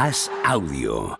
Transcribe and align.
As 0.00 0.30
Audio. 0.46 1.18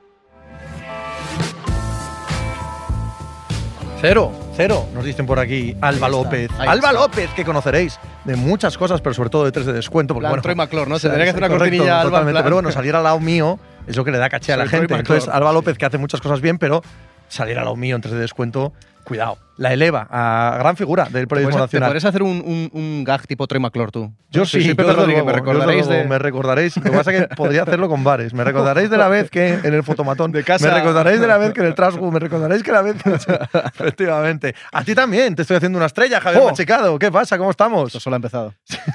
Cero, 4.01 4.33
cero, 4.57 4.87
nos 4.95 5.05
dicen 5.05 5.27
por 5.27 5.39
aquí 5.39 5.77
Alba 5.83 6.07
está, 6.07 6.09
López. 6.09 6.51
Alba 6.59 6.75
está. 6.75 6.93
López, 6.93 7.31
que 7.37 7.45
conoceréis 7.45 7.99
de 8.25 8.37
muchas 8.37 8.79
cosas, 8.79 9.03
pero 9.03 9.13
sobre 9.13 9.29
todo 9.29 9.45
de 9.45 9.53
tres 9.53 9.67
de 9.67 9.75
descuento. 9.75 10.15
Porque, 10.15 10.23
Plan 10.23 10.31
bueno, 10.31 10.43
Troy 10.43 10.55
McClure, 10.55 10.89
¿no? 10.89 10.95
o 10.95 10.99
sea, 10.99 11.11
Tendría 11.11 11.27
que 11.27 11.31
hacer 11.31 11.41
una 11.43 11.49
correcto, 11.49 11.65
cortinilla 11.77 11.93
Alba. 12.01 12.03
en 12.05 12.09
totalmente, 12.11 12.33
plan- 12.37 12.45
Pero 12.45 12.57
bueno, 12.57 12.73
salir 12.73 12.95
al 12.97 13.03
lado 13.03 13.21
mío 13.21 13.59
es 13.87 13.97
lo 13.97 14.05
que 14.05 14.13
le 14.13 14.19
da 14.19 14.31
caché 14.31 14.55
a 14.55 14.57
la 14.57 14.67
gente. 14.67 14.95
Entonces, 14.95 15.29
Alba. 15.29 15.53
López, 15.53 15.77
que 15.77 15.85
hace 15.85 15.99
muchas 15.99 16.23
cosas 16.23 16.41
bien, 16.41 16.57
pero 16.57 16.81
salir 17.29 17.59
al 17.59 17.65
lado 17.65 17.77
mío 17.77 17.97
en 17.97 18.01
tres 18.01 18.15
de 18.15 18.21
descuento, 18.21 18.73
cuidado. 19.05 19.39
La 19.57 19.75
eleva 19.75 20.07
a 20.11 20.57
gran 20.59 20.75
figura 20.75 21.05
del 21.05 21.25
¿Te 21.25 21.27
periodismo 21.27 21.59
¿Te 21.59 21.65
nacional. 21.65 21.89
podrías 21.91 22.05
hacer 22.07 22.23
un, 22.23 22.43
un, 22.47 22.71
un 22.73 23.05
gag 23.05 23.27
tipo 23.27 23.47
Troy 23.47 23.61
McClure 23.61 23.91
tú? 23.93 24.11
Yo 24.31 24.47
sí, 24.47 24.59
Pepe 24.69 24.83
yo 24.85 24.89
desde 24.89 25.01
Rodríguez, 25.01 25.23
luego, 25.23 25.27
me 25.27 25.33
recordaréis 25.35 25.85
yo 25.87 25.93
de. 25.93 26.05
Me 26.05 26.19
recordaréis. 26.19 26.77
Lo 26.79 26.83
que 26.85 26.91
pasa 26.93 27.13
es 27.13 27.21
que 27.29 27.35
podría 27.35 27.65
hacerlo 27.65 27.89
con 27.91 28.03
bares. 28.03 28.33
Me 28.33 28.43
recordaréis 28.43 28.89
de 28.89 28.97
la 28.97 29.09
vez 29.09 29.29
que 29.31 29.53
en 29.63 29.75
el 29.75 29.83
fotomatón. 29.83 30.33
De 30.33 30.45
casa. 30.45 30.67
Me 30.67 30.73
recordaréis 30.75 31.21
de 31.21 31.27
la 31.27 31.37
vez 31.37 31.53
que 31.53 31.61
en 31.61 31.67
el 31.67 31.75
Trasgu. 31.75 32.11
Me 32.11 32.19
recordaréis 32.21 32.63
que 32.63 32.73
la 32.73 32.81
vez. 32.81 32.97
Efectivamente. 33.75 34.55
A 34.73 34.83
ti 34.83 34.95
también. 34.95 35.35
Te 35.35 35.43
estoy 35.43 35.59
haciendo 35.59 35.77
una 35.77 35.87
estrella, 35.87 36.21
Javier 36.23 36.43
Oh. 36.43 36.49
Machicado. 36.49 36.99
¿Qué 36.99 37.11
pasa? 37.13 37.37
¿Cómo 37.37 37.51
estamos? 37.51 37.89
Esto 37.89 38.01
solo 38.01 38.15
ha 38.15 38.19
empezado. 38.19 38.55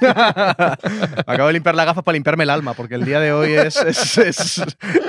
Acabo 1.26 1.46
de 1.46 1.52
limpiar 1.52 1.74
las 1.74 1.86
gafas 1.86 2.02
para 2.02 2.14
limpiarme 2.14 2.44
el 2.44 2.50
alma, 2.50 2.74
porque 2.74 2.94
el 2.96 3.04
día 3.04 3.20
de 3.20 3.32
hoy 3.32 3.52
es, 3.52 3.76
es- 3.76 4.18
es- 4.18 4.62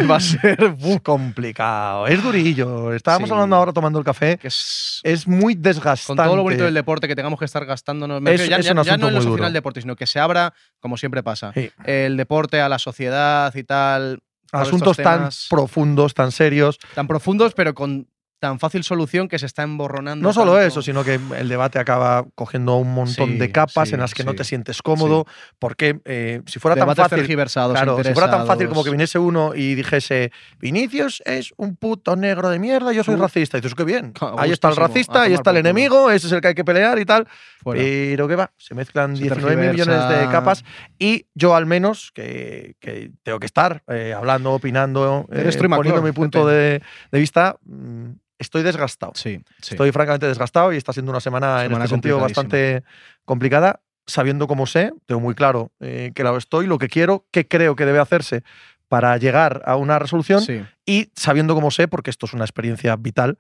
va 0.10 0.18
a 0.18 0.20
ser 0.20 0.58
complicado. 1.04 2.08
Es 2.08 2.22
durillo. 2.22 2.94
Estábamos 2.94 3.30
Sí. 3.30 3.34
hablando 3.34 3.56
ahora 3.56 3.74
tomando 3.74 3.98
el 4.00 4.06
café. 4.06 4.38
que 4.38 4.48
es 4.50 4.97
Es 5.04 5.28
muy 5.28 5.56
desgastante. 5.56 6.18
con 6.22 6.26
todo 6.26 6.36
lo 6.36 6.44
bonito 6.44 6.64
del 6.64 6.74
deporte 6.74 7.08
que 7.08 7.16
tengamos 7.16 7.40
que 7.40 7.46
estar 7.46 7.66
gastándonos. 7.66 8.22
me 8.22 8.32
Es- 8.34 8.40
refiero 8.42 8.58
ya, 8.58 8.60
es 8.60 8.66
ya- 8.66 8.72
un 8.74 8.84
ya 8.84 8.98
no 8.98 9.08
en 9.08 9.14
duro. 9.16 9.24
sociedad 9.24 9.46
del 9.48 9.54
deporte, 9.54 9.82
sino 9.82 9.96
que 9.96 10.06
se 10.08 10.20
abra, 10.20 10.54
como 10.80 10.98
siempre 10.98 11.24
pasa, 11.24 11.52
Sí. 11.54 11.72
el 11.86 12.18
deporte 12.18 12.62
a 12.62 12.70
la 12.70 12.80
sociedad 12.80 13.54
y 13.56 13.64
tal. 13.64 14.20
Asuntos 14.52 14.96
tan 14.98 15.30
profundos, 15.50 16.14
tan 16.14 16.32
serios. 16.32 16.80
tan 16.96 17.08
profundos, 17.08 17.54
pero 17.54 17.74
con 17.74 18.08
tan 18.40 18.60
fácil 18.60 18.84
solución 18.84 19.28
que 19.28 19.40
se 19.40 19.46
está 19.46 19.64
emborronando. 19.64 20.22
No 20.22 20.34
solo 20.34 20.54
tanto. 20.54 20.68
eso, 20.68 20.82
sino 20.82 21.04
que 21.04 21.20
el 21.38 21.50
debate 21.50 21.80
acaba 21.80 22.26
cogiendo 22.36 22.76
un 22.76 22.94
montón 22.94 23.32
Sí, 23.32 23.38
de 23.38 23.52
capas 23.52 23.90
sí, 23.90 23.96
en 23.96 24.02
las 24.02 24.14
que 24.14 24.24
no 24.24 24.36
te 24.36 24.44
sientes 24.44 24.82
cómodo, 24.82 25.26
porque 25.60 26.00
eh, 26.06 26.42
si 26.46 26.60
fuera 26.60 26.76
Debates 26.76 26.98
tan 27.10 27.20
fácil, 27.20 27.36
claro, 27.72 28.04
si 28.04 28.14
fuera 28.14 28.30
tan 28.30 28.46
fácil 28.46 28.70
como 28.70 28.84
que 28.84 28.92
viniese 28.92 29.18
uno 29.20 29.56
y 29.56 29.76
dijese 29.76 30.32
Vinicius 30.60 31.22
es 31.26 31.54
un 31.58 31.76
puto 31.76 32.16
negro 32.16 32.50
de 32.50 32.60
mierda, 32.60 32.92
yo 32.94 33.04
soy 33.04 33.16
Uh. 33.16 33.22
racista, 33.22 33.58
y 33.58 33.62
dices 33.62 33.74
qué 33.76 33.84
bien, 33.84 34.14
ahí 34.38 34.52
está 34.52 34.70
el 34.70 34.76
racista, 34.76 35.24
ahí 35.24 35.34
está 35.34 35.52
el 35.52 35.58
enemigo, 35.58 36.12
ese 36.12 36.28
es 36.28 36.34
el 36.34 36.42
que 36.42 36.50
hay 36.50 36.56
que 36.56 36.66
pelear 36.66 37.00
y 37.00 37.06
tal, 37.06 37.28
Fuera. 37.64 37.82
pero 37.82 38.28
qué 38.28 38.36
va, 38.36 38.52
se 38.58 38.76
mezclan 38.76 39.16
Se 39.16 39.24
19 39.24 39.56
mil 39.56 39.72
millones 39.72 40.10
de 40.10 40.28
capas 40.30 40.64
y 41.00 41.26
yo 41.34 41.56
al 41.56 41.66
menos 41.66 42.12
que, 42.14 42.76
que 42.80 43.12
tengo 43.24 43.40
que 43.40 43.46
estar 43.48 43.84
eh, 43.88 44.14
hablando, 44.16 44.52
opinando, 44.54 45.28
eh, 45.32 45.44
poniendo 45.44 45.70
McClure, 45.70 46.02
mi 46.02 46.12
punto 46.12 46.46
de 46.48 46.82
vista, 47.12 47.58
mm, 47.66 48.12
estoy 48.40 48.64
desgastado. 48.64 49.12
Sí, 49.16 49.40
sí. 49.62 49.74
Estoy 49.76 49.92
francamente 49.92 50.28
desgastado 50.28 50.74
y 50.74 50.78
está 50.78 50.94
siendo 50.94 51.12
una 51.12 51.20
semana, 51.20 51.66
en 51.66 51.72
este 51.74 51.88
sentido 51.88 52.20
bastante 52.20 52.84
complicada, 53.26 53.82
sabiendo 54.06 54.48
cómo 54.48 54.66
sé, 54.68 54.92
tengo 55.06 55.20
muy 55.22 55.36
claro 55.36 55.72
eh, 55.80 56.12
que 56.16 56.24
lo 56.24 56.38
estoy, 56.38 56.66
lo 56.68 56.78
que 56.78 56.88
quiero, 56.88 57.26
qué 57.32 57.48
creo 57.48 57.76
que 57.76 57.86
debe 57.86 58.00
hacerse 58.00 58.44
para 58.88 59.18
llegar 59.18 59.64
a 59.66 59.76
una 59.76 60.00
resolución 60.00 60.42
Sí. 60.42 60.64
y 60.86 61.12
sabiendo 61.16 61.56
cómo 61.56 61.72
sé, 61.72 61.88
porque 61.90 62.10
esto 62.10 62.26
es 62.26 62.34
una 62.34 62.46
experiencia 62.46 62.96
vital, 62.96 63.38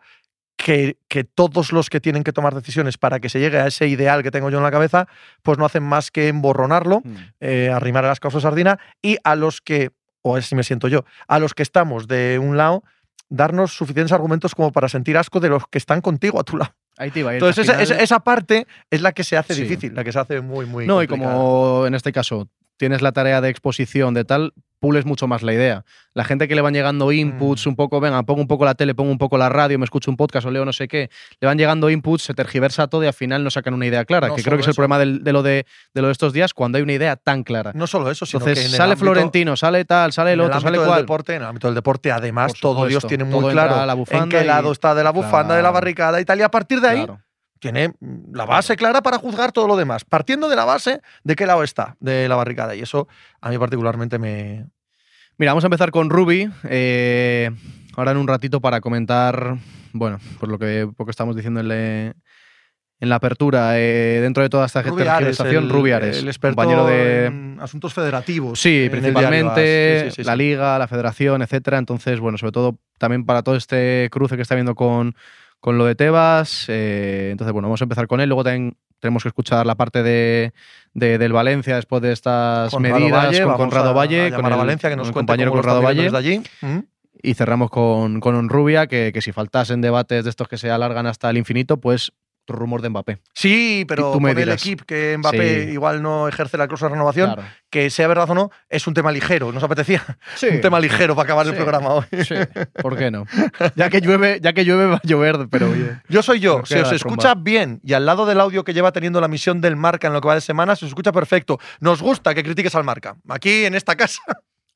que, 0.57 0.97
que 1.07 1.23
todos 1.23 1.71
los 1.71 1.89
que 1.89 2.01
tienen 2.01 2.23
que 2.23 2.33
tomar 2.33 2.55
decisiones 2.55 2.97
para 2.97 3.19
que 3.19 3.29
se 3.29 3.39
llegue 3.39 3.59
a 3.59 3.67
ese 3.67 3.87
ideal 3.87 4.23
que 4.23 4.31
tengo 4.31 4.49
yo 4.49 4.57
en 4.57 4.63
la 4.63 4.71
cabeza, 4.71 5.07
pues 5.43 5.57
no 5.59 5.65
hacen 5.65 5.83
más 5.83 6.09
que 6.11 6.27
emborronarlo, 6.29 7.01
Mm. 7.03 7.15
eh, 7.41 7.69
arrimar 7.71 8.03
a 8.05 8.07
las 8.09 8.19
causas 8.19 8.41
sardina 8.41 8.79
y 9.01 9.17
a 9.23 9.35
los 9.35 9.61
que, 9.61 9.91
o 10.23 10.35
así 10.35 10.55
me 10.55 10.63
siento 10.63 10.87
yo, 10.87 11.05
a 11.27 11.37
los 11.39 11.53
que 11.53 11.61
estamos 11.63 12.07
de 12.07 12.39
un 12.41 12.57
lado, 12.57 12.83
darnos 13.29 13.73
suficientes 13.73 14.11
argumentos 14.11 14.55
como 14.55 14.71
para 14.71 14.89
sentir 14.89 15.17
asco 15.17 15.39
de 15.39 15.49
los 15.49 15.67
que 15.67 15.77
están 15.77 16.01
contigo 16.01 16.39
a 16.39 16.43
tu 16.43 16.57
lado. 16.57 16.73
Ahí 16.97 17.11
te 17.11 17.19
iba 17.19 17.29
a 17.31 17.33
ir. 17.33 17.37
Entonces, 17.37 17.63
esa, 17.65 17.73
final- 17.73 17.83
esa- 17.83 18.01
esa 18.03 18.19
parte 18.21 18.65
es 18.89 19.01
la 19.01 19.11
que 19.11 19.23
se 19.23 19.37
hace 19.37 19.53
Sí. 19.53 19.63
difícil, 19.63 19.93
la 19.93 20.03
que 20.03 20.11
se 20.11 20.19
hace 20.19 20.41
muy, 20.41 20.65
muy 20.65 20.87
No, 20.87 21.03
y 21.03 21.07
como 21.07 21.85
en 21.85 21.93
este 21.93 22.11
caso 22.11 22.49
tienes 22.77 23.01
la 23.01 23.11
tarea 23.11 23.41
de 23.41 23.49
exposición 23.49 24.13
de 24.13 24.23
tal, 24.25 24.53
pules 24.79 25.05
mucho 25.05 25.27
más 25.27 25.43
la 25.43 25.53
idea. 25.53 25.83
La 26.13 26.23
gente 26.23 26.47
que 26.47 26.55
le 26.55 26.61
van 26.61 26.73
llegando 26.73 27.11
inputs 27.11 27.65
Mm. 27.65 27.69
un 27.69 27.75
poco, 27.75 27.99
venga, 27.99 28.21
pongo 28.23 28.41
un 28.41 28.47
poco 28.47 28.65
la 28.65 28.75
tele, 28.75 28.93
pongo 28.95 29.11
un 29.11 29.17
poco 29.17 29.37
la 29.37 29.49
radio, 29.49 29.77
me 29.79 29.85
escucho 29.85 30.09
un 30.11 30.17
podcast 30.17 30.47
o 30.47 30.51
leo 30.51 30.65
no 30.65 30.73
sé 30.73 30.87
qué, 30.87 31.09
le 31.39 31.47
van 31.47 31.57
llegando 31.57 31.89
inputs, 31.89 32.23
se 32.23 32.33
tergiversa 32.33 32.87
todo 32.87 33.03
y 33.03 33.07
al 33.07 33.13
final 33.13 33.43
no 33.43 33.49
sacan 33.49 33.73
una 33.73 33.85
idea 33.85 34.05
clara, 34.05 34.27
No 34.29 34.35
que 34.35 34.43
creo 34.43 34.57
que 34.57 34.61
es 34.61 34.67
el 34.67 34.71
eso. 34.71 34.75
problema 34.81 34.99
de, 34.99 35.31
lo 35.33 35.43
de, 35.43 35.65
de 35.93 36.01
lo 36.01 36.07
de 36.07 36.11
estos 36.11 36.33
días, 36.33 36.53
cuando 36.53 36.77
hay 36.77 36.83
una 36.83 36.93
idea 36.93 37.15
tan 37.15 37.43
clara. 37.43 37.71
No 37.75 37.87
solo 37.87 38.09
eso, 38.11 38.25
sino 38.25 38.39
que 38.43 38.49
Entonces 38.51 38.65
en 38.65 38.71
el 38.71 38.77
sale 38.77 38.93
ámbito- 38.93 38.99
Florentino, 39.11 39.55
sale 39.55 39.85
tal, 39.85 40.11
sale 40.13 40.33
el 40.33 40.39
en 40.39 40.45
otro, 40.45 40.57
ámbito 40.57 40.73
sale 40.75 40.87
cual. 40.87 41.01
deporte, 41.01 41.35
en 41.35 41.41
el 41.41 41.47
ámbito 41.47 41.67
del 41.67 41.75
deporte, 41.75 42.11
además, 42.11 42.51
Por 42.53 42.59
todo 42.61 42.85
Dios 42.87 43.01
supuesto, 43.01 43.07
tiene 43.07 43.23
muy 43.23 43.51
claro 43.51 43.85
la 43.85 43.93
en 43.93 44.29
qué 44.29 44.41
y- 44.43 44.47
lado 44.47 44.71
está 44.71 44.93
de 44.95 45.03
la 45.03 45.11
bufanda, 45.11 45.55
de 45.55 45.61
la 45.63 45.71
barricada 45.71 46.19
y 46.21 46.25
tal. 46.25 46.39
Y 46.39 46.43
a 46.43 46.49
partir 46.49 46.81
de 46.81 46.87
ahí 46.87 46.97
Claro. 47.05 47.19
Tiene 47.59 47.89
mm, 47.99 48.33
la 48.33 48.45
base 48.45 48.75
clara 48.75 49.01
para 49.01 49.17
juzgar 49.17 49.51
todo 49.51 49.67
lo 49.67 49.75
demás, 49.77 50.05
partiendo 50.05 50.49
de 50.49 50.55
la 50.55 50.65
base 50.65 51.01
de 51.23 51.35
qué 51.35 51.45
lado 51.45 51.63
está 51.63 51.95
de 51.99 52.27
la 52.29 52.35
barricada. 52.35 52.75
Y 52.75 52.81
eso 52.81 53.07
a 53.41 53.49
mí 53.49 53.57
particularmente 53.57 54.19
me... 54.19 54.65
Mira, 55.37 55.51
vamos 55.51 55.63
a 55.63 55.67
empezar 55.67 55.91
con 55.91 56.09
Ruby. 56.09 56.49
eh, 56.63 57.51
ahora 57.95 58.11
en 58.11 58.17
un 58.17 58.27
ratito 58.27 58.59
para 58.61 58.81
comentar, 58.81 59.57
bueno, 59.93 60.19
pues 60.39 60.49
lo 60.51 60.57
que 60.57 60.89
poco 60.95 61.11
estamos 61.11 61.35
diciendo 61.35 61.59
en, 61.59 61.67
le- 61.67 62.13
en 62.99 63.09
la 63.09 63.15
apertura. 63.17 63.79
eh, 63.79 64.19
dentro 64.21 64.41
de 64.41 64.49
toda 64.49 64.65
esta 64.65 64.81
Rubi 64.81 65.03
Ares, 65.03 65.37
tergiversación, 65.37 65.69
el, 66.01 66.27
experto 66.27 66.55
compañero 66.55 66.85
de. 66.87 67.25
en 67.27 67.57
asuntos 67.61 67.93
federativos. 67.93 68.59
Sí, 68.59 68.87
principalmente 68.89 69.61
diario 69.61 69.99
AS. 69.99 70.03
Sí, 70.05 70.15
sí, 70.15 70.23
sí, 70.23 70.27
la 70.27 70.35
liga, 70.35 70.79
la 70.79 70.87
federación, 70.87 71.41
etcétera. 71.43 71.77
Entonces, 71.77 72.19
bueno, 72.19 72.37
sobre 72.39 72.51
todo 72.51 72.79
también 72.97 73.23
para 73.25 73.43
todo 73.43 73.55
este 73.55 74.09
cruce 74.11 74.35
que 74.37 74.41
está 74.41 74.55
viendo 74.55 74.73
con, 74.73 75.15
con 75.59 75.77
lo 75.77 75.85
de 75.85 75.95
Tebas. 75.95 76.65
eh, 76.69 77.29
entonces, 77.31 77.51
bueno, 77.53 77.67
vamos 77.67 77.81
a 77.81 77.85
empezar 77.85 78.07
con 78.07 78.19
él. 78.21 78.29
Luego 78.29 78.43
también 78.43 78.77
tenemos 78.99 79.23
que 79.23 79.29
escuchar 79.29 79.65
la 79.65 79.75
parte 79.75 80.01
de, 80.03 80.53
de- 80.93 81.17
del 81.17 81.31
Valencia 81.33 81.75
después 81.75 82.01
de 82.01 82.11
estas 82.11 82.71
Conrado 82.71 82.99
medidas 82.99 83.25
Valle, 83.25 83.43
con 83.43 83.55
Conrado 83.57 83.89
a- 83.89 83.93
Valle, 83.93 84.27
a 84.27 84.35
con 84.35 84.45
a 84.45 84.49
el- 84.49 84.55
Valencia 84.55 84.89
que 84.89 84.93
con 84.95 84.99
nos 84.99 85.07
el 85.09 85.13
compañero 85.13 85.49
lo 85.51 85.55
Conrado 85.57 85.81
Valle. 85.81 86.03
desde 86.03 86.17
allí. 86.17 86.41
Mm. 86.61 86.79
Y 87.23 87.33
cerramos 87.33 87.69
con, 87.71 88.19
con 88.19 88.35
un 88.35 88.47
Rubia, 88.49 88.87
que, 88.87 89.11
que 89.13 89.21
si 89.21 89.31
faltasen 89.31 89.81
debates 89.81 90.23
de 90.23 90.29
estos 90.29 90.47
que 90.47 90.57
se 90.57 90.69
alargan 90.69 91.07
hasta 91.07 91.29
el 91.29 91.37
infinito, 91.37 91.77
pues 91.77 92.11
rumor 92.55 92.81
de 92.81 92.89
Mbappé. 92.89 93.19
Sí, 93.33 93.85
pero 93.87 94.11
tú 94.11 94.19
me 94.21 94.33
con 94.33 94.41
el 94.43 94.49
equipo 94.49 94.85
que 94.85 95.15
Mbappé 95.17 95.65
Sí. 95.65 95.71
igual 95.71 96.01
no 96.01 96.27
ejerce 96.27 96.57
la 96.57 96.67
cláusula 96.67 96.89
de 96.89 96.93
renovación, 96.95 97.33
Claro. 97.33 97.49
que 97.69 97.89
sea 97.89 98.07
verdad 98.07 98.29
o 98.29 98.33
no, 98.35 98.51
es 98.69 98.87
un 98.87 98.93
tema 98.93 99.11
ligero. 99.11 99.51
¿Nos 99.51 99.63
apetecía? 99.63 100.03
Sí. 100.35 100.47
Un 100.51 100.61
tema 100.61 100.79
ligero 100.79 101.15
para 101.15 101.25
acabar 101.25 101.47
el 101.47 101.55
programa 101.55 101.89
hoy. 101.89 102.05
Sí, 102.23 102.35
¿por 102.81 102.97
qué 102.97 103.11
no? 103.11 103.25
Ya 103.75 103.89
que 103.89 104.01
llueve, 104.01 104.39
ya 104.41 104.53
que 104.53 104.63
llueve 104.65 104.85
va 104.87 104.95
a 104.95 105.01
llover, 105.03 105.47
pero 105.49 105.69
oye. 105.69 105.97
Yo 106.09 106.21
soy 106.23 106.39
yo. 106.39 106.61
Si 106.65 106.75
os 106.75 106.91
escucha 106.91 107.35
bien 107.35 107.79
y 107.83 107.93
al 107.93 108.05
lado 108.05 108.25
del 108.25 108.39
audio 108.39 108.63
que 108.63 108.73
lleva 108.73 108.91
teniendo 108.91 109.21
la 109.21 109.27
misión 109.27 109.61
del 109.61 109.75
marca 109.75 110.07
en 110.07 110.13
lo 110.13 110.21
que 110.21 110.27
va 110.27 110.35
de 110.35 110.41
semana, 110.41 110.75
se 110.75 110.85
os 110.85 110.89
escucha 110.91 111.11
perfecto. 111.11 111.59
Nos 111.79 112.01
gusta 112.01 112.33
que 112.33 112.43
critiques 112.43 112.73
al 112.75 112.83
marca. 112.83 113.15
Aquí 113.29 113.65
en 113.65 113.75
esta 113.75 113.95
casa 113.95 114.21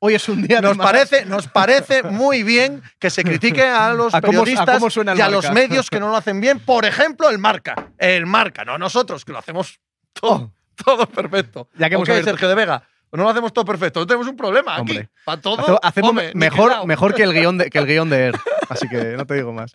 Hoy 0.04 0.16
es 0.16 0.28
un 0.30 0.42
día 0.42 0.58
de 0.58 0.62
nos 0.64 0.78
más- 0.78 0.88
parece, 0.88 1.26
nos 1.26 1.48
parece 1.48 2.02
muy 2.02 2.42
bien 2.42 2.82
que 2.98 3.12
se 3.12 3.24
critique 3.24 3.64
a 3.64 3.94
los 3.94 4.14
A 4.16 4.20
cómo- 4.22 4.40
a 4.40 4.42
periodistas 4.44 4.80
cómo 4.80 4.90
suena 4.90 5.12
el 5.12 5.20
y 5.20 5.22
a 5.22 5.30
los 5.30 5.52
medios 5.52 5.90
que 5.92 6.00
no 6.00 6.10
lo 6.10 6.18
hacen 6.18 6.42
bien. 6.42 6.60
Por 6.60 6.86
ejemplo, 6.86 7.30
el 7.30 7.38
marca. 7.38 7.76
El 8.00 8.26
marca, 8.26 8.66
no 8.66 8.78
nosotros, 8.80 9.24
que 9.24 9.32
lo 9.32 9.38
hacemos 9.38 9.80
todo, 10.14 10.52
todo 10.84 11.06
perfecto. 11.08 11.70
Ya 11.78 11.88
que 11.88 11.96
hemos 11.96 12.08
Sergio 12.08 12.50
de 12.50 12.56
Vega. 12.56 12.84
No 13.14 13.24
lo 13.24 13.30
hacemos 13.30 13.52
todo 13.54 13.66
perfecto. 13.66 14.00
No 14.00 14.08
tenemos 14.08 14.28
un 14.28 14.38
problema 14.38 14.78
aquí. 14.78 15.00
Para 15.26 15.40
todo. 15.42 15.60
Hace- 15.62 15.78
Hacemos 15.84 16.10
hombre, 16.12 16.32
mejor, 16.34 16.88
mejor 16.88 17.14
que 17.14 17.24
el 17.24 17.34
guion 17.34 17.58
de, 17.60 17.70
que 17.70 17.78
el 17.78 17.86
guion 17.86 18.10
de 18.10 18.26
Air. 18.28 18.36
Así 18.70 18.88
que 18.88 19.16
no 19.18 19.26
te 19.28 19.36
digo 19.36 19.52
más. 19.54 19.74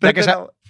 Ya 0.00 0.12
que 0.14 0.20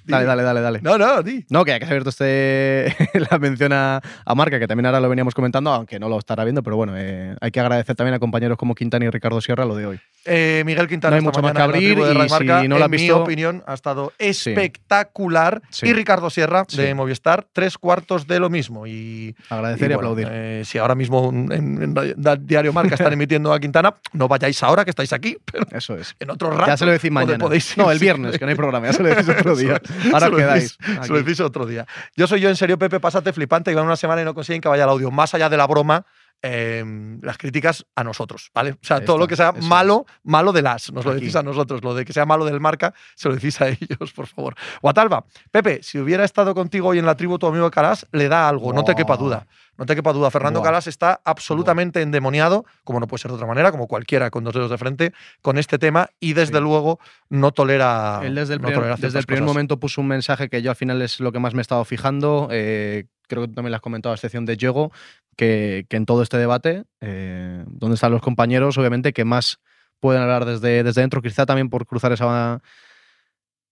Dale, 0.06 0.24
dale, 0.24 0.42
dale, 0.42 0.60
dale. 0.60 0.80
No, 0.82 0.98
no, 0.98 1.22
di. 1.22 1.44
No, 1.50 1.64
que 1.64 1.72
ya 1.72 1.78
que 1.78 1.86
se 1.86 1.90
ha 1.90 1.92
abierto 1.92 2.10
este, 2.10 2.94
la 3.30 3.38
mención 3.38 3.72
a, 3.72 4.00
a 4.24 4.34
Marca, 4.34 4.58
que 4.58 4.66
también 4.66 4.86
ahora 4.86 5.00
lo 5.00 5.08
veníamos 5.08 5.34
comentando, 5.34 5.72
aunque 5.72 5.98
no 5.98 6.08
lo 6.08 6.18
estará 6.18 6.44
viendo, 6.44 6.62
pero 6.62 6.76
bueno, 6.76 6.94
eh, 6.96 7.36
hay 7.40 7.50
que 7.50 7.60
agradecer 7.60 7.96
también 7.96 8.14
a 8.14 8.18
compañeros 8.18 8.56
como 8.56 8.74
Quintana 8.74 9.04
y 9.04 9.10
Ricardo 9.10 9.40
Sierra 9.40 9.64
lo 9.64 9.74
de 9.74 9.86
hoy. 9.86 10.00
Eh, 10.26 10.62
Miguel 10.66 10.88
Quintana 10.88 11.12
No 11.12 11.16
hay 11.20 11.24
mucho 11.24 11.40
más 11.42 11.52
que 11.52 11.62
abrir 11.62 11.96
de 12.02 12.12
y 12.12 12.14
Marca, 12.28 12.60
si 12.62 12.68
no 12.68 12.78
lo 12.78 12.84
en 12.84 12.90
mi 12.90 12.96
visto- 12.96 13.22
opinión, 13.22 13.62
ha 13.66 13.74
estado 13.74 14.12
espectacular. 14.18 15.62
Sí. 15.70 15.86
Y 15.86 15.92
Ricardo 15.92 16.30
Sierra, 16.30 16.64
Sí. 16.68 16.76
de 16.78 16.94
Movistar, 16.94 17.46
tres 17.52 17.78
cuartos 17.78 18.26
de 18.26 18.40
lo 18.40 18.50
mismo. 18.50 18.86
Y, 18.86 19.34
Agradecer 19.50 19.90
y, 19.90 19.94
bueno, 19.94 20.10
aplaudir. 20.10 20.28
eh, 20.30 20.62
si 20.64 20.78
ahora 20.78 20.94
mismo 20.94 21.30
en, 21.32 21.94
Diario 22.40 22.72
Marca 22.72 22.94
están 22.94 23.12
emitiendo 23.12 23.52
a 23.52 23.60
Quintana, 23.60 23.94
no 24.12 24.28
vayáis 24.28 24.62
ahora 24.62 24.84
que 24.84 24.90
estáis 24.90 25.12
aquí, 25.12 25.36
pero 25.50 25.66
Eso 25.72 25.96
es. 25.96 26.14
en 26.20 26.30
otro 26.30 26.50
rato. 26.50 26.66
Ya 26.66 26.76
se 26.76 26.86
lo 26.86 26.92
decís 26.92 27.10
mañana. 27.10 27.38
podéis 27.38 27.70
ir, 27.72 27.78
no, 27.78 27.90
el 27.90 27.98
viernes, 27.98 28.38
que 28.38 28.44
no 28.44 28.50
hay 28.50 28.56
programa, 28.56 28.86
ya 28.86 28.92
se 28.92 29.02
lo 29.02 29.08
decís 29.10 29.28
otro 29.28 29.56
día. 29.56 29.80
Ahora 30.12 30.28
lo 30.28 30.36
quedáis. 30.36 30.76
Se 31.02 31.08
lo 31.08 31.18
decís 31.22 31.40
otro 31.40 31.66
día. 31.66 31.86
Yo 32.16 32.26
soy 32.26 32.40
yo, 32.40 32.48
en 32.48 32.56
serio, 32.56 32.78
Pepe, 32.78 33.00
pásate 33.00 33.32
flipante. 33.32 33.70
Iban 33.70 33.84
una 33.86 33.96
semana 33.96 34.22
y 34.22 34.24
no 34.24 34.34
consiguen 34.34 34.60
que 34.60 34.68
vaya 34.68 34.84
el 34.84 34.90
audio. 34.90 35.10
Más 35.10 35.34
allá 35.34 35.48
de 35.48 35.56
la 35.56 35.66
broma, 35.66 36.04
em, 36.42 37.20
las 37.22 37.38
críticas 37.38 37.84
a 37.94 38.04
nosotros, 38.04 38.50
¿vale? 38.54 38.72
O 38.72 38.78
sea, 38.82 39.04
todo 39.04 39.18
lo 39.18 39.26
que 39.26 39.36
sea 39.36 39.52
eso 39.56 39.66
malo, 39.68 40.06
malo 40.22 40.52
de 40.52 40.62
las, 40.62 40.92
nos 40.92 41.04
lo 41.04 41.14
decís 41.14 41.34
a 41.36 41.42
nosotros. 41.42 41.82
Lo 41.82 41.94
de 41.94 42.04
que 42.04 42.12
sea 42.12 42.26
malo 42.26 42.44
del 42.44 42.60
marca, 42.60 42.94
se 43.14 43.28
lo 43.28 43.34
decís 43.34 43.60
a 43.60 43.68
ellos, 43.68 44.12
por 44.14 44.26
favor. 44.26 44.54
Guatalba, 44.82 45.24
Pepe, 45.50 45.80
si 45.82 45.98
hubiera 45.98 46.24
estado 46.24 46.54
contigo 46.54 46.88
hoy 46.88 46.98
en 46.98 47.06
la 47.06 47.14
tribu 47.16 47.38
tu 47.38 47.46
amigo 47.46 47.70
Calas, 47.70 48.06
le 48.12 48.28
da 48.28 48.48
algo, 48.48 48.72
no 48.72 48.84
te 48.84 48.94
quepa 48.94 49.16
duda. 49.16 49.46
No 49.78 49.84
te 49.84 49.94
quepa 49.94 50.14
duda. 50.14 50.30
Fernando 50.30 50.60
Buah. 50.60 50.68
Calas 50.68 50.86
está 50.86 51.20
absolutamente 51.22 52.00
endemoniado, 52.00 52.64
como 52.82 52.98
no 52.98 53.06
puede 53.06 53.20
ser 53.20 53.30
de 53.30 53.34
otra 53.34 53.46
manera, 53.46 53.70
como 53.72 53.86
cualquiera 53.86 54.30
con 54.30 54.42
dos 54.42 54.54
dedos 54.54 54.70
de 54.70 54.78
frente, 54.78 55.12
con 55.42 55.58
este 55.58 55.78
tema 55.78 56.08
y 56.18 56.32
desde 56.32 56.54
Sí. 56.56 56.60
luego 56.62 56.98
no 57.28 57.52
tolera. 57.52 58.20
Él 58.24 58.34
desde 58.36 58.54
el 58.54 58.62
no 58.62 58.68
primer, 58.68 58.96
desde 58.96 59.18
el 59.18 59.26
primer 59.26 59.44
momento 59.44 59.78
puso 59.78 60.00
un 60.00 60.08
mensaje 60.08 60.48
que 60.48 60.62
yo 60.62 60.70
al 60.70 60.76
final 60.76 61.02
es 61.02 61.20
lo 61.20 61.30
que 61.30 61.40
más 61.40 61.52
me 61.52 61.60
he 61.60 61.62
estado 61.62 61.84
fijando. 61.84 62.48
eh, 62.50 63.04
creo 63.26 63.42
que 63.42 63.48
tú 63.48 63.54
también 63.54 63.70
lo 63.70 63.76
has 63.76 63.82
comentado, 63.82 64.12
a 64.12 64.16
excepción 64.16 64.44
de 64.44 64.56
Diego, 64.56 64.92
que, 65.36 65.86
en 65.90 66.06
todo 66.06 66.22
este 66.22 66.38
debate, 66.38 66.84
eh, 67.00 67.64
donde 67.68 67.94
están 67.94 68.12
los 68.12 68.22
compañeros, 68.22 68.78
obviamente, 68.78 69.12
que 69.12 69.24
más 69.24 69.58
pueden 70.00 70.22
hablar 70.22 70.44
desde, 70.44 70.82
desde 70.82 71.00
dentro, 71.00 71.22
quizá 71.22 71.46
también 71.46 71.70
por 71.70 71.86
cruzar 71.86 72.12
esa, 72.12 72.60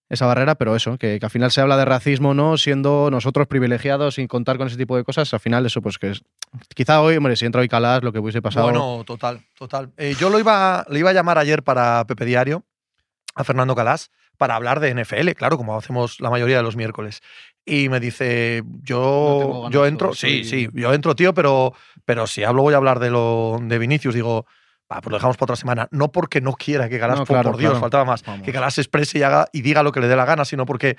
esa 0.08 0.26
barrera, 0.26 0.54
pero 0.54 0.76
eso, 0.76 0.98
que, 0.98 1.18
al 1.20 1.30
final 1.30 1.50
se 1.50 1.60
habla 1.60 1.76
de 1.76 1.84
racismo, 1.84 2.34
¿no? 2.34 2.56
Siendo 2.56 3.10
nosotros 3.10 3.46
privilegiados 3.46 4.14
sin 4.14 4.28
contar 4.28 4.58
con 4.58 4.66
ese 4.66 4.76
tipo 4.76 4.96
de 4.96 5.04
cosas, 5.04 5.32
al 5.32 5.40
final 5.40 5.66
eso, 5.66 5.82
pues 5.82 5.98
que 5.98 6.10
es. 6.10 6.22
Quizá 6.74 7.00
hoy, 7.00 7.16
hombre, 7.16 7.36
si 7.36 7.46
entra 7.46 7.60
hoy 7.60 7.68
Calas, 7.68 8.02
lo 8.02 8.12
que 8.12 8.18
hubiese 8.18 8.42
pasado. 8.42 8.66
Bueno, 8.66 9.04
total, 9.04 9.40
total. 9.54 9.92
Eh, 9.96 10.14
yo 10.18 10.30
lo 10.30 10.38
iba, 10.38 10.86
le 10.88 10.98
iba 10.98 11.10
a 11.10 11.14
llamar 11.14 11.38
ayer 11.38 11.62
para 11.62 12.04
Pepe 12.06 12.24
Diario 12.24 12.64
a 13.34 13.44
Fernando 13.44 13.74
Calas 13.74 14.10
para 14.36 14.56
hablar 14.56 14.80
de 14.80 14.94
NFL, 14.94 15.30
claro, 15.30 15.56
como 15.56 15.76
hacemos 15.76 16.20
la 16.20 16.30
mayoría 16.30 16.56
de 16.56 16.62
los 16.62 16.76
miércoles. 16.76 17.22
Y 17.66 17.88
me 17.88 17.98
dice, 18.00 18.62
yo, 18.82 19.68
yo 19.70 19.86
entro, 19.86 20.12
sí, 20.14 20.44
sí, 20.44 20.68
yo 20.74 20.92
entro, 20.92 21.14
tío, 21.16 21.32
pero, 21.32 21.72
pero 22.04 22.26
si 22.26 22.44
hablo 22.44 22.62
voy 22.62 22.74
a 22.74 22.76
hablar 22.76 22.98
de 22.98 23.10
lo 23.10 23.58
de 23.62 23.78
Vinicius. 23.78 24.14
Digo, 24.14 24.46
pues 24.86 25.06
lo 25.06 25.16
dejamos 25.16 25.36
para 25.36 25.44
otra 25.46 25.56
semana. 25.56 25.88
No 25.90 26.12
porque 26.12 26.40
no 26.40 26.52
quiera 26.52 26.88
que 26.88 26.98
No, 26.98 27.16
por, 27.16 27.26
claro, 27.26 27.50
por 27.52 27.58
Dios, 27.58 27.70
claro. 27.72 27.80
faltaba 27.80 28.04
más, 28.04 28.22
Vamos. 28.24 28.44
que 28.44 28.52
se 28.70 28.80
exprese 28.82 29.18
y, 29.18 29.22
haga, 29.22 29.48
y 29.52 29.62
diga 29.62 29.82
lo 29.82 29.92
que 29.92 30.00
le 30.00 30.08
dé 30.08 30.16
la 30.16 30.24
gana, 30.26 30.44
sino 30.44 30.66
porque 30.66 30.96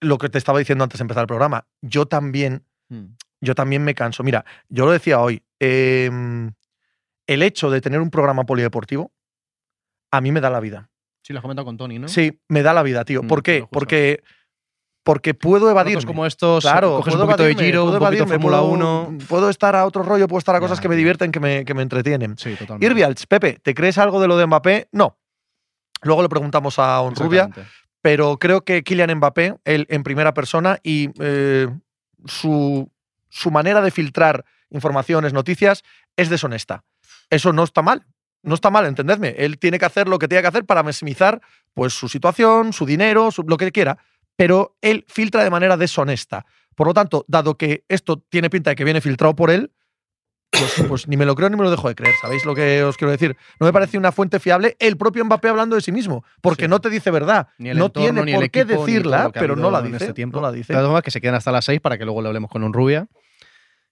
lo 0.00 0.18
que 0.18 0.28
te 0.28 0.38
estaba 0.38 0.58
diciendo 0.58 0.82
antes 0.82 0.98
de 0.98 1.02
empezar 1.04 1.22
el 1.22 1.28
programa, 1.28 1.66
yo 1.80 2.06
también 2.06 2.64
Mm. 2.92 3.14
yo 3.40 3.54
también 3.54 3.84
me 3.84 3.94
canso. 3.94 4.24
Mira, 4.24 4.44
yo 4.68 4.84
lo 4.84 4.90
decía 4.90 5.20
hoy, 5.20 5.44
em, 5.60 6.52
el 7.28 7.42
hecho 7.44 7.70
de 7.70 7.80
tener 7.80 8.00
un 8.00 8.10
programa 8.10 8.44
polideportivo 8.44 9.12
a 10.10 10.20
mí 10.20 10.32
me 10.32 10.40
da 10.40 10.50
la 10.50 10.58
vida. 10.58 10.90
Sí, 11.22 11.32
lo 11.32 11.38
has 11.38 11.42
comentado 11.42 11.64
con 11.66 11.76
Tony, 11.76 12.00
¿no? 12.00 12.08
Sí, 12.08 12.40
me 12.48 12.62
da 12.62 12.74
la 12.74 12.82
vida, 12.82 13.04
tío. 13.04 13.22
Mm, 13.22 13.28
¿Por 13.28 13.42
qué? 13.44 13.60
justo. 13.60 13.70
Porque, 15.02 15.32
puedo 15.34 15.70
evadirme. 15.70 15.94
Ratos 15.96 16.06
como 16.06 16.26
estos, 16.26 16.62
Claro, 16.62 16.96
coges 16.98 17.14
un 17.14 17.20
puedo 17.20 17.26
poquito 17.30 17.42
de 17.44 17.54
Giro, 17.54 17.82
puedo 17.84 17.94
un 17.94 17.98
poquito 18.00 18.10
de 18.10 18.16
evadirme, 18.22 18.34
Fórmula 18.44 18.58
puedo- 18.58 19.06
1. 19.08 19.18
Puedo 19.28 19.48
estar 19.50 19.74
a 19.74 19.86
otro 19.86 20.02
rollo, 20.02 20.28
puedo 20.28 20.38
estar 20.38 20.54
a 20.54 20.60
cosas 20.60 20.78
que 20.80 20.88
me 20.88 20.96
divierten, 20.96 21.32
que 21.32 21.40
me, 21.40 21.64
que 21.64 21.72
me 21.74 21.82
entretienen. 21.82 22.36
Sí, 22.36 22.50
totalmente. 22.54 22.86
Irvialts, 22.86 23.26
Pepe, 23.26 23.58
¿te 23.62 23.74
crees 23.74 23.96
algo 23.98 24.20
de 24.20 24.28
lo 24.28 24.36
de 24.36 24.46
Mbappé? 24.46 24.88
No. 24.92 25.18
Luego 26.02 26.22
le 26.22 26.28
preguntamos 26.28 26.78
a 26.78 27.00
Onrubia, 27.00 27.48
pero 28.02 28.38
creo 28.38 28.62
que 28.62 28.82
Kylian 28.82 29.14
Mbappé, 29.16 29.56
él 29.64 29.86
en 29.90 30.02
primera 30.02 30.32
persona 30.34 30.78
y 30.82 31.10
eh, 31.18 31.68
su, 32.26 32.90
su 33.28 33.50
manera 33.50 33.80
de 33.80 33.90
filtrar 33.90 34.44
informaciones, 34.70 35.32
noticias, 35.32 35.82
es 36.16 36.28
deshonesta. 36.30 36.84
Eso 37.30 37.52
no 37.52 37.64
está 37.64 37.82
mal. 37.82 38.06
No 38.42 38.54
está 38.54 38.70
mal, 38.70 38.86
entendedme. 38.86 39.34
Él 39.36 39.58
tiene 39.58 39.78
que 39.78 39.84
hacer 39.84 40.08
lo 40.08 40.18
que 40.18 40.26
tiene 40.28 40.40
que 40.42 40.48
hacer 40.48 40.64
para 40.64 40.82
maximizar 40.82 41.40
pues, 41.74 41.92
su 41.92 42.08
situación, 42.08 42.72
su 42.72 42.86
dinero, 42.86 43.30
su- 43.30 43.42
lo 43.42 43.56
que 43.58 43.70
quiera, 43.70 43.98
pero 44.40 44.74
él 44.80 45.04
filtra 45.06 45.44
de 45.44 45.50
manera 45.50 45.76
deshonesta. 45.76 46.46
Por 46.74 46.86
lo 46.86 46.94
tanto, 46.94 47.26
dado 47.28 47.58
que 47.58 47.84
esto 47.90 48.24
tiene 48.30 48.48
pinta 48.48 48.70
de 48.70 48.76
que 48.76 48.84
viene 48.84 49.02
filtrado 49.02 49.36
por 49.36 49.50
él, 49.50 49.70
pues, 50.50 50.82
pues 50.88 51.08
ni 51.08 51.18
me 51.18 51.26
lo 51.26 51.34
creo 51.34 51.50
ni 51.50 51.56
me 51.56 51.62
lo 51.62 51.70
dejo 51.70 51.88
de 51.88 51.94
creer. 51.94 52.14
¿Sabéis 52.22 52.46
lo 52.46 52.54
que 52.54 52.82
os 52.82 52.96
quiero 52.96 53.10
decir? 53.12 53.36
No 53.60 53.66
me 53.66 53.72
parece 53.74 53.98
una 53.98 54.12
fuente 54.12 54.40
fiable 54.40 54.78
el 54.78 54.96
propio 54.96 55.22
Mbappé 55.26 55.50
hablando 55.50 55.76
de 55.76 55.82
sí 55.82 55.92
mismo, 55.92 56.24
porque 56.40 56.64
Sí. 56.64 56.68
no 56.70 56.80
te 56.80 56.88
dice 56.88 57.10
verdad. 57.10 57.48
Ni 57.58 57.68
el 57.68 57.76
no 57.76 57.86
entorno, 57.86 58.06
tiene 58.14 58.24
ni 58.24 58.32
por 58.34 58.44
el 58.44 58.50
qué 58.50 58.60
equipo, 58.60 58.86
decirla, 58.86 59.30
pero 59.30 59.56
no 59.56 59.64
habido 59.66 59.70
la 59.72 59.78
en 59.80 59.92
dice. 59.92 60.04
este 60.04 60.14
tiempo. 60.14 60.38
No 60.40 60.46
la 60.46 60.52
dice. 60.52 60.72
De 60.72 60.76
todas 60.78 60.88
formas, 60.88 61.02
que 61.02 61.10
se 61.10 61.20
queden 61.20 61.34
hasta 61.34 61.52
las 61.52 61.66
6 61.66 61.82
para 61.82 61.98
que 61.98 62.06
luego 62.06 62.22
le 62.22 62.28
hablemos 62.28 62.50
con 62.50 62.64
un 62.64 62.72
rubia 62.72 63.08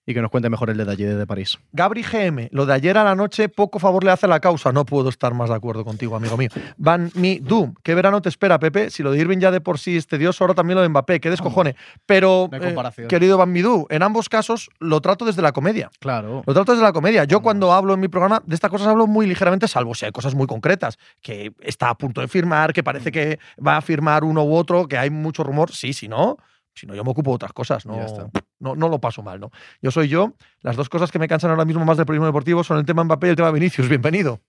y 0.09 0.15
que 0.15 0.23
nos 0.23 0.31
cuente 0.31 0.49
mejor 0.49 0.71
el 0.71 0.79
detalle 0.79 1.15
de 1.15 1.27
París. 1.27 1.59
Gabri 1.71 2.03
GM, 2.03 2.49
lo 2.51 2.65
de 2.65 2.73
ayer 2.73 2.97
a 2.97 3.05
la 3.05 3.15
noche 3.15 3.51
poco 3.51 3.79
favor 3.79 4.05
le 4.05 4.11
hace 4.11 4.25
a 4.25 4.29
la 4.31 4.41
causa. 4.41 4.73
No 4.73 4.87
puedo 4.87 5.11
estar 5.11 5.35
más 5.35 5.51
de 5.51 5.55
acuerdo 5.55 5.85
contigo, 5.85 6.17
amigo 6.17 6.39
mío. 6.39 6.49
Van 6.79 7.11
Mi 7.15 7.41
Doom, 7.41 7.75
¿qué 7.83 7.95
verano 7.95 8.23
te 8.23 8.31
espera, 8.31 8.59
Pepe? 8.59 8.89
Si 8.89 9.03
lo 9.03 9.13
de 9.13 9.19
Irving 9.19 9.37
ya 9.37 9.51
de 9.51 9.61
por 9.61 9.79
sí 9.79 9.99
es 9.99 10.07
tedioso, 10.07 10.45
ahora 10.45 10.55
también 10.55 10.77
lo 10.77 10.83
de 10.83 10.89
Mbappé, 10.89 11.21
qué 11.21 11.29
descojone. 11.29 11.77
Pero, 12.07 12.49
eh, 12.53 13.07
querido 13.07 13.37
Van 13.37 13.53
Midú, 13.53 13.87
en 13.91 14.03
ambos 14.03 14.31
casos 14.31 14.71
lo 14.79 15.03
trato 15.03 15.27
desde 15.27 15.43
la 15.43 15.53
comedia. 15.53 15.91
Claro. 16.01 16.43
Lo 16.47 16.55
trato 16.55 16.73
desde 16.73 16.85
la 16.85 16.95
comedia. 16.95 17.25
Yo 17.25 17.43
cuando 17.43 17.75
hablo 17.75 17.93
en 17.93 18.01
mi 18.01 18.09
programa 18.09 18.43
de 18.47 18.55
estas 18.55 18.71
cosas 18.71 18.87
hablo 18.87 19.07
muy 19.07 19.27
ligeramente, 19.27 19.69
salvo 19.69 19.95
si 19.95 20.07
hay 20.07 20.13
cosas 20.13 20.35
muy 20.35 20.47
concretas, 20.47 20.97
que 21.21 21.53
está 21.61 21.91
a 21.91 21.95
punto 21.99 22.23
de 22.23 22.29
firmar, 22.29 22.73
que 22.73 22.83
parece 22.83 23.13
que 23.13 23.39
va 23.65 23.77
a 23.77 23.83
firmar 23.83 24.25
uno 24.25 24.43
u 24.43 24.55
otro, 24.55 24.89
que 24.89 24.97
hay 24.97 25.11
mucho 25.11 25.45
rumor. 25.45 25.71
Sí, 25.71 25.93
si 25.93 26.09
no, 26.09 26.39
si 26.75 26.87
no 26.87 26.95
yo 26.95 27.05
me 27.05 27.11
ocupo 27.11 27.31
de 27.33 27.37
otras 27.37 27.53
cosas. 27.53 27.85
No, 27.87 27.97
no, 28.61 28.75
no 28.77 28.89
lo 28.89 29.01
paso 29.01 29.23
mal, 29.23 29.41
¿no? 29.41 29.51
Yo 29.83 29.91
soy 29.91 30.09
yo. 30.09 30.33
Las 30.63 30.77
dos 30.77 30.89
cosas 30.89 31.11
que 31.11 31.19
me 31.19 31.29
cansan 31.29 31.51
ahora 31.51 31.65
mismo 31.65 31.85
más 31.85 31.97
del 31.97 32.07
periodismo 32.07 32.27
deportivo 32.27 32.63
son 32.65 32.79
el 32.79 32.85
tema 32.85 33.05
Mbappé 33.05 33.27
y 33.29 33.31
el 33.31 33.37
tema 33.37 33.51
Vinicius. 33.51 33.89
Bienvenido. 33.89 34.41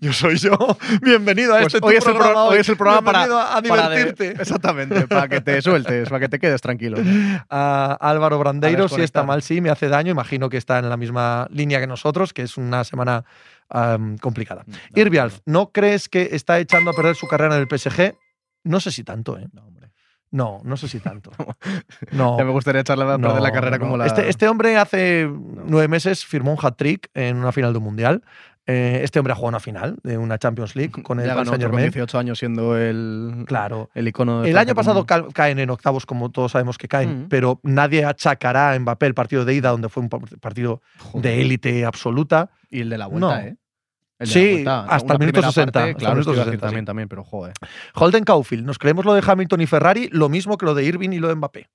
Yo 0.00 0.12
soy 0.12 0.36
yo. 0.38 0.56
Bienvenido 1.02 1.54
a 1.54 1.60
Pues 1.60 1.74
este 1.74 1.86
hoy, 1.86 1.94
es 1.96 2.04
el 2.06 2.12
programa. 2.12 2.32
pro- 2.32 2.44
hoy 2.46 2.58
es 2.58 2.68
el 2.68 2.76
programa 2.76 3.02
para, 3.02 3.18
Bienvenido 3.26 3.40
a, 3.40 3.56
a 3.58 3.62
para 3.62 3.88
de- 3.90 3.96
divertirte. 3.96 4.30
exactamente, 4.42 5.06
para 5.06 5.28
que 5.28 5.40
te 5.40 5.62
sueltes, 5.62 6.08
para 6.08 6.20
que 6.20 6.28
te 6.28 6.38
quedes 6.40 6.60
tranquilo. 6.60 6.98
a 7.48 7.96
Álvaro 8.00 8.38
Brandeiro, 8.40 8.88
si 8.88 9.02
está 9.02 9.22
mal, 9.22 9.40
sí, 9.42 9.60
me 9.60 9.70
hace 9.70 9.88
daño. 9.88 10.10
Imagino 10.10 10.48
que 10.48 10.56
está 10.56 10.78
en 10.80 10.88
la 10.88 10.96
misma 10.96 11.46
línea 11.50 11.78
que 11.80 11.86
nosotros, 11.86 12.32
que 12.32 12.42
es 12.42 12.56
una 12.56 12.82
semana 12.84 13.24
complicada. 14.20 14.64
Irvialf, 14.94 15.38
¿no 15.46 15.70
crees 15.70 16.08
que 16.08 16.30
está 16.32 16.58
echando 16.58 16.90
a 16.90 16.94
perder 16.94 17.14
su 17.14 17.28
carrera 17.28 17.54
en 17.56 17.60
el 17.68 17.78
PSG? 17.78 18.16
No 18.64 18.80
sé 18.80 18.90
si 18.90 19.04
tanto, 19.04 19.38
¿eh? 19.38 19.46
No. 19.52 19.68
No, 20.30 20.60
no 20.64 20.76
sé 20.76 20.88
si 20.88 21.00
tanto. 21.00 21.30
No. 22.12 22.38
Ya 22.38 22.44
me 22.44 22.50
gustaría 22.52 22.80
echarle 22.82 23.04
a 23.04 23.18
no, 23.18 23.38
la 23.38 23.52
carrera 23.52 23.76
no. 23.78 23.84
como 23.84 23.96
la. 23.96 24.06
Este, 24.06 24.28
este 24.28 24.48
hombre 24.48 24.76
hace 24.76 25.28
nueve 25.30 25.88
meses 25.88 26.24
firmó 26.24 26.52
un 26.52 26.58
hat-trick 26.60 27.10
en 27.14 27.36
una 27.36 27.52
final 27.52 27.72
de 27.72 27.78
un 27.78 27.84
mundial. 27.84 28.22
Eh, 28.70 29.00
este 29.02 29.18
hombre 29.18 29.32
ha 29.32 29.34
jugado 29.34 29.48
una 29.48 29.60
final 29.60 29.96
de 30.02 30.18
una 30.18 30.36
Champions 30.36 30.76
League 30.76 30.92
con 31.02 31.18
el 31.20 31.24
ya 31.26 31.34
ganó 31.34 31.50
con 31.50 31.58
Saint-Germain. 31.58 31.84
18 31.90 32.18
años 32.18 32.38
siendo 32.38 32.76
el, 32.76 33.44
Claro. 33.46 33.88
el 33.94 34.08
icono 34.08 34.42
de 34.42 34.50
El 34.50 34.58
año 34.58 34.74
pasado 34.74 35.06
caen 35.06 35.58
en 35.58 35.70
octavos, 35.70 36.04
como 36.04 36.30
todos 36.30 36.52
sabemos 36.52 36.76
que 36.76 36.86
caen, 36.86 37.22
Mm. 37.24 37.28
pero 37.30 37.60
nadie 37.62 38.04
achacará 38.04 38.72
a 38.72 38.78
Mbappé 38.78 39.06
el 39.06 39.14
partido 39.14 39.46
de 39.46 39.54
ida, 39.54 39.70
donde 39.70 39.88
fue 39.88 40.02
un 40.02 40.10
pa- 40.10 40.18
partido 40.40 40.82
Joder. 40.98 41.22
de 41.22 41.40
élite 41.40 41.86
absoluta. 41.86 42.50
Y 42.68 42.80
el 42.82 42.90
de 42.90 42.98
la 42.98 43.06
vuelta, 43.06 43.26
No. 43.26 43.36
¿eh? 43.40 43.56
Sí, 44.20 44.64
la 44.64 44.80
hasta 44.80 45.12
el 45.12 45.18
minuto 45.20 45.34
primera 45.40 45.52
60, 45.52 45.72
parte, 45.72 45.78
hasta 45.78 45.88
el 45.90 45.96
claro, 45.96 46.14
minuto 46.16 46.30
esto 46.30 46.32
iba 46.34 46.42
a 46.42 46.44
decir 46.46 46.58
60, 46.60 46.66
también, 46.66 46.82
sí. 46.82 46.86
también, 46.86 47.08
pero 47.08 47.24
joder. 47.24 47.54
Holden 47.94 48.24
Caulfield, 48.24 48.64
nos 48.66 48.78
creemos 48.78 49.04
lo 49.04 49.14
de 49.14 49.22
Hamilton 49.24 49.60
y 49.60 49.66
Ferrari, 49.66 50.08
lo 50.12 50.28
mismo 50.28 50.58
que 50.58 50.66
lo 50.66 50.74
de 50.74 50.84
Irving 50.84 51.10
y 51.12 51.18
lo 51.18 51.28
de 51.28 51.36
Mbappé. 51.36 51.68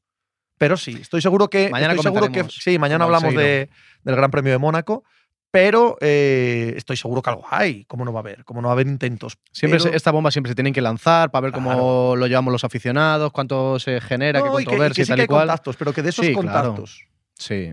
Pero 0.57 0.78
sí, 0.78 0.98
estoy 1.01 1.22
seguro 1.22 1.50
que. 1.50 1.69
Mañana 1.69 1.94
estoy 1.94 2.12
seguro 2.12 2.31
que 2.31 2.44
sí, 2.50 2.78
mañana 2.78 3.06
hablamos 3.06 3.34
de, 3.34 3.69
del 4.04 4.16
Gran 4.16 4.30
Premio 4.31 4.51
de 4.51 4.57
Mónaco, 4.60 5.04
pero 5.51 5.98
eh, 6.01 6.74
estoy 6.78 6.95
seguro 6.97 7.21
que 7.21 7.30
algo 7.30 7.44
hay. 7.50 7.85
¿Cómo 7.85 8.04
no 8.06 8.12
va 8.14 8.19
a 8.19 8.21
haber? 8.21 8.44
¿Cómo 8.44 8.62
no 8.62 8.68
va 8.68 8.73
a 8.73 8.76
haber 8.76 8.88
intentos? 8.88 9.38
Siempre 9.52 9.80
Pero- 9.80 9.92
se- 9.92 9.95
esta 9.97 10.12
bomba 10.12 10.30
siempre 10.31 10.50
se 10.52 10.56
tienen 10.56 10.73
que 10.73 10.81
lanzar 10.81 11.31
para 11.31 11.44
ver 11.44 11.52
Claro. 11.54 11.69
cómo 11.80 12.16
lo 12.16 12.28
llevamos 12.28 12.52
los 12.52 12.64
aficionados, 12.64 13.31
cuánto 13.31 13.80
se 13.80 14.00
genera, 14.02 14.40
No, 14.40 14.45
qué 14.45 14.52
y 14.52 14.56
que, 14.56 14.62
y 14.62 14.66
que 14.66 14.69
controversia 14.71 15.02
y, 15.02 15.06
sí 15.06 15.09
tal 15.09 15.16
que 15.18 15.21
y 15.21 15.23
hay 15.23 15.28
cual. 15.28 15.47
contactos, 15.47 15.76
pero 15.78 15.94
que 15.94 16.02
de 16.02 16.09
esos 16.09 16.26
Sí, 16.26 16.33
claro. 16.33 16.47
contactos 16.69 17.06
Sí. 17.38 17.71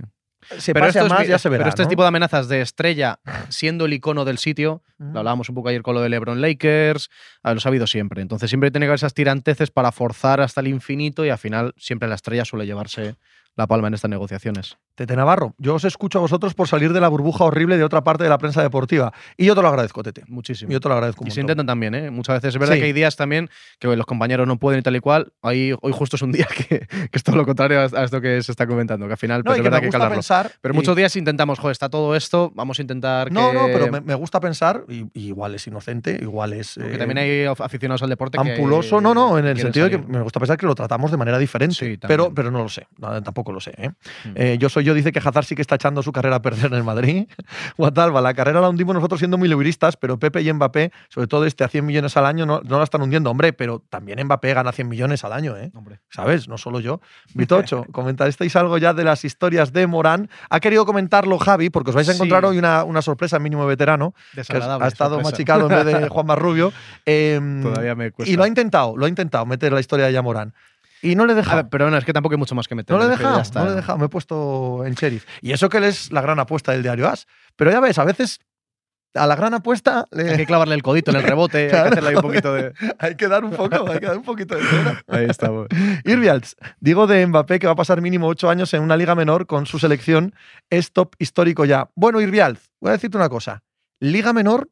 Se 0.58 0.72
Pero 0.72 0.86
pase 0.86 0.98
esto 0.98 1.04
a 1.04 1.06
es 1.06 1.10
más, 1.12 1.20
mi- 1.22 1.26
ya 1.28 1.38
se 1.38 1.48
verá. 1.48 1.64
Pero 1.64 1.68
este 1.70 1.82
¿no? 1.82 1.88
tipo 1.88 2.02
de 2.02 2.08
amenazas 2.08 2.48
de 2.48 2.60
estrella 2.62 3.20
siendo 3.48 3.84
el 3.86 3.92
icono 3.92 4.24
del 4.24 4.38
sitio, 4.38 4.82
lo 4.98 5.18
hablábamos 5.20 5.48
un 5.48 5.54
poco 5.54 5.68
ayer 5.68 5.82
con 5.82 5.94
lo 5.94 6.00
de 6.02 6.08
LeBron 6.08 6.40
Lakers, 6.40 7.08
ah, 7.42 7.54
los 7.54 7.64
ha 7.66 7.68
habido 7.70 7.86
siempre. 7.86 8.20
Entonces 8.22 8.50
siempre 8.50 8.70
tiene 8.70 8.84
que 8.86 8.88
haber 8.88 8.96
esas 8.96 9.14
tiranteces 9.14 9.70
para 9.70 9.92
forzar 9.92 10.40
hasta 10.40 10.60
el 10.60 10.68
infinito 10.68 11.24
y 11.24 11.30
al 11.30 11.38
final 11.38 11.72
siempre 11.76 12.08
la 12.08 12.14
estrella 12.16 12.44
suele 12.44 12.66
llevarse 12.66 13.16
la 13.60 13.66
palma 13.66 13.88
en 13.88 13.94
estas 13.94 14.10
negociaciones. 14.10 14.76
Tete 14.94 15.14
Navarro, 15.16 15.54
yo 15.58 15.74
os 15.76 15.84
escucho 15.84 16.18
a 16.18 16.20
vosotros 16.22 16.54
por 16.54 16.66
salir 16.68 16.92
de 16.92 17.00
la 17.00 17.08
burbuja 17.08 17.44
horrible 17.44 17.76
de 17.76 17.84
otra 17.84 18.02
parte 18.02 18.24
de 18.24 18.30
la 18.30 18.38
prensa 18.38 18.62
deportiva. 18.62 19.12
Y 19.36 19.46
yo 19.46 19.54
te 19.54 19.62
lo 19.62 19.68
agradezco, 19.68 20.02
Tete. 20.02 20.24
Muchísimo. 20.28 20.70
Yo 20.72 20.80
te 20.80 20.88
lo 20.88 20.94
agradezco. 20.94 21.24
Y 21.26 21.30
se 21.30 21.40
intentan 21.40 21.66
también, 21.66 21.94
¿eh? 21.94 22.10
Muchas 22.10 22.36
veces 22.36 22.54
es 22.54 22.58
verdad 22.58 22.74
Sí. 22.74 22.80
que 22.80 22.86
hay 22.86 22.92
días 22.92 23.16
también 23.16 23.48
que 23.78 23.88
los 23.94 24.06
compañeros 24.06 24.46
no 24.46 24.58
pueden 24.58 24.80
y 24.80 24.82
tal 24.82 24.96
y 24.96 25.00
cual. 25.00 25.32
Ahí, 25.42 25.74
hoy 25.80 25.92
justo 25.92 26.16
es 26.16 26.22
un 26.22 26.32
día 26.32 26.46
que, 26.46 26.80
que 26.86 27.08
es 27.12 27.22
todo 27.22 27.36
lo 27.36 27.44
contrario 27.46 27.80
a 27.80 28.04
esto 28.04 28.20
que 28.20 28.42
se 28.42 28.50
está 28.52 28.66
comentando, 28.66 29.06
que 29.06 29.12
al 29.12 29.18
final 29.18 29.40
No, 29.40 29.44
pues, 29.44 29.56
es 29.56 29.58
que 29.58 29.62
verdad 29.64 29.80
que 29.80 29.96
hay 29.96 30.08
que 30.08 30.14
pensar. 30.14 30.50
Pero 30.60 30.74
y- 30.74 30.76
muchos 30.76 30.96
días 30.96 31.14
intentamos, 31.16 31.58
joder, 31.58 31.72
está 31.72 31.88
todo 31.88 32.16
esto, 32.16 32.50
vamos 32.54 32.78
a 32.78 32.82
intentar 32.82 33.30
No, 33.32 33.48
que... 33.50 33.54
no, 33.54 33.66
pero 33.66 33.90
me, 33.92 34.00
me 34.00 34.14
gusta 34.14 34.40
pensar, 34.40 34.84
y, 34.88 35.04
y 35.14 35.26
igual 35.28 35.54
es 35.54 35.66
inocente, 35.66 36.18
igual 36.20 36.52
es. 36.52 36.74
Porque 36.74 36.94
eh, 36.94 36.98
también 36.98 37.18
hay 37.18 37.30
af- 37.44 37.64
aficionados 37.64 38.02
al 38.02 38.08
deporte 38.10 38.38
que... 38.42 38.50
ampuloso. 38.52 39.00
No, 39.00 39.14
no, 39.14 39.38
en 39.38 39.46
el 39.46 39.58
sentido 39.58 39.88
de 39.88 39.92
que 39.92 39.98
me 39.98 40.20
gusta 40.22 40.40
pensar 40.40 40.56
que 40.56 40.66
lo 40.66 40.74
tratamos 40.74 41.10
de 41.10 41.16
manera 41.16 41.38
diferente. 41.38 41.74
Sí, 41.74 41.98
pero, 42.06 42.32
pero 42.34 42.50
no 42.50 42.62
lo 42.62 42.68
sé. 42.68 42.86
Tampoco 43.00 43.49
tampoco 43.50 43.52
lo 43.52 43.60
sé. 43.60 43.72
¿eh? 43.76 43.90
Mm. 44.24 44.32
Eh, 44.34 44.58
yo 44.58 44.68
soy 44.68 44.84
yo, 44.84 44.94
dice 44.94 45.12
que 45.12 45.18
Hazard 45.18 45.44
sí 45.44 45.54
que 45.54 45.62
está 45.62 45.74
echando 45.74 46.02
su 46.02 46.12
carrera 46.12 46.36
a 46.36 46.42
perder 46.42 46.66
en 46.66 46.74
el 46.74 46.84
Madrid. 46.84 47.26
Guatalba, 47.76 48.20
la 48.20 48.34
carrera 48.34 48.60
la 48.60 48.68
hundimos 48.68 48.94
nosotros 48.94 49.18
siendo 49.18 49.38
muy 49.38 49.48
liberistas, 49.48 49.96
pero 49.96 50.18
Pepe 50.18 50.42
y 50.42 50.52
Mbappé, 50.52 50.92
sobre 51.08 51.26
todo 51.26 51.44
este 51.44 51.64
a 51.64 51.68
100 51.68 51.84
millones 51.84 52.16
al 52.16 52.26
año, 52.26 52.46
no, 52.46 52.60
no 52.64 52.78
la 52.78 52.84
están 52.84 53.02
hundiendo. 53.02 53.30
Hombre, 53.30 53.52
pero 53.52 53.82
también 53.88 54.22
Mbappé 54.24 54.54
gana 54.54 54.72
100 54.72 54.88
millones 54.88 55.24
al 55.24 55.32
año, 55.32 55.56
¿eh? 55.56 55.70
Hombre. 55.74 56.00
¿Sabes? 56.10 56.48
No 56.48 56.58
solo 56.58 56.80
yo. 56.80 57.00
Vitocho, 57.34 57.84
comentasteis 57.92 58.54
algo 58.56 58.78
ya 58.78 58.94
de 58.94 59.04
las 59.04 59.24
historias 59.24 59.72
de 59.72 59.86
Morán. 59.86 60.28
Ha 60.48 60.60
querido 60.60 60.86
comentarlo 60.86 61.38
Javi, 61.38 61.70
porque 61.70 61.90
os 61.90 61.96
vais 61.96 62.08
a 62.08 62.12
encontrar 62.12 62.42
Sí. 62.42 62.46
hoy 62.46 62.58
una, 62.58 62.84
una 62.84 63.02
sorpresa 63.02 63.38
mínimo 63.38 63.66
veterano, 63.66 64.14
que 64.32 64.40
Desagradable, 64.40 64.84
ha 64.84 64.88
estado 64.88 65.14
sorpresa. 65.16 65.30
machicado 65.32 65.62
en 65.62 65.68
vez 65.68 65.84
de 66.00 66.08
Juan 66.08 66.26
Marrubio. 66.26 66.72
Em, 67.04 67.62
Todavía 67.62 67.94
me 67.94 68.10
cuesta. 68.12 68.32
y 68.32 68.36
lo 68.36 68.44
ha 68.44 68.48
intentado, 68.48 68.96
lo 68.96 69.06
ha 69.06 69.08
intentado 69.08 69.44
meter 69.46 69.72
la 69.72 69.80
historia 69.80 70.06
de 70.06 70.12
Yamorán. 70.12 70.54
Y 71.02 71.14
no 71.14 71.24
le 71.26 71.32
A 71.32 71.36
deja. 71.36 71.56
ver, 71.56 71.68
pero 71.70 71.90
no, 71.90 71.96
es 71.96 72.04
que 72.04 72.12
tampoco 72.12 72.34
hay 72.34 72.38
mucho 72.38 72.54
más 72.54 72.68
que 72.68 72.74
meter. 72.74 72.96
No 72.96 73.06
le 73.06 73.14
está. 73.14 73.60
no 73.60 73.66
le 73.66 73.72
he 73.72 73.76
dejado, 73.76 73.98
me 73.98 74.06
he 74.06 74.08
puesto 74.08 74.84
en 74.84 74.94
sheriff. 74.94 75.24
Y 75.40 75.52
eso 75.52 75.68
que 75.68 75.78
él 75.78 75.84
es 75.84 76.12
la 76.12 76.20
gran 76.20 76.38
apuesta 76.38 76.72
del 76.72 76.82
diario 76.82 77.08
As. 77.08 77.26
Pero 77.56 77.70
ya 77.70 77.80
ves, 77.80 77.98
a 77.98 78.04
veces 78.04 78.38
a 79.14 79.26
la 79.26 79.34
gran 79.34 79.54
apuesta 79.54 80.04
le- 80.12 80.30
Hay 80.30 80.36
que 80.36 80.46
clavarle 80.46 80.74
el 80.76 80.82
codito 80.84 81.10
en 81.10 81.16
el 81.16 81.22
rebote, 81.24 81.64
hay 81.64 81.68
Claro. 81.70 81.84
que 81.84 81.90
hacerle 81.90 82.10
ahí 82.10 82.14
un 82.16 82.22
poquito 82.22 82.54
de. 82.54 82.72
hay 82.98 83.16
que 83.16 83.26
dar 83.28 83.44
un 83.44 83.50
poco, 83.50 83.90
hay 83.90 83.98
que 83.98 84.06
dar 84.06 84.16
un 84.18 84.22
poquito 84.22 84.54
de 84.54 84.62
cera. 84.62 85.02
Ahí 85.08 85.26
estamos. 85.28 85.66
Irvialts, 86.04 86.54
digo 86.78 87.06
de 87.08 87.26
Mbappé 87.26 87.58
que 87.58 87.66
va 87.66 87.72
a 87.72 87.76
pasar 87.76 88.00
mínimo 88.02 88.28
ocho 88.28 88.48
años 88.50 88.72
en 88.74 88.82
una 88.82 88.96
liga 88.96 89.14
menor 89.16 89.46
con 89.46 89.66
su 89.66 89.78
selección, 89.80 90.34
es 90.70 90.92
top 90.92 91.14
histórico 91.18 91.64
ya. 91.64 91.90
Bueno, 91.96 92.20
Irvialts, 92.20 92.70
voy 92.80 92.90
a 92.90 92.92
decirte 92.92 93.16
una 93.16 93.28
cosa. 93.28 93.64
Liga 93.98 94.32
menor 94.32 94.68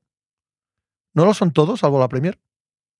no 1.14 1.24
lo 1.24 1.34
son 1.34 1.52
todos, 1.52 1.80
salvo 1.80 1.98
la 1.98 2.08
Premier, 2.08 2.38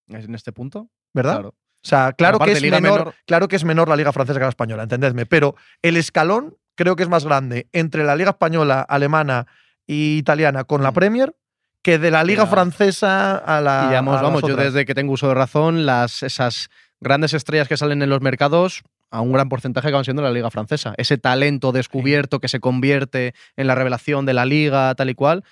En 0.08 0.35
este 0.35 0.50
punto, 0.52 0.88
¿verdad? 1.14 1.35
claro. 1.35 1.54
O 1.85 1.88
sea, 1.88 2.12
claro 2.12 2.38
que, 2.38 2.52
es 2.52 2.62
menor, 2.62 2.82
menor- 2.82 3.14
claro 3.26 3.49
que 3.49 3.56
es 3.56 3.64
menor 3.64 3.88
la 3.88 3.97
liga 3.97 4.12
francesa 4.12 4.38
que 4.38 4.44
la 4.44 4.49
española, 4.50 4.82
entendedme, 4.82 5.26
pero 5.26 5.54
el 5.82 5.97
escalón 5.97 6.56
creo 6.75 6.97
que 6.97 7.02
es 7.04 7.08
más 7.08 7.25
grande 7.25 7.68
entre 7.73 8.04
la 8.04 8.16
liga 8.16 8.30
española, 8.30 8.80
alemana 8.82 9.47
y 9.87 10.18
italiana 10.18 10.64
con 10.64 10.82
la 10.82 10.90
Mm. 10.90 10.94
Premier 10.94 11.37
que 11.82 11.99
de 11.99 12.11
la 12.11 12.25
liga 12.25 12.44
Ya. 12.44 12.50
francesa 12.50 13.37
a 13.37 13.61
la 13.61 13.82
y 13.85 13.88
digamos, 13.88 14.18
a 14.18 14.23
vamos, 14.23 14.42
yo 14.42 14.56
desde 14.56 14.85
que 14.85 14.94
tengo 14.94 15.12
uso 15.12 15.28
de 15.28 15.35
razón, 15.35 15.87
las, 15.87 16.23
esas 16.25 16.68
grandes 17.00 17.32
estrellas 17.32 17.68
que 17.68 17.76
salen 17.76 18.02
en 18.02 18.11
los 18.11 18.20
mercados, 18.20 18.82
a 19.11 19.20
un 19.20 19.32
gran 19.32 19.49
porcentaje 19.49 19.88
acaban 19.88 20.04
siendo 20.04 20.23
de 20.23 20.28
la 20.28 20.35
liga 20.35 20.50
francesa. 20.50 20.92
Ese 20.99 21.16
talento 21.16 21.73
descubierto 21.73 22.40
que 22.40 22.49
se 22.49 22.61
convierte 22.61 23.32
en 23.56 23.66
la 23.68 23.75
revelación 23.76 24.26
de 24.26 24.35
la 24.35 24.44
liga, 24.44 24.94
tal 24.97 25.08
y 25.08 25.14
cual. 25.14 25.44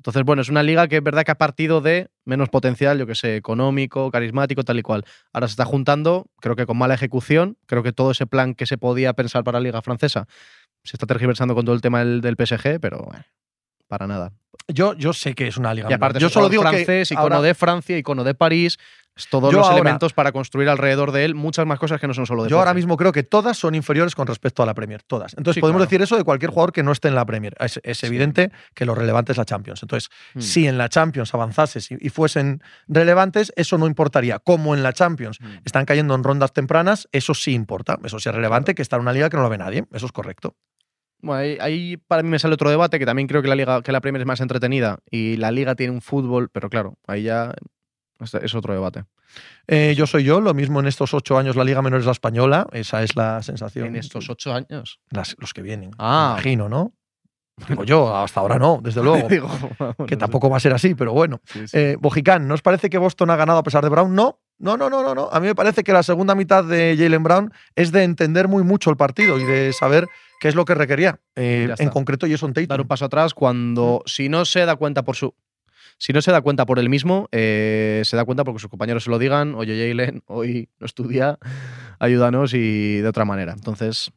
Entonces, 0.00 0.22
bueno, 0.24 0.40
es 0.40 0.48
una 0.48 0.62
liga 0.62 0.88
que 0.88 0.96
es 0.96 1.02
verdad 1.02 1.24
que 1.24 1.30
ha 1.30 1.34
partido 1.34 1.82
de 1.82 2.08
menos 2.24 2.48
potencial, 2.48 2.98
yo 2.98 3.06
que 3.06 3.14
sé, 3.14 3.36
económico, 3.36 4.10
carismático, 4.10 4.62
tal 4.64 4.78
y 4.78 4.82
cual. 4.82 5.04
Ahora 5.30 5.46
se 5.46 5.52
está 5.52 5.66
juntando, 5.66 6.24
creo 6.40 6.56
que 6.56 6.64
con 6.64 6.78
mala 6.78 6.94
ejecución, 6.94 7.58
creo 7.66 7.82
que 7.82 7.92
todo 7.92 8.12
ese 8.12 8.26
plan 8.26 8.54
que 8.54 8.64
se 8.64 8.78
podía 8.78 9.12
pensar 9.12 9.44
para 9.44 9.58
la 9.60 9.64
liga 9.64 9.82
francesa 9.82 10.26
se 10.84 10.96
está 10.96 11.04
tergiversando 11.06 11.54
con 11.54 11.66
todo 11.66 11.74
el 11.74 11.82
tema 11.82 11.98
del, 11.98 12.22
del 12.22 12.36
PSG, 12.36 12.80
pero 12.80 13.00
bueno, 13.04 13.24
para 13.88 14.06
nada. 14.06 14.32
Yo, 14.68 14.94
yo 14.94 15.12
sé 15.12 15.34
que 15.34 15.46
es 15.48 15.58
una 15.58 15.74
liga 15.74 15.90
Y 15.90 15.92
aparte, 15.92 16.18
yo 16.18 16.30
solo 16.30 16.48
digo 16.48 16.62
jugador 16.62 16.78
que 16.78 16.84
francés, 16.86 17.10
icono 17.12 17.22
ahora- 17.36 17.42
de 17.42 17.54
Francia, 17.54 17.98
icono 17.98 18.24
de 18.24 18.34
París, 18.34 18.78
todos 19.28 19.52
Yo 19.52 19.58
los 19.58 19.66
ahora- 19.66 19.80
elementos 19.80 20.12
para 20.12 20.32
construir 20.32 20.68
alrededor 20.68 21.12
de 21.12 21.24
él 21.24 21.34
muchas 21.34 21.66
más 21.66 21.78
cosas 21.78 22.00
que 22.00 22.06
no 22.06 22.14
son 22.14 22.26
solo 22.26 22.44
de 22.44 22.50
Yo 22.50 22.58
ahora 22.58 22.74
mismo 22.74 22.96
creo 22.96 23.12
que 23.12 23.22
todas 23.22 23.56
son 23.56 23.74
inferiores 23.74 24.14
con 24.14 24.26
respecto 24.26 24.62
a 24.62 24.66
la 24.66 24.74
Premier, 24.74 25.02
todas. 25.02 25.32
Entonces 25.36 25.54
Sí, 25.56 25.60
podemos 25.60 25.78
claro. 25.80 25.88
decir 25.90 26.02
eso 26.02 26.16
de 26.16 26.24
cualquier 26.24 26.50
jugador 26.50 26.72
que 26.72 26.82
no 26.82 26.92
esté 26.92 27.08
en 27.08 27.14
la 27.14 27.24
Premier. 27.26 27.54
Es, 27.60 27.80
es 27.82 27.98
Sí. 27.98 28.06
evidente 28.06 28.50
que 28.74 28.84
lo 28.84 28.94
relevante 28.94 29.32
es 29.32 29.38
la 29.38 29.44
Champions. 29.44 29.82
Entonces, 29.82 30.10
Mm. 30.34 30.40
si 30.40 30.66
en 30.66 30.78
la 30.78 30.88
Champions 30.88 31.34
avanzases 31.34 31.90
y, 31.90 31.96
y 32.00 32.08
fuesen 32.08 32.62
relevantes, 32.88 33.52
eso 33.56 33.78
no 33.78 33.86
importaría. 33.86 34.38
Como 34.38 34.74
en 34.74 34.82
la 34.82 34.92
Champions 34.92 35.38
Mm. 35.40 35.46
están 35.64 35.84
cayendo 35.84 36.14
en 36.14 36.24
rondas 36.24 36.52
tempranas, 36.52 37.08
eso 37.12 37.34
sí 37.34 37.52
importa. 37.52 37.98
Eso 38.04 38.18
sí 38.18 38.28
es 38.28 38.34
relevante 38.34 38.74
que 38.74 38.82
está 38.82 38.96
en 38.96 39.02
una 39.02 39.12
liga 39.12 39.30
que 39.30 39.36
no 39.36 39.42
lo 39.42 39.48
ve 39.48 39.58
nadie. 39.58 39.84
Eso 39.92 40.06
es 40.06 40.12
correcto. 40.12 40.54
Bueno, 41.22 41.40
ahí, 41.42 41.58
ahí 41.60 41.96
para 41.98 42.22
mí 42.22 42.30
me 42.30 42.38
sale 42.38 42.54
otro 42.54 42.70
debate, 42.70 42.98
que 42.98 43.04
también 43.04 43.28
creo 43.28 43.42
que 43.42 43.48
la 43.48 43.54
liga, 43.54 43.82
que 43.82 43.92
la 43.92 44.00
Premier 44.00 44.22
es 44.22 44.26
más 44.26 44.40
entretenida 44.40 45.00
y 45.10 45.36
la 45.36 45.50
liga 45.50 45.74
tiene 45.74 45.92
un 45.92 46.00
fútbol, 46.00 46.48
pero 46.50 46.70
claro, 46.70 46.96
ahí 47.06 47.24
ya 47.24 47.52
es- 48.20 48.34
es 48.34 48.54
otro 48.54 48.72
debate. 48.74 49.04
Eh, 49.66 49.94
yo 49.96 50.06
soy 50.06 50.24
yo, 50.24 50.40
lo 50.40 50.54
mismo 50.54 50.80
en 50.80 50.86
estos 50.86 51.14
ocho 51.14 51.38
años 51.38 51.56
la 51.56 51.64
liga 51.64 51.82
menor 51.82 52.00
es 52.00 52.06
la 52.06 52.12
española. 52.12 52.66
Esa 52.72 53.02
es 53.02 53.16
la 53.16 53.42
sensación. 53.42 53.86
En 53.88 53.96
estos 53.96 54.28
ocho 54.30 54.52
años. 54.54 55.00
Las- 55.10 55.36
los 55.38 55.52
que 55.54 55.62
vienen. 55.62 55.90
Ah. 55.98 56.32
me 56.36 56.40
Imagino, 56.42 56.68
¿no? 56.68 56.92
Digo 57.68 57.84
yo, 57.84 58.16
hasta 58.16 58.40
ahora 58.40 58.58
no, 58.58 58.80
desde 58.82 59.02
luego. 59.02 59.28
Digo, 59.28 59.48
que 60.08 60.16
tampoco 60.16 60.48
va 60.48 60.56
a 60.56 60.60
ser 60.60 60.72
así, 60.72 60.94
pero 60.94 61.12
bueno. 61.12 61.40
Sí, 61.44 61.68
sí. 61.68 61.76
Eh, 61.78 61.96
Bojicán, 62.00 62.48
¿no 62.48 62.54
os 62.54 62.62
parece 62.62 62.88
que 62.88 62.96
Boston 62.98 63.28
ha 63.30 63.36
ganado 63.36 63.58
a 63.58 63.62
pesar 63.62 63.84
de 63.84 63.90
Brown? 63.90 64.14
No, 64.14 64.40
no, 64.58 64.76
no, 64.78 64.88
no, 64.88 65.02
no, 65.02 65.14
no. 65.14 65.28
A 65.30 65.40
mí 65.40 65.46
me 65.46 65.54
parece 65.54 65.82
que 65.84 65.92
la 65.92 66.02
segunda 66.02 66.34
mitad 66.34 66.64
de 66.64 66.94
Jalen 66.98 67.22
Brown 67.22 67.52
es 67.74 67.92
de 67.92 68.02
entender 68.04 68.48
muy 68.48 68.62
mucho 68.62 68.90
el 68.90 68.96
partido 68.96 69.38
y 69.38 69.44
de 69.44 69.72
saber 69.74 70.06
qué 70.40 70.48
es 70.48 70.54
lo 70.54 70.64
que 70.64 70.74
requería. 70.74 71.20
Eh, 71.36 71.72
en 71.78 71.88
concreto, 71.90 72.26
Jason 72.28 72.52
Tatum. 72.54 72.68
dar 72.68 72.80
un 72.80 72.88
paso 72.88 73.04
atrás 73.04 73.34
cuando, 73.34 74.02
si 74.06 74.28
no 74.30 74.44
se 74.46 74.64
da 74.64 74.76
cuenta 74.76 75.02
por 75.02 75.16
su. 75.16 75.34
Si 76.02 76.14
no 76.14 76.22
se 76.22 76.32
da 76.32 76.40
cuenta 76.40 76.64
por 76.64 76.78
él 76.78 76.88
mismo, 76.88 77.28
eh, 77.30 78.00
se 78.06 78.16
da 78.16 78.24
cuenta 78.24 78.42
porque 78.42 78.58
sus 78.58 78.70
compañeros 78.70 79.04
se 79.04 79.10
lo 79.10 79.18
digan, 79.18 79.54
oye 79.54 79.76
Jalen, 79.90 80.22
hoy 80.28 80.70
no 80.78 80.86
estudia, 80.86 81.38
ayúdanos 81.98 82.54
y 82.54 83.00
de 83.00 83.06
otra 83.08 83.26
manera. 83.26 83.52
Entonces, 83.52 84.10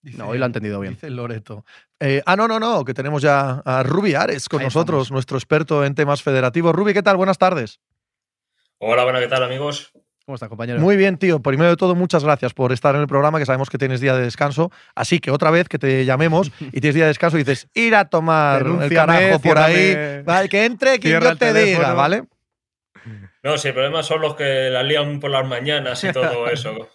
Dice- 0.00 0.16
no, 0.16 0.28
hoy 0.28 0.38
lo 0.38 0.44
ha 0.44 0.46
entendido 0.46 0.78
bien. 0.78 0.94
Dice 0.94 1.10
Loreto. 1.10 1.64
Eh, 1.98 2.22
ah, 2.24 2.36
no, 2.36 2.46
no, 2.46 2.60
no, 2.60 2.84
que 2.84 2.94
tenemos 2.94 3.20
ya 3.20 3.62
a 3.64 3.82
Rubi 3.82 4.14
Ares 4.14 4.48
con 4.48 4.60
Ahí 4.60 4.66
nosotros, 4.66 5.02
estamos. 5.02 5.10
nuestro 5.10 5.36
experto 5.36 5.84
en 5.84 5.96
temas 5.96 6.22
federativos. 6.22 6.72
Rubi, 6.72 6.94
¿qué 6.94 7.02
tal? 7.02 7.16
Buenas 7.16 7.38
tardes. 7.38 7.80
Hola, 8.78 9.02
buenas, 9.02 9.22
¿qué 9.22 9.28
tal, 9.28 9.42
amigos? 9.42 9.90
¿Cómo 10.26 10.34
está, 10.34 10.48
compañero? 10.48 10.80
Muy 10.80 10.96
bien, 10.96 11.18
tío. 11.18 11.40
Primero 11.40 11.70
de 11.70 11.76
todo, 11.76 11.94
muchas 11.94 12.24
gracias 12.24 12.52
por 12.52 12.72
estar 12.72 12.96
en 12.96 13.00
el 13.00 13.06
programa, 13.06 13.38
que 13.38 13.46
sabemos 13.46 13.70
que 13.70 13.78
tienes 13.78 14.00
día 14.00 14.12
de 14.16 14.22
descanso. 14.22 14.72
Así 14.96 15.20
que 15.20 15.30
otra 15.30 15.52
vez 15.52 15.68
que 15.68 15.78
te 15.78 16.04
llamemos 16.04 16.50
y 16.60 16.80
tienes 16.80 16.96
día 16.96 17.04
de 17.04 17.10
descanso 17.10 17.36
y 17.36 17.44
dices, 17.44 17.68
ir 17.74 17.94
a 17.94 18.06
tomar 18.06 18.66
el 18.66 18.92
carajo 18.92 19.38
por 19.38 19.56
ahí. 19.56 20.22
Vale, 20.24 20.48
que 20.48 20.64
entre 20.64 20.98
quien 20.98 21.20
yo 21.20 21.36
te 21.36 21.54
diga. 21.54 21.94
¿vale? 21.94 22.24
No, 23.44 23.56
sí, 23.56 23.68
el 23.68 23.74
problema 23.74 24.02
son 24.02 24.20
los 24.20 24.34
que 24.34 24.68
la 24.68 24.82
lían 24.82 25.20
por 25.20 25.30
las 25.30 25.46
mañanas 25.46 26.02
y 26.02 26.10
todo 26.10 26.48
eso. 26.50 26.88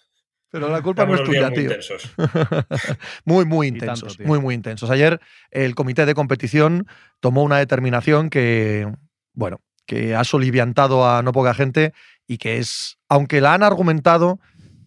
Pero 0.51 0.67
la 0.67 0.81
culpa 0.81 1.05
no 1.05 1.15
es 1.15 1.23
tuya, 1.23 1.47
muy 1.47 1.53
tío. 1.53 1.63
intensos. 1.63 2.13
muy, 3.23 3.45
muy 3.45 3.67
intensos. 3.67 4.17
tanto, 4.17 4.27
muy, 4.27 4.39
muy 4.39 4.55
intensos. 4.55 4.89
Ayer 4.89 5.21
el 5.51 5.73
comité 5.73 6.05
de 6.05 6.15
competición 6.15 6.85
tomó 7.21 7.43
una 7.43 7.59
determinación 7.59 8.29
que, 8.29 8.91
bueno, 9.33 9.61
que 9.85 10.15
ha 10.15 10.23
soliviantado 10.23 11.09
a 11.09 11.21
no 11.21 11.31
poca 11.31 11.53
gente 11.53 11.93
y 12.27 12.37
que 12.37 12.57
es, 12.57 12.97
aunque 13.09 13.41
la 13.41 13.53
han 13.53 13.63
argumentado, 13.63 14.39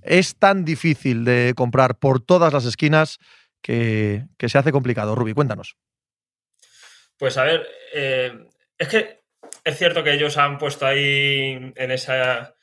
es 0.03 0.37
tan 0.37 0.65
difícil 0.65 1.25
de 1.25 1.53
comprar 1.57 1.99
por 1.99 2.21
todas 2.21 2.53
las 2.53 2.65
esquinas 2.65 3.19
que, 3.63 4.25
que 4.39 4.49
se 4.49 4.59
hace 4.59 4.73
complicado. 4.73 5.15
Rubi, 5.15 5.33
cuéntanos. 5.33 5.77
Pues 7.17 7.39
a 7.39 7.45
ver, 7.45 7.67
eh, 7.95 8.33
es 8.79 8.89
que 8.89 9.25
es 9.65 9.79
cierto 9.79 10.03
que 10.03 10.13
ellos 10.13 10.37
han 10.37 10.59
puesto 10.59 10.87
ahí 10.87 11.73
en 11.75 11.91
esa 11.91 12.55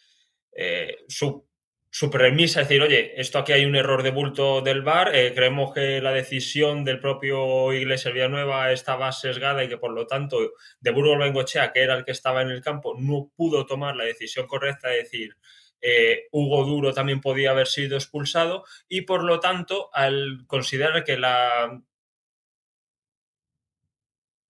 eh, 0.55 0.97
su, 1.07 1.47
su 1.93 2.10
premisa, 2.10 2.62
es 2.62 2.69
decir, 2.69 2.81
oye, 2.81 3.19
esto 3.19 3.38
aquí 3.38 3.51
hay 3.51 3.65
un 3.65 3.75
error 3.75 4.01
de 4.01 4.12
bulto 4.12 4.62
del 4.62 4.81
VAR, 4.81 5.13
eh, 5.13 5.33
creemos 5.36 5.74
que 5.74 6.01
la 6.01 6.13
decisión 6.13 6.86
del 6.86 7.01
propio 7.01 7.74
Iglesias 7.74 8.13
Villanueva 8.13 8.71
estaba 8.71 9.12
sesgada 9.12 9.62
y 9.63 9.67
que 9.67 9.77
por 9.77 9.91
lo 9.91 10.07
tanto 10.07 10.38
de 10.79 10.91
Burgos 10.91 11.19
Bengochea, 11.19 11.74
que 11.74 11.81
era 11.81 11.95
el 11.95 12.05
que 12.05 12.12
estaba 12.12 12.41
en 12.41 12.50
el 12.50 12.62
campo, 12.62 12.95
no 12.98 13.29
pudo 13.36 13.65
tomar 13.65 13.98
la 13.98 14.05
decisión 14.05 14.48
correcta 14.48 14.88
de 14.88 14.98
decir 14.98 15.36
eh, 15.81 16.27
Hugo 16.31 16.63
Duro 16.63 16.93
también 16.93 17.19
podía 17.19 17.51
haber 17.51 17.67
sido 17.67 17.98
expulsado 17.98 18.63
y 18.88 19.01
por 19.01 19.24
lo 19.24 19.41
tanto 19.41 19.89
al 19.93 20.45
considerar 20.48 21.03
que 21.03 21.17
la 21.17 21.81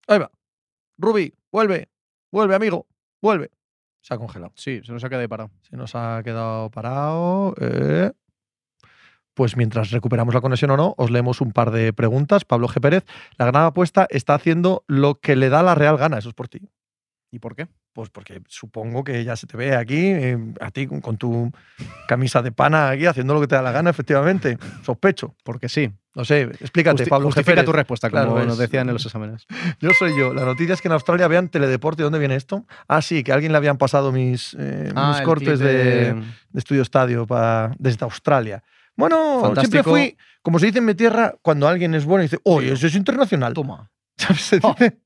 Ahí 0.08 0.20
va. 0.20 0.32
Rubi, 0.98 1.34
vuelve, 1.52 1.90
vuelve, 2.32 2.56
amigo, 2.56 2.86
vuelve. 3.22 3.50
Se 4.02 4.14
ha 4.14 4.18
congelado. 4.18 4.52
Sí, 4.56 4.82
se 4.84 4.92
nos 4.92 5.04
ha 5.04 5.10
quedado 5.10 5.30
parado. 5.30 5.52
Se 5.62 5.78
nos 5.78 5.96
ha 5.96 6.22
quedado 6.24 6.70
parado. 6.72 7.54
eh. 7.60 8.12
Pues 9.34 9.56
mientras 9.56 9.92
recuperamos 9.92 10.34
la 10.34 10.42
conexión 10.42 10.72
o 10.72 10.78
no, 10.78 10.94
os 10.98 11.10
leemos 11.10 11.40
un 11.40 11.54
par 11.54 11.72
de 11.72 11.94
preguntas. 11.94 12.44
Pablo 12.44 12.68
G. 12.68 12.82
Pérez, 12.82 13.06
la 13.38 13.46
gran 13.46 13.64
apuesta 13.64 14.06
está 14.10 14.34
haciendo 14.34 14.84
lo 14.88 15.16
que 15.16 15.36
le 15.38 15.50
da 15.50 15.64
la 15.64 15.74
real 15.74 15.98
gana. 15.98 16.18
Eso 16.18 16.30
es 16.30 16.36
por 16.36 16.50
ti. 16.50 16.60
¿Y 17.34 17.40
por 17.40 17.56
qué? 17.56 17.68
Pues 17.94 18.10
porque 18.10 18.42
supongo 18.48 19.04
que 19.06 19.24
ya 19.24 19.36
se 19.38 19.48
te 19.48 19.56
ve 19.56 19.74
aquí, 19.76 19.96
eh, 19.98 20.38
a 20.60 20.70
ti 20.72 20.86
con, 20.88 21.18
tu 21.18 21.50
camisa 22.08 22.42
de 22.42 22.52
pana 22.52 22.90
aquí, 22.90 23.06
haciendo 23.06 23.34
lo 23.34 23.40
que 23.42 23.48
te 23.48 23.56
da 23.56 23.62
la 23.62 23.72
gana, 23.72 23.90
efectivamente. 23.90 24.58
Sospecho. 24.84 25.36
Porque 25.44 25.70
sí. 25.70 25.90
No 26.14 26.26
sé, 26.26 26.42
explícate, 26.42 27.04
Justi- 27.06 27.10
Pablo 27.10 27.28
justifica 27.28 27.52
Pérez. 27.54 27.66
tu 27.66 27.72
respuesta, 27.72 28.10
como 28.10 28.34
Claro, 28.34 28.46
nos 28.46 28.58
decían 28.58 28.88
en 28.90 28.94
los 28.96 29.06
exámenes. 29.06 29.46
Yo 29.80 29.92
soy 29.98 30.18
yo. 30.18 30.34
La 30.34 30.44
noticia 30.44 30.74
es 30.74 30.82
que 30.82 30.90
en 30.90 30.92
Australia 30.94 31.30
vean 31.30 31.48
teledeporte. 31.48 32.04
¿Dónde 32.04 32.20
viene 32.20 32.36
esto? 32.36 32.66
Ah, 32.90 33.02
sí, 33.02 33.24
que 33.24 33.32
a 33.32 33.36
alguien 33.36 33.54
le 33.54 33.58
habían 33.58 33.78
pasado 33.78 34.12
mis, 34.12 34.54
eh, 34.60 34.92
Ah, 34.94 35.14
mis 35.14 35.22
cortes 35.26 35.60
de, 35.60 36.14
de 36.14 36.24
Estudio 36.60 36.82
Estadio 36.82 37.26
pa- 37.26 37.72
desde 37.80 38.04
Australia. 38.04 38.62
Bueno, 38.98 39.40
siempre 39.40 39.56
Fantástico. 39.62 39.90
fui, 39.90 40.18
como 40.42 40.60
se 40.60 40.66
dice 40.66 40.80
en 40.80 40.86
mi 40.86 40.96
tierra, 40.96 41.34
cuando 41.42 41.66
alguien 41.70 41.96
es 41.96 42.04
bueno 42.04 42.24
y 42.24 42.26
dice, 42.26 42.40
oye, 42.44 42.74
eso 42.74 42.88
es 42.88 42.96
internacional. 42.96 43.54
Toma. 43.54 43.90
¿Sabes? 44.18 44.42
Se 44.42 44.60
dice- 44.60 45.00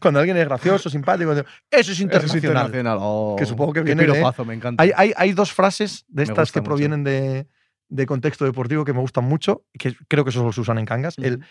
Cuando 0.00 0.20
alguien 0.20 0.36
es 0.36 0.44
gracioso, 0.46 0.88
simpático, 0.90 1.32
eso 1.32 1.92
es 1.92 2.00
internacional. 2.00 2.98
Oh, 3.00 3.36
Que 3.38 3.46
suponque 3.46 3.80
que 3.80 3.84
viene 3.84 4.02
de- 4.06 4.12
piropazo, 4.12 4.44
me 4.44 4.54
encanta. 4.54 4.82
Hay, 4.82 4.92
hay, 4.96 5.12
hay 5.16 5.32
dos 5.32 5.52
frases 5.52 6.04
de 6.08 6.22
estas 6.24 6.52
que 6.52 6.60
mucho. 6.60 6.68
provienen 6.68 7.04
de, 7.04 7.46
de 7.88 8.06
contexto 8.06 8.44
deportivo 8.44 8.84
que 8.84 8.92
me 8.92 9.00
gustan 9.00 9.24
mucho, 9.24 9.64
que 9.78 9.94
creo 10.08 10.24
que 10.24 10.30
eso 10.30 10.40
solo 10.40 10.52
se 10.52 10.60
usan 10.60 10.78
en 10.78 10.84
Cangas. 10.86 11.16
El, 11.18 11.44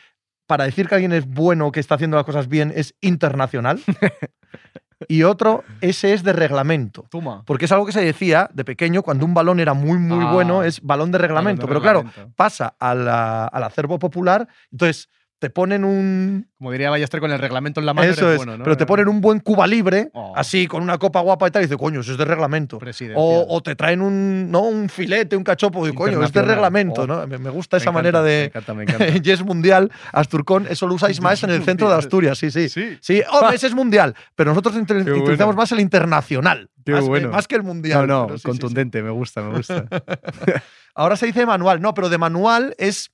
para 0.48 0.66
decir 0.66 0.88
que 0.88 0.96
alguien 0.96 1.13
es 1.13 1.25
bueno, 1.25 1.72
que 1.72 1.80
está 1.80 1.96
haciendo 1.96 2.16
las 2.18 2.25
cosas 2.25 2.48
bien, 2.48 2.72
es 2.75 2.94
internacional. 3.01 3.82
y 5.08 5.24
otro, 5.24 5.63
ese 5.82 6.13
es 6.13 6.24
de 6.24 6.34
reglamento. 6.34 7.06
Toma. 7.10 7.44
Porque 7.46 7.66
es 7.66 7.72
algo 7.72 7.86
que 7.86 7.92
se 7.92 8.01
decía 8.04 8.50
de 8.54 8.63
pequeño, 8.63 9.01
cuando 9.01 9.25
un 9.25 9.34
balón 9.34 9.60
era 9.60 9.74
muy, 9.74 9.98
muy 9.98 10.24
Ah, 10.25 10.32
bueno, 10.32 10.63
es 10.63 10.80
balón 10.82 11.12
de 11.12 11.18
reglamento. 11.18 11.68
Pero 11.68 11.82
claro, 11.82 12.04
pasa 12.36 12.75
a 12.80 12.94
la- 12.94 13.46
al 13.48 13.63
acervo 13.63 13.98
popular, 13.98 14.48
entonces 14.72 15.10
te 15.42 15.50
ponen 15.50 15.84
un... 15.84 16.48
Como 16.60 16.72
diría 16.72 16.92
Ballester 16.92 17.20
con 17.20 17.32
el 17.32 17.40
reglamento 17.40 17.80
en 17.80 17.88
la 17.88 17.96
mano. 17.96 18.08
Eso 18.08 18.32
es, 18.32 18.38
bueno, 18.38 18.60
¿no? 18.60 18.64
pero 18.64 18.78
te 18.78 18.86
ponen 18.86 19.08
un 19.08 19.22
buen 19.22 19.40
Cuba 19.40 19.66
libre, 19.66 20.12
Oh. 20.14 20.34
así, 20.36 20.68
con 20.68 20.84
una 20.84 21.00
copa 21.00 21.20
guapa 21.22 21.48
y 21.48 21.52
tal, 21.52 21.64
y 21.64 21.66
dices, 21.66 21.80
coño, 21.80 22.02
eso 22.02 22.12
es 22.12 22.18
de 22.20 22.26
reglamento. 22.26 22.78
O, 23.16 23.48
o 23.50 23.62
te 23.64 23.76
traen 23.76 24.04
un, 24.04 24.52
¿no? 24.52 24.62
un 24.62 24.88
filete, 24.88 25.36
un 25.36 25.44
cachopo, 25.44 25.88
y 25.88 25.94
coño, 25.96 26.24
es 26.24 26.32
de 26.32 26.44
reglamento, 26.44 27.02
Oh. 27.02 27.08
¿no? 27.08 27.26
Me, 27.26 27.38
gusta 27.50 27.78
Me 27.78 27.80
esa 27.80 27.90
encanta, 27.90 27.92
manera 27.92 28.22
Me 28.22 28.28
de 28.30 28.44
encanta, 28.46 28.74
me 28.76 28.84
encanta. 28.84 29.08
Yes 29.24 29.44
Mundial, 29.44 29.92
Asturcón, 30.14 30.68
eso 30.70 30.86
lo 30.86 30.94
usáis 30.94 31.20
más 31.22 31.42
en 31.44 31.50
el 31.50 31.64
centro 31.64 31.90
de 31.90 31.96
Asturias, 31.96 32.38
sí, 32.38 32.52
sí. 32.52 32.70
Sí. 32.70 32.98
Sí, 33.02 33.24
oh, 33.32 33.50
ese 33.50 33.66
es 33.66 33.74
mundial, 33.74 34.14
pero 34.36 34.52
nosotros 34.52 34.76
inter- 34.76 34.98
utilizamos 34.98 35.38
bueno. 35.38 35.54
más 35.56 35.72
el 35.72 35.80
internacional, 35.80 36.70
Qué 36.86 36.92
más, 36.92 37.02
que, 37.04 37.10
bueno. 37.10 37.30
más 37.32 37.48
que 37.48 37.56
el 37.56 37.64
mundial. 37.64 38.06
No, 38.08 38.28
no, 38.28 38.34
sí, 38.34 38.38
sí. 38.38 38.44
contundente, 38.48 39.02
me 39.02 39.10
gusta, 39.10 39.42
me 39.42 39.58
gusta. 39.58 39.86
Ahora 40.94 41.16
se 41.16 41.26
dice 41.26 41.46
manual, 41.48 41.82
no, 41.82 41.94
pero 41.96 42.10
de 42.10 42.18
manual 42.20 42.76
es, 42.78 43.10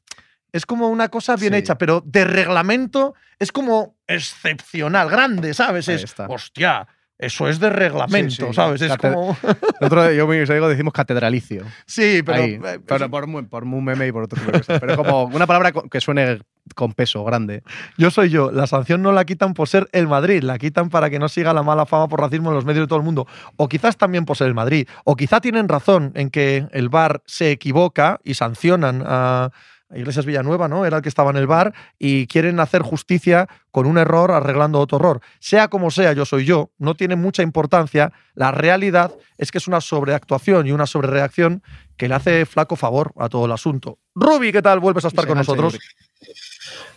es 0.51 0.65
como 0.65 0.87
una 0.89 1.09
cosa 1.09 1.35
bien 1.35 1.53
Sí. 1.53 1.59
hecha, 1.59 1.77
pero 1.77 2.01
de 2.05 2.25
reglamento 2.25 3.13
es 3.39 3.51
como 3.51 3.95
excepcional, 4.07 5.09
grande, 5.09 5.53
¿sabes? 5.53 5.87
Ahí 5.89 5.95
Es, 5.95 6.03
está. 6.05 6.27
hostia, 6.27 6.87
eso 7.19 7.47
es 7.47 7.59
de 7.59 7.69
reglamento, 7.71 8.29
Sí, 8.31 8.43
sí. 8.47 8.53
¿sabes? 8.53 8.81
Es 8.81 8.91
Cate- 8.91 9.13
como. 9.13 9.35
Nosotros, 9.81 10.13
yo 10.15 10.31
y 10.33 10.39
mis 10.39 10.49
amigos 10.49 10.69
decimos 10.69 10.93
catedralicio. 10.93 11.63
sí, 11.85 12.21
pero. 12.23 12.43
Ahí, 12.43 12.59
eh, 12.63 12.79
pero 12.85 13.09
por, 13.09 13.49
por 13.49 13.63
un 13.63 13.83
meme 13.83 14.07
y 14.07 14.11
por 14.11 14.23
otro 14.23 14.39
tipo 14.39 14.51
de 14.51 14.59
cosas. 14.59 14.79
Pero 14.79 14.91
es 14.93 14.97
como 14.97 15.23
una 15.25 15.47
palabra 15.47 15.71
que 15.71 15.99
suene 16.01 16.39
con 16.75 16.93
peso 16.93 17.23
grande. 17.23 17.63
Yo 17.97 18.11
soy 18.11 18.29
yo. 18.29 18.51
La 18.51 18.67
sanción 18.67 19.01
no 19.01 19.11
la 19.13 19.25
quitan 19.25 19.53
por 19.55 19.67
ser 19.67 19.87
el 19.93 20.07
Madrid, 20.07 20.43
la 20.43 20.57
quitan 20.59 20.89
para 20.89 21.09
que 21.09 21.17
no 21.17 21.27
siga 21.29 21.53
la 21.53 21.63
mala 21.63 21.85
fama 21.87 22.07
por 22.07 22.19
racismo 22.21 22.49
en 22.49 22.55
los 22.55 22.65
medios 22.65 22.83
de 22.83 22.87
todo 22.87 22.99
el 22.99 23.05
mundo. 23.05 23.25
O 23.55 23.67
quizás 23.67 23.97
también 23.97 24.25
por 24.25 24.37
ser 24.37 24.47
el 24.47 24.53
Madrid. 24.53 24.87
O 25.03 25.15
quizá 25.15 25.41
tienen 25.41 25.67
razón 25.69 26.11
en 26.13 26.29
que 26.29 26.67
el 26.71 26.89
VAR 26.89 27.21
se 27.25 27.49
equivoca 27.51 28.19
y 28.23 28.35
sancionan 28.35 29.01
a 29.05 29.49
Iglesias 29.93 30.25
Villanueva, 30.25 30.67
¿no? 30.67 30.85
Era 30.85 30.97
el 30.97 31.03
que 31.03 31.09
estaba 31.09 31.31
en 31.31 31.37
el 31.37 31.47
VAR 31.47 31.73
y 31.97 32.27
quieren 32.27 32.59
hacer 32.59 32.81
justicia 32.81 33.47
con 33.71 33.85
un 33.85 33.97
error 33.97 34.31
arreglando 34.31 34.79
otro 34.79 34.97
error. 34.97 35.21
Sea 35.39 35.69
como 35.69 35.91
sea, 35.91 36.13
yo 36.13 36.25
soy 36.25 36.45
yo, 36.45 36.71
no 36.77 36.95
tiene 36.95 37.15
mucha 37.15 37.43
importancia. 37.43 38.11
La 38.33 38.51
realidad 38.51 39.13
es 39.37 39.51
que 39.51 39.59
es 39.59 39.67
una 39.67 39.81
sobreactuación 39.81 40.67
y 40.67 40.71
una 40.71 40.87
sobrereacción 40.87 41.63
que 41.95 42.07
le 42.07 42.15
hace 42.15 42.45
flaco 42.45 42.75
favor 42.75 43.13
a 43.17 43.29
todo 43.29 43.45
el 43.45 43.51
asunto. 43.51 43.99
Rubi, 44.13 44.51
¿qué 44.51 44.61
tal? 44.61 44.79
¿Vuelves 44.79 45.05
a 45.05 45.07
estar 45.07 45.25
con 45.25 45.37
nosotros? 45.37 45.77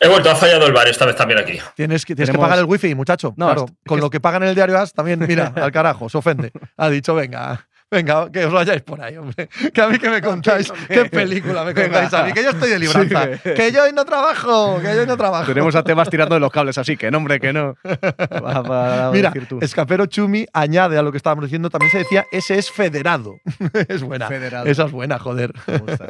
He 0.00 0.09
vuelto, 0.09 0.30
ha 0.30 0.35
fallado 0.35 0.66
el 0.66 0.73
bar 0.73 0.88
esta 0.88 1.06
vez 1.06 1.14
también 1.14 1.38
aquí. 1.38 1.59
Tienes 1.76 2.04
que, 2.04 2.14
tienes 2.14 2.30
que 2.30 2.38
pagar 2.38 2.59
el 2.59 2.64
wifi, 2.64 2.94
muchacho. 2.94 3.35
No, 3.37 3.47
claro, 3.47 3.66
con 3.87 4.00
lo 4.00 4.11
que 4.11 4.18
pagan 4.18 4.42
en 4.42 4.49
el 4.50 4.54
diario 4.54 4.78
AS 4.78 4.92
también, 4.94 5.20
mira, 5.26 5.52
al 5.56 5.70
carajo, 5.70 6.09
se 6.09 6.18
ofende. 6.18 6.52
Ha 6.76 6.88
dicho, 6.88 7.14
venga, 7.14 7.68
venga, 7.90 8.30
que 8.30 8.44
os 8.44 8.52
vayáis 8.52 8.82
por 8.82 9.00
ahí, 9.00 9.16
hombre. 9.16 9.49
Que 9.75 9.80
a 9.82 9.88
mí 9.88 9.99
que 9.99 10.09
me 10.11 10.20
contáis, 10.23 10.73
qué 10.88 11.04
película 11.06 11.64
me 11.64 11.75
contáis 11.75 12.12
a 12.14 12.25
mí, 12.25 12.32
que 12.32 12.42
yo 12.42 12.50
estoy 12.50 12.70
de 12.70 12.78
libranza. 12.78 13.28
Sí. 13.42 13.50
Que 13.54 13.73
yo 13.73 13.82
hoy 13.85 13.92
no 13.92 14.04
trabajo, 14.04 14.78
que 14.80 14.94
yo 14.94 15.00
hoy 15.00 15.06
no 15.06 15.16
trabajo. 15.16 15.47
Tenemos 15.47 15.75
a 15.75 15.82
Tebas 15.82 16.09
tirando 16.11 16.35
de 16.35 16.40
los 16.40 16.50
cables 16.50 16.78
así, 16.78 16.97
que 16.97 17.11
no, 17.11 17.18
hombre, 17.18 17.40
que 17.40 17.52
no. 17.52 17.76
Va- 17.85 18.62
va 18.62 19.09
a 19.09 19.11
Mira, 19.12 19.30
decir 19.30 19.49
tú. 19.49 19.59
Escapero 19.61 20.06
Chumi 20.06 20.47
añade 20.52 20.99
a 20.99 21.02
lo 21.02 21.11
que 21.11 21.16
estábamos 21.16 21.44
diciendo, 21.44 21.70
también 21.70 21.90
se 21.90 21.99
decía, 21.99 22.26
ese 22.32 22.59
es 22.59 22.70
federado. 22.70 23.35
es 23.88 24.02
buena. 24.02 24.28
Federado. 24.28 24.66
Esa 24.66 24.85
es 24.85 24.92
buena, 24.92 25.18
joder. 25.18 25.52
Me 25.66 25.78
gusta. 25.78 26.06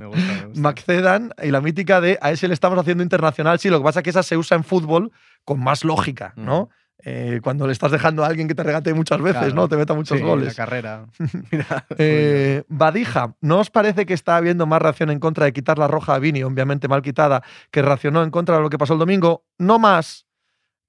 Me 0.00 0.06
gusta, 0.06 0.22
me 0.40 0.44
gusta. 0.46 0.60
Maccedan 0.60 1.32
y 1.42 1.50
la 1.50 1.60
mítica 1.60 2.00
de 2.00 2.18
a 2.20 2.30
ese 2.30 2.48
le 2.48 2.54
estamos 2.54 2.78
haciendo 2.78 3.02
internacional. 3.02 3.58
Sí, 3.58 3.68
lo 3.70 3.78
que 3.78 3.84
pasa 3.84 4.00
es 4.00 4.04
que 4.04 4.10
esa 4.10 4.22
se 4.22 4.36
usa 4.36 4.56
en 4.56 4.64
fútbol 4.64 5.12
con 5.44 5.58
más 5.60 5.84
lógica, 5.84 6.32
¿no? 6.36 6.70
Eh, 7.04 7.40
cuando 7.42 7.66
le 7.66 7.72
estás 7.72 7.90
dejando 7.90 8.22
a 8.22 8.28
alguien 8.28 8.46
que 8.46 8.54
te 8.54 8.62
regate 8.62 8.94
muchas 8.94 9.20
veces, 9.20 9.40
Claro. 9.40 9.54
¿no? 9.54 9.68
Te 9.68 9.76
meta 9.76 9.92
muchos 9.94 10.16
Sí, 10.18 10.22
goles. 10.24 10.48
La 10.48 10.54
carrera. 10.64 11.06
Mira, 11.50 11.84
Eh, 11.98 12.62
Badija, 12.68 13.34
¿no 13.40 13.58
os 13.58 13.70
parece 13.70 14.06
que 14.06 14.14
está 14.14 14.36
habiendo 14.36 14.66
más 14.66 14.80
reacción 14.80 15.10
en 15.10 15.18
contra 15.18 15.44
de 15.46 15.52
quitar 15.52 15.78
la 15.78 15.88
roja 15.88 16.14
a 16.14 16.18
Vini, 16.20 16.42
obviamente 16.44 16.86
mal 16.86 17.02
quitada, 17.02 17.42
que 17.72 17.82
reaccionó 17.82 18.22
en 18.22 18.30
contra 18.30 18.56
de 18.56 18.62
lo 18.62 18.70
que 18.70 18.78
pasó 18.78 18.92
el 18.92 19.00
domingo? 19.00 19.44
No 19.58 19.78
más, 19.80 20.26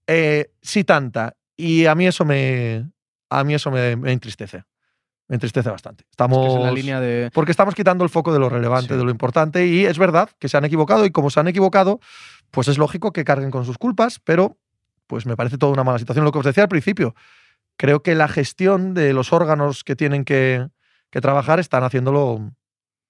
eh, 0.07 0.51
sí 0.61 0.83
tanta. 0.83 1.35
Y 1.55 1.85
a 1.87 1.95
mí 1.95 2.05
eso 2.07 2.25
me, 2.25 2.91
a 3.29 3.43
mí 3.43 3.53
eso 3.55 3.71
me, 3.71 3.95
me 3.95 4.11
entristece. 4.11 4.63
Me 5.27 5.35
entristece 5.37 5.69
bastante. 5.69 6.03
Estamos 6.11 6.39
que 6.39 6.47
es 6.51 6.55
en 6.59 6.63
la 6.63 6.71
línea 6.71 6.99
de. 6.99 7.31
porque 7.33 7.51
estamos 7.51 7.73
quitando 7.73 8.03
el 8.03 8.09
foco 8.09 8.33
de 8.33 8.39
lo 8.39 8.49
relevante, 8.49 8.93
Sí. 8.93 8.97
de 8.99 9.03
lo 9.05 9.09
importante, 9.09 9.65
y 9.65 9.85
es 9.85 9.97
verdad 9.97 10.29
que 10.37 10.49
se 10.49 10.57
han 10.57 10.65
equivocado, 10.65 11.05
y 11.05 11.11
como 11.11 11.29
se 11.29 11.39
han 11.39 11.47
equivocado, 11.47 11.99
pues 12.51 12.67
es 12.67 12.77
lógico 12.77 13.13
que 13.13 13.23
carguen 13.23 13.49
con 13.49 13.65
sus 13.65 13.77
culpas, 13.77 14.19
pero 14.19 14.57
pues 15.07 15.25
me 15.25 15.35
parece 15.35 15.57
toda 15.57 15.73
una 15.73 15.83
mala 15.83 15.99
situación. 15.99 16.25
Lo 16.25 16.31
que 16.31 16.39
os 16.39 16.45
decía 16.45 16.63
al 16.63 16.69
principio, 16.69 17.15
creo 17.77 18.01
que 18.01 18.15
la 18.15 18.27
gestión 18.27 18.93
de 18.93 19.13
los 19.13 19.33
órganos 19.33 19.83
que 19.83 19.95
tienen 19.95 20.25
que, 20.25 20.67
que 21.09 21.21
trabajar 21.21 21.59
están 21.59 21.83
haciéndolo 21.83 22.51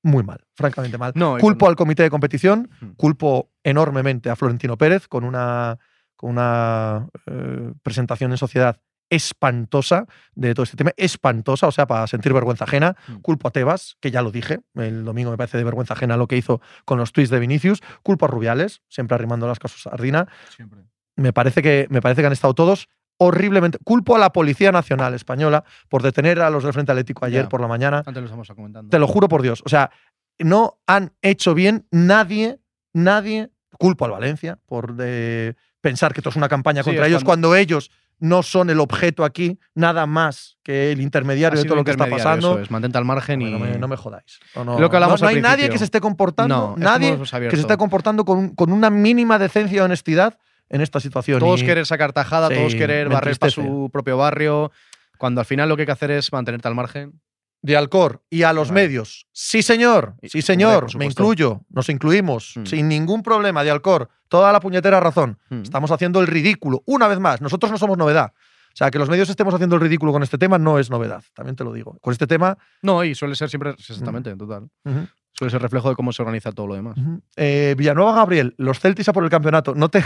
muy 0.04 0.24
mal, 0.24 0.44
francamente 0.56 0.98
mal. 0.98 1.14
No, 1.16 1.38
culpo 1.38 1.68
al 1.68 1.76
comité 1.76 2.04
de 2.04 2.10
competición, 2.10 2.70
Hmm. 2.82 2.92
culpo 2.98 3.52
enormemente 3.64 4.30
a 4.30 4.36
Florentino 4.36 4.78
Pérez 4.78 5.08
con 5.08 5.24
una, 5.24 5.80
con 6.16 6.32
una 6.32 7.08
eh, 7.26 7.74
presentación 7.82 8.32
en 8.32 8.38
sociedad 8.38 8.82
espantosa 9.10 10.08
de 10.34 10.54
todo 10.54 10.64
este 10.64 10.76
tema, 10.76 10.92
espantosa, 10.98 11.68
o 11.68 11.72
sea, 11.72 11.86
para 11.86 12.08
sentir 12.08 12.34
vergüenza 12.34 12.64
ajena. 12.64 12.96
Mm. 13.08 13.16
Culpo 13.18 13.48
a 13.48 13.52
Tebas, 13.52 13.96
que 14.00 14.10
ya 14.10 14.24
lo 14.24 14.32
dije, 14.32 14.62
el 14.76 15.06
domingo 15.06 15.30
me 15.30 15.38
parece 15.38 15.58
de 15.58 15.64
vergüenza 15.64 15.94
ajena 15.94 16.18
lo 16.18 16.28
que 16.28 16.36
hizo 16.36 16.62
con 16.86 16.98
los 16.98 17.12
tweets 17.12 17.30
de 17.30 17.40
Vinicius. 17.40 17.82
Culpo 18.02 18.26
a 18.26 18.28
Rubiales, 18.28 18.82
siempre 18.90 19.14
arrimando 19.16 19.48
las 19.48 19.60
casas 19.60 19.86
a 19.86 19.92
Sardina. 19.92 20.28
Siempre. 20.50 20.82
Me 21.16 21.34
parece, 21.34 21.62
que, 21.62 21.88
me 21.90 22.02
parece 22.02 22.22
que 22.22 22.28
han 22.28 22.34
estado 22.34 22.54
todos 22.54 22.88
horriblemente. 23.18 23.78
Culpo 23.84 24.16
a 24.16 24.20
la 24.20 24.32
Policía 24.34 24.72
Nacional 24.72 25.14
Española 25.14 25.64
por 25.88 26.02
detener 26.02 26.42
a 26.42 26.50
los 26.50 26.64
del 26.64 26.74
Frente 26.74 26.92
Atlético 26.92 27.26
ayer 27.26 27.44
Ya. 27.44 27.50
por 27.50 27.62
la 27.62 27.68
mañana. 27.68 27.98
Antes 28.06 28.16
lo 28.16 28.26
estamos 28.26 28.48
comentando. 28.56 28.90
Te 28.90 29.00
lo 29.00 29.08
juro 29.08 29.28
por 29.28 29.42
Dios. 29.42 29.62
O 29.66 29.70
sea, 29.70 29.92
no 30.40 30.80
han 30.88 31.14
hecho 31.22 31.54
bien 31.54 31.86
nadie, 31.92 32.60
nadie. 32.94 33.50
Culpo 33.78 34.06
al 34.06 34.12
Valencia 34.12 34.60
por 34.66 34.96
de 34.96 35.56
pensar 35.82 36.14
que 36.14 36.20
esto 36.22 36.30
es 36.30 36.36
una 36.36 36.48
campaña 36.50 36.84
Sí, 36.84 36.90
contra 36.90 37.08
ellos 37.08 37.24
cuando- 37.24 37.50
cuando 37.50 37.56
ellos 37.60 37.92
no 38.20 38.42
son 38.44 38.70
el 38.70 38.80
objeto 38.80 39.26
aquí, 39.26 39.60
nada 39.76 40.06
más 40.06 40.58
que 40.64 40.92
el 40.92 41.02
intermediario 41.02 41.60
de 41.60 41.66
todo 41.66 41.76
lo 41.78 41.84
que 41.84 41.92
está 41.92 42.08
pasando. 42.08 42.54
eso 42.54 42.62
es, 42.62 42.72
mantente 42.72 42.98
al 42.98 43.04
margen 43.06 43.42
y. 43.42 43.52
no, 43.52 43.60
me, 43.60 43.78
no 43.78 43.88
me 43.88 43.98
jodáis. 43.98 44.40
No, 44.56 44.64
no, 44.64 44.80
Lo 44.80 44.90
que 44.90 45.00
no, 45.00 45.16
hay 45.28 45.42
nadie 45.42 45.70
que 45.70 45.78
se 45.78 45.84
esté 45.84 46.00
comportando, 46.00 46.76
nadie 46.78 47.18
que 47.50 47.56
se 47.56 47.62
esté 47.62 47.76
comportando 47.78 48.24
con, 48.24 48.50
con 48.56 48.72
una 48.72 48.90
mínima 48.90 49.38
decencia 49.40 49.78
y 49.78 49.80
honestidad 49.80 50.38
en 50.70 50.82
esta 50.82 51.00
situación. 51.00 51.40
Todos 51.40 51.62
Y- 51.62 51.66
querer 51.66 51.86
sacar 51.86 52.14
tajada, 52.14 52.48
Sí, 52.50 52.56
todos 52.56 52.76
querer 52.76 53.10
barrer 53.10 53.38
para 53.38 53.52
su 53.52 53.90
propio 53.92 54.18
barrio, 54.18 54.72
cuando 55.18 55.42
al 55.42 55.46
final 55.46 55.70
lo 55.70 55.76
que 55.76 55.84
hay 55.84 55.86
que 55.88 55.92
hacer 55.92 56.12
es 56.12 56.32
mantenerte 56.32 56.68
al 56.68 56.76
margen. 56.76 57.20
de 57.66 57.78
Alcor 57.78 58.22
y 58.30 58.44
a 58.44 58.52
los 58.52 58.72
Vale. 58.72 58.82
medios. 58.82 59.26
Sí, 59.32 59.64
señor. 59.64 60.16
Sí, 60.24 60.42
señor. 60.42 60.94
Me 60.98 61.06
incluyo. 61.06 61.62
Nos 61.70 61.88
incluimos. 61.88 62.56
Mm. 62.58 62.66
Sin 62.66 62.90
ningún 62.90 63.24
problema 63.24 63.64
de 63.64 63.72
Alcor. 63.72 64.10
Toda 64.28 64.52
la 64.52 64.60
puñetera 64.60 65.00
razón. 65.00 65.40
Mm. 65.50 65.62
Estamos 65.62 65.90
haciendo 65.90 66.20
el 66.20 66.28
ridículo. 66.28 66.84
Una 66.86 67.08
vez 67.08 67.20
más, 67.22 67.40
nosotros 67.40 67.72
no 67.72 67.78
somos 67.78 67.98
novedad. 67.98 68.34
O 68.36 68.76
sea, 68.76 68.92
que 68.92 69.00
los 69.00 69.08
medios 69.10 69.30
estemos 69.30 69.54
haciendo 69.54 69.78
el 69.78 69.82
ridículo 69.82 70.12
con 70.12 70.24
este 70.24 70.38
tema 70.38 70.58
no 70.58 70.78
es 70.78 70.90
novedad. 70.90 71.24
También 71.34 71.56
te 71.56 71.64
lo 71.64 71.72
digo. 71.72 71.98
Con 72.02 72.12
este 72.12 72.28
tema. 72.28 72.58
No, 72.82 73.02
y 73.06 73.16
suele 73.16 73.34
ser 73.34 73.48
siempre, 73.50 73.70
exactamente, 73.70 74.32
en 74.32 74.38
total. 74.40 74.68
ujú, 74.84 75.08
Suele 75.32 75.50
ser 75.52 75.62
reflejo 75.62 75.88
de 75.88 75.96
cómo 75.96 76.12
se 76.12 76.22
organiza 76.22 76.52
todo 76.52 76.68
lo 76.68 76.76
demás. 76.76 76.98
Eh, 77.38 77.76
Villanueva 77.78 78.14
Gabriel, 78.14 78.56
los 78.58 78.78
Celtis 78.82 79.08
a 79.08 79.14
por 79.14 79.24
el 79.24 79.30
campeonato. 79.30 79.74
No 79.74 79.88
te, 79.88 80.04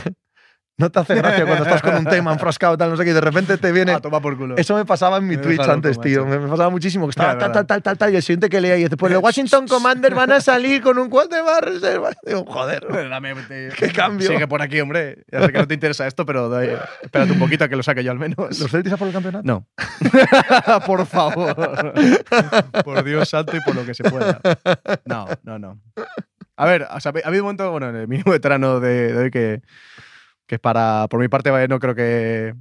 no 0.79 0.91
te 0.91 0.99
hace 0.99 1.15
gracia 1.15 1.43
cuando 1.45 1.63
estás 1.63 1.81
con 1.81 1.95
un 1.95 2.05
tema 2.05 2.31
enfrascado, 2.31 2.77
tal, 2.77 2.91
no 2.91 2.97
sé 2.97 3.03
qué, 3.03 3.09
y 3.09 3.13
de 3.13 3.21
repente 3.21 3.57
te 3.57 3.71
viene. 3.71 3.93
Ah, 3.93 3.99
toma 3.99 4.21
por 4.21 4.37
culo. 4.37 4.55
Eso 4.57 4.75
me 4.75 4.85
pasaba 4.85 5.17
en 5.17 5.25
mi 5.27 5.35
Me 5.35 5.41
Twitch 5.41 5.59
antes, 5.61 5.99
tío. 5.99 6.23
Me, 6.27 6.37
me 6.37 6.47
pasaba 6.47 6.69
muchísimo. 6.69 7.07
Que 7.07 7.11
estaba 7.11 7.35
tal, 7.35 7.51
tal, 7.51 7.65
tal, 7.65 7.81
tal, 7.81 7.97
tal. 7.97 8.13
Y 8.13 8.17
el 8.17 8.21
siguiente 8.21 8.47
que 8.47 8.61
leía 8.61 8.77
y 8.77 8.83
dice, 8.83 8.95
pues 8.95 9.11
los 9.11 9.23
Washington 9.23 9.67
Commanders 9.69 10.15
van 10.15 10.31
a 10.33 10.39
salir 10.39 10.83
con 10.83 10.99
un 10.99 11.09
4 11.09 11.35
de 11.35 11.43
más 11.43 11.61
reserva. 11.61 12.11
Digo, 12.23 12.45
joder. 12.45 12.85
Dame, 13.09 13.33
te- 13.47 13.69
¿Qué 13.75 13.91
cambio? 13.91 14.27
Sigue 14.27 14.47
por 14.47 14.61
aquí, 14.61 14.79
hombre. 14.79 15.23
Ya 15.31 15.41
sé 15.41 15.51
que 15.51 15.57
no 15.57 15.67
te 15.67 15.73
interesa 15.73 16.05
esto, 16.05 16.27
pero 16.27 16.59
espérate 17.01 17.31
un 17.31 17.39
poquito 17.39 17.63
a 17.63 17.69
que 17.69 17.75
lo 17.75 17.81
saque 17.81 18.03
yo 18.03 18.11
al 18.11 18.19
menos. 18.19 18.37
¿Los 18.59 18.69
Celtics 18.69 18.93
a 18.93 18.97
por 18.97 19.07
el 19.07 19.13
campeonato? 19.13 19.43
No. 19.47 19.65
por 20.85 21.07
favor. 21.07 21.55
por 22.85 23.03
Dios 23.03 23.29
santo 23.29 23.57
y 23.57 23.61
por 23.61 23.73
lo 23.75 23.83
que 23.83 23.95
se 23.95 24.03
pueda. 24.03 24.39
No, 25.05 25.25
no, 25.41 25.57
no. 25.57 25.79
A 26.55 26.65
ver, 26.67 26.87
o 26.91 26.99
sea, 26.99 27.11
ha 27.23 27.27
habido 27.27 27.43
un 27.43 27.47
momento, 27.47 27.71
bueno, 27.71 27.89
en 27.89 27.95
el 27.95 28.07
mínimo 28.07 28.31
veterano 28.31 28.79
de, 28.79 29.13
de 29.13 29.17
hoy 29.23 29.31
que, 29.31 29.61
que 30.47 30.55
es 30.55 30.61
para, 30.61 31.07
por 31.09 31.19
mi 31.19 31.27
parte, 31.27 31.51
no 31.67 31.79
creo 31.79 31.93
que, 31.93 32.55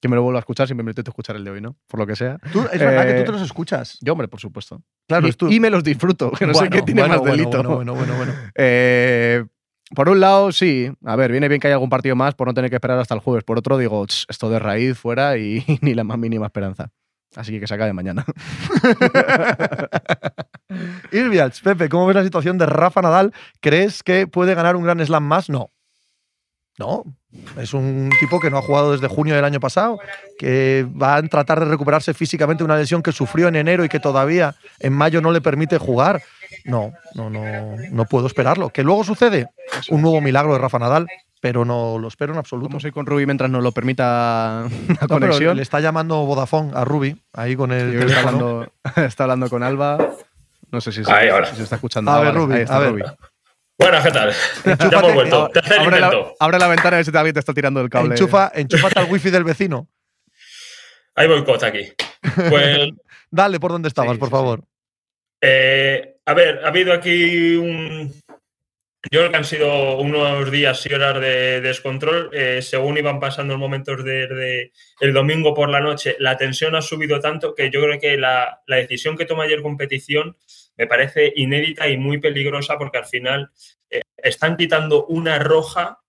que 0.00 0.08
me 0.08 0.16
lo 0.16 0.22
vuelva 0.22 0.38
a 0.38 0.40
escuchar, 0.40 0.66
simplemente 0.68 1.00
intento 1.00 1.10
escuchar 1.10 1.36
el 1.36 1.44
de 1.44 1.50
hoy, 1.50 1.60
¿no? 1.60 1.76
Por 1.88 2.00
lo 2.00 2.06
que 2.06 2.16
sea. 2.16 2.38
Tú- 2.52 2.66
es 2.72 2.78
verdad 2.78 3.04
que 3.04 3.12
Eh, 3.12 3.18
tú 3.20 3.24
te 3.26 3.32
los 3.32 3.42
escuchas. 3.42 3.98
Yo, 4.00 4.12
hombre, 4.12 4.28
por 4.28 4.40
supuesto. 4.40 4.80
Claro, 5.08 5.26
y, 5.28 5.32
tú. 5.32 5.48
y 5.50 5.60
me 5.60 5.70
los 5.70 5.84
disfruto, 5.84 6.30
que 6.30 6.46
no 6.46 6.54
sé 6.54 6.60
Bueno, 6.60 6.76
qué 6.76 6.82
tiene 6.82 7.02
bueno, 7.02 7.14
más 7.14 7.20
bueno, 7.20 7.36
delito. 7.36 7.62
Bueno, 7.62 7.94
bueno, 7.94 7.96
bueno, 8.14 8.14
bueno. 8.16 8.32
Eh, 8.54 9.44
por 9.94 10.08
un 10.08 10.20
lado, 10.20 10.52
sí. 10.52 10.90
A 11.04 11.16
ver, 11.16 11.30
viene 11.32 11.48
bien 11.48 11.60
que 11.60 11.66
haya 11.66 11.74
algún 11.74 11.90
partido 11.90 12.16
más 12.16 12.34
por 12.34 12.46
no 12.46 12.54
tener 12.54 12.70
que 12.70 12.76
esperar 12.76 12.98
hasta 12.98 13.14
el 13.14 13.20
jueves. 13.20 13.44
Por 13.44 13.58
otro, 13.58 13.76
digo, 13.76 14.06
"Ch, 14.06 14.24
esto 14.28 14.48
de 14.48 14.58
raíz 14.58 14.96
fuera 14.96 15.36
y 15.36 15.62
ni 15.82 15.94
la 15.94 16.04
más 16.04 16.16
mínima 16.18 16.46
esperanza. 16.46 16.90
Así 17.36 17.52
que 17.52 17.60
que 17.60 17.66
se 17.66 17.74
acabe 17.74 17.92
mañana. 17.92 18.24
Irvials, 21.12 21.60
Pepe, 21.60 21.88
¿cómo 21.88 22.06
ves 22.06 22.16
la 22.16 22.24
situación 22.24 22.58
de 22.58 22.66
Rafa 22.66 23.02
Nadal? 23.02 23.32
¿Crees 23.60 24.02
que 24.02 24.26
puede 24.26 24.54
ganar 24.54 24.76
un 24.76 24.84
gran 24.84 25.04
slam 25.04 25.24
más? 25.24 25.48
No. 25.50 25.70
No. 26.78 27.04
Es 27.58 27.74
un 27.74 28.10
tipo 28.20 28.40
que 28.40 28.50
no 28.50 28.58
ha 28.58 28.62
jugado 28.62 28.92
desde 28.92 29.06
junio 29.08 29.34
del 29.34 29.44
año 29.44 29.60
pasado, 29.60 29.98
que 30.38 30.86
va 31.00 31.16
a 31.16 31.22
tratar 31.22 31.60
de 31.60 31.66
recuperarse 31.66 32.12
físicamente 32.14 32.62
de 32.62 32.64
una 32.66 32.76
lesión 32.76 33.02
que 33.02 33.12
sufrió 33.12 33.48
en 33.48 33.56
enero 33.56 33.84
y 33.84 33.88
que 33.88 34.00
todavía 34.00 34.54
en 34.80 34.92
mayo 34.92 35.20
no 35.20 35.32
le 35.32 35.40
permite 35.40 35.78
jugar. 35.78 36.22
No, 36.64 36.92
no, 37.14 37.30
no, 37.30 37.42
no 37.90 38.04
puedo 38.06 38.26
esperarlo. 38.26 38.70
¿Que 38.70 38.82
luego 38.82 39.04
sucede? 39.04 39.48
Un 39.90 40.02
nuevo 40.02 40.20
milagro 40.20 40.52
de 40.52 40.58
Rafa 40.58 40.78
Nadal, 40.78 41.06
pero 41.40 41.64
no 41.64 41.98
lo 41.98 42.08
espero 42.08 42.32
en 42.32 42.38
absoluto. 42.38 42.68
Vamos 42.68 42.84
a 42.84 42.88
ir 42.88 42.92
con 42.92 43.06
Ruby 43.06 43.24
mientras 43.26 43.50
nos 43.50 43.62
lo 43.62 43.72
permita 43.72 44.64
la 44.64 44.68
No, 44.88 44.96
pero 45.00 45.08
conexión. 45.08 45.56
le 45.56 45.62
está 45.62 45.80
llamando 45.80 46.24
Vodafone 46.26 46.72
a 46.74 46.84
Ruby, 46.84 47.22
ahí 47.32 47.56
con 47.56 47.72
el 47.72 47.94
está, 48.02 48.20
hablando, 48.20 48.72
está 48.96 49.24
hablando 49.24 49.48
con 49.50 49.62
Alba. 49.62 49.98
No 50.70 50.80
sé 50.80 50.92
si 50.92 51.04
se, 51.04 51.12
Ahí, 51.12 51.28
ahora. 51.28 51.46
si 51.46 51.56
se 51.56 51.62
está 51.64 51.76
escuchando. 51.76 52.10
A 52.10 52.20
ver, 52.20 52.34
Ruby, 52.34 52.54
ahí 52.54 52.62
está 52.62 52.76
a 52.76 52.80
ver. 52.80 52.90
Ruby. 52.92 53.02
Bueno, 53.82 54.02
¿qué 54.02 54.10
tal? 54.10 54.32
ya 54.90 54.98
hemos 54.98 55.14
vuelto. 55.14 55.48
Tercer 55.48 55.80
Abre 55.80 56.00
la, 56.00 56.06
intento. 56.06 56.34
abre 56.38 56.58
la 56.58 56.68
ventana 56.68 56.90
y 56.90 56.94
a 56.94 56.96
ver 56.98 57.04
si 57.04 57.16
alguien 57.16 57.34
te 57.34 57.40
está 57.40 57.52
tirando 57.54 57.80
el 57.80 57.88
cable. 57.90 58.14
Enchufa, 58.14 58.50
enchúfate 58.54 58.98
al 59.00 59.10
wifi 59.10 59.30
del 59.30 59.44
vecino. 59.44 59.88
Hay 61.14 61.28
boicot 61.28 61.62
aquí. 61.62 61.92
Pues, 62.48 62.90
Dale 63.30 63.58
por 63.60 63.72
donde 63.72 63.88
estabas, 63.88 64.12
Sí, 64.12 64.18
por 64.18 64.28
sí, 64.28 64.32
favor. 64.32 64.64
eh, 65.40 66.16
a 66.26 66.34
ver, 66.34 66.60
ha 66.64 66.68
habido 66.68 66.92
aquí 66.92 67.56
un. 67.56 68.12
Yo 69.10 69.18
creo 69.18 69.30
que 69.32 69.36
han 69.36 69.44
sido 69.44 69.96
unos 69.98 70.48
días 70.52 70.86
y 70.86 70.94
horas 70.94 71.20
de 71.20 71.60
descontrol. 71.60 72.30
Eh, 72.32 72.62
según 72.62 72.96
iban 72.98 73.18
pasando 73.18 73.54
los 73.54 73.60
momentos 73.60 74.04
de, 74.04 74.28
de- 74.28 74.72
el 75.00 75.12
domingo 75.12 75.54
por 75.54 75.68
la 75.70 75.80
noche, 75.80 76.14
la 76.20 76.36
tensión 76.36 76.76
ha 76.76 76.82
subido 76.82 77.18
tanto 77.18 77.52
que 77.54 77.68
yo 77.70 77.80
creo 77.82 77.98
que 77.98 78.16
la, 78.16 78.60
la 78.66 78.76
decisión 78.76 79.16
que 79.16 79.24
toma 79.24 79.42
ayer 79.44 79.60
competición 79.60 80.36
me 80.76 80.86
parece 80.86 81.32
inédita 81.36 81.88
y 81.88 81.96
muy 81.96 82.18
peligrosa 82.18 82.78
porque 82.78 82.98
al 82.98 83.06
final 83.06 83.50
eh, 83.90 84.02
están 84.16 84.56
quitando 84.56 85.06
una 85.06 85.38
roja 85.38 86.00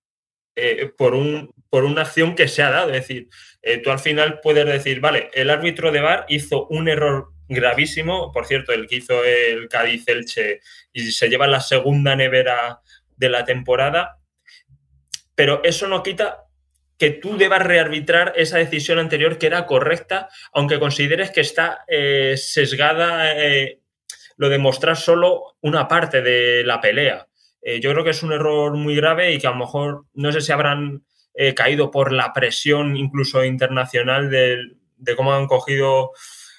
eh, 0.55 0.91
por, 0.97 1.15
un, 1.15 1.53
por 1.69 1.83
una 1.83 2.03
acción 2.03 2.35
que 2.35 2.47
se 2.47 2.63
ha 2.63 2.69
dado. 2.69 2.89
Es 2.89 3.07
decir, 3.07 3.27
eh, 3.61 3.79
tú 3.79 3.91
al 3.91 3.99
final 3.99 4.39
puedes 4.41 4.65
decir, 4.65 4.99
vale, 4.99 5.29
el 5.33 5.49
árbitro 5.49 5.91
de 5.91 6.01
VAR 6.01 6.25
hizo 6.29 6.67
un 6.67 6.87
error 6.87 7.29
gravísimo, 7.47 8.31
por 8.31 8.45
cierto, 8.45 8.71
el 8.71 8.87
que 8.87 8.97
hizo 8.97 9.23
el 9.23 9.67
Cádiz 9.67 10.07
Elche 10.07 10.61
y 10.91 11.11
se 11.11 11.29
lleva 11.29 11.47
la 11.47 11.59
segunda 11.59 12.15
nevera 12.15 12.79
de 13.17 13.29
la 13.29 13.45
temporada, 13.45 14.19
pero 15.35 15.61
eso 15.63 15.87
no 15.87 16.03
quita 16.03 16.45
que 16.97 17.09
tú 17.09 17.37
debas 17.37 17.61
rearbitrar 17.61 18.33
esa 18.37 18.57
decisión 18.57 18.97
anterior 18.97 19.37
que 19.37 19.47
era 19.47 19.65
correcta, 19.65 20.29
aunque 20.53 20.79
consideres 20.79 21.31
que 21.31 21.41
está 21.41 21.83
sesgada 22.35 23.33
lo 24.37 24.49
de 24.49 24.57
mostrar 24.57 24.97
solo 24.97 25.55
una 25.61 25.87
parte 25.87 26.21
de 26.21 26.63
la 26.63 26.81
pelea. 26.81 27.27
Eh, 27.61 27.79
yo 27.79 27.91
creo 27.91 28.03
que 28.03 28.09
es 28.09 28.23
un 28.23 28.33
error 28.33 28.73
muy 28.75 28.95
grave 28.95 29.33
y 29.33 29.39
que 29.39 29.47
a 29.47 29.51
lo 29.51 29.57
mejor 29.57 30.05
no 30.13 30.31
sé 30.31 30.41
si 30.41 30.51
habrán 30.51 31.03
eh, 31.33 31.53
caído 31.53 31.91
por 31.91 32.11
la 32.11 32.33
presión 32.33 32.97
incluso 32.97 33.43
internacional 33.43 34.29
de, 34.29 34.57
cómo 35.15 35.33
han 35.33 35.47
cogido 35.47 36.11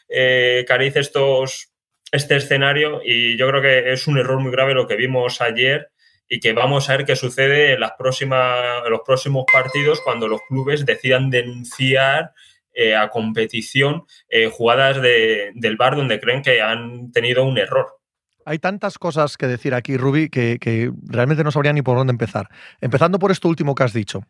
eh, 0.09 0.65
Cariz 0.67 0.95
este 0.97 2.37
escenario 2.37 3.01
y 3.05 3.37
yo 3.37 3.49
creo 3.49 3.61
que 3.61 3.93
es 3.93 4.07
un 4.07 4.19
error 4.19 4.41
muy 4.41 4.51
grave 4.51 4.75
lo 4.75 4.87
que 4.87 4.97
vimos 4.97 5.41
ayer 5.41 5.91
y 6.29 6.41
que 6.41 6.53
vamos 6.53 6.89
a 6.89 6.97
ver 6.97 7.07
qué 7.07 7.17
sucede 7.17 7.75
en, 7.75 7.81
las 7.81 7.93
próximas, 7.99 8.83
en 8.85 8.91
los 8.91 9.03
próximos 9.05 9.45
partidos 9.53 10.01
cuando 10.01 10.27
los 10.27 10.41
clubes 10.49 10.87
decidan 10.87 11.29
denunciar 11.29 12.33
eh, 12.75 12.95
a 12.97 13.09
competición 13.11 14.05
eh, 14.29 14.49
jugadas 14.51 15.01
de- 15.01 15.53
del 15.55 15.77
bar 15.77 15.97
donde 15.97 16.21
creen 16.21 16.43
que 16.43 16.61
han 16.61 17.13
tenido 17.13 17.45
un 17.45 17.57
error. 17.59 18.01
Hay 18.45 18.59
tantas 18.59 18.99
cosas 18.99 19.37
que 19.37 19.47
decir 19.47 19.75
aquí, 19.75 19.97
Ruby, 19.97 20.29
que, 20.29 20.93
realmente 21.07 21.45
no 21.45 21.51
sabría 21.51 21.73
ni 21.73 21.83
por 21.83 21.97
dónde 21.97 22.11
empezar. 22.11 22.49
Empezando 22.81 23.19
por 23.19 23.31
esto 23.31 23.49
último 23.49 23.75
que 23.75 23.85
has 23.85 23.93
dicho. 23.93 24.21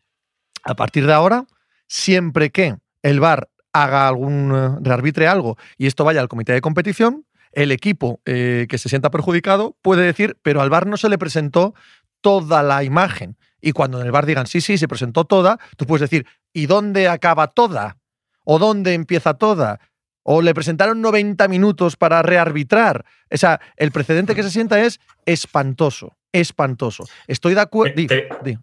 A 0.62 0.74
partir 0.74 1.06
de 1.06 1.12
ahora, 1.12 1.46
siempre 1.88 2.50
que 2.50 2.76
el 3.02 3.20
VAR 3.20 3.48
haga 3.72 4.06
algún, 4.06 4.52
eh, 4.54 4.78
rearbitre 4.82 5.26
algo 5.26 5.56
y 5.76 5.86
esto 5.86 6.04
vaya 6.04 6.20
al 6.20 6.28
comité 6.28 6.52
de 6.52 6.60
competición, 6.60 7.26
el 7.52 7.70
equipo 7.70 8.20
que 8.24 8.78
se 8.78 8.88
sienta 8.88 9.10
perjudicado 9.10 9.76
puede 9.80 10.02
decir, 10.02 10.36
pero 10.42 10.60
al 10.60 10.70
VAR 10.70 10.88
no 10.88 10.96
se 10.96 11.08
le 11.08 11.18
presentó 11.18 11.72
toda 12.20 12.64
la 12.64 12.82
imagen. 12.82 13.36
Y 13.60 13.72
cuando 13.72 14.00
en 14.00 14.06
el 14.06 14.12
VAR 14.12 14.26
digan, 14.26 14.46
sí, 14.46 14.60
sí, 14.60 14.76
se 14.76 14.88
presentó 14.88 15.24
toda, 15.24 15.58
tú 15.76 15.86
puedes 15.86 16.00
decir, 16.08 16.26
¿y 16.52 16.66
dónde 16.66 17.08
acaba 17.08 17.46
toda? 17.48 17.98
¿O 18.44 18.58
dónde 18.58 18.94
empieza 18.94 19.34
toda? 19.34 19.80
¿O 20.22 20.40
le 20.42 20.54
presentaron 20.54 21.00
90 21.02 21.48
minutos 21.48 21.96
para 21.96 22.22
rearbitrar? 22.22 23.04
O 23.30 23.36
sea, 23.36 23.60
el 23.76 23.90
precedente 23.90 24.34
que 24.34 24.42
se 24.42 24.50
sienta 24.50 24.80
es 24.80 25.00
espantoso, 25.26 26.16
espantoso. 26.32 27.04
Estoy 27.26 27.54
de 27.54 27.60
acuerdo. 27.60 28.00
Eh, 28.00 28.06
te- 28.06 28.58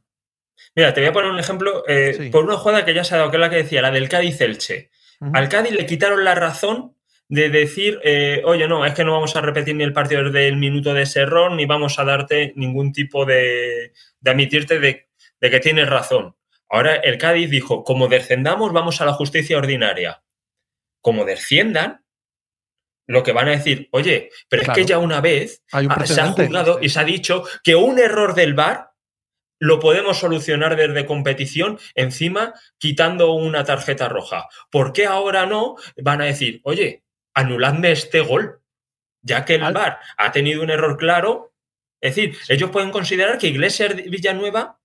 Mira, 0.75 0.93
te 0.93 1.01
voy 1.01 1.09
a 1.09 1.13
poner 1.13 1.31
un 1.31 1.39
ejemplo 1.39 1.83
eh, 1.87 2.13
Sí. 2.17 2.29
por 2.29 2.43
una 2.45 2.55
jugada 2.57 2.85
que 2.85 2.93
ya 2.93 3.03
se 3.03 3.15
ha 3.15 3.17
dado, 3.17 3.31
que 3.31 3.37
es 3.37 3.41
la 3.41 3.49
que 3.49 3.57
decía, 3.57 3.81
la 3.81 3.91
del 3.91 4.07
Cádiz-Elche. 4.09 4.89
Al 5.33 5.49
Cádiz 5.49 5.73
le 5.73 5.85
quitaron 5.85 6.23
la 6.23 6.33
razón 6.33 6.95
de 7.27 7.49
decir, 7.49 7.99
eh, 8.03 8.41
oye, 8.45 8.67
no, 8.67 8.85
es 8.85 8.93
que 8.93 9.03
no 9.03 9.11
vamos 9.13 9.35
a 9.35 9.41
repetir 9.41 9.75
ni 9.75 9.83
el 9.83 9.93
partido 9.93 10.23
desde 10.23 10.47
el 10.47 10.57
minuto 10.57 10.93
de 10.93 11.03
ese 11.03 11.21
error, 11.21 11.51
ni 11.51 11.65
vamos 11.65 11.99
a 11.99 12.03
darte 12.05 12.53
ningún 12.55 12.91
tipo 12.91 13.23
de, 13.25 13.93
de 14.19 14.31
admitirte 14.31 14.79
de, 14.79 15.09
de 15.39 15.49
que 15.49 15.59
tienes 15.59 15.87
razón. 15.89 16.35
Ahora 16.71 16.95
el 16.95 17.17
Cádiz 17.17 17.49
dijo, 17.49 17.83
como 17.83 18.07
descendamos, 18.07 18.71
vamos 18.71 19.01
a 19.01 19.05
la 19.05 19.13
justicia 19.13 19.57
ordinaria. 19.57 20.23
Como 21.01 21.25
desciendan, 21.25 22.05
lo 23.07 23.23
que 23.23 23.33
van 23.33 23.49
a 23.49 23.51
decir, 23.51 23.89
oye, 23.91 24.29
pero 24.47 24.63
Claro. 24.63 24.79
es 24.79 24.85
que 24.85 24.89
ya 24.89 24.97
una 24.97 25.19
vez 25.19 25.63
un 25.73 26.07
se 26.07 26.21
ha 26.21 26.31
juzgado 26.31 26.79
y 26.81 26.89
se 26.89 26.99
ha 26.99 27.03
dicho 27.03 27.43
que 27.63 27.75
un 27.75 27.99
error 27.99 28.35
del 28.35 28.53
VAR 28.53 28.91
lo 29.59 29.79
podemos 29.79 30.17
solucionar 30.17 30.75
desde 30.75 31.05
competición, 31.05 31.77
encima 31.93 32.53
quitando 32.77 33.33
una 33.33 33.63
tarjeta 33.63 34.07
roja. 34.09 34.47
¿Por 34.71 34.93
qué 34.93 35.05
ahora 35.05 35.45
no? 35.45 35.75
Van 35.97 36.21
a 36.21 36.25
decir, 36.25 36.61
oye, 36.63 37.03
anuladme 37.35 37.91
este 37.91 38.21
gol, 38.21 38.61
ya 39.21 39.43
que 39.45 39.55
el 39.55 39.63
Al- 39.63 39.73
VAR 39.73 39.99
ha 40.17 40.31
tenido 40.31 40.63
un 40.63 40.69
error 40.71 40.97
claro. 40.97 41.53
Es 42.01 42.15
decir, 42.15 42.37
ellos 42.47 42.71
pueden 42.71 42.89
considerar 42.91 43.37
que 43.37 43.47
Iglesias 43.47 43.95
Villanueva 43.95 44.79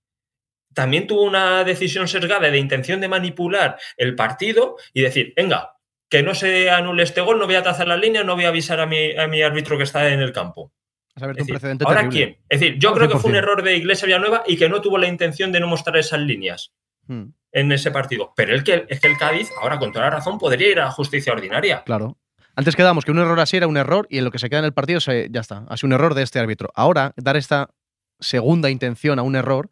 también 0.76 1.06
tuvo 1.06 1.22
una 1.22 1.64
decisión 1.64 2.06
sesgada 2.06 2.50
de 2.50 2.58
intención 2.58 3.00
de 3.00 3.08
manipular 3.08 3.78
el 3.96 4.14
partido 4.14 4.76
y 4.92 5.00
decir, 5.02 5.32
venga, 5.34 5.72
que 6.08 6.22
no 6.22 6.34
se 6.34 6.70
anule 6.70 7.02
este 7.02 7.22
gol, 7.22 7.38
no 7.38 7.46
voy 7.46 7.56
a 7.56 7.62
trazar 7.62 7.88
la 7.88 7.96
línea, 7.96 8.22
no 8.22 8.36
voy 8.36 8.44
a 8.44 8.48
avisar 8.48 8.78
a 8.78 8.86
mi, 8.86 9.16
a 9.16 9.26
mi 9.26 9.42
árbitro 9.42 9.76
que 9.76 9.84
está 9.84 10.08
en 10.08 10.20
el 10.20 10.32
campo. 10.32 10.72
Abierto 11.16 11.40
Es 11.40 11.46
decir, 11.46 11.54
precedente 11.54 11.84
¿Ahora 11.86 12.00
terrible. 12.02 12.24
quién? 12.24 12.44
Es 12.48 12.60
decir, 12.60 12.78
yo 12.78 12.92
creo 12.92 13.08
que 13.08 13.18
fue 13.18 13.30
un 13.30 13.36
100%. 13.36 13.38
error 13.38 13.62
de 13.62 13.76
Iglesia 13.76 14.06
Villanueva 14.06 14.44
y 14.46 14.56
que 14.56 14.68
no 14.68 14.80
tuvo 14.80 14.98
la 14.98 15.08
intención 15.08 15.50
de 15.50 15.60
no 15.60 15.66
mostrar 15.66 15.96
esas 15.96 16.20
líneas 16.20 16.72
Hmm, 17.08 17.26
en 17.52 17.72
ese 17.72 17.90
partido. 17.90 18.32
Pero 18.36 18.54
el 18.54 18.64
que, 18.64 18.84
es 18.88 19.00
que 19.00 19.06
el 19.06 19.16
Cádiz, 19.16 19.48
ahora 19.62 19.78
con 19.78 19.92
toda 19.92 20.06
la 20.06 20.10
razón, 20.10 20.38
podría 20.38 20.70
ir 20.70 20.80
a 20.80 20.90
justicia 20.90 21.32
ordinaria. 21.32 21.82
claro. 21.84 22.18
Antes 22.58 22.74
quedamos 22.74 23.04
que 23.04 23.10
un 23.10 23.18
error 23.18 23.38
así 23.38 23.58
era 23.58 23.66
un 23.66 23.76
error 23.76 24.06
y 24.08 24.16
en 24.16 24.24
lo 24.24 24.30
que 24.30 24.38
se 24.38 24.48
queda 24.48 24.60
en 24.60 24.64
el 24.64 24.72
partido 24.72 24.98
se, 24.98 25.28
ya 25.30 25.42
está. 25.42 25.66
Ha 25.68 25.76
sido 25.76 25.88
un 25.88 25.92
error 25.92 26.14
de 26.14 26.22
este 26.22 26.38
árbitro. 26.38 26.70
Ahora, 26.74 27.12
dar 27.16 27.36
esta 27.36 27.68
segunda 28.18 28.70
intención 28.70 29.18
a 29.18 29.22
un 29.22 29.36
error, 29.36 29.70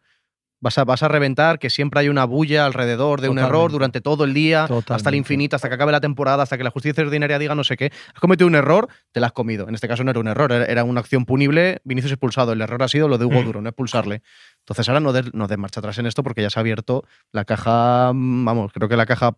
vas 0.61 0.79
a, 0.79 0.85
vas 0.85 1.03
a 1.03 1.09
reventar 1.09 1.59
que 1.59 1.69
siempre 1.69 2.01
hay 2.01 2.09
una 2.09 2.25
bulla 2.25 2.65
alrededor 2.65 3.21
de 3.21 3.29
un 3.29 3.39
error 3.39 3.51
Totalmente. 3.53 3.73
durante 3.73 4.01
todo 4.01 4.25
el 4.25 4.33
día, 4.35 4.63
hasta 4.65 4.75
el 4.77 4.85
Totalmente. 4.85 5.17
infinito, 5.19 5.57
hasta 5.57 5.69
que 5.69 5.75
acabe 5.75 5.93
la 5.93 6.01
temporada, 6.01 6.43
hasta 6.43 6.57
que 6.57 6.65
la 6.65 6.71
justicia 6.71 7.05
ordinaria 7.05 7.39
diga 7.39 7.55
no 7.55 7.65
sé 7.65 7.77
qué. 7.77 7.93
Has 8.15 8.21
cometido 8.21 8.47
un 8.49 8.55
error, 8.55 8.89
te 9.13 9.21
la 9.21 9.27
has 9.27 9.33
comido. 9.33 9.69
En 9.69 9.75
este 9.75 9.89
caso 9.89 10.05
no 10.05 10.11
era 10.11 10.21
un 10.21 10.29
error, 10.29 10.51
era, 10.53 10.85
una 10.85 11.01
acción 11.01 11.27
punible. 11.27 11.81
Vinicius 11.85 12.13
expulsado. 12.13 12.53
El 12.53 12.61
error 12.63 12.83
ha 12.83 12.89
sido 12.89 13.09
lo 13.09 13.19
de 13.19 13.27
Hugo 13.27 13.43
Mm. 13.43 13.45
Duro, 13.45 13.61
no 13.61 13.69
expulsarle. 13.69 14.23
Entonces 14.61 14.89
ahora 14.89 15.01
no 15.01 15.13
des 15.13 15.35
no 15.35 15.47
des 15.49 15.59
marcha 15.59 15.81
atrás 15.81 15.99
en 15.99 16.07
esto 16.07 16.23
porque 16.23 16.41
ya 16.41 16.49
se 16.51 16.59
ha 16.59 16.63
abierto 16.63 17.05
la 17.33 17.45
caja, 17.45 18.13
vamos, 18.15 18.73
creo 18.73 18.89
que 18.89 18.97
la 18.97 19.05
caja 19.07 19.37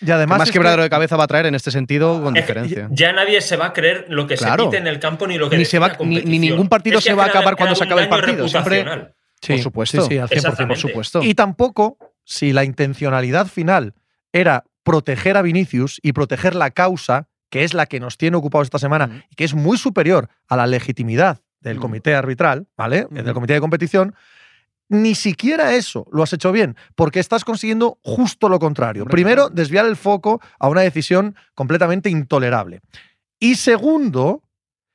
Y 0.00 0.10
además. 0.10 0.38
más 0.38 0.48
es 0.48 0.52
que- 0.52 0.58
quebradero 0.58 0.82
de 0.82 0.90
cabeza 0.90 1.16
va 1.16 1.24
a 1.24 1.26
traer 1.26 1.46
en 1.46 1.54
este 1.56 1.70
sentido 1.72 2.22
con 2.22 2.36
Es 2.36 2.44
que 2.44 2.52
diferencia. 2.52 2.88
ya 2.92 3.12
nadie 3.12 3.40
se 3.40 3.56
va 3.56 3.66
a 3.66 3.72
creer 3.72 4.06
lo 4.08 4.26
que 4.28 4.36
Claro. 4.36 4.64
se 4.64 4.68
pite 4.70 4.76
en 4.78 4.86
el 4.86 5.00
campo 5.00 5.26
ni 5.26 5.38
lo 5.38 5.48
que 5.50 5.56
Ni 5.56 5.64
se 5.64 5.78
va- 5.80 5.96
ni- 6.00 6.20
ni 6.22 6.38
ningún 6.38 6.68
partido 6.68 6.98
Es 6.98 7.04
que 7.04 7.10
se 7.10 7.16
va 7.16 7.24
a 7.24 7.26
acabar 7.28 7.56
cuando 7.56 7.74
se 7.74 7.82
acabe 7.84 8.02
el 8.02 8.08
partido, 8.08 8.46
siempre-. 8.48 9.14
Sí, 9.40 9.54
por 9.54 9.62
supuesto. 9.62 10.02
Sí, 10.02 10.08
sí, 10.08 10.18
al 10.18 10.28
100%. 10.28 10.32
Exactamente. 10.36 10.66
por 10.66 10.76
supuesto. 10.78 11.22
Y 11.22 11.34
tampoco, 11.34 11.98
si 12.24 12.52
la 12.52 12.64
intencionalidad 12.64 13.46
final 13.46 13.94
era 14.32 14.64
proteger 14.82 15.36
a 15.36 15.42
Vinicius 15.42 16.00
y 16.02 16.12
proteger 16.12 16.54
la 16.54 16.70
causa, 16.70 17.28
que 17.50 17.64
es 17.64 17.74
la 17.74 17.86
que 17.86 18.00
nos 18.00 18.18
tiene 18.18 18.36
ocupados 18.36 18.66
esta 18.66 18.78
semana 18.78 19.24
y 19.30 19.34
que 19.34 19.44
es 19.44 19.54
muy 19.54 19.78
superior 19.78 20.28
a 20.48 20.56
la 20.56 20.66
legitimidad 20.66 21.40
del 21.60 21.78
comité 21.78 22.14
arbitral, 22.14 22.68
¿vale? 22.76 23.06
Del 23.10 23.32
comité 23.34 23.54
de 23.54 23.60
competición, 23.60 24.14
ni 24.88 25.14
siquiera 25.14 25.74
eso 25.74 26.06
lo 26.12 26.22
has 26.22 26.32
hecho 26.32 26.52
bien, 26.52 26.76
porque 26.94 27.18
estás 27.18 27.44
consiguiendo 27.44 27.98
justo 28.02 28.48
lo 28.48 28.58
contrario. 28.58 29.02
Hombre, 29.02 29.12
Primero, 29.12 29.42
claro. 29.46 29.54
desviar 29.54 29.86
el 29.86 29.96
foco 29.96 30.40
a 30.58 30.68
una 30.68 30.82
decisión 30.82 31.34
completamente 31.54 32.08
intolerable. 32.08 32.80
Y 33.40 33.56
segundo, 33.56 34.42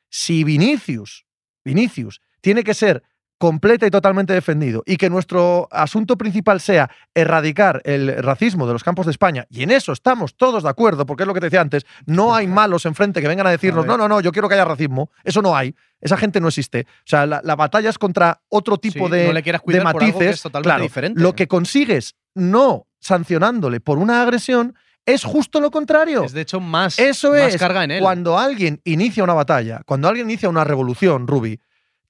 si 0.10 0.44
Vinicius, 0.44 1.26
Vinicius 1.66 2.22
tiene 2.40 2.64
que 2.64 2.74
ser 2.74 3.04
completa 3.42 3.88
y 3.88 3.90
totalmente 3.90 4.34
defendido 4.34 4.84
y 4.86 4.98
que 4.98 5.10
nuestro 5.10 5.68
asunto 5.72 6.16
principal 6.16 6.62
sea 6.62 6.92
erradicar 7.16 7.82
el 7.86 8.22
racismo 8.22 8.68
de 8.68 8.74
los 8.74 8.84
campos 8.84 9.08
de 9.08 9.12
España, 9.12 9.48
y 9.50 9.64
en 9.64 9.72
eso 9.72 9.94
estamos 9.94 10.38
todos 10.38 10.62
de 10.62 10.70
acuerdo, 10.70 11.08
porque 11.08 11.24
es 11.24 11.28
lo 11.28 11.34
que 11.34 11.40
te 11.40 11.48
decía 11.48 11.60
antes, 11.60 11.88
no 12.06 12.36
hay 12.36 12.46
malos 12.46 12.86
enfrente 12.86 13.20
que 13.20 13.28
vengan 13.28 13.48
a 13.48 13.50
decirnos, 13.50 13.88
no, 13.88 13.98
no, 13.98 14.08
no, 14.08 14.22
yo 14.22 14.32
quiero 14.32 14.48
que 14.48 14.54
haya 14.54 14.64
racismo, 14.66 15.10
eso 15.24 15.42
no 15.42 15.58
hay, 15.58 15.74
esa 16.00 16.18
gente 16.18 16.40
no 16.40 16.50
existe. 16.50 16.86
O 16.88 17.04
sea, 17.06 17.26
la, 17.26 17.56
batalla 17.56 17.90
es 17.90 17.98
contra 17.98 18.42
otro 18.48 18.78
tipo 18.78 19.08
Sí, 19.08 19.12
de, 19.12 19.26
no 19.26 19.34
le 19.34 19.42
quieras 19.42 19.64
de 19.66 19.82
matices. 19.82 20.36
es 20.36 20.42
totalmente 20.44 20.68
Claro, 20.70 20.84
diferente. 20.84 21.20
Lo 21.20 21.34
que 21.34 21.48
consigues 21.48 22.16
no 22.36 22.86
sancionándole 23.00 23.80
por 23.80 23.98
una 23.98 24.22
agresión 24.22 24.76
es 25.04 25.24
justo 25.24 25.60
lo 25.60 25.72
contrario. 25.72 26.24
Es 26.24 26.34
de 26.34 26.42
hecho 26.42 26.60
más, 26.60 27.00
Eso 27.00 27.32
más 27.32 27.56
es. 27.56 27.58
carga 27.58 27.84
en 27.84 27.90
él. 27.92 28.02
Cuando 28.02 28.38
alguien 28.38 28.82
inicia 28.84 29.24
una 29.24 29.34
batalla, 29.34 29.82
cuando 29.88 30.08
alguien 30.08 30.30
inicia 30.30 30.48
una 30.48 30.64
revolución, 30.64 31.26
Ruby, 31.26 31.60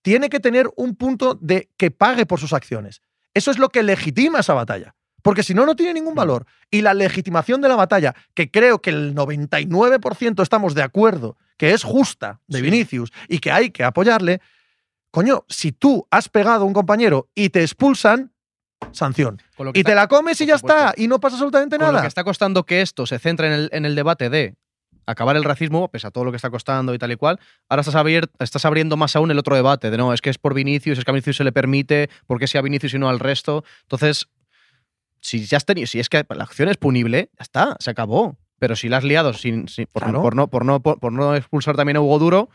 tiene 0.02 0.30
que 0.30 0.40
tener 0.40 0.70
un 0.76 0.96
punto 0.96 1.36
de 1.42 1.70
que 1.78 1.92
pague 1.92 2.26
por 2.26 2.40
sus 2.40 2.54
acciones. 2.54 3.02
Eso 3.34 3.52
es 3.52 3.58
lo 3.60 3.70
que 3.70 3.84
legitima 3.84 4.40
esa 4.40 4.54
batalla. 4.54 4.96
Porque 5.22 5.44
si 5.44 5.54
no, 5.54 5.66
no 5.68 5.76
tiene 5.76 5.94
ningún 5.94 6.16
valor. 6.16 6.48
Y 6.72 6.82
la 6.82 6.94
legitimación 6.96 7.62
de 7.62 7.70
la 7.70 7.76
batalla, 7.76 8.16
que 8.34 8.50
creo 8.50 8.82
que 8.82 8.90
el 8.90 9.14
99% 9.14 10.42
estamos 10.42 10.74
de 10.74 10.82
acuerdo 10.84 11.38
que 11.58 11.72
es 11.74 11.84
justa 11.84 12.40
de 12.48 12.58
Sí. 12.58 12.64
Vinicius 12.64 13.12
y 13.28 13.38
que 13.40 13.52
hay 13.52 13.70
que 13.70 13.84
apoyarle, 13.84 14.42
coño, 15.12 15.46
si 15.48 15.72
tú 15.72 16.08
has 16.10 16.28
pegado 16.30 16.64
a 16.64 16.66
un 16.66 16.74
compañero 16.74 17.30
y 17.36 17.50
te 17.50 17.62
expulsan, 17.62 18.32
sanción. 18.92 19.40
Y 19.74 19.80
está- 19.80 19.92
te 19.92 19.96
la 19.96 20.08
comes 20.08 20.42
y 20.42 20.48
ya 20.48 20.56
está. 20.56 20.94
Y 20.98 21.08
no 21.08 21.20
pasa 21.20 21.36
absolutamente 21.36 21.78
con 21.78 21.86
lo 21.86 21.92
nada. 21.92 22.02
que 22.02 22.08
está 22.08 22.24
costando 22.24 22.66
que 22.66 22.82
esto 22.82 23.06
se 23.06 23.20
centre 23.20 23.46
en 23.48 23.54
el, 23.54 23.70
en 23.74 23.86
el 23.86 23.94
debate 23.96 24.32
de 24.32 24.56
acabar 25.06 25.36
el 25.36 25.44
racismo, 25.44 25.90
pese 25.90 26.08
a 26.08 26.12
todo 26.12 26.24
lo 26.26 26.32
que 26.32 26.36
está 26.38 26.50
costando 26.50 26.94
y 26.94 26.98
tal 26.98 27.12
y 27.12 27.16
cual, 27.16 27.40
ahora 27.70 27.82
estás, 27.82 27.96
abier- 27.96 28.30
estás 28.40 28.66
abriendo 28.66 28.98
más 28.98 29.16
aún 29.16 29.32
el 29.32 29.40
otro 29.40 29.56
debate 29.56 29.90
de 29.92 29.98
no, 29.98 30.14
es 30.14 30.22
que 30.22 30.30
es 30.30 30.38
por 30.38 30.54
Vinicius, 30.54 30.98
es 31.00 31.06
que 31.06 31.12
a 31.12 31.14
Vinicius 31.14 31.38
se 31.38 31.44
le 31.44 31.52
permite, 31.52 32.10
¿por 32.28 32.40
qué 32.40 32.48
sea 32.48 32.60
a 32.60 32.64
Vinicius 32.64 32.94
y 32.94 33.00
no 33.00 33.10
al 33.10 33.20
resto? 33.20 33.64
Entonces, 33.84 34.28
si 35.20 35.46
ya 35.46 35.58
has 35.58 35.66
tenido, 35.66 35.88
si 35.88 36.00
es 36.00 36.10
que 36.10 36.26
la 36.30 36.44
acción 36.44 36.70
es 36.70 36.78
punible, 36.78 37.30
ya 37.38 37.44
está, 37.44 37.76
se 37.80 37.92
acabó. 37.92 38.38
Pero 38.60 38.76
si 38.76 38.90
la 38.90 38.98
has 38.98 39.04
liado 39.04 39.34
sin, 39.34 39.68
sin- 39.68 39.88
por, 39.92 40.04
Claro. 40.04 40.22
por 40.22 40.36
no, 40.36 40.48
por, 40.48 40.66
no, 40.66 40.82
por, 40.82 41.00
por 41.00 41.12
no 41.12 41.36
expulsar 41.36 41.76
también 41.76 41.98
a 41.98 42.02
Hugo 42.02 42.20
Duro, 42.20 42.50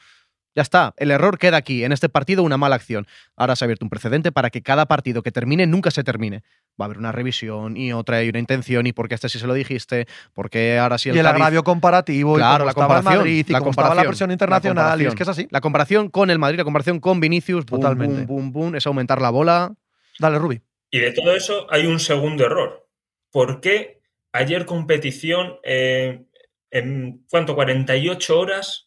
ya 0.56 0.62
está. 0.62 0.94
El 0.96 1.12
error 1.12 1.38
queda 1.38 1.58
aquí, 1.58 1.84
en 1.84 1.92
este 1.92 2.08
partido, 2.08 2.42
una 2.42 2.56
mala 2.56 2.74
acción. 2.74 3.06
Ahora 3.36 3.54
se 3.54 3.64
ha 3.64 3.66
abierto 3.66 3.84
un 3.84 3.90
precedente 3.90 4.32
para 4.32 4.50
que 4.50 4.62
cada 4.62 4.86
partido 4.86 5.22
que 5.22 5.30
termine 5.30 5.66
nunca 5.66 5.92
se 5.92 6.02
termine. 6.02 6.42
Va 6.80 6.84
a 6.84 6.86
haber 6.86 6.98
una 6.98 7.12
revisión 7.12 7.76
y 7.76 7.92
otra 7.92 8.24
y 8.24 8.28
una 8.30 8.38
intención 8.40 8.86
y 8.86 8.92
por 8.92 9.08
qué 9.08 9.14
este 9.14 9.28
sí 9.28 9.38
se 9.38 9.46
lo 9.46 9.54
dijiste, 9.54 10.06
porque 10.34 10.78
ahora 10.78 10.98
sí 10.98 11.10
el 11.10 11.16
y 11.16 11.18
el 11.20 11.26
Cádiz- 11.26 11.30
agravio 11.34 11.62
comparativo, 11.62 12.34
Claro, 12.34 12.64
y 12.64 12.66
la 12.66 12.70
el 12.70 12.74
comparación, 12.74 13.16
Madrid, 13.18 13.46
y 13.48 13.52
la 13.52 13.60
comparación, 13.60 14.06
presión 14.06 14.28
la 14.30 14.32
internacional, 14.34 15.02
y 15.02 15.06
es 15.06 15.14
que 15.14 15.22
es 15.22 15.28
así. 15.28 15.46
La 15.50 15.60
comparación 15.60 16.08
con 16.10 16.30
el 16.30 16.38
Madrid, 16.38 16.58
la 16.58 16.64
comparación 16.64 16.98
con 17.00 17.20
Vinicius, 17.20 17.64
boom, 17.66 17.80
Totalmente. 17.80 18.24
boom, 18.24 18.50
boom, 18.50 18.52
boom, 18.52 18.74
es 18.76 18.86
aumentar 18.86 19.20
la 19.22 19.30
bola. 19.30 19.74
Dale, 20.18 20.38
Rubi. 20.38 20.60
Y 20.90 20.98
de 21.00 21.12
todo 21.12 21.36
eso 21.36 21.66
hay 21.70 21.86
un 21.86 22.00
segundo 22.00 22.44
error. 22.46 22.88
¿Por 23.30 23.60
qué 23.60 24.00
ayer 24.32 24.64
competición 24.64 25.56
eh, 25.64 26.24
en 26.70 27.24
cuánto 27.30 27.54
48 27.54 28.38
horas 28.38 28.85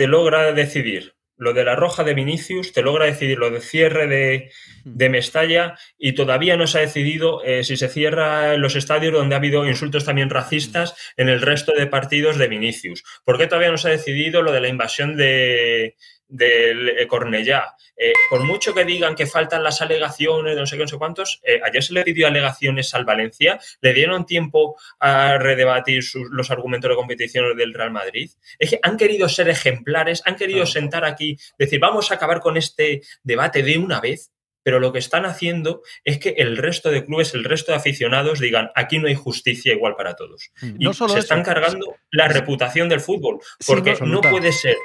te 0.00 0.06
logra 0.06 0.54
decidir. 0.54 1.12
Lo 1.36 1.52
de 1.52 1.62
la 1.62 1.76
roja 1.76 2.04
de 2.04 2.14
Vinicius, 2.14 2.72
te 2.72 2.80
logra 2.80 3.04
decidir. 3.04 3.36
Lo 3.36 3.50
de 3.50 3.60
cierre 3.60 4.06
de, 4.06 4.50
de 4.86 5.08
Mestalla 5.10 5.76
y 5.98 6.12
todavía 6.12 6.56
no 6.56 6.66
se 6.66 6.78
ha 6.78 6.80
decidido 6.80 7.44
eh, 7.44 7.64
si 7.64 7.76
se 7.76 7.90
cierra 7.90 8.54
en 8.54 8.62
los 8.62 8.76
estadios 8.76 9.12
donde 9.12 9.34
ha 9.34 9.38
habido 9.38 9.66
insultos 9.66 10.06
también 10.06 10.30
racistas 10.30 10.94
en 11.18 11.28
el 11.28 11.42
resto 11.42 11.72
de 11.76 11.86
partidos 11.86 12.38
de 12.38 12.48
Vinicius. 12.48 13.04
¿Por 13.26 13.36
qué 13.36 13.46
todavía 13.46 13.70
no 13.70 13.76
se 13.76 13.88
ha 13.88 13.90
decidido 13.90 14.40
lo 14.40 14.52
de 14.52 14.62
la 14.62 14.68
invasión 14.68 15.18
de 15.18 15.96
del 16.30 16.88
eh, 16.88 17.06
Cornellá? 17.06 17.74
Eh, 17.96 18.12
por 18.30 18.44
mucho 18.44 18.72
que 18.72 18.84
digan 18.86 19.14
que 19.14 19.26
faltan 19.26 19.62
las 19.62 19.82
alegaciones 19.82 20.54
de 20.54 20.60
no 20.60 20.66
sé 20.66 20.76
qué, 20.76 20.82
no 20.84 20.88
sé 20.88 20.96
cuántos, 20.96 21.40
eh, 21.44 21.60
ayer 21.62 21.82
se 21.82 21.92
le 21.92 22.02
pidió 22.02 22.26
alegaciones 22.28 22.94
al 22.94 23.04
Valencia, 23.04 23.60
le 23.82 23.92
dieron 23.92 24.24
tiempo 24.24 24.76
a 24.98 25.36
redebatir 25.36 26.02
sus- 26.02 26.30
los 26.30 26.50
argumentos 26.50 26.88
de 26.88 26.94
competición 26.96 27.56
del 27.56 27.74
Real 27.74 27.90
Madrid. 27.90 28.30
Es 28.58 28.70
que 28.70 28.78
han 28.82 28.96
querido 28.96 29.28
ser 29.28 29.50
ejemplares, 29.50 30.22
han 30.24 30.36
querido 30.36 30.64
sentar 30.64 31.04
aquí, 31.04 31.36
decir, 31.58 31.78
vamos 31.80 32.10
a 32.10 32.14
acabar 32.14 32.40
con 32.40 32.56
este 32.56 33.02
debate 33.22 33.62
de 33.62 33.76
una 33.76 34.00
vez, 34.00 34.30
pero 34.62 34.78
lo 34.78 34.92
que 34.92 34.98
están 34.98 35.24
haciendo 35.24 35.82
es 36.04 36.18
que 36.18 36.34
el 36.36 36.58
resto 36.58 36.90
de 36.90 37.04
clubes, 37.04 37.32
el 37.32 37.44
resto 37.44 37.72
de 37.72 37.78
aficionados 37.78 38.40
digan, 38.40 38.70
aquí 38.74 38.98
no 38.98 39.08
hay 39.08 39.14
justicia 39.14 39.72
igual 39.72 39.94
para 39.96 40.16
todos. 40.16 40.50
Y 40.62 40.84
No 40.84 40.92
solo 40.92 41.14
se 41.14 41.20
eso, 41.20 41.24
están 41.24 41.42
cargando 41.42 41.96
la 42.10 42.28
reputación 42.28 42.88
del 42.90 43.00
fútbol, 43.00 43.38
Sí, 43.58 43.66
porque 43.72 43.96
no, 44.02 44.20
puede 44.20 44.52
ser 44.52 44.76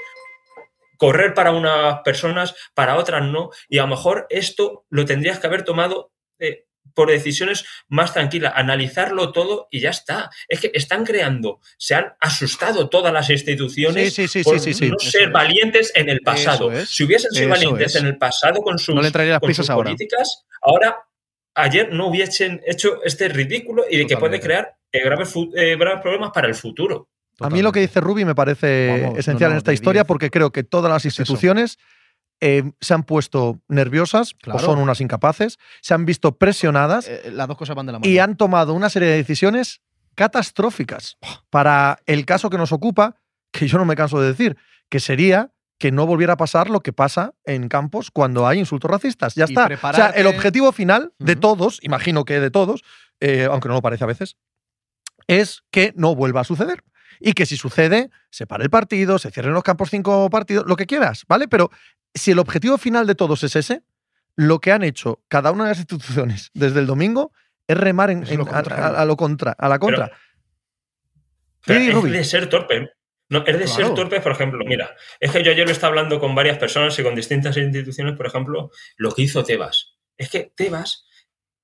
correr 0.98 1.34
para 1.34 1.52
unas 1.52 2.00
personas, 2.02 2.56
para 2.74 2.98
otras 2.98 3.24
no, 3.24 3.50
y 3.70 3.78
a 3.80 3.84
lo 3.84 3.90
mejor 3.90 4.28
esto 4.30 4.86
lo 4.90 5.06
tendrías 5.06 5.40
que 5.40 5.48
haber 5.48 5.64
tomado 5.64 6.12
eh, 6.40 6.66
por 6.94 7.10
decisiones 7.10 7.66
más 7.88 8.14
tranquilas, 8.14 8.54
analizarlo 8.56 9.32
todo 9.32 9.68
y 9.72 9.80
ya 9.80 9.90
está. 9.90 10.30
Es 10.48 10.60
que 10.62 10.72
están 10.74 11.04
creando, 11.04 11.60
se 11.78 11.96
han 11.96 12.14
asustado 12.20 12.90
todas 12.90 13.12
las 13.12 13.30
instituciones 13.30 14.14
Sí, 14.14 14.28
sí, 14.28 14.44
sí, 14.44 14.44
por 14.44 14.56
no 14.56 15.00
ser 15.00 15.24
es. 15.24 15.32
valientes 15.32 15.92
en 15.96 16.10
el 16.10 16.22
pasado. 16.22 16.72
Es. 16.72 16.90
Si 16.90 17.04
hubiesen 17.04 17.32
sido 17.32 17.46
Eso 17.46 17.50
valientes 17.50 17.96
es. 17.96 18.02
en 18.02 18.08
el 18.08 18.18
pasado 18.18 18.62
con 18.62 18.78
sus, 18.78 18.94
No 18.96 19.02
le 19.02 19.08
entraría 19.08 19.34
las 19.34 19.40
con 19.42 19.54
sus 19.54 19.70
ahora. 19.70 19.86
políticas, 19.90 20.46
ahora 20.62 20.98
ayer 21.56 21.92
no 21.92 22.08
hubiesen 22.08 22.62
hecho 22.66 23.02
este 23.04 23.30
ridículo 23.30 23.86
y 23.90 23.98
de 23.98 24.06
que 24.06 24.18
puede 24.18 24.40
crear 24.40 24.76
eh, 24.92 25.04
graves, 25.04 25.34
eh, 25.56 25.76
graves 25.78 26.02
problemas 26.02 26.32
para 26.34 26.48
el 26.48 26.56
futuro. 26.56 27.10
A 27.40 27.50
mí 27.50 27.62
lo 27.62 27.72
que 27.72 27.80
dice 27.82 28.00
Rubi 28.00 28.24
me 28.26 28.36
parece 28.36 29.02
Vamos, 29.04 29.20
esencial 29.20 29.50
no, 29.50 29.54
no, 29.54 29.56
en 29.56 29.58
esta 29.58 29.74
historia 29.74 30.02
10. 30.04 30.08
porque 30.08 30.30
creo 30.32 30.52
que 30.52 30.64
todas 30.64 30.92
las 30.92 31.04
instituciones 31.06 31.78
eh, 32.42 32.64
se 32.82 32.94
han 32.94 33.04
puesto 33.04 33.62
nerviosas 33.68 34.34
Claro. 34.42 34.60
o 34.60 34.62
son 34.62 34.80
unas 34.80 35.00
incapaces, 35.02 35.58
se 35.82 35.94
han 35.94 36.06
visto 36.06 36.38
presionadas 36.38 37.08
Eh, 37.08 37.32
las 37.34 37.48
dos 37.48 37.58
cosas 37.58 37.76
van 37.76 37.86
de 37.86 37.92
la 37.94 38.00
mano. 38.00 38.10
y 38.12 38.20
han 38.20 38.36
tomado 38.38 38.74
una 38.74 38.90
serie 38.90 39.08
de 39.10 39.16
decisiones 39.18 39.82
catastróficas 40.16 41.18
para 41.50 42.00
el 42.06 42.26
caso 42.26 42.50
que 42.50 42.58
nos 42.58 42.72
ocupa, 42.72 43.16
que 43.52 43.68
yo 43.68 43.78
no 43.78 43.86
me 43.86 43.96
canso 43.96 44.20
de 44.20 44.28
decir, 44.28 44.58
que 44.90 45.00
sería 45.00 45.52
que 45.78 45.92
no 45.92 46.06
volviera 46.06 46.34
a 46.34 46.38
pasar 46.38 46.70
lo 46.70 46.80
que 46.80 46.94
pasa 46.94 47.34
en 47.44 47.68
campos 47.68 48.10
cuando 48.12 48.48
hay 48.48 48.60
insultos 48.60 48.90
racistas. 48.90 49.36
Ya 49.36 49.44
Y 49.48 49.52
está. 49.54 49.68
O 49.84 49.94
sea, 49.94 50.10
el 50.12 50.26
objetivo 50.28 50.72
final 50.72 51.12
de 51.20 51.36
todos, 51.36 51.80
imagino 51.84 52.24
que 52.24 52.40
de 52.40 52.50
todos, 52.50 52.82
eh, 53.20 53.48
aunque 53.52 53.68
no 53.68 53.74
lo 53.76 53.82
parece 53.82 54.06
a 54.06 54.08
veces, 54.08 54.38
es 55.28 55.64
que 55.72 55.92
no 55.98 56.16
vuelva 56.16 56.42
a 56.42 56.44
suceder. 56.46 56.82
Y 57.20 57.34
que 57.34 57.46
si 57.46 57.58
sucede, 57.58 58.10
se 58.30 58.46
pare 58.48 58.64
el 58.64 58.70
partido, 58.70 59.18
se 59.20 59.32
cierren 59.32 59.54
los 59.54 59.64
campos 59.64 59.90
cinco 59.90 60.30
partidos, 60.30 60.66
lo 60.68 60.76
que 60.76 60.86
quieras, 60.86 61.24
¿vale? 61.28 61.48
Pero 61.48 61.72
si 62.14 62.32
el 62.32 62.40
objetivo 62.40 62.78
final 62.78 63.08
de 63.08 63.16
todos 63.16 63.44
es 63.44 63.56
ese, 63.56 63.82
lo 64.36 64.60
que 64.60 64.72
han 64.72 64.84
hecho 64.84 65.24
cada 65.28 65.52
una 65.52 65.64
de 65.66 65.70
las 65.72 65.80
instituciones 65.80 66.52
desde 66.54 66.80
el 66.80 66.88
domingo 66.88 67.32
es 67.68 67.78
remar 67.78 68.10
en- 68.12 68.24
Es 68.24 68.32
en- 68.32 68.40
lo 68.40 68.48
a, 68.54 68.60
a- 68.60 69.02
a 69.02 69.06
lo 69.06 69.16
contra, 69.18 69.52
a 69.58 69.68
la 69.70 69.80
contra. 69.80 70.12
Pero 71.66 72.00
es 72.06 72.12
de 72.12 72.24
ser 72.24 72.48
torpe. 72.50 72.92
No, 73.28 73.40
es 73.40 73.46
de 73.58 73.66
Claro. 73.66 73.68
ser 73.88 73.94
torpe, 73.96 74.22
por 74.22 74.34
ejemplo, 74.34 74.64
mira, 74.68 74.96
es 75.20 75.32
que 75.32 75.42
yo 75.42 75.52
ayer 75.52 75.66
lo 75.66 75.72
estaba 75.72 75.90
hablando 75.90 76.20
con 76.20 76.36
varias 76.36 76.60
personas 76.60 76.98
y 77.00 77.02
con 77.04 77.16
distintas 77.16 77.58
instituciones, 77.58 78.16
por 78.16 78.28
ejemplo, 78.28 78.70
lo 78.98 79.12
que 79.12 79.24
hizo 79.24 79.44
Tebas. 79.44 79.96
Es 80.16 80.30
que 80.30 80.52
Tebas, 80.56 81.08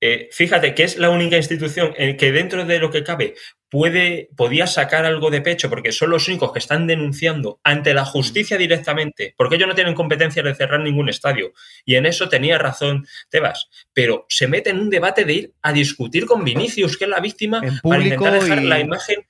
eh, 0.02 0.28
fíjate 0.32 0.74
que 0.74 0.84
es 0.86 0.98
la 0.98 1.12
única 1.12 1.38
institución 1.38 1.94
en 1.98 2.18
que 2.18 2.32
dentro 2.32 2.66
de 2.66 2.80
lo 2.80 2.90
que 2.90 3.04
cabe 3.04 3.36
puede, 3.72 4.30
podía 4.36 4.68
sacar 4.68 5.06
algo 5.06 5.32
de 5.32 5.40
pecho, 5.42 5.70
porque 5.70 5.94
son 5.94 6.10
los 6.10 6.28
únicos 6.28 6.52
que 6.52 6.60
están 6.60 6.88
denunciando 6.88 7.62
ante 7.64 7.94
la 7.94 8.04
justicia 8.06 8.58
directamente, 8.58 9.34
porque 9.38 9.56
ellos 9.56 9.70
no 9.70 9.76
tienen 9.76 9.96
competencia 9.96 10.44
de 10.44 10.54
cerrar 10.54 10.82
ningún 10.82 11.08
estadio. 11.08 11.54
Y 11.86 11.96
en 11.96 12.06
eso 12.06 12.28
tenía 12.28 12.58
razón 12.58 13.08
Tebas. 13.30 13.70
Pero 13.94 14.26
se 14.28 14.48
mete 14.48 14.72
en 14.72 14.80
un 14.82 14.90
debate 14.90 15.24
de 15.24 15.34
ir 15.34 15.54
a 15.62 15.72
discutir 15.72 16.26
con 16.26 16.44
Vinicius, 16.44 16.98
que 16.98 17.06
es 17.06 17.10
la 17.10 17.22
víctima, 17.22 17.62
para 17.82 18.04
intentar 18.04 18.34
dejar 18.44 18.62
y- 18.62 18.68
la 18.68 18.80
imagen 18.80 19.26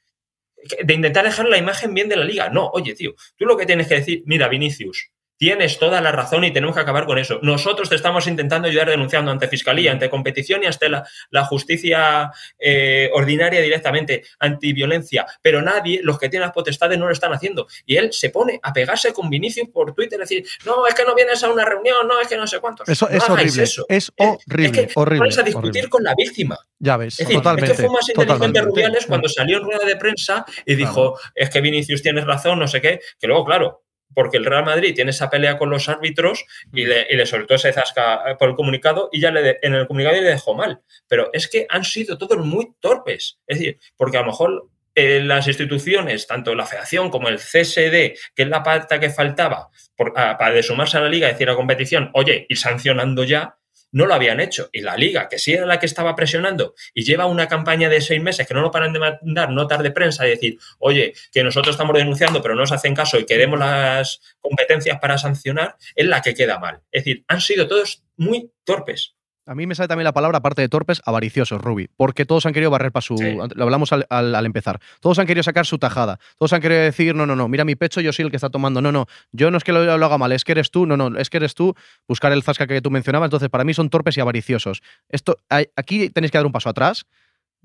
de 0.84 0.93
intentar 0.93 1.25
dejar 1.25 1.47
la 1.47 1.58
imagen 1.58 1.93
bien 1.93 2.10
de 2.10 2.15
la 2.15 2.23
liga. 2.25 2.49
No, 2.49 2.69
oye, 2.73 2.93
tío, 2.93 3.15
tú 3.36 3.45
lo 3.45 3.58
que 3.58 3.65
tienes 3.65 3.88
que 3.88 3.95
decir, 3.95 4.23
mira, 4.25 4.47
Vinicius, 4.47 5.10
tienes 5.41 5.80
toda 5.80 6.01
la 6.01 6.12
razón 6.12 6.43
y 6.43 6.51
tenemos 6.54 6.75
que 6.75 6.82
acabar 6.84 7.08
con 7.08 7.17
eso. 7.17 7.39
Nosotros 7.41 7.89
te 7.89 7.95
estamos 7.95 8.27
intentando 8.27 8.67
ayudar 8.67 8.88
denunciando 8.91 9.32
ante 9.32 9.47
Fiscalía, 9.47 9.91
ante 9.91 10.08
competición 10.08 10.62
y 10.63 10.67
hasta 10.67 10.88
la, 10.88 11.04
la 11.32 11.43
justicia 11.45 12.32
eh, 12.60 13.10
ordinaria 13.12 13.60
directamente, 13.60 14.23
antiviolencia, 14.38 15.25
pero 15.41 15.63
nadie, 15.63 15.99
los 16.04 16.19
que 16.19 16.30
tienen 16.30 16.45
las 16.45 16.54
potestades, 16.54 16.99
no 16.99 17.08
lo 17.08 17.12
están 17.12 17.34
haciendo. 17.34 17.65
Y 17.88 17.95
él 17.95 18.13
se 18.13 18.30
pone 18.30 18.60
a 18.62 18.71
pegarse 18.71 19.13
con 19.13 19.32
Vinicius 19.32 19.67
por 19.69 19.95
Twitter, 19.95 20.19
decir, 20.19 20.45
no, 20.63 20.86
es 20.86 20.93
que 20.93 21.06
no 21.06 21.15
vienes 21.15 21.43
a 21.43 21.49
una 21.51 21.65
reunión, 21.65 22.08
no, 22.08 22.21
es 22.21 22.27
que 22.27 22.38
no 22.38 22.45
sé 22.45 22.60
cuántos. 22.60 22.88
Eso 22.88 23.08
No 23.10 23.17
es 23.17 23.27
horrible. 23.27 23.63
eso. 23.63 23.86
Es 23.89 24.12
horrible, 24.19 24.65
es 24.67 24.71
que 24.88 24.91
horrible. 24.93 25.17
pones 25.21 25.38
a 25.39 25.41
discutir 25.41 25.69
horrible. 25.71 25.89
con 25.89 26.04
la 26.04 26.13
víctima. 26.15 26.60
Ya 26.77 26.97
ves, 26.97 27.13
Es 27.19 27.25
decir, 27.25 27.38
totalmente. 27.38 27.71
es 27.71 27.77
que 27.77 27.84
fue 27.88 27.91
más 27.95 28.08
inteligente. 28.08 28.62
Rubiales 28.62 29.06
cuando 29.08 29.27
salió 29.27 29.58
en 29.58 29.63
rueda 29.63 29.86
de 29.88 29.95
prensa 29.95 30.45
y 30.67 30.75
dijo, 30.75 31.17
es 31.34 31.49
que 31.49 31.62
Vinicius 31.62 32.04
tienes 32.04 32.25
razón, 32.25 32.60
no 32.60 32.67
sé 32.67 32.80
qué, 32.80 32.99
que 33.19 33.25
luego, 33.25 33.43
claro, 33.43 33.82
porque 34.13 34.38
el 34.38 34.45
Real 34.45 34.65
Madrid 34.65 34.93
tiene 34.95 35.12
esa 35.12 35.30
pelea 35.30 35.58
con 35.58 35.69
los 35.69 35.88
árbitros 35.89 36.45
y 36.74 36.86
le, 36.86 37.08
y 37.10 37.15
le 37.15 37.26
soltó 37.26 37.56
ese 37.56 37.74
zasca 37.74 38.38
por 38.38 38.50
el 38.50 38.56
comunicado 38.56 39.10
y 39.12 39.19
ya 39.21 39.32
le 39.32 39.41
de- 39.41 39.60
en 39.62 39.74
el 39.76 39.88
comunicado 39.88 40.15
le 40.17 40.24
dejó 40.24 40.54
mal. 40.54 40.82
Pero 41.08 41.30
es 41.34 41.47
que 41.47 41.65
han 41.69 41.84
sido 41.84 42.17
todos 42.17 42.38
muy 42.45 42.74
torpes. 42.80 43.39
Es 43.47 43.60
decir, 43.60 43.80
porque 43.97 44.17
a 44.17 44.21
lo 44.21 44.28
mejor 44.28 44.67
eh, 44.93 45.21
las 45.24 45.47
instituciones, 45.47 46.28
tanto 46.28 46.54
la 46.54 46.65
Federación 46.65 47.10
como 47.10 47.30
el 47.30 47.39
CSD, 47.39 48.13
que 48.36 48.43
es 48.43 48.47
la 48.50 48.62
parte 48.62 49.00
que 49.00 49.10
faltaba 49.10 49.69
por, 49.95 50.13
para 50.13 50.52
de 50.52 50.63
sumarse 50.63 50.97
a 50.97 51.02
la 51.02 51.08
liga, 51.10 51.28
decir 51.30 51.50
a 51.50 51.56
competición, 51.56 52.10
oye, 52.13 52.45
ir 52.50 52.58
sancionando 52.58 53.24
ya, 53.24 53.56
no 53.91 54.06
lo 54.06 54.13
habían 54.13 54.39
hecho. 54.39 54.69
Y 54.71 54.82
la 54.82 54.95
liga, 54.95 55.27
que 55.30 55.39
sí 55.39 55.54
era 55.54 55.65
la 55.65 55.80
que 55.80 55.86
estaba 55.86 56.15
presionando 56.15 56.75
y 56.93 57.04
lleva 57.04 57.25
una 57.25 57.47
campaña 57.47 57.89
de 57.89 58.01
seis 58.01 58.21
meses 58.21 58.47
que 58.47 58.54
no 58.54 58.62
lo 58.62 58.71
paran 58.71 58.93
de 58.93 58.99
mandar 58.99 59.49
notas 59.51 59.84
de 59.84 59.91
prensa 59.91 60.25
y 60.25 60.32
decir, 60.32 60.60
oye, 60.80 61.13
que 61.32 61.43
nosotros 61.43 61.73
estamos 61.73 61.95
denunciando 61.95 62.41
pero 62.41 62.56
no 62.56 62.62
nos 62.62 62.71
hacen 62.71 62.95
caso 62.95 63.19
y 63.19 63.25
queremos 63.25 63.60
las 63.60 64.21
competencias 64.39 64.99
para 64.99 65.17
sancionar, 65.17 65.75
es 65.95 66.06
la 66.06 66.21
que 66.21 66.34
queda 66.34 66.60
mal. 66.60 66.82
Es 66.91 67.04
decir, 67.04 67.23
han 67.27 67.41
sido 67.41 67.67
todos 67.67 68.04
muy 68.17 68.51
torpes. 68.63 69.15
A 69.51 69.53
mí 69.53 69.67
me 69.67 69.75
sale 69.75 69.89
también 69.89 70.05
la 70.05 70.13
palabra, 70.13 70.37
aparte 70.37 70.61
de 70.61 70.69
torpes, 70.69 71.01
avariciosos, 71.03 71.59
Ruby, 71.59 71.89
porque 71.97 72.25
todos 72.25 72.45
han 72.45 72.53
querido 72.53 72.71
barrer 72.71 72.93
para 72.93 73.01
su. 73.01 73.15
Lo 73.17 73.63
hablamos 73.65 73.91
al, 73.91 74.07
al, 74.09 74.45
empezar. 74.45 74.79
Todos 75.01 75.19
han 75.19 75.27
querido 75.27 75.43
sacar 75.43 75.65
su 75.65 75.77
tajada. 75.77 76.19
Todos 76.37 76.53
han 76.53 76.61
querido 76.61 76.79
decir, 76.79 77.13
no, 77.13 77.25
no, 77.25 77.35
no, 77.35 77.49
mira 77.49 77.65
mi 77.65 77.75
pecho, 77.75 77.99
yo 77.99 78.13
soy 78.13 78.23
el 78.23 78.31
que 78.31 78.37
está 78.37 78.49
tomando. 78.49 78.81
No, 78.81 78.93
no, 78.93 79.07
yo 79.33 79.51
no 79.51 79.57
es 79.57 79.65
que 79.65 79.73
lo, 79.73 79.97
lo, 79.97 80.05
haga 80.05 80.17
mal, 80.17 80.31
es 80.31 80.45
que 80.45 80.53
eres 80.53 80.71
tú, 80.71 80.85
no, 80.85 80.95
no, 80.95 81.17
es 81.17 81.29
que 81.29 81.35
eres 81.35 81.53
tú, 81.53 81.75
buscar 82.07 82.31
el 82.31 82.43
zasca 82.43 82.65
que 82.65 82.79
tú 82.81 82.91
mencionabas. 82.91 83.27
Entonces, 83.27 83.49
para 83.49 83.65
mí 83.65 83.73
son 83.73 83.89
torpes 83.89 84.15
y 84.15 84.21
avariciosos. 84.21 84.81
Esto, 85.09 85.35
aquí 85.49 86.09
tenéis 86.09 86.31
que 86.31 86.37
dar 86.37 86.45
un 86.45 86.53
paso 86.53 86.69
atrás. 86.69 87.05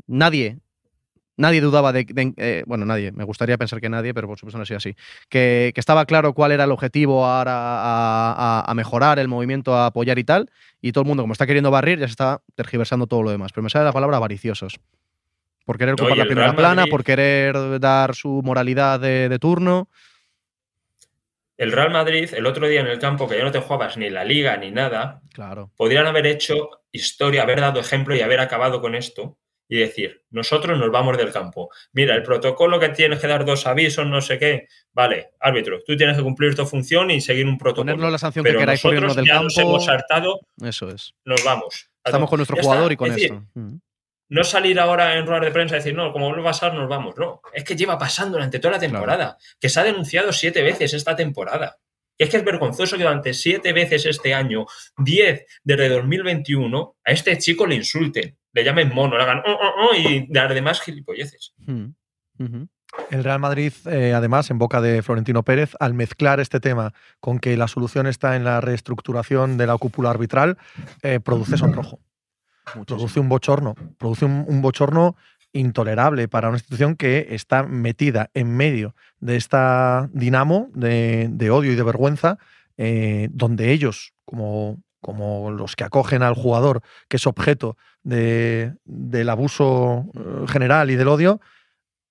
Nadie 0.08 0.58
nadie 1.36 1.60
dudaba 1.60 1.92
de, 1.92 2.06
eh, 2.36 2.64
bueno, 2.66 2.84
nadie, 2.84 3.12
me 3.12 3.24
gustaría 3.24 3.58
pensar 3.58 3.80
que 3.80 3.88
nadie, 3.88 4.14
pero 4.14 4.26
por 4.26 4.38
supuesto 4.38 4.58
no 4.58 4.62
ha 4.62 4.66
sido 4.66 4.78
así, 4.78 4.96
que, 5.28 5.72
estaba 5.76 6.06
claro 6.06 6.32
cuál 6.32 6.52
era 6.52 6.64
el 6.64 6.72
objetivo 6.72 7.26
ahora 7.26 7.52
a, 8.62 8.74
mejorar 8.74 9.18
el 9.18 9.28
movimiento, 9.28 9.74
a 9.74 9.86
apoyar 9.86 10.18
y 10.18 10.24
tal, 10.24 10.50
y 10.80 10.92
todo 10.92 11.02
el 11.02 11.08
mundo, 11.08 11.22
como 11.22 11.32
está 11.32 11.46
queriendo 11.46 11.70
barrir, 11.70 11.98
ya 11.98 12.06
se 12.06 12.12
está 12.12 12.42
tergiversando 12.54 13.06
todo 13.06 13.22
lo 13.22 13.30
demás. 13.30 13.52
Pero 13.52 13.62
me 13.62 13.70
sale 13.70 13.84
la 13.84 13.92
palabra 13.92 14.16
avariciosos. 14.16 14.78
Por 15.64 15.78
querer 15.78 15.94
ocupar 15.94 16.16
la 16.16 16.26
primera 16.26 16.54
plana, 16.54 16.86
por 16.86 17.02
querer 17.02 17.80
dar 17.80 18.14
su 18.14 18.40
moralidad 18.44 19.00
de, 19.00 19.36
turno. 19.40 19.88
El 21.56 21.72
Real 21.72 21.90
Madrid, 21.90 22.30
el 22.34 22.46
otro 22.46 22.68
día 22.68 22.80
en 22.80 22.86
el 22.86 22.98
campo, 22.98 23.26
que 23.28 23.38
ya 23.38 23.44
no 23.44 23.50
te 23.50 23.60
jugabas 23.60 23.96
ni 23.96 24.10
la 24.10 24.24
liga 24.24 24.56
ni 24.56 24.70
nada, 24.70 25.22
claro. 25.32 25.70
podrían 25.76 26.06
haber 26.06 26.26
hecho 26.26 26.82
historia, 26.92 27.42
haber 27.42 27.60
dado 27.60 27.80
ejemplo 27.80 28.14
y 28.14 28.20
haber 28.20 28.40
acabado 28.40 28.80
con 28.80 28.94
esto 28.94 29.38
y 29.68 29.78
decir, 29.78 30.22
nosotros 30.30 30.78
nos 30.78 30.90
vamos 30.90 31.16
del 31.16 31.32
campo. 31.32 31.70
Mira, 31.92 32.14
el 32.14 32.22
protocolo 32.22 32.78
que 32.78 32.90
tienes 32.90 33.20
que 33.20 33.26
dar 33.26 33.44
dos 33.44 33.66
avisos, 33.66 34.06
no 34.06 34.20
sé 34.20 34.38
qué. 34.38 34.68
Vale, 34.92 35.30
árbitro, 35.40 35.80
tú 35.84 35.96
tienes 35.96 36.16
que 36.16 36.22
cumplir 36.22 36.54
tu 36.54 36.64
función 36.66 37.10
y 37.10 37.20
seguir 37.20 37.46
un 37.46 37.58
protocolo. 37.58 37.92
Ponernos 37.92 38.12
la 38.12 38.18
sanción 38.18 38.44
que 38.44 38.56
queráis 38.56 38.84
nosotros 38.84 39.16
del 39.16 39.26
ya 39.26 39.32
campo. 39.34 39.44
nos 39.44 39.58
hemos 39.58 39.88
hartado. 39.88 40.40
Eso 40.62 40.88
es. 40.90 41.14
Nos 41.24 41.42
vamos. 41.44 41.90
Estamos 42.04 42.30
con 42.30 42.38
nuestro 42.38 42.56
jugador 42.56 42.92
y 42.92 42.96
con 42.96 43.12
esto. 43.12 43.42
Mm. 43.54 43.78
no 44.28 44.44
salir 44.44 44.78
ahora 44.78 45.16
en 45.16 45.26
ruedas 45.26 45.44
de 45.44 45.50
prensa 45.50 45.74
y 45.76 45.78
decir, 45.78 45.94
no, 45.94 46.12
como 46.12 46.26
vuelve 46.28 46.42
a 46.42 46.50
pasar, 46.50 46.74
nos 46.74 46.88
vamos. 46.88 47.16
No, 47.16 47.40
es 47.52 47.64
que 47.64 47.74
lleva 47.74 47.98
pasando 47.98 48.34
durante 48.34 48.60
toda 48.60 48.74
la 48.74 48.80
temporada. 48.80 49.36
Que 49.60 49.68
se 49.68 49.80
ha 49.80 49.84
denunciado 49.84 50.32
siete 50.32 50.62
veces 50.62 50.94
esta 50.94 51.16
temporada. 51.16 51.78
Es 52.18 52.30
que 52.30 52.38
es 52.38 52.44
vergonzoso 52.44 52.96
que 52.96 53.02
durante 53.02 53.34
siete 53.34 53.72
veces 53.72 54.06
este 54.06 54.32
año, 54.32 54.64
diez 54.96 55.44
desde 55.64 55.88
2021, 55.90 56.96
a 57.04 57.10
este 57.10 57.36
chico 57.36 57.66
le 57.66 57.74
insulten 57.74 58.38
le 58.56 58.64
llamen 58.64 58.90
mono, 58.92 59.18
le 59.18 59.22
hagan 59.22 59.42
oh, 59.46 59.52
oh, 59.52 59.90
oh, 59.90 59.94
y 59.94 60.26
dar 60.30 60.54
demás 60.54 60.80
gilipolleces. 60.80 61.52
Hmm. 61.66 61.88
El 63.10 63.22
Real 63.22 63.38
Madrid, 63.38 63.72
eh, 63.84 64.14
además, 64.14 64.50
en 64.50 64.58
boca 64.58 64.80
de 64.80 65.02
Florentino 65.02 65.42
Pérez, 65.42 65.72
al 65.78 65.92
mezclar 65.92 66.40
este 66.40 66.58
tema 66.58 66.94
con 67.20 67.38
que 67.38 67.54
la 67.58 67.68
solución 67.68 68.06
está 68.06 68.34
en 68.34 68.44
la 68.44 68.62
reestructuración 68.62 69.58
de 69.58 69.66
la 69.66 69.76
cúpula 69.76 70.08
arbitral, 70.08 70.56
eh, 71.02 71.20
produce 71.20 71.58
sonrojo. 71.58 72.00
Produce 72.86 73.20
un 73.20 73.28
bochorno. 73.28 73.74
Produce 73.98 74.24
un, 74.24 74.62
bochorno 74.62 75.16
intolerable 75.52 76.26
para 76.26 76.48
una 76.48 76.56
institución 76.56 76.96
que 76.96 77.26
está 77.30 77.62
metida 77.62 78.30
en 78.32 78.56
medio 78.56 78.94
de 79.20 79.36
esta 79.36 80.08
dinamo 80.14 80.70
de, 80.72 81.50
odio 81.50 81.72
y 81.72 81.76
de 81.76 81.82
vergüenza, 81.82 82.38
eh, 82.78 83.28
donde 83.30 83.72
ellos, 83.72 84.14
como 84.24 84.78
como 85.06 85.52
los 85.52 85.76
que 85.76 85.84
acogen 85.84 86.24
al 86.24 86.34
jugador 86.34 86.82
que 87.08 87.16
es 87.16 87.28
objeto 87.28 87.76
del 88.06 89.28
abuso 89.28 90.06
eh, 90.14 90.48
general 90.48 90.90
y 90.90 90.96
del 90.96 91.08
odio, 91.08 91.40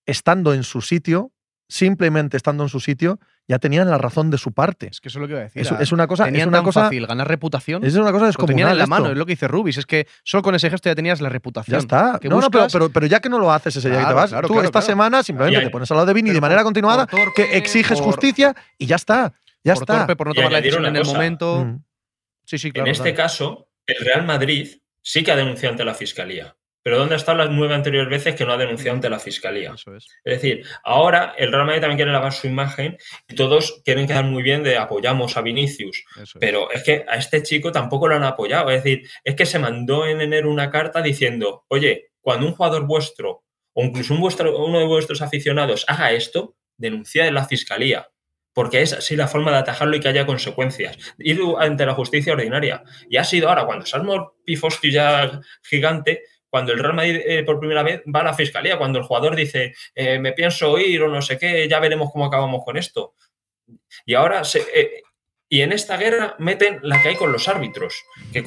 estando 0.05 0.53
en 0.53 0.63
su 0.63 0.81
sitio, 0.81 1.31
simplemente 1.69 2.35
estando 2.35 2.63
en 2.63 2.69
su 2.69 2.79
sitio, 2.79 3.19
ya 3.47 3.59
tenían 3.59 3.89
la 3.89 3.97
razón 3.97 4.29
de 4.29 4.37
su 4.37 4.51
parte. 4.51 4.87
Es 4.91 4.99
que 4.99 5.07
eso 5.07 5.19
es 5.19 5.21
lo 5.21 5.27
que 5.27 5.33
iba 5.33 5.41
a 5.41 5.43
decir. 5.43 5.65
Es, 5.79 5.91
una 5.91 6.07
cosa. 6.07 6.25
Tenían 6.25 6.41
es 6.41 6.47
una 6.47 6.57
tan 6.57 6.65
cosa, 6.65 6.81
fácil 6.81 7.07
ganar 7.07 7.27
reputación. 7.27 7.85
Es 7.85 7.95
una 7.95 8.11
cosa 8.11 8.25
descomunal. 8.25 8.55
Tenían 8.55 8.71
en 8.71 8.77
la 8.77 8.87
mano, 8.87 9.05
esto. 9.05 9.13
es 9.13 9.17
lo 9.17 9.25
que 9.25 9.33
dice 9.33 9.47
Rubis. 9.47 9.77
Es 9.77 9.85
que 9.85 10.07
solo 10.23 10.43
con 10.43 10.55
ese 10.55 10.69
gesto 10.69 10.89
ya 10.89 10.95
tenías 10.95 11.21
la 11.21 11.29
reputación. 11.29 11.75
Ya 11.75 11.77
está. 11.77 12.19
No, 12.23 12.41
no, 12.41 12.51
pero, 12.51 12.89
pero, 12.89 13.05
ya 13.05 13.19
que 13.19 13.29
no 13.29 13.39
lo 13.39 13.51
haces 13.51 13.75
ese 13.75 13.89
día 13.89 14.01
que 14.01 14.07
te 14.07 14.13
vas, 14.13 14.33
tú 14.47 14.59
esta 14.59 14.81
semana 14.81 15.23
simplemente 15.23 15.61
te 15.61 15.69
pones 15.69 15.89
al 15.91 15.97
lado 15.97 16.07
de 16.07 16.13
Vini 16.13 16.31
de 16.31 16.41
manera 16.41 16.63
continuada, 16.63 17.07
que 17.35 17.57
exiges 17.57 18.01
justicia 18.01 18.55
y 18.77 18.85
ya 18.85 18.97
está. 18.97 19.33
Ya 19.63 19.73
por 19.73 19.83
está. 19.83 19.97
Torpe, 19.99 20.15
por 20.15 20.27
no 20.27 20.33
tomar 20.33 20.51
la 20.51 20.61
decisión 20.61 20.85
en 20.85 20.95
el 20.95 21.05
momento. 21.05 21.65
Mm. 21.65 21.83
Sí, 22.45 22.59
sí, 22.59 22.71
claro. 22.71 22.87
En 22.87 22.91
este 22.91 23.15
caso, 23.15 23.69
el 23.87 24.05
Real 24.05 24.23
Madrid 24.23 24.67
sí 25.05 25.23
que 25.23 25.31
ha 25.31 25.35
denunciado 25.35 25.71
ante 25.71 25.85
la 25.85 25.93
Fiscalía. 25.93 26.57
Pero 26.81 26.99
¿dónde 26.99 27.15
están 27.15 27.37
las 27.37 27.49
nueve 27.49 27.73
anteriores 27.73 28.09
veces 28.09 28.35
que 28.35 28.45
no 28.45 28.53
ha 28.53 28.57
denunciado 28.57 28.95
ante 28.95 29.09
la 29.09 29.19
Fiscalía? 29.19 29.73
Eso 29.73 29.95
es. 29.95 30.05
es 30.23 30.41
decir, 30.41 30.65
ahora 30.83 31.33
el 31.37 31.51
Real 31.51 31.65
Madrid 31.65 31.81
también 31.81 31.97
quiere 31.97 32.11
lavar 32.11 32.33
su 32.33 32.47
imagen 32.47 32.97
y 33.27 33.35
todos 33.35 33.81
quieren 33.83 34.05
quedar 34.05 34.25
muy 34.25 34.43
bien 34.43 34.61
de 34.61 34.77
apoyamos 34.77 35.35
a 35.37 35.41
Vinicius. 35.41 36.03
Pero 36.39 36.71
es 36.71 36.83
que 36.83 37.05
a 37.07 37.15
este 37.15 37.41
chico 37.41 37.71
tampoco 37.71 38.07
lo 38.07 38.15
han 38.15 38.23
apoyado. 38.23 38.69
Es 38.69 38.83
decir, 38.83 39.07
es 39.23 39.35
que 39.35 39.45
se 39.47 39.57
mandó 39.57 40.05
en 40.05 40.21
enero 40.21 40.51
una 40.51 40.69
carta 40.69 41.01
diciendo, 41.01 41.65
oye, 41.69 42.11
cuando 42.21 42.47
un 42.47 42.53
jugador 42.53 42.85
vuestro 42.85 43.43
o 43.73 43.83
incluso 43.83 44.13
un 44.13 44.21
vuestro, 44.21 44.57
uno 44.63 44.79
de 44.79 44.85
vuestros 44.85 45.21
aficionados 45.21 45.85
haga 45.87 46.11
esto, 46.11 46.55
denunciad 46.77 47.27
en 47.27 47.35
la 47.35 47.45
Fiscalía 47.45 48.09
porque 48.55 48.81
es 48.81 48.93
así 48.93 49.17
la 49.17 49.27
forma 49.27 49.51
de 49.51 49.57
atajarlo 49.57 49.97
y 49.97 49.99
que 49.99 50.07
haya 50.07 50.25
consecuencias. 50.25 50.97
Ir 51.19 51.39
ante 51.59 51.85
la 51.85 51.93
justicia 51.93 52.31
ordinaria. 52.31 52.83
Y 53.09 53.17
ha 53.17 53.25
sido 53.25 53.49
ahora, 53.49 53.65
cuando 53.65 53.85
Salmor 53.85 54.35
pifostio 54.45 54.89
ya 54.89 55.41
gigante, 55.61 56.23
cuando 56.49 56.71
el 56.71 56.79
Real 56.79 56.93
Madrid 56.93 57.19
eh, 57.25 57.43
por 57.43 57.59
primera 57.59 57.83
vez 57.83 58.01
va 58.03 58.21
a 58.21 58.23
la 58.23 58.33
fiscalía, 58.33 58.77
cuando 58.77 58.97
el 58.97 59.03
jugador 59.03 59.35
dice, 59.35 59.75
eh, 59.93 60.19
me 60.19 60.31
pienso 60.31 60.79
ir 60.79 61.03
o 61.03 61.09
no 61.09 61.21
sé 61.21 61.37
qué, 61.37 61.67
ya 61.67 61.81
veremos 61.81 62.09
cómo 62.13 62.27
acabamos 62.27 62.63
con 62.63 62.77
esto. 62.77 63.15
Y 64.05 64.13
ahora 64.13 64.45
se, 64.45 64.59
eh, 64.73 65.03
y 65.47 65.61
en 65.61 65.71
esta 65.71 65.95
guerra 65.97 66.35
meten 66.39 66.79
la 66.81 67.01
que 67.01 67.09
hay 67.09 67.15
con 67.15 67.31
los 67.31 67.47
árbitros. 67.47 68.03
Que, 68.33 68.39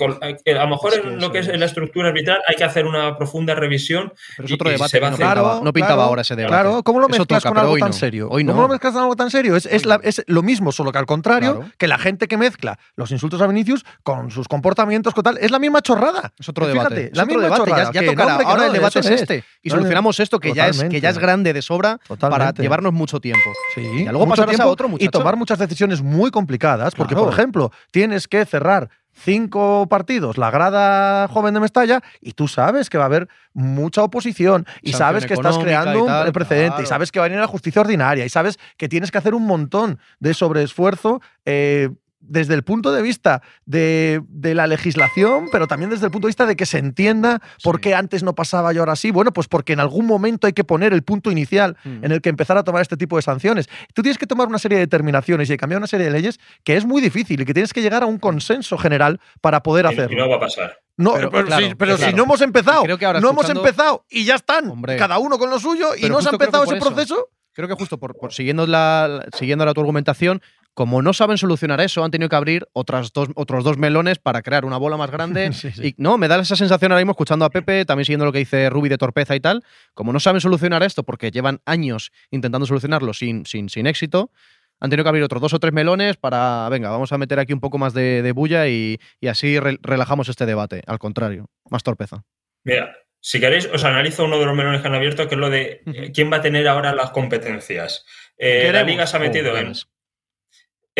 eh, 0.44 0.58
a 0.58 0.64
lo 0.64 0.68
mejor 0.68 0.94
en 0.94 1.20
lo 1.20 1.30
que 1.30 1.38
es 1.38 1.46
la 1.46 1.66
estructura 1.66 2.08
arbitral 2.08 2.40
hay 2.46 2.56
que 2.56 2.64
hacer 2.64 2.86
una 2.86 3.16
profunda 3.16 3.54
revisión. 3.54 4.12
Pero 4.36 4.46
es 4.46 4.52
otro 4.52 4.70
debate. 4.70 5.00
no, 5.00 5.16
pintaba, 5.16 5.60
no 5.62 5.72
pintaba 5.72 6.04
ahora 6.04 6.22
ese 6.22 6.34
debate. 6.34 6.52
Claro, 6.52 6.82
¿cómo 6.82 6.98
lo 6.98 7.08
mezclas 7.08 7.44
con 7.44 7.56
algo 7.56 7.78
tan 7.78 7.92
serio? 7.92 8.28
Hoy 8.30 8.42
no. 8.42 8.52
¿Cómo 8.52 8.62
lo 8.62 8.68
mezclas 8.68 8.92
con 8.92 9.02
algo 9.02 9.16
tan 9.16 9.30
serio? 9.30 9.54
Es, 9.54 9.66
es, 9.66 10.24
lo 10.26 10.42
mismo, 10.42 10.72
solo 10.72 10.90
que 10.90 10.98
al 10.98 11.06
contrario, 11.06 11.70
que 11.78 11.86
la 11.86 11.98
gente 11.98 12.26
que 12.26 12.36
mezcla 12.36 12.78
los 12.96 13.10
insultos 13.12 13.40
a 13.40 13.46
Vinicius 13.46 13.84
con 14.02 14.30
sus 14.30 14.48
comportamientos, 14.48 15.14
con 15.14 15.22
tal, 15.22 15.38
es 15.38 15.50
la 15.50 15.58
misma 15.58 15.82
chorrada. 15.82 16.32
Es 16.38 16.48
otro 16.48 16.66
debate. 16.66 17.10
es 17.12 17.16
la 17.16 17.26
misma 17.26 17.42
debate. 17.44 17.62
Chorrada, 17.62 17.92
ya, 17.92 18.04
tocará. 18.04 18.34
ahora 18.44 18.66
el 18.66 18.72
debate 18.72 19.00
es 19.00 19.06
este. 19.06 19.44
Y 19.62 19.70
solucionamos 19.70 20.18
esto 20.20 20.40
que 20.40 20.52
ya, 20.52 20.68
es, 20.68 20.82
que 20.84 21.00
ya 21.00 21.10
es 21.10 21.18
grande 21.18 21.52
de 21.52 21.62
sobra 21.62 21.98
para 22.18 22.52
llevarnos 22.52 22.92
mucho 22.92 23.20
tiempo. 23.20 23.50
Sí, 23.74 23.80
y 23.80 24.04
luego 24.04 24.28
pasarás 24.28 24.58
a 24.60 24.66
otro. 24.66 24.90
Y 24.98 25.08
tomar 25.08 25.36
muchas 25.36 25.58
decisiones 25.58 26.02
muy 26.02 26.30
complicadas, 26.30 26.87
porque, 26.94 27.14
por 27.14 27.32
ejemplo, 27.32 27.72
tienes 27.90 28.28
que 28.28 28.44
cerrar 28.44 28.90
cinco 29.18 29.86
partidos 29.88 30.38
la 30.38 30.50
grada 30.50 31.28
joven 31.28 31.54
de 31.54 31.60
Mestalla 31.60 32.02
y 32.20 32.32
tú 32.32 32.48
sabes 32.48 32.88
que 32.88 32.98
va 32.98 33.04
a 33.04 33.06
haber 33.06 33.28
mucha 33.52 34.02
oposición 34.02 34.66
y 34.80 34.92
sabes 34.92 35.26
que 35.26 35.34
estás 35.34 35.58
creando 35.58 36.04
un 36.04 36.32
precedente 36.32 36.82
y 36.82 36.86
sabes 36.86 37.10
que 37.10 37.18
va 37.18 37.26
a 37.26 37.28
venir 37.28 37.40
la 37.40 37.48
justicia 37.48 37.80
ordinaria 37.80 38.24
y 38.24 38.28
sabes 38.28 38.58
que 38.76 38.88
tienes 38.88 39.10
que 39.10 39.18
hacer 39.18 39.34
un 39.34 39.46
montón 39.46 39.98
de 40.20 40.34
sobreesfuerzo 40.34 41.20
eh, 41.44 41.90
desde 42.28 42.54
el 42.54 42.62
punto 42.62 42.92
de 42.92 43.02
vista 43.02 43.42
de, 43.66 44.22
la 44.42 44.66
legislación, 44.66 45.48
pero 45.50 45.66
también 45.66 45.90
desde 45.90 46.06
el 46.06 46.12
punto 46.12 46.26
de 46.26 46.30
vista 46.30 46.46
de 46.46 46.56
que 46.56 46.66
se 46.66 46.78
entienda 46.78 47.40
por 47.62 47.80
qué 47.80 47.94
antes 47.94 48.22
no 48.22 48.34
pasaba 48.34 48.72
y 48.72 48.78
ahora 48.78 48.96
sí. 48.96 49.10
Bueno, 49.10 49.32
pues 49.32 49.48
porque 49.48 49.72
en 49.72 49.80
algún 49.80 50.06
momento 50.06 50.46
hay 50.46 50.52
que 50.52 50.64
poner 50.64 50.92
el 50.92 51.02
punto 51.02 51.30
inicial 51.30 51.76
mm. 51.84 52.04
en 52.04 52.12
el 52.12 52.20
que 52.20 52.28
empezar 52.28 52.56
a 52.56 52.64
tomar 52.64 52.82
este 52.82 52.96
tipo 52.96 53.16
de 53.16 53.22
sanciones. 53.22 53.68
Tú 53.94 54.02
tienes 54.02 54.18
que 54.18 54.26
tomar 54.26 54.48
una 54.48 54.58
serie 54.58 54.78
de 54.78 54.84
determinaciones 54.84 55.50
y 55.50 55.56
cambiar 55.56 55.78
una 55.78 55.86
serie 55.86 56.06
de 56.06 56.12
leyes 56.12 56.38
que 56.64 56.76
es 56.76 56.84
muy 56.84 57.00
difícil 57.00 57.40
y 57.40 57.44
que 57.44 57.54
tienes 57.54 57.72
que 57.72 57.82
llegar 57.82 58.02
a 58.02 58.06
un 58.06 58.18
consenso 58.18 58.78
general 58.78 59.20
para 59.40 59.62
poder 59.62 59.86
hacerlo. 59.86 60.12
Y 60.12 60.16
no 60.16 60.28
va 60.28 60.36
a 60.36 60.40
pasar. 60.40 60.78
No, 60.96 61.14
pero, 61.30 61.96
si, 61.96 62.12
no 62.12 62.24
hemos 62.24 62.40
empezado, 62.40 62.84
no 63.20 63.30
hemos 63.30 63.48
empezado 63.48 64.04
y 64.10 64.24
ya 64.24 64.34
están, 64.34 64.82
cada 64.98 65.18
uno 65.18 65.38
con 65.38 65.48
lo 65.48 65.60
suyo 65.60 65.90
y 65.96 66.08
no 66.08 66.20
se 66.20 66.28
ha 66.28 66.32
empezado 66.32 66.64
ese 66.64 66.76
proceso. 66.76 67.28
Creo 67.52 67.68
que 67.68 67.74
justo 67.74 67.98
por, 67.98 68.16
siguiendo, 68.32 68.66
la, 68.66 69.26
siguiendo 69.36 69.64
la 69.64 69.74
tu 69.74 69.80
argumentación, 69.80 70.42
como 70.78 71.02
no 71.02 71.12
saben 71.12 71.38
solucionar 71.38 71.80
eso, 71.80 72.04
han 72.04 72.12
tenido 72.12 72.28
que 72.28 72.36
abrir 72.36 72.68
otras 72.72 73.12
dos, 73.12 73.30
otros 73.34 73.64
dos 73.64 73.78
melones 73.78 74.20
para 74.20 74.42
crear 74.42 74.64
una 74.64 74.76
bola 74.76 74.96
más 74.96 75.10
grande. 75.10 75.50
Y 75.82 75.96
no, 75.96 76.18
me 76.18 76.28
da 76.28 76.38
esa 76.38 76.54
sensación 76.54 76.92
ahora 76.92 77.00
mismo 77.00 77.10
escuchando 77.10 77.44
a 77.44 77.50
Pepe, 77.50 77.84
también 77.84 78.04
siguiendo 78.04 78.24
lo 78.24 78.30
que 78.30 78.38
dice 78.38 78.70
Ruby 78.70 78.88
de 78.88 78.96
torpeza 78.96 79.34
y 79.34 79.40
tal. 79.40 79.64
Como 79.92 80.12
no 80.12 80.20
saben 80.20 80.40
solucionar 80.40 80.84
esto 80.84 81.02
porque 81.02 81.32
llevan 81.32 81.60
años 81.64 82.12
intentando 82.30 82.64
solucionarlo 82.64 83.12
sin, 83.12 83.44
sin, 83.44 83.68
sin 83.68 83.88
éxito, 83.88 84.30
han 84.78 84.88
tenido 84.88 85.02
que 85.02 85.08
abrir 85.08 85.24
otros 85.24 85.42
dos 85.42 85.52
o 85.52 85.58
tres 85.58 85.72
melones 85.72 86.16
para, 86.16 86.68
venga, 86.68 86.90
vamos 86.90 87.12
a 87.12 87.18
meter 87.18 87.40
aquí 87.40 87.52
un 87.52 87.58
poco 87.58 87.78
más 87.78 87.92
de, 87.92 88.30
bulla 88.32 88.68
y, 88.68 89.00
así 89.28 89.58
relajamos 89.58 90.28
este 90.28 90.46
debate. 90.46 90.82
Al 90.86 91.00
contrario, 91.00 91.46
más 91.68 91.82
torpeza. 91.82 92.22
Mira, 92.62 92.94
Si 93.18 93.40
queréis, 93.40 93.66
os 93.66 93.82
analizo 93.82 94.26
uno 94.26 94.38
de 94.38 94.46
los 94.46 94.54
melones 94.54 94.80
que 94.80 94.86
han 94.86 94.94
abierto, 94.94 95.26
que 95.26 95.34
es 95.34 95.40
lo 95.40 95.50
de 95.50 95.82
eh, 95.86 96.12
quién 96.14 96.30
va 96.32 96.36
a 96.36 96.40
tener 96.40 96.68
ahora 96.68 96.94
las 96.94 97.10
competencias. 97.10 98.06
Eh, 98.36 98.70
la. 98.72 98.84
Liga 98.84 99.08
se 99.08 99.16
ha 99.16 99.20
metido 99.20 99.54
Oh, 99.54 99.58
en. 99.58 99.74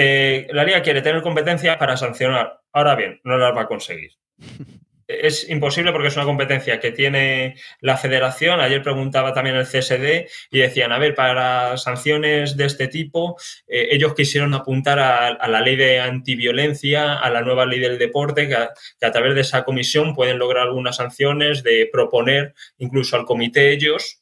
Eh, 0.00 0.46
la 0.52 0.62
Liga 0.62 0.80
quiere 0.80 1.02
tener 1.02 1.22
competencias 1.22 1.76
para 1.76 1.96
sancionar. 1.96 2.60
Ahora 2.72 2.94
bien, 2.94 3.20
no 3.24 3.36
las 3.36 3.54
va 3.54 3.62
a 3.62 3.66
conseguir. 3.66 4.12
Es 5.08 5.48
imposible 5.48 5.90
porque 5.90 6.08
es 6.08 6.16
una 6.16 6.26
competencia 6.26 6.80
que 6.80 6.92
tiene 6.92 7.56
la 7.80 7.96
federación. 7.96 8.60
Ayer 8.60 8.82
preguntaba 8.82 9.32
también 9.32 9.56
el 9.56 9.64
CSD 9.64 10.28
y 10.50 10.58
decían, 10.58 10.92
a 10.92 10.98
ver, 10.98 11.14
para 11.14 11.78
sanciones 11.78 12.58
de 12.58 12.66
este 12.66 12.88
tipo, 12.88 13.38
eh, 13.66 13.88
ellos 13.92 14.14
quisieron 14.14 14.52
apuntar 14.52 14.98
a, 14.98 15.28
a 15.28 15.48
la 15.48 15.62
ley 15.62 15.76
de 15.76 15.98
antiviolencia, 15.98 17.14
a 17.14 17.30
la 17.30 17.40
nueva 17.40 17.64
ley 17.64 17.80
del 17.80 17.96
deporte, 17.96 18.48
que 18.48 18.54
a, 18.54 18.70
que 19.00 19.06
a 19.06 19.10
través 19.10 19.34
de 19.34 19.40
esa 19.40 19.64
comisión 19.64 20.14
pueden 20.14 20.38
lograr 20.38 20.64
algunas 20.64 20.96
sanciones, 20.96 21.62
de 21.62 21.88
proponer 21.90 22.52
incluso 22.76 23.16
al 23.16 23.24
comité 23.24 23.72
ellos. 23.72 24.20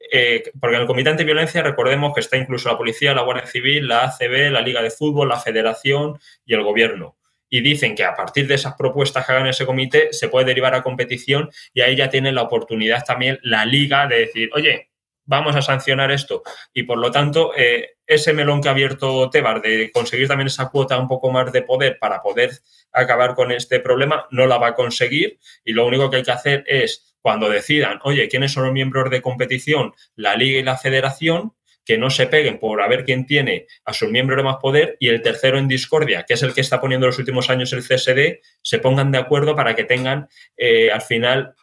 Eh, 0.00 0.44
porque 0.58 0.76
en 0.76 0.82
el 0.82 0.86
Comité 0.86 1.10
Antiviolencia 1.10 1.62
recordemos 1.62 2.12
que 2.14 2.20
está 2.20 2.36
incluso 2.36 2.68
la 2.68 2.78
Policía, 2.78 3.14
la 3.14 3.22
Guardia 3.22 3.46
Civil, 3.46 3.88
la 3.88 4.04
ACB, 4.04 4.50
la 4.50 4.60
Liga 4.60 4.82
de 4.82 4.90
Fútbol, 4.90 5.28
la 5.28 5.40
Federación 5.40 6.18
y 6.44 6.54
el 6.54 6.62
Gobierno 6.62 7.16
y 7.50 7.60
dicen 7.60 7.94
que 7.94 8.04
a 8.04 8.14
partir 8.14 8.46
de 8.46 8.54
esas 8.54 8.74
propuestas 8.74 9.24
que 9.24 9.32
hagan 9.32 9.46
ese 9.46 9.66
comité 9.66 10.12
se 10.12 10.28
puede 10.28 10.46
derivar 10.46 10.74
a 10.74 10.82
competición 10.82 11.50
y 11.72 11.80
ahí 11.80 11.96
ya 11.96 12.10
tiene 12.10 12.32
la 12.32 12.42
oportunidad 12.42 13.04
también 13.04 13.38
la 13.42 13.64
liga 13.64 14.06
de 14.06 14.18
decir, 14.18 14.50
oye, 14.54 14.90
vamos 15.24 15.54
a 15.56 15.62
sancionar 15.62 16.10
esto. 16.10 16.42
Y 16.72 16.84
por 16.84 16.98
lo 16.98 17.10
tanto, 17.10 17.52
eh, 17.56 17.96
ese 18.06 18.32
melón 18.32 18.62
que 18.62 18.68
ha 18.68 18.72
abierto 18.72 19.28
Tebar 19.30 19.60
de 19.60 19.90
conseguir 19.92 20.26
también 20.26 20.46
esa 20.46 20.70
cuota 20.70 20.98
un 20.98 21.06
poco 21.06 21.30
más 21.30 21.52
de 21.52 21.62
poder 21.62 21.98
para 21.98 22.22
poder 22.22 22.50
acabar 22.92 23.34
con 23.34 23.52
este 23.52 23.80
problema, 23.80 24.26
no 24.30 24.46
la 24.46 24.56
va 24.56 24.68
a 24.68 24.74
conseguir 24.74 25.38
y 25.64 25.72
lo 25.72 25.86
único 25.86 26.08
que 26.08 26.16
hay 26.16 26.22
que 26.22 26.32
hacer 26.32 26.64
es, 26.66 27.07
cuando 27.28 27.50
decidan, 27.50 27.98
oye, 28.04 28.26
¿quiénes 28.26 28.52
son 28.52 28.64
los 28.64 28.72
miembros 28.72 29.10
de 29.10 29.20
competición? 29.20 29.92
La 30.16 30.34
liga 30.34 30.60
y 30.60 30.62
la 30.62 30.78
federación, 30.78 31.52
que 31.84 31.98
no 31.98 32.08
se 32.08 32.26
peguen 32.26 32.58
por 32.58 32.80
a 32.80 32.88
ver 32.88 33.04
quién 33.04 33.26
tiene 33.26 33.66
a 33.84 33.92
sus 33.92 34.10
miembros 34.10 34.38
de 34.38 34.44
más 34.44 34.56
poder 34.56 34.96
y 34.98 35.08
el 35.08 35.20
tercero 35.20 35.58
en 35.58 35.68
discordia, 35.68 36.24
que 36.26 36.32
es 36.32 36.42
el 36.42 36.54
que 36.54 36.62
está 36.62 36.80
poniendo 36.80 37.06
los 37.06 37.18
últimos 37.18 37.50
años 37.50 37.70
el 37.74 37.82
CSD, 37.82 38.40
se 38.62 38.78
pongan 38.78 39.12
de 39.12 39.18
acuerdo 39.18 39.54
para 39.54 39.74
que 39.74 39.84
tengan 39.84 40.26
eh, 40.56 40.90
al 40.90 41.02
final 41.02 41.54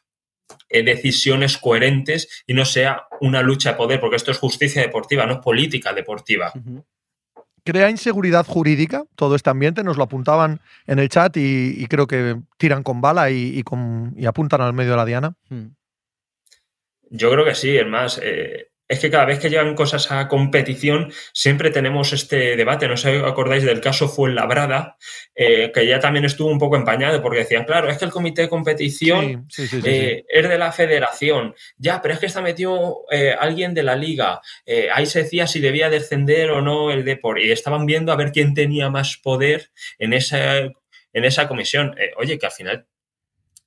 eh, 0.69 0.83
decisiones 0.83 1.57
coherentes 1.57 2.43
y 2.45 2.53
no 2.53 2.63
sea 2.63 3.07
una 3.21 3.41
lucha 3.41 3.71
de 3.71 3.77
poder, 3.77 3.99
porque 3.99 4.17
esto 4.17 4.29
es 4.29 4.37
justicia 4.37 4.83
deportiva, 4.83 5.25
no 5.25 5.33
es 5.33 5.39
política 5.39 5.93
deportiva. 5.93 6.53
Crea 7.65 7.89
inseguridad 7.89 8.45
jurídica 8.45 9.03
todo 9.15 9.35
este 9.35 9.49
ambiente, 9.49 9.83
nos 9.83 9.97
lo 9.97 10.03
apuntaban 10.03 10.61
en 10.85 10.99
el 10.99 11.09
chat 11.09 11.35
y, 11.35 11.73
y 11.77 11.87
creo 11.87 12.05
que 12.05 12.39
tiran 12.57 12.83
con 12.83 13.01
bala 13.01 13.31
y, 13.31 13.57
y 13.57 13.63
con- 13.63 14.13
y 14.15 14.27
apuntan 14.27 14.61
al 14.61 14.73
medio 14.73 14.91
de 14.91 14.97
la 14.97 15.05
diana. 15.05 15.35
Mm. 15.49 15.65
Yo 17.09 17.31
creo 17.31 17.43
que 17.43 17.55
sí, 17.55 17.75
es 17.75 17.87
más, 17.87 18.19
eh, 18.23 18.67
es 18.87 18.99
que 18.99 19.09
cada 19.09 19.25
vez 19.25 19.39
que 19.39 19.49
llegan 19.49 19.73
cosas 19.75 20.11
a 20.11 20.27
competición 20.27 21.11
siempre 21.33 21.71
tenemos 21.71 22.13
este 22.13 22.55
debate. 22.55 22.87
No 22.87 22.97
sé 22.97 23.19
si 23.19 23.25
acordáis 23.25 23.63
del 23.63 23.81
caso 23.81 24.07
Fuenlabrada, 24.07 24.97
eh, 25.33 25.71
que 25.73 25.87
ya 25.87 25.99
también 25.99 26.25
estuvo 26.25 26.49
un 26.49 26.59
poco 26.59 26.75
empañado 26.75 27.21
porque 27.21 27.39
decían, 27.39 27.65
claro, 27.65 27.89
es 27.89 27.97
que 27.97 28.05
el 28.05 28.11
comité 28.11 28.43
de 28.43 28.49
competición 28.49 29.45
Sí, 29.49 29.63
sí, 29.63 29.67
sí, 29.67 29.75
sí, 29.77 29.81
sí. 29.81 29.89
eh, 29.89 30.25
es 30.27 30.47
de 30.47 30.57
la 30.57 30.71
federación. 30.71 31.55
Ya, 31.77 32.01
pero 32.01 32.13
es 32.13 32.19
que 32.19 32.27
está 32.27 32.41
metido 32.41 33.05
eh, 33.11 33.35
alguien 33.37 33.73
de 33.73 33.83
la 33.83 33.95
liga. 33.95 34.41
Eh, 34.65 34.89
ahí 34.93 35.05
se 35.05 35.23
decía 35.23 35.47
si 35.47 35.59
debía 35.59 35.89
descender 35.89 36.51
o 36.51 36.61
no 36.61 36.91
el 36.91 37.03
deporte. 37.03 37.45
Y 37.45 37.51
estaban 37.51 37.85
viendo 37.85 38.11
a 38.11 38.15
ver 38.15 38.31
quién 38.31 38.53
tenía 38.53 38.89
más 38.89 39.17
poder 39.17 39.71
en 39.97 40.13
esa, 40.13 40.57
en 40.59 40.73
esa 41.13 41.47
comisión. 41.47 41.95
Oye, 42.17 42.37
que 42.37 42.45
al 42.45 42.51
final 42.51 42.87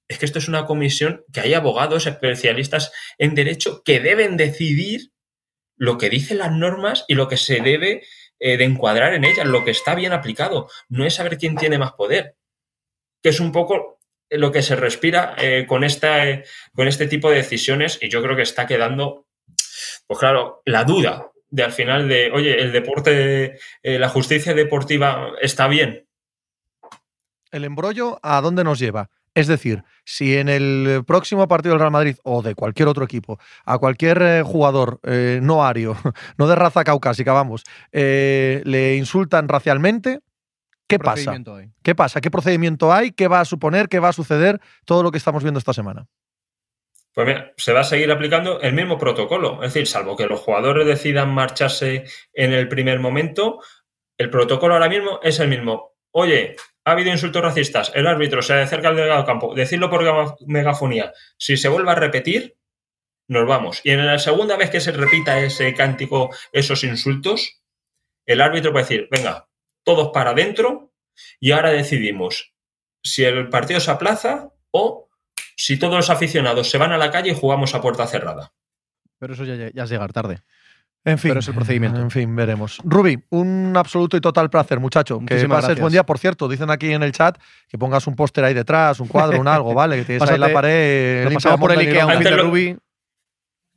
es 0.08 0.18
que 0.18 0.24
esto 0.24 0.38
es 0.38 0.48
una 0.48 0.64
comisión 0.64 1.24
que 1.32 1.40
hay 1.40 1.54
abogados 1.54 2.06
especialistas 2.06 2.92
en 3.18 3.34
derecho 3.34 3.82
que 3.84 4.00
deben 4.00 4.36
decidir 4.36 5.12
lo 5.76 5.98
que 5.98 6.10
dicen 6.10 6.38
las 6.38 6.50
normas 6.50 7.04
y 7.08 7.14
lo 7.14 7.28
que 7.28 7.36
se 7.36 7.60
debe 7.60 8.02
eh, 8.40 8.56
de 8.56 8.64
encuadrar 8.64 9.14
en 9.14 9.24
ellas, 9.24 9.46
lo 9.46 9.64
que 9.64 9.70
está 9.70 9.94
bien 9.94 10.12
aplicado. 10.12 10.68
No 10.88 11.04
es 11.04 11.14
saber 11.14 11.38
quién 11.38 11.56
tiene 11.56 11.78
más 11.78 11.92
poder, 11.92 12.36
que 13.22 13.28
es 13.28 13.38
un 13.38 13.52
poco 13.52 14.00
lo 14.30 14.50
que 14.50 14.62
se 14.62 14.76
respira 14.76 15.34
eh, 15.38 15.66
con, 15.66 15.84
esta, 15.84 16.26
eh, 16.28 16.44
con 16.74 16.88
este 16.88 17.06
tipo 17.06 17.30
de 17.30 17.36
decisiones 17.36 17.98
y 18.00 18.08
yo 18.08 18.22
creo 18.22 18.34
que 18.34 18.42
está 18.42 18.66
quedando, 18.66 19.26
pues 20.06 20.18
claro, 20.18 20.62
la 20.64 20.84
duda 20.84 21.30
de 21.50 21.62
al 21.62 21.72
final 21.72 22.08
de, 22.08 22.30
oye, 22.30 22.60
el 22.60 22.72
deporte, 22.72 23.58
la 23.82 24.10
justicia 24.10 24.52
deportiva 24.52 25.32
está 25.40 25.66
bien. 25.66 26.06
El 27.50 27.64
embrollo, 27.64 28.20
¿a 28.22 28.42
dónde 28.42 28.64
nos 28.64 28.78
lleva? 28.78 29.08
Es 29.34 29.46
decir, 29.46 29.84
si 30.04 30.36
en 30.36 30.48
el 30.48 31.04
próximo 31.06 31.46
partido 31.48 31.72
del 31.74 31.80
Real 31.80 31.92
Madrid 31.92 32.16
o 32.24 32.42
de 32.42 32.54
cualquier 32.54 32.88
otro 32.88 33.04
equipo, 33.04 33.38
a 33.64 33.78
cualquier 33.78 34.22
eh, 34.22 34.42
jugador 34.42 35.00
eh, 35.04 35.40
no 35.42 35.64
ario, 35.64 35.96
no 36.38 36.48
de 36.48 36.54
raza 36.54 36.84
caucásica, 36.84 37.32
vamos, 37.32 37.64
eh, 37.92 38.62
le 38.64 38.96
insultan 38.96 39.48
racialmente, 39.48 40.20
¿qué 40.86 40.98
pasa? 40.98 41.32
Hay. 41.32 41.70
¿Qué 41.82 41.94
pasa? 41.94 42.20
¿Qué 42.20 42.30
procedimiento 42.30 42.92
hay? 42.92 43.12
¿Qué 43.12 43.28
va 43.28 43.40
a 43.40 43.44
suponer? 43.44 43.88
¿Qué 43.88 43.98
va 43.98 44.08
a 44.08 44.12
suceder? 44.12 44.60
Todo 44.84 45.02
lo 45.02 45.10
que 45.10 45.18
estamos 45.18 45.42
viendo 45.42 45.58
esta 45.58 45.72
semana. 45.72 46.06
Pues 47.12 47.26
mira, 47.26 47.52
se 47.56 47.72
va 47.72 47.80
a 47.80 47.84
seguir 47.84 48.12
aplicando 48.12 48.60
el 48.60 48.74
mismo 48.74 48.96
protocolo. 48.96 49.62
Es 49.62 49.74
decir, 49.74 49.88
salvo 49.88 50.16
que 50.16 50.26
los 50.26 50.40
jugadores 50.40 50.86
decidan 50.86 51.34
marcharse 51.34 52.04
en 52.32 52.52
el 52.52 52.68
primer 52.68 53.00
momento, 53.00 53.60
el 54.16 54.30
protocolo 54.30 54.74
ahora 54.74 54.88
mismo 54.88 55.18
es 55.22 55.40
el 55.40 55.48
mismo. 55.48 55.96
Oye, 56.12 56.56
ha 56.88 56.92
habido 56.92 57.10
insultos 57.10 57.42
racistas, 57.42 57.92
el 57.94 58.06
árbitro 58.06 58.42
se 58.42 58.54
acerca 58.54 58.88
al 58.88 58.96
delegado 58.96 59.20
de 59.20 59.26
campo, 59.26 59.54
decirlo 59.54 59.90
por 59.90 60.36
megafonía. 60.46 61.12
Si 61.36 61.56
se 61.56 61.68
vuelve 61.68 61.90
a 61.90 61.94
repetir, 61.94 62.56
nos 63.28 63.46
vamos. 63.46 63.80
Y 63.84 63.90
en 63.90 64.06
la 64.06 64.18
segunda 64.18 64.56
vez 64.56 64.70
que 64.70 64.80
se 64.80 64.92
repita 64.92 65.38
ese 65.40 65.74
cántico, 65.74 66.30
esos 66.52 66.82
insultos, 66.84 67.62
el 68.26 68.40
árbitro 68.40 68.72
puede 68.72 68.84
decir, 68.84 69.08
venga, 69.10 69.48
todos 69.84 70.10
para 70.12 70.30
adentro 70.30 70.92
y 71.40 71.52
ahora 71.52 71.70
decidimos 71.70 72.54
si 73.02 73.24
el 73.24 73.48
partido 73.48 73.80
se 73.80 73.90
aplaza 73.90 74.50
o 74.70 75.08
si 75.56 75.78
todos 75.78 75.94
los 75.94 76.10
aficionados 76.10 76.70
se 76.70 76.78
van 76.78 76.92
a 76.92 76.98
la 76.98 77.10
calle 77.10 77.30
y 77.30 77.34
jugamos 77.34 77.74
a 77.74 77.80
puerta 77.80 78.06
cerrada. 78.06 78.52
Pero 79.18 79.34
eso 79.34 79.44
ya, 79.44 79.70
ya 79.72 79.82
es 79.82 79.90
llegar 79.90 80.12
tarde. 80.12 80.42
En 81.08 81.18
fin, 81.18 81.30
Pero 81.30 81.40
es 81.40 81.48
el 81.48 81.54
procedimiento. 81.54 82.00
En 82.00 82.10
fin, 82.10 82.34
veremos. 82.36 82.78
Rubi, 82.84 83.18
un 83.30 83.72
absoluto 83.76 84.16
y 84.16 84.20
total 84.20 84.50
placer, 84.50 84.78
muchacho. 84.80 85.18
Que 85.18 85.34
Muchísimas 85.34 85.56
pases 85.62 85.68
buen 85.68 85.76
gracias. 85.76 85.92
día. 85.92 86.02
Por 86.06 86.18
cierto, 86.18 86.48
dicen 86.48 86.70
aquí 86.70 86.92
en 86.92 87.02
el 87.02 87.12
chat 87.12 87.38
que 87.68 87.78
pongas 87.78 88.06
un 88.06 88.14
póster 88.16 88.44
ahí 88.44 88.54
detrás, 88.54 89.00
un 89.00 89.08
cuadro, 89.08 89.40
un 89.40 89.48
algo, 89.48 89.74
¿vale? 89.74 89.96
Que 89.96 90.04
tienes 90.04 90.28
ahí 90.28 90.34
en 90.34 90.40
la 90.40 90.48
Pásate- 90.48 90.52
pared. 90.54 91.18
Limpia 91.22 91.34
pasamos 91.36 91.60
por 91.60 91.72
el 91.72 91.78
Ikea 91.80 92.04
un 92.06 92.10
de 92.12 92.16
Antes 92.18 92.32
lo- 92.36 92.42
Ruby. 92.44 92.76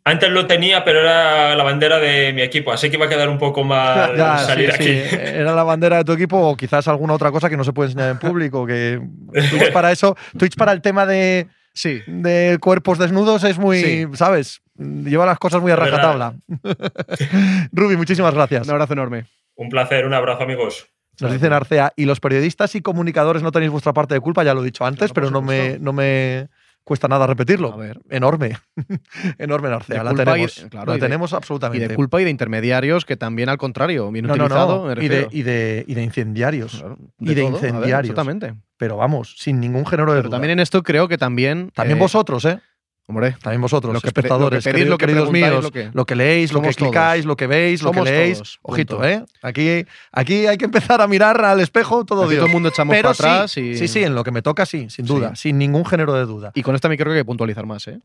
Antes 0.03 0.31
lo 0.31 0.47
tenía, 0.47 0.83
pero 0.83 0.99
era 1.01 1.55
la 1.55 1.63
bandera 1.63 1.99
de 1.99 2.33
mi 2.33 2.41
equipo, 2.41 2.71
así 2.71 2.89
que 2.89 2.95
iba 2.97 3.05
a 3.05 3.09
quedar 3.09 3.29
un 3.29 3.37
poco 3.37 3.63
mal 3.63 4.17
Ya, 4.17 4.39
salir 4.39 4.71
sí, 4.73 4.83
sí. 4.83 4.89
aquí. 5.15 5.15
Era 5.27 5.53
la 5.53 5.63
bandera 5.63 5.97
de 5.97 6.03
tu 6.03 6.13
equipo 6.13 6.37
o 6.39 6.57
quizás 6.57 6.87
alguna 6.87 7.13
otra 7.13 7.29
cosa 7.31 7.51
que 7.51 7.55
no 7.57 7.63
se 7.63 7.71
puede 7.71 7.91
enseñar 7.91 8.09
en 8.09 8.17
público. 8.17 8.65
Que 8.65 8.99
Twitch 9.31 9.71
para 9.71 9.91
eso, 9.91 10.17
Twitch 10.39 10.55
para 10.55 10.71
el 10.71 10.81
tema 10.81 11.05
de, 11.05 11.47
Sí. 11.73 12.01
de 12.07 12.57
cuerpos 12.61 12.97
desnudos 12.97 13.43
es 13.43 13.57
muy, 13.57 13.81
Sí. 13.81 14.05
¿sabes? 14.13 14.61
Lleva 14.77 15.25
las 15.25 15.39
cosas 15.39 15.61
muy 15.61 15.71
a 15.71 15.75
rajatabla. 15.75 16.35
Rubi, 17.71 17.97
muchísimas 17.97 18.33
gracias. 18.33 18.67
Un 18.67 18.71
abrazo 18.73 18.93
enorme. 18.93 19.25
Un 19.55 19.69
placer, 19.69 20.05
un 20.05 20.13
abrazo, 20.13 20.43
amigos. 20.43 20.87
Nos 21.19 21.31
dicen 21.33 21.53
Arcea, 21.53 21.93
y 21.95 22.05
los 22.05 22.19
periodistas 22.19 22.73
y 22.75 22.81
comunicadores 22.81 23.43
no 23.43 23.51
tenéis 23.51 23.71
vuestra 23.71 23.93
parte 23.93 24.13
de 24.15 24.19
culpa, 24.21 24.43
ya 24.43 24.53
lo 24.53 24.61
he 24.61 24.65
dicho 24.65 24.85
antes, 24.85 25.09
no, 25.09 25.13
pero 25.13 25.29
no 25.29 25.41
me, 25.41 25.77
no 25.77 25.93
me 25.93 26.47
cuesta 26.83 27.07
nada 27.07 27.27
repetirlo. 27.27 27.71
A 27.73 27.77
ver. 27.77 27.99
Enorme. 28.09 28.57
Enorme 29.37 29.67
en 29.67 29.73
Arcea, 29.75 29.97
De 29.99 30.03
la 30.03 30.09
culpa 30.11 30.23
y- 30.23 30.25
tenemos. 30.47 30.65
claro, 30.71 30.91
la 30.91 30.97
y 30.97 30.99
de- 30.99 31.05
tenemos 31.05 31.31
Y 31.31 31.35
absolutamente. 31.35 31.87
de 31.89 31.95
culpa 31.95 32.19
y 32.21 32.23
de 32.23 32.31
intermediarios 32.31 33.05
que 33.05 33.17
también, 33.17 33.49
al 33.49 33.57
contrario, 33.57 34.11
bien 34.11 34.25
no, 34.25 34.33
utilizado. 34.33 34.95
no. 34.95 35.01
Y 35.01 35.07
de, 35.09 35.27
y, 35.31 35.43
de, 35.43 35.83
y 35.87 35.93
de 35.93 36.01
incendiarios. 36.03 36.77
Claro, 36.79 36.97
y 37.19 37.33
de 37.35 37.41
todo, 37.43 37.51
ver, 37.51 37.53
incendiarios. 37.65 38.09
Exactamente. 38.09 38.53
Pero 38.81 38.97
vamos, 38.97 39.35
sin 39.37 39.59
ningún 39.59 39.85
género 39.85 40.11
de 40.11 40.17
Pero 40.21 40.29
duda. 40.29 40.37
también 40.37 40.53
en 40.53 40.59
esto 40.59 40.81
creo 40.81 41.07
que 41.07 41.19
también. 41.19 41.69
También 41.75 41.99
eh, 41.99 42.01
vosotros, 42.01 42.43
¿eh? 42.45 42.59
Hombre, 43.05 43.35
También 43.39 43.61
vosotros, 43.61 43.93
Lo 43.93 43.99
que 44.01 44.05
pe- 44.05 44.21
espectadores, 44.21 44.57
lo 44.65 44.71
que 44.71 44.73
pedís, 44.73 44.73
querido- 44.73 44.89
lo 44.89 44.97
que 44.97 45.05
queridos 45.05 45.31
míos, 45.31 45.63
lo 45.63 45.69
que- 45.71 45.91
lo 45.93 46.03
que 46.07 46.15
leéis, 46.15 46.51
lo 46.51 46.61
que 46.61 46.69
todos. 46.69 46.77
clicáis, 46.77 47.25
lo 47.25 47.35
que 47.35 47.45
veis, 47.45 47.83
lo 47.83 47.91
que 47.91 48.01
leéis. 48.01 48.37
todos, 48.37 48.59
Ojito. 48.63 49.03
¿eh? 49.05 49.23
Aquí, 49.43 49.85
aquí 50.11 50.47
hay 50.47 50.57
que 50.57 50.65
empezar 50.65 50.99
a 50.99 51.05
mirar 51.07 51.45
al 51.45 51.59
espejo 51.59 52.05
todo 52.05 52.27
Dios. 52.27 52.37
todo 52.39 52.47
el 52.47 52.51
mundo 52.53 52.69
echamos 52.69 52.95
Pero 52.95 53.09
para 53.09 53.13
sí, 53.13 53.21
atrás 53.23 53.57
y. 53.57 53.77
sí, 53.77 53.87
sí, 53.87 54.03
en 54.03 54.15
lo 54.15 54.23
que 54.23 54.31
me 54.31 54.41
toca 54.41 54.65
sí, 54.65 54.89
sin 54.89 55.05
Sí. 55.05 55.13
duda, 55.13 55.35
sin 55.35 55.59
ningún 55.59 55.85
género 55.85 56.13
de 56.15 56.25
duda. 56.25 56.51
Y 56.55 56.63
con 56.63 56.73
esta 56.73 56.89
me 56.89 56.97
creo 56.97 57.09
que 57.11 57.17
hay 57.17 57.21
que 57.21 57.25
puntualizar 57.25 57.67
más, 57.67 57.87
¿eh? 57.87 57.99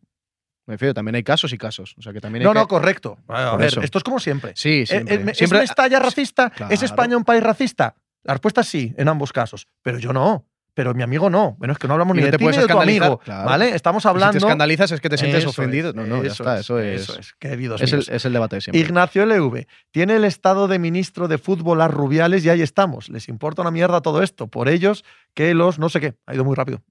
Me 0.67 0.75
refiero, 0.75 0.93
también 0.93 1.15
hay 1.15 1.23
casos 1.23 1.55
y 1.55 1.57
casos. 1.59 1.95
O 1.97 2.03
sea 2.03 2.13
que 2.13 2.21
también 2.21 2.43
hay 2.43 2.47
No, 2.49 2.53
que- 2.53 2.59
no, 2.59 2.69
correcto. 2.69 3.17
A 3.29 3.57
ver, 3.57 3.69
eso. 3.69 3.81
esto 3.81 3.97
es 3.97 4.05
como 4.05 4.21
siempre. 4.21 4.53
Sí, 4.57 4.81
¿Es- 4.83 4.91
siempre. 4.91 5.15
¿Es, 5.31 5.39
siempre 5.39 5.59
¿Es 5.61 5.69
Mestalla 5.71 6.01
racista? 6.01 6.53
¿Es. 6.69 6.83
España 6.83 7.17
un 7.17 7.25
país 7.25 7.43
racista? 7.43 7.95
La 8.25 8.35
respuesta 8.35 8.63
es 8.63 8.67
sí, 8.67 8.93
en 8.99 9.07
ambos 9.09 9.33
casos. 9.33 9.69
Pero 9.83 9.99
yo 10.01 10.13
no. 10.13 10.45
Pero 10.77 10.93
mi 10.93 11.03
amigo 11.03 11.31
no. 11.31 11.57
Bueno, 11.59 11.73
es 11.73 11.79
que 11.79 11.89
no 11.89 11.95
hablamos 11.95 12.15
Y 12.15 12.19
ni 12.19 12.21
no 12.21 12.27
de 12.27 12.33
te 12.33 12.37
ti 12.37 12.45
puedes 12.45 12.59
ni 12.59 12.63
de 12.65 12.69
tu 12.69 12.79
amigo. 12.79 13.19
claro. 13.21 13.47
¿Vale? 13.49 13.71
Estamos 13.71 14.05
Y 14.05 14.09
hablando. 14.09 14.35
Si 14.35 14.39
te 14.41 14.45
escandalizas 14.45 14.93
es 14.93 15.01
que 15.01 15.09
te 15.09 15.17
sientes 15.17 15.41
Eso 15.41 15.49
ofendido. 15.49 15.89
es, 15.89 15.95
no, 15.97 16.05
no, 16.07 16.23
ya 16.23 16.31
está. 16.31 16.59
Eso 16.61 16.79
es. 16.79 17.01
Eso 17.01 17.19
es, 17.19 17.33
queridos 17.39 17.81
Es 17.81 17.95
el, 17.95 18.05
es 18.15 18.25
el 18.27 18.35
debate 18.35 18.57
de 18.57 18.61
siempre. 18.61 18.81
Ignacio 18.81 19.25
LV, 19.25 19.67
tiene 19.91 20.17
el 20.17 20.25
estado 20.25 20.69
de 20.69 20.79
ministro 20.79 21.29
de 21.29 21.39
fútbol 21.39 21.81
a 21.81 21.89
Rubiales 21.89 22.45
y 22.45 22.51
ahí 22.51 22.61
estamos. 22.61 23.09
Les 23.09 23.27
importa 23.31 23.63
una 23.63 23.71
mierda 23.71 24.03
todo 24.03 24.23
esto. 24.23 24.49
Por 24.49 24.69
ellos 24.69 25.03
que 25.33 25.55
los 25.55 25.79
no 25.79 25.89
sé 25.89 25.99
qué. 26.01 26.15
Ha 26.27 26.35
ido 26.35 26.45
muy 26.45 26.55
rápido. 26.55 26.83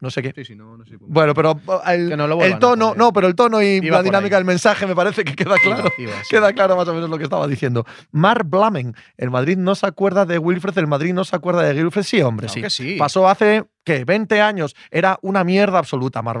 No 0.00 0.10
sé 0.10 0.22
qué. 0.22 0.32
Sí, 0.34 0.44
sí, 0.44 0.54
no, 0.54 0.76
no 0.76 0.84
sé. 0.84 0.96
Bueno, 1.00 1.34
pero 1.34 1.60
el, 1.88 2.16
no 2.16 2.28
lo 2.28 2.40
el 2.44 2.52
a 2.52 2.58
tono, 2.60 2.94
no, 2.96 3.12
pero 3.12 3.26
el 3.26 3.34
tono 3.34 3.60
y 3.60 3.80
Iba 3.82 3.96
la 3.98 4.02
dinámica 4.04 4.36
del 4.36 4.44
mensaje 4.44 4.86
me 4.86 4.94
parece 4.94 5.24
que 5.24 5.34
queda 5.34 5.56
claro. 5.58 5.80
Iba- 5.98 6.10
iba 6.10 6.20
así. 6.20 6.28
Queda 6.30 6.52
claro 6.52 6.76
más 6.76 6.86
o 6.86 6.94
menos 6.94 7.10
lo 7.10 7.18
que 7.18 7.24
estaba 7.24 7.48
diciendo. 7.48 7.84
Mar 8.12 8.44
Blamen, 8.44 8.94
el 9.16 9.30
Madrid 9.30 9.56
no 9.56 9.74
se 9.74 9.86
acuerda 9.86 10.24
de 10.24 10.38
Wilfred, 10.38 10.78
el 10.78 10.86
Madrid 10.86 11.12
no 11.14 11.24
se 11.24 11.34
acuerda 11.34 11.62
de 11.62 11.82
Wilfred. 11.82 12.04
Sí, 12.04 12.22
hombre, 12.22 12.46
Claro 12.46 12.54
sí. 12.54 12.62
que 12.62 12.70
sí. 12.70 12.96
Pasó 12.96 13.28
hace, 13.28 13.64
¿qué? 13.84 14.04
20 14.04 14.40
años. 14.40 14.76
Era 14.92 15.18
una 15.22 15.42
mierda 15.42 15.78
absoluta, 15.78 16.22
Mar 16.22 16.38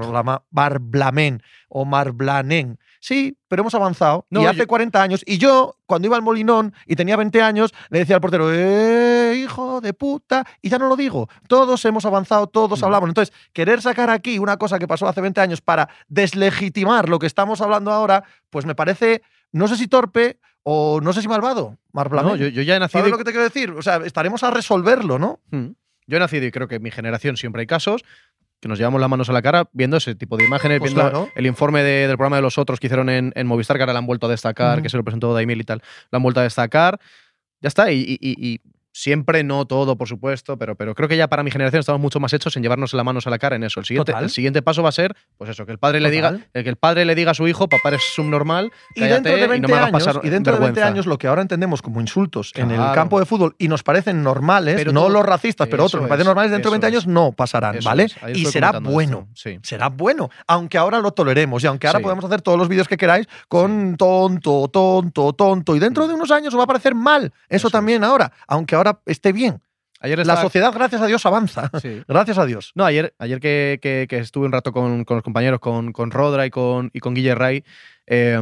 Blamen 0.80 1.42
o 1.68 1.84
Mar 1.84 2.12
Blanen. 2.12 2.78
Sí, 3.00 3.36
pero 3.48 3.62
hemos 3.62 3.74
avanzado. 3.74 4.26
No, 4.30 4.42
y 4.42 4.46
hace 4.46 4.58
yo- 4.60 4.66
40 4.66 5.02
años. 5.02 5.22
Y 5.26 5.38
yo, 5.38 5.76
cuando 5.86 6.06
iba 6.06 6.16
al 6.16 6.22
Molinón 6.22 6.74
y 6.86 6.96
tenía 6.96 7.16
20 7.16 7.40
años, 7.42 7.72
le 7.90 8.00
decía 8.00 8.16
al 8.16 8.20
portero, 8.20 8.48
¡eh, 8.52 9.34
hijo 9.42 9.80
de 9.80 9.92
puta! 9.94 10.44
Y 10.62 10.68
ya 10.68 10.78
no 10.78 10.88
lo 10.88 10.96
digo. 10.96 11.28
Todos 11.48 11.84
hemos 11.84 12.04
avanzado, 12.04 12.46
todos 12.48 12.80
Mm. 12.80 12.84
hablamos. 12.84 13.08
Entonces, 13.10 13.34
querer 13.52 13.80
sacar 13.82 14.10
aquí 14.10 14.38
una 14.38 14.56
cosa 14.56 14.78
que 14.78 14.88
pasó 14.88 15.06
hace 15.08 15.20
20 15.20 15.40
años 15.40 15.60
para 15.60 15.88
deslegitimar 16.08 17.08
lo 17.08 17.18
que 17.18 17.26
estamos 17.26 17.60
hablando 17.60 17.90
ahora, 17.90 18.24
pues 18.50 18.66
me 18.66 18.74
parece, 18.74 19.22
no 19.52 19.68
sé 19.68 19.76
si 19.76 19.88
torpe 19.88 20.38
o 20.62 21.00
no 21.00 21.12
sé 21.12 21.22
si 21.22 21.28
malvado, 21.28 21.78
Mar 21.92 22.08
Blamen. 22.08 22.30
No, 22.32 22.36
yo, 22.36 22.48
yo 22.48 22.62
ya 22.62 22.76
he 22.76 22.78
nacido. 22.78 23.00
¿Sabes 23.00 23.08
y- 23.08 23.12
lo 23.12 23.18
que 23.18 23.24
te 23.24 23.30
quiero 23.30 23.44
decir? 23.44 23.70
O 23.70 23.82
sea, 23.82 23.96
estaremos 24.04 24.42
a 24.42 24.50
resolverlo, 24.50 25.18
¿no? 25.18 25.40
Mm. 25.50 25.68
Yo 26.06 26.16
he 26.16 26.20
nacido 26.20 26.46
y 26.46 26.50
creo 26.50 26.68
que 26.68 26.76
en 26.76 26.82
mi 26.82 26.90
generación 26.90 27.36
siempre 27.36 27.60
hay 27.60 27.66
casos 27.66 28.02
que 28.60 28.68
nos 28.68 28.78
llevamos 28.78 29.00
las 29.00 29.08
manos 29.10 29.28
a 29.28 29.32
la 29.32 29.42
cara 29.42 29.68
viendo 29.72 29.96
ese 29.98 30.14
tipo 30.14 30.36
de 30.36 30.44
imágenes, 30.44 30.80
Pues 30.80 30.92
viendo 30.94 31.10
claro. 31.10 31.28
el 31.34 31.46
informe 31.46 31.82
de- 31.82 32.08
del 32.08 32.16
programa 32.16 32.36
de 32.36 32.42
los 32.42 32.58
otros 32.58 32.80
que 32.80 32.88
hicieron 32.88 33.08
en, 33.08 33.32
en 33.36 33.46
Movistar, 33.46 33.76
que 33.76 33.82
ahora 33.82 33.92
lo 33.92 34.00
han 34.00 34.06
vuelto 34.06 34.26
a 34.26 34.30
destacar, 34.30 34.82
que 34.82 34.88
se 34.88 34.96
lo 34.96 35.04
presentó 35.04 35.32
Daimil 35.34 35.60
y 35.60 35.64
tal, 35.64 35.82
lo 36.10 36.16
han 36.16 36.22
vuelto 36.22 36.40
a 36.40 36.42
destacar. 36.42 36.98
Ya 37.60 37.68
está, 37.68 37.90
y, 37.92 37.98
y- 38.00 38.18
y- 38.20 38.54
y 38.54 38.60
siempre 38.98 39.44
no 39.44 39.64
todo, 39.64 39.96
por 39.96 40.08
supuesto, 40.08 40.56
pero, 40.58 40.74
pero 40.74 40.92
creo 40.96 41.08
que 41.08 41.16
ya 41.16 41.28
para 41.28 41.44
mi 41.44 41.52
generación 41.52 41.78
estamos 41.80 42.00
mucho 42.00 42.18
más 42.18 42.32
hechos 42.32 42.56
en 42.56 42.64
llevarnos 42.64 42.92
las 42.94 43.04
manos 43.04 43.26
a 43.28 43.30
la 43.30 43.38
cara 43.38 43.54
en 43.54 43.62
eso. 43.62 43.78
El 43.78 43.86
siguiente, 43.86 44.12
el 44.18 44.28
siguiente 44.30 44.60
paso 44.60 44.82
va 44.82 44.88
a 44.88 44.92
ser, 44.92 45.14
pues 45.36 45.50
eso, 45.50 45.64
que 45.66 45.72
el 45.72 45.78
padre 45.78 46.00
le 46.00 46.10
diga, 46.10 46.36
el 46.52 46.64
que 46.64 46.68
el 46.68 46.76
padre 46.76 47.04
le 47.04 47.14
diga 47.14 47.30
a 47.30 47.34
su 47.34 47.46
hijo, 47.46 47.68
papá 47.68 47.90
eres 47.90 48.02
subnormal, 48.14 48.72
Y 48.96 49.00
dentro 49.02 49.32
de 49.32 49.38
cállate 49.38 49.48
20 49.50 49.56
y 49.56 49.60
no 49.60 49.68
me 49.68 49.74
hagas 49.74 49.88
años, 49.94 50.04
pasar 50.06 50.20
y 50.24 50.30
dentro 50.30 50.52
de 50.54 50.58
20 50.58 50.72
vergüenza". 50.80 50.88
años, 50.88 51.06
lo 51.06 51.16
que 51.18 51.28
ahora 51.28 51.42
entendemos 51.42 51.80
como 51.80 52.00
insultos 52.00 52.50
en 52.56 52.72
el 52.72 52.80
campo 52.92 53.20
de 53.20 53.26
fútbol 53.26 53.54
y 53.58 53.68
nos 53.68 53.84
parecen 53.84 54.22
normales, 54.24 54.74
Pero 54.76 54.90
no 54.92 55.08
los 55.08 55.24
racistas, 55.24 55.68
pero 55.68 55.84
otros 55.84 56.02
nos 56.02 56.08
parecen 56.08 56.22
es, 56.22 56.26
normales, 56.26 56.50
dentro 56.50 56.70
de 56.72 56.76
eso 56.76 56.80
20 56.80 56.86
años 56.88 57.06
no 57.06 57.32
pasarán, 57.32 57.76
Eso 57.76 57.88
¿vale? 57.88 58.06
Y 58.34 58.46
será 58.46 58.72
bueno. 58.80 59.28
Sí. 59.34 59.58
Será 59.62 59.88
bueno, 59.90 60.28
aunque 60.48 60.76
ahora 60.76 60.98
lo 60.98 61.12
toleremos 61.12 61.62
y 61.62 61.66
aunque 61.68 61.86
ahora 61.86 62.00
Sí. 62.00 62.02
podemos 62.02 62.24
hacer 62.24 62.42
todos 62.42 62.58
los 62.58 62.68
vídeos 62.68 62.88
que 62.88 62.96
queráis 62.96 63.28
con 63.48 63.96
tonto, 63.96 64.68
tonto, 64.68 65.32
tonto. 65.34 65.76
Y 65.76 65.78
dentro 65.78 66.08
de 66.08 66.14
unos 66.14 66.30
años 66.32 66.52
os 66.52 66.58
va 66.58 66.64
a 66.64 66.66
parecer 66.66 66.94
mal. 66.94 67.26
Eso, 67.26 67.32
Eso 67.58 67.66
es. 67.68 67.72
también 67.72 68.02
ahora, 68.02 68.32
aunque 68.46 68.74
ahora 68.74 68.87
esté 69.06 69.32
bien. 69.32 69.60
Ayer 70.00 70.24
La 70.24 70.36
sociedad, 70.40 70.72
gracias 70.72 71.02
a 71.02 71.06
Dios, 71.06 71.26
avanza. 71.26 71.72
Sí. 71.82 72.02
Gracias 72.06 72.38
a 72.38 72.46
Dios. 72.46 72.70
No, 72.76 72.84
ayer, 72.84 73.14
ayer 73.18 73.40
que, 73.40 73.80
que- 73.82 74.06
que 74.08 74.18
estuve 74.18 74.46
un 74.46 74.52
rato 74.52 74.70
con, 74.72 75.02
con 75.04 75.16
los 75.16 75.24
compañeros, 75.24 75.58
con, 75.58 75.90
con 75.92 76.12
Rodra 76.12 76.46
y 76.46 76.50
con, 76.50 76.90
y 76.92 77.00
con 77.00 77.14
Guille 77.14 77.34
Ray, 77.34 77.64
eh, 78.06 78.38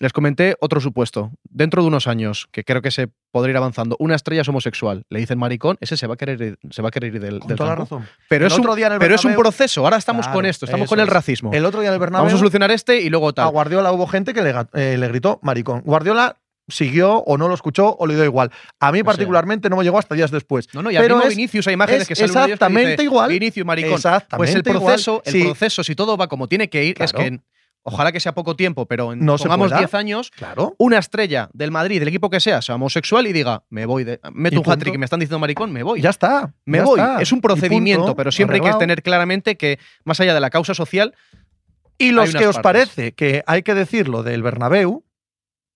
les 0.00 0.12
comenté 0.14 0.56
otro 0.60 0.80
supuesto. 0.80 1.30
Dentro 1.44 1.82
de 1.82 1.88
unos 1.88 2.06
años, 2.06 2.48
que 2.50 2.64
creo 2.64 2.80
que 2.80 2.90
se 2.90 3.08
podría 3.30 3.50
ir 3.52 3.56
avanzando, 3.58 3.96
una 3.98 4.14
estrella 4.14 4.40
es 4.40 4.48
homosexual, 4.48 5.04
le 5.10 5.18
dicen 5.18 5.38
maricón, 5.38 5.76
ese 5.82 5.98
se 5.98 6.06
va 6.06 6.14
a 6.14 6.16
querer 6.16 6.40
ir, 6.40 6.58
se 6.70 6.80
va 6.80 6.88
a 6.88 6.90
querer 6.90 7.14
ir 7.14 7.20
del, 7.20 7.38
Con 7.38 7.48
del 7.48 7.58
toda 7.58 7.68
la 7.70 7.76
razón. 7.76 8.06
Pero, 8.30 8.46
El 8.46 8.52
es 8.52 8.58
un, 8.58 8.74
día 8.74 8.96
pero 8.98 9.14
es 9.14 9.24
un 9.26 9.34
proceso. 9.34 9.84
Ahora 9.84 9.98
estamos 9.98 10.24
Claro, 10.24 10.38
con 10.38 10.46
esto, 10.46 10.64
estamos 10.64 10.88
con 10.88 11.00
el 11.00 11.06
es. 11.06 11.12
racismo. 11.12 11.52
El 11.52 11.66
otro 11.66 11.80
día 11.80 11.90
en 11.90 11.94
el 11.94 12.00
Bernabéu, 12.00 12.24
Vamos 12.24 12.34
a 12.34 12.38
solucionar 12.38 12.70
este 12.70 13.02
y 13.02 13.10
luego 13.10 13.28
a 13.28 13.32
tal. 13.34 13.50
Guardiola 13.50 13.92
hubo 13.92 14.06
gente 14.06 14.32
que 14.32 14.40
le, 14.42 14.54
eh, 14.72 14.96
le 14.96 15.08
gritó 15.08 15.38
maricón. 15.42 15.82
Guardiola 15.84 16.36
siguió 16.68 17.18
o 17.18 17.36
no 17.36 17.48
lo 17.48 17.54
escuchó 17.54 17.96
o 17.98 18.06
le 18.06 18.14
dio 18.14 18.24
igual. 18.24 18.50
A 18.80 18.90
mí 18.92 19.02
particularmente 19.02 19.68
no 19.68 19.76
me 19.76 19.84
llegó 19.84 19.98
hasta 19.98 20.14
días 20.14 20.30
después. 20.30 20.68
No, 20.74 20.82
no, 20.82 20.90
y 20.90 20.96
pero 20.96 21.16
mismo 21.16 21.28
es- 21.30 21.36
Vinicius 21.36 21.66
hay 21.68 21.74
imágenes 21.74 22.02
es 22.02 22.08
que 22.08 22.14
salen 22.16 22.30
exactamente 22.52 22.90
dice, 22.92 23.02
igual. 23.04 23.28
Vinicius, 23.30 23.66
maricón. 23.66 23.92
Exactamente 23.94 24.36
Pues 24.36 24.54
el 24.54 24.60
igual. 24.62 24.78
proceso, 24.94 25.22
el 25.24 25.32
Sí, 25.32 25.42
proceso, 25.44 25.84
si 25.84 25.94
todo 25.94 26.16
va 26.16 26.26
como 26.28 26.48
tiene 26.48 26.68
que 26.70 26.84
ir, 26.84 26.96
es 27.02 27.12
que 27.12 27.38
ojalá 27.86 28.12
que 28.12 28.18
sea 28.20 28.32
poco 28.34 28.56
tiempo, 28.56 28.86
pero 28.86 29.12
en, 29.12 29.22
No 29.26 29.36
pongamos 29.36 29.68
pueda. 29.68 29.78
10 29.78 29.92
años, 29.92 30.30
Claro. 30.30 30.74
una 30.78 30.96
estrella 30.98 31.50
del 31.52 31.70
Madrid, 31.70 31.98
del 31.98 32.08
equipo 32.08 32.30
que 32.30 32.40
sea, 32.40 32.62
sea 32.62 32.76
homosexual 32.76 33.26
y 33.26 33.34
diga, 33.34 33.62
me 33.68 33.84
voy, 33.84 34.04
de, 34.04 34.20
meto 34.32 34.62
un 34.62 34.70
hat-trick 34.70 34.96
me 34.96 35.04
están 35.04 35.20
diciendo 35.20 35.38
maricón, 35.38 35.70
me 35.70 35.82
voy. 35.82 36.00
Ya 36.00 36.08
está. 36.08 36.54
me 36.64 36.78
ya 36.78 36.84
voy. 36.84 36.98
está. 36.98 37.20
Es 37.20 37.30
un 37.30 37.42
procedimiento, 37.42 38.16
pero 38.16 38.32
siempre 38.32 38.56
hay 38.56 38.62
que 38.72 38.78
tener 38.78 39.02
claramente 39.02 39.56
que, 39.58 39.78
más 40.04 40.18
allá 40.20 40.32
de 40.32 40.40
la 40.40 40.48
causa 40.48 40.72
social, 40.72 41.14
Y 41.98 42.10
los 42.10 42.34
que 42.34 42.46
os 42.46 42.56
partes. 42.58 42.88
parece 42.88 43.12
que 43.12 43.44
hay 43.46 43.62
que 43.62 43.74
decirlo 43.74 44.22
del 44.22 44.42
Bernabéu, 44.42 45.03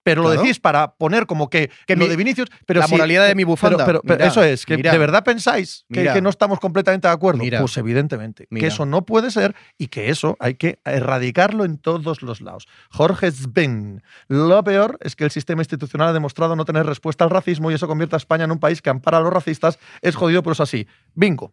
pero 0.09 0.23
lo 0.23 0.31
decís 0.31 0.59
para 0.61 0.95
poner 0.95 1.27
como 1.27 1.51
que, 1.51 1.71
Que 1.87 1.97
lo 1.97 2.05
mi- 2.05 2.09
de 2.09 2.17
Vinicius. 2.17 2.49
Pero 2.67 2.81
la 2.81 2.87
sí, 2.87 2.93
moralidad 2.93 3.27
de 3.27 3.35
mi 3.35 3.45
bufanda. 3.45 3.85
Pero, 3.85 4.03
eso 4.25 4.43
es, 4.43 4.65
que 4.67 4.77
de 4.77 4.99
verdad 4.99 5.25
pensáis 5.25 5.85
que, 5.93 6.21
no 6.21 6.31
estamos 6.31 6.61
completamente 6.61 7.09
de 7.09 7.15
acuerdo. 7.15 7.43
Pues 7.61 7.77
evidentemente, 7.77 8.47
que 8.51 8.67
eso 8.67 8.87
no 8.87 9.05
puede 9.05 9.31
ser 9.31 9.55
y 9.77 9.89
que 9.89 10.11
eso 10.11 10.37
hay 10.41 10.55
que 10.55 10.79
erradicarlo 10.85 11.65
en 11.65 11.79
todos 11.79 12.23
los 12.23 12.41
lados. 12.41 12.67
Jorge 12.91 13.31
Sven. 13.31 14.03
Lo 14.29 14.63
peor 14.65 14.99
es 15.01 15.17
que 15.17 15.25
el 15.25 15.31
sistema 15.31 15.63
institucional 15.63 16.09
ha 16.09 16.13
demostrado 16.13 16.57
no 16.57 16.65
tener 16.65 16.87
respuesta 16.87 17.25
al 17.25 17.31
racismo 17.31 17.71
y 17.71 17.75
eso 17.75 17.87
convierte 17.87 18.17
a 18.17 18.19
España 18.19 18.45
en 18.45 18.51
un 18.53 18.59
país 18.59 18.83
que 18.83 18.91
ampara 18.91 19.19
a 19.19 19.21
los 19.21 19.33
racistas. 19.33 19.79
Es 20.03 20.17
jodido, 20.17 20.43
pero 20.43 20.53
es 20.53 20.61
así. 20.61 20.87
Bingo. 21.15 21.53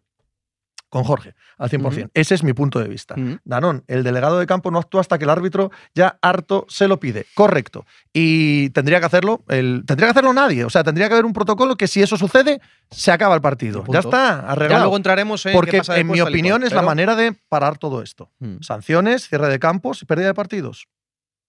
Con 0.96 1.04
Jorge, 1.04 1.34
al 1.58 1.68
100%. 1.68 1.86
Ujú. 2.04 2.10
Ese 2.14 2.34
es 2.34 2.42
mi 2.42 2.54
punto 2.54 2.78
de 2.78 2.88
vista. 2.88 3.14
Mm. 3.16 3.40
Danón, 3.44 3.84
el 3.86 4.02
delegado 4.02 4.38
de 4.38 4.46
campo 4.46 4.70
no 4.70 4.78
actúa 4.78 5.02
hasta 5.02 5.18
que 5.18 5.24
el 5.24 5.30
árbitro 5.30 5.70
ya 5.94 6.18
harto 6.22 6.64
se 6.70 6.88
lo 6.88 6.98
pide. 6.98 7.26
Correcto. 7.34 7.84
Y 8.14 8.70
tendría 8.70 8.98
que 9.00 9.04
hacerlo, 9.06 9.44
el, 9.48 9.84
tendría 9.86 10.06
que 10.06 10.12
hacerlo 10.12 10.32
nadie. 10.32 10.64
O 10.64 10.70
sea, 10.70 10.82
tendría 10.84 11.08
que 11.08 11.12
haber 11.14 11.26
un 11.26 11.34
protocolo 11.34 11.76
que 11.76 11.86
si 11.86 12.00
eso 12.00 12.16
sucede, 12.16 12.62
se 12.90 13.12
acaba 13.12 13.34
el 13.34 13.42
partido. 13.42 13.84
Ya 13.88 13.98
está, 13.98 14.40
ya 14.42 14.52
arreglado. 14.52 14.84
luego 14.84 14.96
entraremos 14.96 15.44
en 15.44 15.52
qué 15.52 15.56
Porque 15.56 15.78
pasa 15.78 15.98
en 15.98 16.06
mi 16.08 16.20
opinión 16.22 16.62
es 16.64 16.72
la 16.72 16.80
manera 16.82 17.14
de 17.14 17.32
parar 17.50 17.76
todo 17.76 18.00
esto. 18.02 18.30
Mm. 18.38 18.62
Sanciones, 18.62 19.28
cierre 19.28 19.48
de 19.48 19.58
campos 19.58 20.00
y 20.00 20.06
pérdida 20.06 20.28
de 20.28 20.34
partidos. 20.34 20.86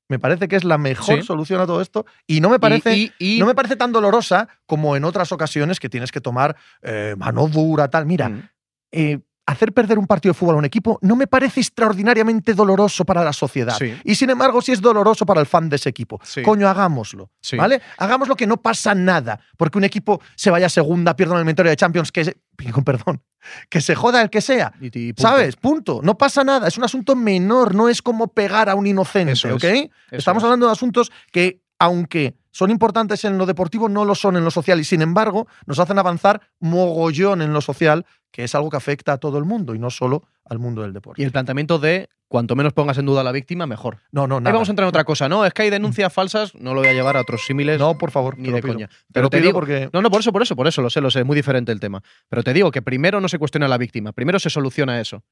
Me 0.10 0.20
parece 0.20 0.48
que 0.48 0.56
es 0.56 0.64
la 0.64 0.78
mejor 0.78 1.18
Sí. 1.20 1.24
solución 1.24 1.60
a 1.60 1.66
todo 1.66 1.82
esto 1.82 2.06
y 2.26 2.40
no 2.40 2.50
me 2.50 2.60
parece 2.60 2.96
Y- 2.96 3.12
y- 3.20 3.36
y- 3.36 3.40
no 3.42 3.46
me 3.46 3.54
parece 3.56 3.76
tan 3.76 3.92
dolorosa 3.92 4.48
como 4.66 4.96
en 4.96 5.04
otras 5.04 5.34
ocasiones 5.34 5.82
que 5.82 5.90
tienes 5.90 6.14
que 6.14 6.22
tomar 6.22 6.56
eh, 6.82 7.16
mano 7.18 7.48
dura, 7.50 7.90
tal. 7.90 8.06
Mira, 8.06 8.30
Mm. 8.30 8.50
eh, 8.94 9.20
hacer 9.48 9.74
perder 9.74 9.98
un 9.98 10.06
partido 10.06 10.34
de 10.34 10.38
fútbol 10.38 10.56
a 10.56 10.58
un 10.60 10.66
equipo 10.66 11.00
no 11.02 11.16
me 11.16 11.26
parece 11.26 11.62
extraordinariamente 11.62 12.54
doloroso 12.54 13.06
para 13.06 13.24
la 13.24 13.32
sociedad. 13.34 13.76
Sí. 13.80 13.96
Y 14.04 14.16
sin 14.16 14.30
embargo, 14.30 14.62
sí 14.62 14.74
es 14.74 14.82
doloroso 14.82 15.26
para 15.26 15.40
el 15.40 15.48
fan 15.48 15.70
de 15.70 15.78
ese 15.78 15.90
equipo. 15.90 16.20
Sí. 16.24 16.44
Coño, 16.44 16.68
hagámoslo. 16.68 17.32
Sí. 17.42 17.56
¿Vale? 17.58 17.82
Hagámoslo 17.98 18.36
que 18.36 18.46
no 18.46 18.58
pasa 18.58 18.94
nada. 18.94 19.40
Porque 19.58 19.78
un 19.78 19.86
equipo 19.86 20.22
se 20.36 20.52
vaya 20.52 20.66
a 20.66 20.70
segunda, 20.70 21.16
pierda 21.16 21.32
una 21.34 21.40
eliminatoria 21.40 21.70
de 21.72 21.78
Champions, 21.78 22.12
que 22.12 22.26
se, 22.26 22.38
perdón, 22.86 23.24
que 23.70 23.80
se 23.82 23.96
joda 23.96 24.22
el 24.22 24.30
que 24.30 24.42
sea. 24.42 24.74
Y- 24.82 24.88
y 24.88 25.14
punto. 25.14 25.22
¿Sabes? 25.22 25.56
Punto. 25.56 26.00
No 26.04 26.18
pasa 26.18 26.44
nada. 26.44 26.68
Es 26.68 26.78
un 26.78 26.84
asunto 26.84 27.16
menor. 27.16 27.74
No 27.74 27.88
es 27.90 28.02
como 28.02 28.28
pegar 28.28 28.70
a 28.70 28.76
un 28.76 28.86
inocente. 28.86 29.32
Eso. 29.34 29.56
¿Ok? 29.56 29.64
Estamos 30.12 30.42
es. 30.42 30.46
hablando 30.46 30.66
de 30.66 30.74
asuntos 30.74 31.12
que, 31.32 31.62
aunque 31.80 32.36
son 32.58 32.72
importantes 32.72 33.24
en 33.24 33.38
lo 33.38 33.46
deportivo, 33.46 33.88
no 33.88 34.04
lo 34.04 34.16
son 34.16 34.36
en 34.36 34.44
lo 34.44 34.50
social. 34.50 34.80
Y 34.80 34.84
sin 34.84 35.04
embargo, 35.04 35.48
nos 35.68 35.78
hacen 35.78 36.00
avanzar 36.00 36.42
mogollón 36.60 37.44
en 37.44 37.54
lo 37.54 37.62
social, 37.62 38.04
que 38.32 38.44
es 38.46 38.56
algo 38.56 38.72
que 38.72 38.78
afecta 38.78 39.14
a 39.14 39.18
todo 39.20 39.38
el 39.38 39.46
mundo 39.46 39.76
y 39.76 39.80
no 39.80 39.92
solo 39.92 40.24
al 40.44 40.58
mundo 40.58 40.82
del 40.82 40.92
deporte. 40.92 41.22
Y 41.22 41.26
el 41.26 41.32
planteamiento 41.32 41.78
de 41.78 42.10
cuanto 42.28 42.56
menos 42.56 42.74
pongas 42.74 42.98
en 42.98 43.06
duda 43.06 43.22
a 43.22 43.24
la 43.24 43.32
víctima, 43.32 43.68
mejor. 43.68 44.00
no, 44.12 44.26
no, 44.26 44.38
Ahí 44.38 44.42
nada. 44.42 44.54
vamos 44.54 44.70
a 44.70 44.72
entrar 44.72 44.86
en 44.86 44.90
otra 44.90 45.04
cosa, 45.04 45.30
¿no? 45.30 45.46
Es 45.46 45.54
que 45.54 45.62
hay 45.62 45.70
denuncias 45.70 46.12
falsas, 46.12 46.56
no 46.56 46.74
lo 46.74 46.80
voy 46.82 46.90
a 46.90 46.94
llevar 46.94 47.16
a 47.16 47.22
otros 47.22 47.46
símiles. 47.46 47.78
No, 47.80 47.96
por 47.98 48.10
favor, 48.10 48.38
ni 48.40 48.50
te 48.50 48.56
de 48.56 48.62
pido. 48.64 48.74
coña. 48.74 48.88
Te 48.88 48.96
Pero 49.14 49.30
te 49.30 49.38
pido 49.38 49.48
digo- 49.50 49.60
porque 49.60 49.90
No, 49.94 50.02
no, 50.02 50.10
por 50.10 50.22
eso, 50.22 50.32
por 50.34 50.42
eso, 50.42 50.56
por 50.56 50.68
eso, 50.68 50.82
lo 50.82 50.90
sé, 50.90 51.00
lo 51.00 51.12
sé, 51.12 51.20
es 51.20 51.26
muy 51.28 51.36
diferente 51.36 51.72
el 51.72 51.80
tema. 51.80 52.02
Pero 52.28 52.42
te 52.42 52.54
digo 52.54 52.72
que 52.72 52.82
primero 52.82 53.22
no 53.22 53.28
se 53.30 53.38
cuestiona 53.38 53.68
a 53.68 53.70
la 53.70 53.78
víctima, 53.78 54.12
primero 54.14 54.40
se 54.40 54.50
soluciona 54.50 55.00
eso. 55.00 55.24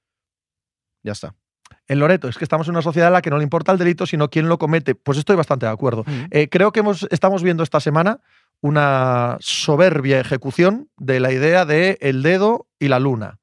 Ya 1.03 1.13
está. 1.13 1.33
En 1.87 1.99
Loreto 1.99 2.27
es 2.27 2.37
que 2.37 2.45
estamos 2.45 2.67
en 2.67 2.71
una 2.71 2.81
sociedad 2.81 3.07
en 3.07 3.13
la 3.13 3.21
que 3.21 3.29
no 3.29 3.37
le 3.37 3.43
importa 3.43 3.71
el 3.71 3.77
delito, 3.77 4.05
sino 4.05 4.29
quién 4.29 4.49
lo 4.49 4.57
comete. 4.57 4.95
Pues 4.95 5.17
estoy 5.17 5.35
bastante 5.35 5.65
de 5.65 5.71
acuerdo. 5.71 6.03
Eh, 6.31 6.49
creo 6.49 6.71
que 6.71 6.79
hemos, 6.79 7.07
estamos 7.11 7.43
viendo 7.43 7.63
esta 7.63 7.79
semana 7.79 8.19
una 8.61 9.37
soberbia 9.39 10.19
ejecución 10.19 10.89
de 10.97 11.19
la 11.19 11.31
idea 11.31 11.65
de 11.65 11.97
el 12.01 12.23
dedo 12.23 12.67
y 12.79 12.87
la 12.87 12.99
luna. 12.99 13.39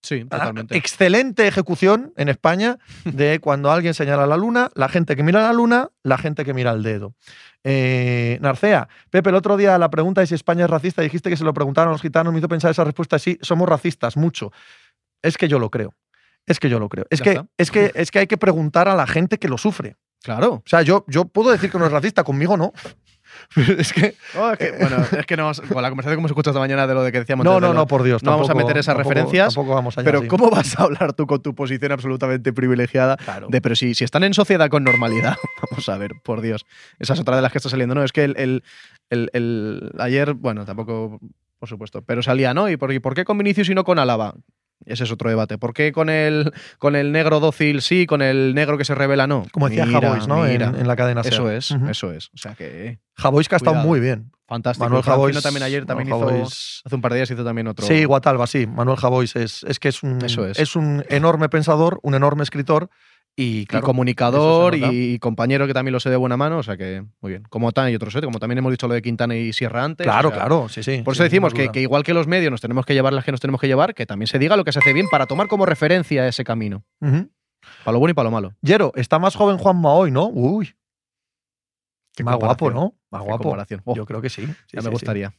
Sí, 0.00 0.24
Ah, 0.30 0.38
totalmente. 0.38 0.76
Excelente 0.76 1.48
ejecución 1.48 2.12
en 2.16 2.28
España 2.28 2.78
de 3.04 3.40
cuando 3.42 3.72
alguien 3.72 3.94
señala 3.94 4.26
la 4.26 4.36
luna, 4.36 4.70
la 4.74 4.88
gente 4.88 5.16
que 5.16 5.22
mira 5.24 5.42
la 5.42 5.52
luna, 5.52 5.88
la 6.04 6.18
gente 6.18 6.44
que 6.44 6.54
mira 6.54 6.70
el 6.70 6.82
dedo. 6.82 7.14
Eh, 7.64 8.38
Narcea, 8.40 8.88
Pepe, 9.10 9.30
el 9.30 9.34
otro 9.34 9.56
día 9.56 9.76
la 9.76 9.90
pregunta 9.90 10.20
de 10.20 10.28
si 10.28 10.34
España 10.34 10.64
es 10.64 10.70
racista, 10.70 11.02
dijiste 11.02 11.28
que 11.30 11.36
se 11.36 11.44
lo 11.44 11.52
preguntaron 11.52 11.88
a 11.88 11.92
los 11.92 12.00
gitanos, 12.02 12.32
me 12.32 12.38
hizo 12.38 12.48
pensar 12.48 12.70
esa 12.70 12.84
respuesta, 12.84 13.18
sí, 13.18 13.38
somos 13.42 13.68
racistas, 13.68 14.16
mucho. 14.16 14.52
Es 15.20 15.36
que 15.36 15.48
yo 15.48 15.58
lo 15.58 15.68
creo. 15.68 15.94
Es 16.48 16.58
que 16.60 16.68
yo 16.68 16.78
lo 16.80 16.88
creo. 16.88 17.06
Es 17.10 17.20
que, 17.22 17.30
está. 17.30 17.46
es, 17.56 17.70
que, 17.70 17.92
es 17.94 18.10
que 18.10 18.18
hay 18.20 18.26
que 18.26 18.38
preguntar 18.38 18.88
a 18.88 18.94
la 18.94 19.06
gente 19.06 19.38
que 19.38 19.48
lo 19.48 19.58
sufre. 19.58 19.96
Claro. 20.22 20.54
O 20.54 20.62
sea, 20.66 20.82
yo, 20.82 21.04
yo 21.08 21.26
puedo 21.26 21.50
decir 21.52 21.70
que 21.70 21.78
no 21.78 21.86
es 21.86 21.92
racista, 21.92 22.24
conmigo 22.24 22.56
no. 22.56 22.72
es 23.78 23.92
que. 23.92 24.14
Oh, 24.36 24.50
es 24.52 24.58
que, 24.58 24.72
bueno, 24.72 24.96
es 25.16 25.26
que 25.26 25.36
no, 25.36 25.52
con 25.72 25.82
la 25.82 25.90
conversación 25.90 26.16
que 26.16 26.20
hemos 26.20 26.30
escuchado 26.30 26.52
esta 26.52 26.60
mañana 26.60 26.86
de 26.86 26.94
lo 26.94 27.02
de 27.02 27.12
que 27.12 27.20
decíamos 27.20 27.44
No, 27.44 27.60
no, 27.60 27.72
no, 27.74 27.86
por 27.86 28.02
Dios. 28.02 28.22
no 28.22 28.30
vamos 28.32 28.50
a 28.50 28.54
meter 28.54 28.78
esas 28.78 28.94
tampoco- 28.96 29.10
referencias, 29.10 29.54
Tampoco 29.54 29.74
vamos 29.76 29.96
allá. 29.98 30.04
Pero 30.06 30.22
sí. 30.22 30.28
¿cómo 30.28 30.50
vas 30.50 30.78
a 30.78 30.84
hablar 30.84 31.12
tú 31.12 31.26
con 31.26 31.40
tu 31.42 31.54
posición 31.54 31.92
absolutamente 31.92 32.52
privilegiada? 32.52 33.16
Claro. 33.18 33.48
De, 33.50 33.60
pero 33.60 33.76
si, 33.76 33.94
si 33.94 34.02
están 34.04 34.24
en 34.24 34.34
sociedad 34.34 34.68
con 34.70 34.82
normalidad, 34.82 35.36
vamos 35.70 35.88
a 35.88 35.98
ver, 35.98 36.12
por 36.24 36.40
Dios. 36.40 36.64
Esa 36.98 37.12
es 37.14 37.20
otra 37.20 37.36
de 37.36 37.42
las 37.42 37.52
que 37.52 37.58
está 37.58 37.68
saliendo. 37.68 37.94
No, 37.94 38.02
es 38.02 38.12
que 38.12 38.24
el, 38.24 38.34
el- 38.38 38.64
el- 39.10 39.30
el- 39.34 39.92
ayer, 39.98 40.34
bueno, 40.34 40.64
tampoco, 40.64 41.20
por 41.58 41.68
supuesto, 41.68 42.02
pero 42.02 42.22
salía, 42.22 42.54
¿no? 42.54 42.68
¿Y 42.70 42.76
por, 42.76 42.92
y 42.92 42.98
por 42.98 43.14
qué 43.14 43.24
con 43.24 43.38
Vinicius 43.38 43.68
y 43.68 43.74
no 43.74 43.84
con 43.84 43.98
Álava? 43.98 44.34
Ese 44.86 45.04
es 45.04 45.10
otro 45.12 45.28
debate. 45.28 45.58
¿Por 45.58 45.74
qué 45.74 45.92
con 45.92 46.08
el, 46.08 46.52
con 46.78 46.96
el 46.96 47.12
negro 47.12 47.40
dócil 47.40 47.82
sí, 47.82 48.06
con 48.06 48.22
el 48.22 48.54
negro 48.54 48.78
que 48.78 48.84
se 48.84 48.94
revela 48.94 49.26
no? 49.26 49.44
Como 49.52 49.68
decía 49.68 49.84
Mira, 49.86 50.00
Javois, 50.00 50.26
¿no? 50.28 50.46
En, 50.46 50.86
la 50.86 50.96
cadena. 50.96 51.20
Eso 51.22 51.50
es, 51.50 51.74
eso 51.90 52.12
es. 52.12 52.28
O 52.34 52.38
sea 52.38 52.54
que 52.54 52.98
Javois 53.16 53.48
que 53.48 53.56
ha 53.56 53.58
estado 53.58 53.76
muy 53.76 54.00
bien. 54.00 54.30
fantástico. 54.46 54.84
Manuel 54.84 55.02
Javois 55.02 55.42
también 55.42 55.62
ayer 55.64 55.84
también 55.84 56.08
Manuel 56.08 56.36
hizo, 56.36 56.44
Javois- 56.46 56.82
hace 56.84 56.94
un 56.94 57.00
par 57.02 57.12
de 57.12 57.18
días 57.18 57.30
hizo 57.30 57.44
también 57.44 57.66
otro. 57.66 57.86
Sí, 57.86 58.04
Guatalba, 58.04 58.46
sí. 58.46 58.66
Manuel 58.66 58.96
Javois 58.96 59.36
es, 59.36 59.64
es 59.64 59.78
que 59.78 59.88
es 59.88 60.02
un, 60.02 60.24
Eso 60.24 60.46
es. 60.46 60.76
un 60.76 61.04
enorme 61.08 61.48
pensador, 61.48 61.98
un 62.02 62.14
enorme 62.14 62.44
escritor 62.44 62.88
y, 63.40 63.66
comunicador 63.66 64.74
y 64.74 65.20
compañero 65.20 65.68
que 65.68 65.72
también 65.72 65.92
lo 65.92 66.00
sé 66.00 66.10
de 66.10 66.16
buena 66.16 66.36
mano, 66.36 66.58
o 66.58 66.62
sea 66.64 66.76
que 66.76 67.04
muy 67.20 67.30
bien. 67.30 67.44
Como 67.48 67.70
tan 67.70 67.88
y 67.88 67.94
otros, 67.94 68.12
¿eh? 68.16 68.20
como 68.20 68.40
también 68.40 68.58
hemos 68.58 68.72
dicho 68.72 68.88
lo 68.88 68.94
de 68.94 69.00
Quintana 69.00 69.36
y 69.36 69.52
Sierra 69.52 69.84
antes. 69.84 70.04
Claro, 70.04 70.30
o 70.30 70.32
sea, 70.32 70.40
claro, 70.40 70.68
sí, 70.68 70.82
sí. 70.82 71.02
Por 71.04 71.14
eso 71.14 71.22
decimos 71.22 71.54
que, 71.54 71.70
igual 71.80 72.02
que 72.02 72.14
los 72.14 72.26
medios 72.26 72.50
nos 72.50 72.60
tenemos 72.60 72.84
que 72.84 72.94
llevar 72.94 73.12
las 73.12 73.24
que 73.24 73.30
nos 73.30 73.40
tenemos 73.40 73.60
que 73.60 73.68
llevar, 73.68 73.94
que 73.94 74.06
también 74.06 74.26
se 74.26 74.40
diga 74.40 74.56
lo 74.56 74.64
que 74.64 74.72
se 74.72 74.80
hace 74.80 74.92
bien 74.92 75.06
para 75.08 75.26
tomar 75.26 75.46
como 75.46 75.66
referencia 75.66 76.26
ese 76.26 76.42
camino. 76.42 76.84
Para 76.98 77.92
lo 77.92 78.00
bueno 78.00 78.10
y 78.10 78.14
para 78.14 78.24
lo 78.24 78.32
malo. 78.32 78.54
Yero, 78.60 78.90
está 78.96 79.20
más 79.20 79.36
joven 79.36 79.56
Juanma 79.56 79.92
hoy, 79.92 80.10
¿no? 80.10 80.26
Uy. 80.26 80.74
Qué 82.16 82.24
más 82.24 82.36
guapo. 82.36 82.72
¿no? 82.72 82.94
Más 83.10 83.22
guapo. 83.22 83.56
Oh, 83.84 83.94
Yo 83.94 84.04
creo 84.04 84.20
que 84.20 84.30
sí. 84.30 84.44
sí, 84.44 84.48
ya 84.48 84.54
sí, 84.70 84.76
me 84.78 84.82
sí. 84.82 84.90
gustaría. 84.90 85.32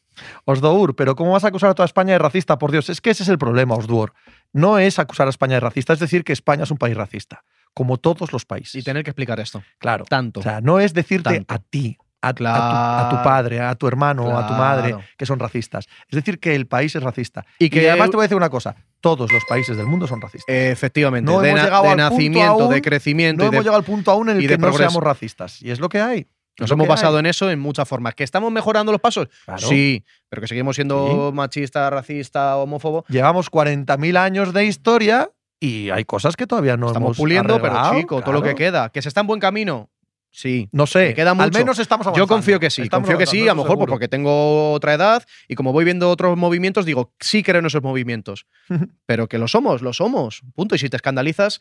Osdour, 0.46 0.96
pero 0.96 1.18
¿cómo 1.18 1.34
vas 1.34 1.44
a 1.44 1.50
acusar 1.50 1.70
a 1.70 1.76
toda 1.76 1.86
España 1.86 2.14
de 2.14 2.20
racista? 2.20 2.58
Por 2.58 2.72
Dios, 2.72 2.90
es 2.90 3.02
que 3.02 3.10
ese 3.10 3.24
es 3.24 3.30
el 3.30 3.38
problema, 3.38 3.76
Osdour. 3.76 4.14
No 4.54 4.80
es 4.80 5.00
acusar 5.00 5.28
a 5.28 5.30
España 5.30 5.56
de 5.56 5.60
racista, 5.60 5.92
es 5.92 6.00
decir 6.00 6.24
que 6.24 6.32
España 6.32 6.64
es 6.64 6.72
un 6.72 6.78
país 6.78 6.96
racista, 6.96 7.44
como 7.80 7.96
todos 7.96 8.34
los 8.34 8.44
países. 8.44 8.76
Y 8.76 8.84
tener 8.84 9.06
que 9.06 9.12
explicar 9.12 9.40
esto. 9.40 9.64
Claro. 9.78 10.04
Tanto. 10.04 10.42
O 10.42 10.44
sea, 10.44 10.60
no 10.60 10.82
es 10.82 10.94
decirte 10.94 11.34
Tanto. 11.34 11.54
a 11.54 11.60
ti, 11.60 11.98
a, 12.22 12.28
a 12.28 12.34
tu, 12.34 12.38
Claro. 12.40 12.62
a 12.62 13.10
tu 13.10 13.24
padre, 13.24 13.62
a 13.62 13.74
tu 13.76 13.88
hermano, 13.88 14.38
a 14.38 14.46
tu 14.46 14.54
madre, 14.54 14.98
que 15.18 15.26
son 15.26 15.40
racistas. 15.40 15.88
Es 16.10 16.18
decir, 16.18 16.40
que 16.42 16.56
el 16.56 16.68
país 16.68 16.94
es 16.94 17.02
racista. 17.02 17.46
Y 17.58 17.68
Y, 17.68 17.70
que- 17.70 17.90
además 17.90 18.10
te 18.10 18.18
voy 18.18 18.24
a 18.24 18.28
decir 18.28 18.36
una 18.36 18.50
cosa, 18.50 18.76
todos 19.00 19.32
los 19.32 19.46
países 19.46 19.78
del 19.78 19.86
mundo 19.86 20.08
son 20.08 20.20
racistas. 20.20 20.54
Efectivamente. 20.54 21.32
No 21.32 21.40
de 21.40 21.52
hemos 21.52 21.64
llegado 21.64 21.84
de 21.84 21.90
al 21.92 21.96
punto 21.96 22.10
nacimiento, 22.12 22.52
aún, 22.64 22.74
de 22.74 22.82
crecimiento 22.82 23.44
no 23.44 23.48
y 23.48 23.50
de 23.52 23.56
hemos 23.56 23.64
llegado 23.64 23.78
al 23.78 23.86
punto 23.86 24.12
aún 24.12 24.30
en 24.30 24.38
el 24.42 24.46
que 24.50 24.58
no 24.58 24.74
seamos 24.74 25.02
racistas. 25.02 25.62
Y 25.62 25.72
es 25.72 25.80
lo 25.80 25.88
que 25.88 26.02
hay. 26.02 26.28
Nos 26.60 26.70
hemos 26.72 26.90
basado 26.90 27.18
en 27.20 27.26
eso 27.26 27.50
en 27.50 27.58
muchas 27.62 27.88
formas. 27.88 28.16
¿Que 28.16 28.26
estamos 28.26 28.52
mejorando 28.52 28.92
los 28.92 29.00
pasos? 29.00 29.30
Claro. 29.46 29.66
Sí, 29.66 30.04
pero 30.28 30.42
que 30.42 30.48
seguimos 30.50 30.76
siendo 30.76 31.32
machista, 31.34 31.90
racista, 31.90 32.58
homófobo. 32.58 33.06
Llevamos 33.08 33.50
40.000 33.50 34.18
años 34.18 34.52
de 34.52 34.66
historia 34.66 35.30
y 35.60 35.90
hay 35.90 36.06
cosas 36.06 36.36
que 36.36 36.48
todavía 36.48 36.78
no 36.78 36.88
Estamos 36.88 37.08
hemos 37.08 37.18
puliendo, 37.18 37.56
arreglado, 37.56 37.90
pero 37.90 38.02
chico, 38.02 38.22
todo 38.22 38.34
lo 38.34 38.42
que 38.42 38.56
queda. 38.56 38.90
¿Que 38.90 39.02
se 39.02 39.10
está 39.10 39.22
en 39.22 39.28
buen 39.28 39.40
camino? 39.40 39.90
Sí. 40.32 40.70
No 40.72 40.86
sé, 40.86 41.14
queda 41.16 41.32
al 41.32 41.38
mucho. 41.38 41.58
menos 41.58 41.80
estamos 41.80 42.06
avanzando. 42.06 42.24
Yo 42.24 42.28
confío 42.28 42.60
que 42.60 42.70
sí, 42.70 42.84
Estamos 42.84 43.08
confío 43.08 43.18
que 43.18 43.26
sí, 43.26 43.48
a 43.48 43.54
lo 43.54 43.64
mejor 43.64 43.78
pues, 43.78 43.90
porque 43.90 44.08
tengo 44.08 44.74
otra 44.74 44.94
edad 44.94 45.24
y 45.48 45.56
como 45.56 45.74
voy 45.74 45.86
viendo 45.86 46.10
otros 46.10 46.38
movimientos, 46.38 46.86
digo, 46.86 47.14
sí 47.20 47.42
creo 47.44 47.60
en 47.60 47.66
esos 47.66 47.82
movimientos. 47.82 48.46
pero 49.06 49.28
que 49.28 49.38
lo 49.38 49.48
somos, 49.48 49.82
lo 49.82 49.92
somos. 49.92 50.44
Punto. 50.56 50.76
Y 50.76 50.78
si 50.78 50.88
te 50.90 50.98
escandalizas, 50.98 51.60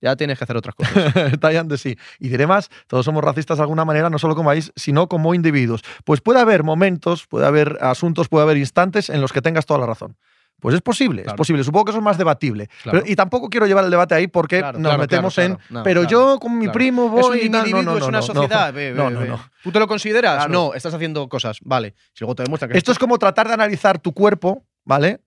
ya 0.00 0.14
tienes 0.16 0.38
que 0.38 0.44
hacer 0.44 0.56
otras 0.56 0.74
cosas. 0.74 1.12
Tallan 1.40 1.68
de 1.68 1.78
sí. 1.78 1.98
Y 2.20 2.28
diré 2.28 2.46
más, 2.46 2.70
todos 2.86 3.04
somos 3.04 3.24
racistas 3.24 3.58
de 3.58 3.62
alguna 3.62 3.84
manera, 3.84 4.08
no 4.08 4.18
solo 4.18 4.34
como 4.34 4.50
país, 4.50 4.72
sino 4.76 5.08
como 5.08 5.34
individuos. 5.34 5.82
Pues 6.04 6.20
puede 6.20 6.40
haber 6.40 6.62
momentos, 6.62 7.26
puede 7.26 7.46
haber 7.46 7.78
asuntos, 7.80 8.28
puede 8.28 8.44
haber 8.44 8.56
instantes 8.56 9.10
en 9.10 9.20
los 9.20 9.32
que 9.32 9.42
tengas 9.42 9.66
toda 9.66 9.80
la 9.80 9.86
razón. 9.86 10.16
Pues 10.60 10.74
es 10.74 10.80
posible, 10.80 11.22
es 11.26 11.32
posible. 11.34 11.62
Supongo 11.62 11.84
que 11.86 11.90
eso 11.90 11.98
es 11.98 12.04
más 12.04 12.16
debatible. 12.18 12.68
Claro. 12.82 13.00
Pero- 13.00 13.12
y 13.12 13.14
tampoco 13.14 13.48
quiero 13.50 13.66
llevar 13.66 13.84
el 13.84 13.90
debate 13.90 14.14
ahí 14.14 14.26
porque 14.26 14.58
Claro, 14.60 14.78
nos 14.78 14.98
metemos 14.98 15.36
en. 15.38 15.58
No, 15.68 15.82
pero 15.82 16.04
yo 16.04 16.38
con 16.40 16.58
mi 16.58 16.68
primo 16.68 17.04
es 17.06 17.10
voy. 17.10 17.40
un 17.40 17.46
y 17.46 17.50
tal". 17.50 17.50
No, 17.50 17.58
individuo, 17.68 17.82
no, 17.92 17.98
es 17.98 18.04
una 18.06 18.22
sociedad. 18.22 18.68
no. 18.68 18.72
ve, 18.72 18.92
ve, 18.92 18.96
No, 18.96 19.10
no, 19.10 19.20
ve. 19.20 19.32
¿Tú 19.62 19.70
te 19.70 19.78
lo 19.78 19.86
consideras? 19.86 20.48
No, 20.48 20.72
estás 20.74 20.94
haciendo 20.94 21.28
cosas. 21.28 21.58
Vale. 21.62 21.94
Si 22.14 22.24
luego 22.24 22.34
te 22.34 22.42
demuestran 22.44 22.70
que 22.70 22.78
Esto 22.78 22.90
es 22.92 22.98
como 22.98 23.18
tratar 23.18 23.48
de 23.48 23.54
analizar 23.54 23.98
tu 23.98 24.12
cuerpo, 24.12 24.64
¿vale? 24.84 25.20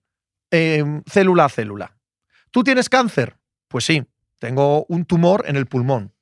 Eh, 0.50 0.84
célula 1.08 1.44
a 1.44 1.48
célula. 1.48 1.96
¿Tú 2.50 2.64
tienes 2.64 2.88
cáncer? 2.88 3.36
Pues 3.68 3.84
sí, 3.84 4.02
tengo 4.40 4.84
un 4.88 5.04
tumor 5.04 5.44
en 5.46 5.56
el 5.56 5.66
pulmón. 5.66 6.12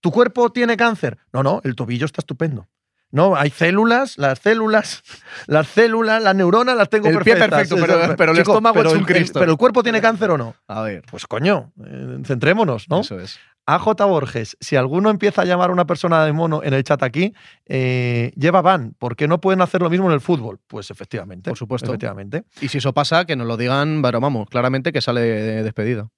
¿Tu 0.00 0.10
cuerpo 0.10 0.50
tiene 0.50 0.76
cáncer? 0.76 1.18
No, 1.32 1.42
no, 1.42 1.60
el 1.64 1.74
tobillo 1.74 2.06
está 2.06 2.20
estupendo. 2.20 2.68
No, 3.12 3.34
hay 3.36 3.50
células, 3.50 4.18
las 4.18 4.38
células, 4.38 5.02
las 5.46 5.66
células, 5.68 6.22
las 6.22 6.34
neuronas 6.34 6.76
las 6.76 6.88
tengo 6.88 7.08
El 7.08 7.18
pie 7.20 7.36
perfecto, 7.36 7.76
pero- 7.80 8.02
el 8.04 8.36
chico, 8.36 8.52
estómago 8.52 8.74
pero 8.74 8.88
es 8.90 8.94
un 8.94 9.00
el- 9.00 9.06
Cristo. 9.06 9.40
Pero 9.40 9.52
el 9.52 9.58
cuerpo 9.58 9.82
tiene 9.82 10.00
cáncer 10.00 10.30
o 10.30 10.38
no. 10.38 10.54
A 10.68 10.82
ver. 10.82 11.02
Pues 11.10 11.26
coño, 11.26 11.72
eh, 11.84 12.18
centrémonos, 12.24 12.88
¿no? 12.88 13.00
Eso 13.00 13.18
es. 13.18 13.38
AJ 13.66 13.94
Borges, 14.06 14.56
si 14.58 14.74
alguno 14.76 15.10
empieza 15.10 15.42
a 15.42 15.44
llamar 15.44 15.70
a 15.70 15.72
una 15.72 15.84
persona 15.86 16.24
de 16.24 16.32
mono 16.32 16.60
en 16.64 16.74
el 16.74 16.82
chat 16.82 17.02
aquí, 17.04 17.34
eh, 17.66 18.32
lleva 18.34 18.62
van. 18.62 18.94
¿Por 18.98 19.14
qué 19.16 19.28
no 19.28 19.40
pueden 19.40 19.60
hacer 19.60 19.80
lo 19.82 19.90
mismo 19.90 20.06
en 20.08 20.12
el 20.14 20.20
fútbol? 20.20 20.58
Pues 20.66 20.90
efectivamente. 20.90 21.50
Por 21.50 21.58
supuesto. 21.58 21.86
Efectivamente. 21.86 22.44
Y 22.60 22.68
si 22.68 22.78
eso 22.78 22.92
pasa, 22.92 23.26
que 23.26 23.36
nos 23.36 23.46
lo 23.46 23.56
digan, 23.56 24.02
pero 24.02 24.18
vamos, 24.20 24.48
claramente 24.48 24.92
que 24.92 25.00
sale 25.00 25.20
de- 25.20 25.62
despedido. 25.62 26.10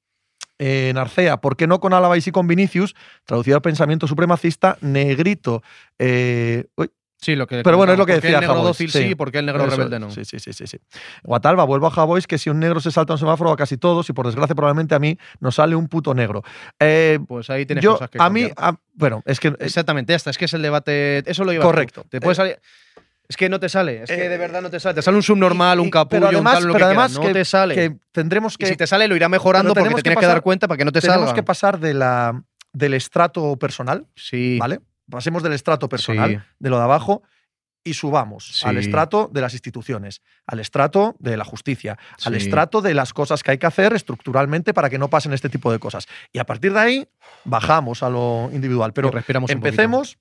Eh, 0.58 0.92
Narcea, 0.94 1.38
¿por 1.40 1.56
qué 1.56 1.66
no 1.66 1.80
con 1.80 1.92
Álava 1.94 2.16
y 2.16 2.20
sí 2.20 2.30
con 2.32 2.46
Vinicius? 2.46 2.94
Traducido 3.24 3.56
al 3.56 3.62
pensamiento 3.62 4.06
supremacista, 4.06 4.78
negrito. 4.80 5.62
Eh, 5.98 6.64
uy, 6.76 6.90
Sí, 7.24 7.36
lo 7.36 7.46
que. 7.46 7.62
Pero 7.62 7.76
bueno, 7.76 7.92
es 7.92 7.98
lo 8.00 8.04
que 8.04 8.14
¿por 8.14 8.20
qué 8.20 8.26
decía 8.26 8.38
el 8.38 8.40
negro 8.40 8.54
Javois, 8.56 8.68
dócil 8.70 8.90
sí. 8.90 9.08
sí, 9.10 9.14
porque 9.14 9.38
el 9.38 9.46
negro 9.46 9.62
eso 9.64 9.76
rebelde 9.76 10.00
no. 10.00 10.10
Sí, 10.10 10.24
sí, 10.24 10.40
sí, 10.40 10.52
sí, 10.52 10.66
sí. 10.66 10.78
Guatalba, 11.22 11.62
vuelvo 11.62 11.86
a 11.86 11.90
Javois, 11.92 12.26
que 12.26 12.36
si 12.36 12.50
un 12.50 12.58
negro 12.58 12.80
se 12.80 12.90
salta 12.90 13.12
un 13.12 13.18
semáforo 13.20 13.52
a 13.52 13.56
casi 13.56 13.76
todos 13.76 14.10
y 14.10 14.12
por 14.12 14.26
desgracia 14.26 14.56
probablemente 14.56 14.96
a 14.96 14.98
mí 14.98 15.16
nos 15.38 15.54
sale 15.54 15.76
un 15.76 15.86
puto 15.86 16.14
negro. 16.14 16.42
Eh, 16.80 17.20
Pues 17.28 17.48
ahí 17.48 17.64
tienes 17.64 17.84
yo, 17.84 17.92
cosas 17.92 18.10
que 18.10 18.18
a 18.20 18.28
mí, 18.28 18.48
cambiar. 18.48 18.74
a- 18.74 18.76
bueno, 18.94 19.22
es 19.24 19.38
que... 19.38 19.54
Exactamente, 19.60 20.12
ya 20.12 20.16
está. 20.16 20.30
Es 20.30 20.38
que 20.38 20.46
es 20.46 20.52
el 20.54 20.62
debate. 20.62 21.22
Eso 21.30 21.44
lo 21.44 21.52
iba 21.52 21.62
Correcto. 21.62 22.04
Te 22.08 22.20
puede 22.20 22.34
salir. 22.34 22.58
Es 23.32 23.36
que 23.38 23.48
no 23.48 23.58
te 23.58 23.70
sale. 23.70 24.02
Es 24.02 24.10
que 24.10 24.26
Eh, 24.26 24.28
de 24.28 24.36
verdad 24.36 24.60
no 24.60 24.68
te 24.68 24.78
sale. 24.78 24.94
Te 24.94 25.00
sale 25.02 25.16
un 25.16 25.22
subnormal, 25.22 25.78
y- 25.78 25.80
un 25.80 25.90
capullo, 25.90 26.20
pero 26.20 26.26
además, 26.28 26.52
un 26.54 26.58
tal, 26.60 26.66
lo 26.68 26.72
pero 26.74 26.78
que 26.78 26.84
además 26.86 27.10
quieras. 27.12 27.22
No 27.24 27.26
que- 27.28 27.38
te 27.38 27.44
sale. 27.46 27.74
que 27.74 27.96
tendremos 28.12 28.54
y 28.54 28.56
que... 28.58 28.66
si 28.66 28.76
te 28.76 28.86
sale, 28.86 29.08
lo 29.08 29.16
irá 29.16 29.28
mejorando 29.30 29.68
porque 29.70 29.80
tenemos 29.84 29.98
te 29.98 30.02
que 30.02 30.10
tienes 30.10 30.20
que, 30.20 30.26
dar 30.26 30.42
cuenta 30.42 30.68
para 30.68 30.76
que 30.78 30.84
no 30.84 30.92
te 30.92 31.00
tenemos 31.00 31.20
salga. 31.22 31.34
que 31.34 31.42
pasar 31.42 31.78
de 31.80 31.94
la, 31.94 32.42
del 32.74 32.92
estrato 32.94 33.56
personal, 33.56 34.06
sí. 34.14 34.58
¿vale? 34.58 34.80
Pasemos 35.10 35.42
del 35.42 35.54
estrato 35.54 35.88
personal, 35.88 36.30
Sí. 36.30 36.38
de 36.58 36.70
lo 36.70 36.76
de 36.76 36.84
abajo, 36.84 37.22
y 37.84 37.94
subamos 37.94 38.46
Sí. 38.60 38.68
al 38.68 38.76
estrato 38.78 39.28
de 39.32 39.40
las 39.40 39.54
instituciones, 39.54 40.20
al 40.46 40.60
estrato 40.60 41.16
de 41.18 41.36
la 41.36 41.44
justicia, 41.44 41.98
al 42.24 42.34
estrato 42.34 42.80
de 42.80 42.94
las 42.94 43.12
cosas 43.12 43.42
que 43.42 43.50
hay 43.50 43.58
que 43.58 43.66
hacer 43.66 43.92
estructuralmente 43.94 44.72
para 44.72 44.88
que 44.88 44.98
no 44.98 45.08
pasen 45.08 45.32
este 45.32 45.48
tipo 45.48 45.72
de 45.72 45.78
cosas. 45.80 46.06
Y 46.32 46.38
a 46.38 46.44
partir 46.44 46.72
de 46.74 46.78
ahí, 46.78 47.08
bajamos 47.44 48.02
a 48.04 48.08
lo 48.10 48.50
individual. 48.52 48.92
Pero 48.92 49.10
respiramos 49.10 49.50
empecemos 49.50 50.16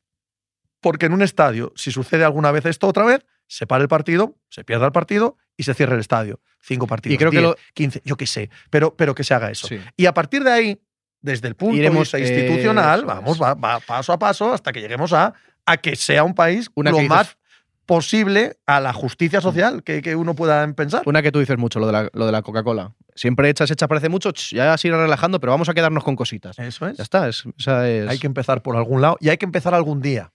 porque 0.81 1.05
en 1.05 1.13
un 1.13 1.21
estadio, 1.21 1.71
si 1.75 1.91
sucede 1.91 2.23
alguna 2.25 2.51
vez 2.51 2.65
esto 2.65 2.87
otra 2.87 3.05
vez, 3.05 3.25
se 3.47 3.65
para 3.67 3.81
el 3.83 3.87
partido, 3.87 4.35
se 4.49 4.63
pierda 4.63 4.85
el 4.85 4.91
partido 4.91 5.37
y 5.57 5.63
se 5.63 5.73
cierra 5.73 5.93
el 5.95 5.99
estadio. 6.01 6.39
Cinco 6.61 6.87
partidos, 6.87 7.15
Y 7.15 7.17
creo 7.17 7.31
que 7.31 7.37
10, 7.39 7.49
lo- 7.49 7.55
15, 7.73 8.01
yo 8.05 8.15
qué 8.17 8.27
sé, 8.27 8.49
pero, 8.69 8.95
pero 8.95 9.15
que 9.15 9.23
se 9.23 9.33
haga 9.33 9.49
eso. 9.51 9.67
Sí. 9.67 9.79
Y 9.97 10.05
a 10.05 10.13
partir 10.13 10.43
de 10.43 10.51
ahí, 10.51 10.81
desde 11.21 11.47
el 11.47 11.55
punto 11.55 11.75
Iremos, 11.77 12.11
de 12.11 12.19
vista 12.19 12.35
institucional, 12.35 13.05
vamos 13.05 13.41
va, 13.41 13.53
va 13.53 13.79
paso 13.79 14.13
a 14.13 14.19
paso 14.19 14.53
hasta 14.53 14.71
que 14.71 14.79
lleguemos 14.81 15.13
a, 15.13 15.33
a 15.65 15.77
que 15.77 15.95
sea 15.95 16.23
un 16.23 16.33
país 16.33 16.69
Una 16.75 16.91
lo 16.91 16.97
que 16.97 17.03
dices- 17.03 17.15
más 17.15 17.37
posible 17.85 18.57
a 18.65 18.79
la 18.79 18.93
justicia 18.93 19.41
social 19.41 19.83
que, 19.83 20.01
que 20.01 20.15
uno 20.15 20.33
pueda 20.35 20.65
pensar. 20.73 21.01
Una 21.05 21.21
que 21.21 21.31
tú 21.31 21.39
dices 21.39 21.57
mucho, 21.57 21.79
lo 21.79 21.87
de 21.87 21.91
la, 21.93 22.09
lo 22.13 22.25
de 22.25 22.31
la 22.31 22.41
Coca-Cola. 22.41 22.93
Siempre 23.15 23.49
echas, 23.49 23.69
echas, 23.69 23.89
parece 23.89 24.07
mucho, 24.07 24.31
ch, 24.31 24.53
ya 24.55 24.77
se 24.77 24.87
irá 24.87 24.97
relajando, 24.97 25.39
pero 25.39 25.51
vamos 25.51 25.67
a 25.67 25.73
quedarnos 25.73 26.03
con 26.03 26.15
cositas. 26.15 26.57
Eso 26.59 26.87
es. 26.87 26.97
Ya 26.97 27.03
está, 27.03 27.27
es, 27.27 27.43
esa 27.57 27.89
es. 27.89 28.07
Hay 28.07 28.17
que 28.19 28.27
empezar 28.27 28.61
por 28.61 28.77
algún 28.77 29.01
lado 29.01 29.17
y 29.19 29.29
hay 29.29 29.37
que 29.37 29.45
empezar 29.45 29.73
algún 29.73 30.01
día. 30.01 30.31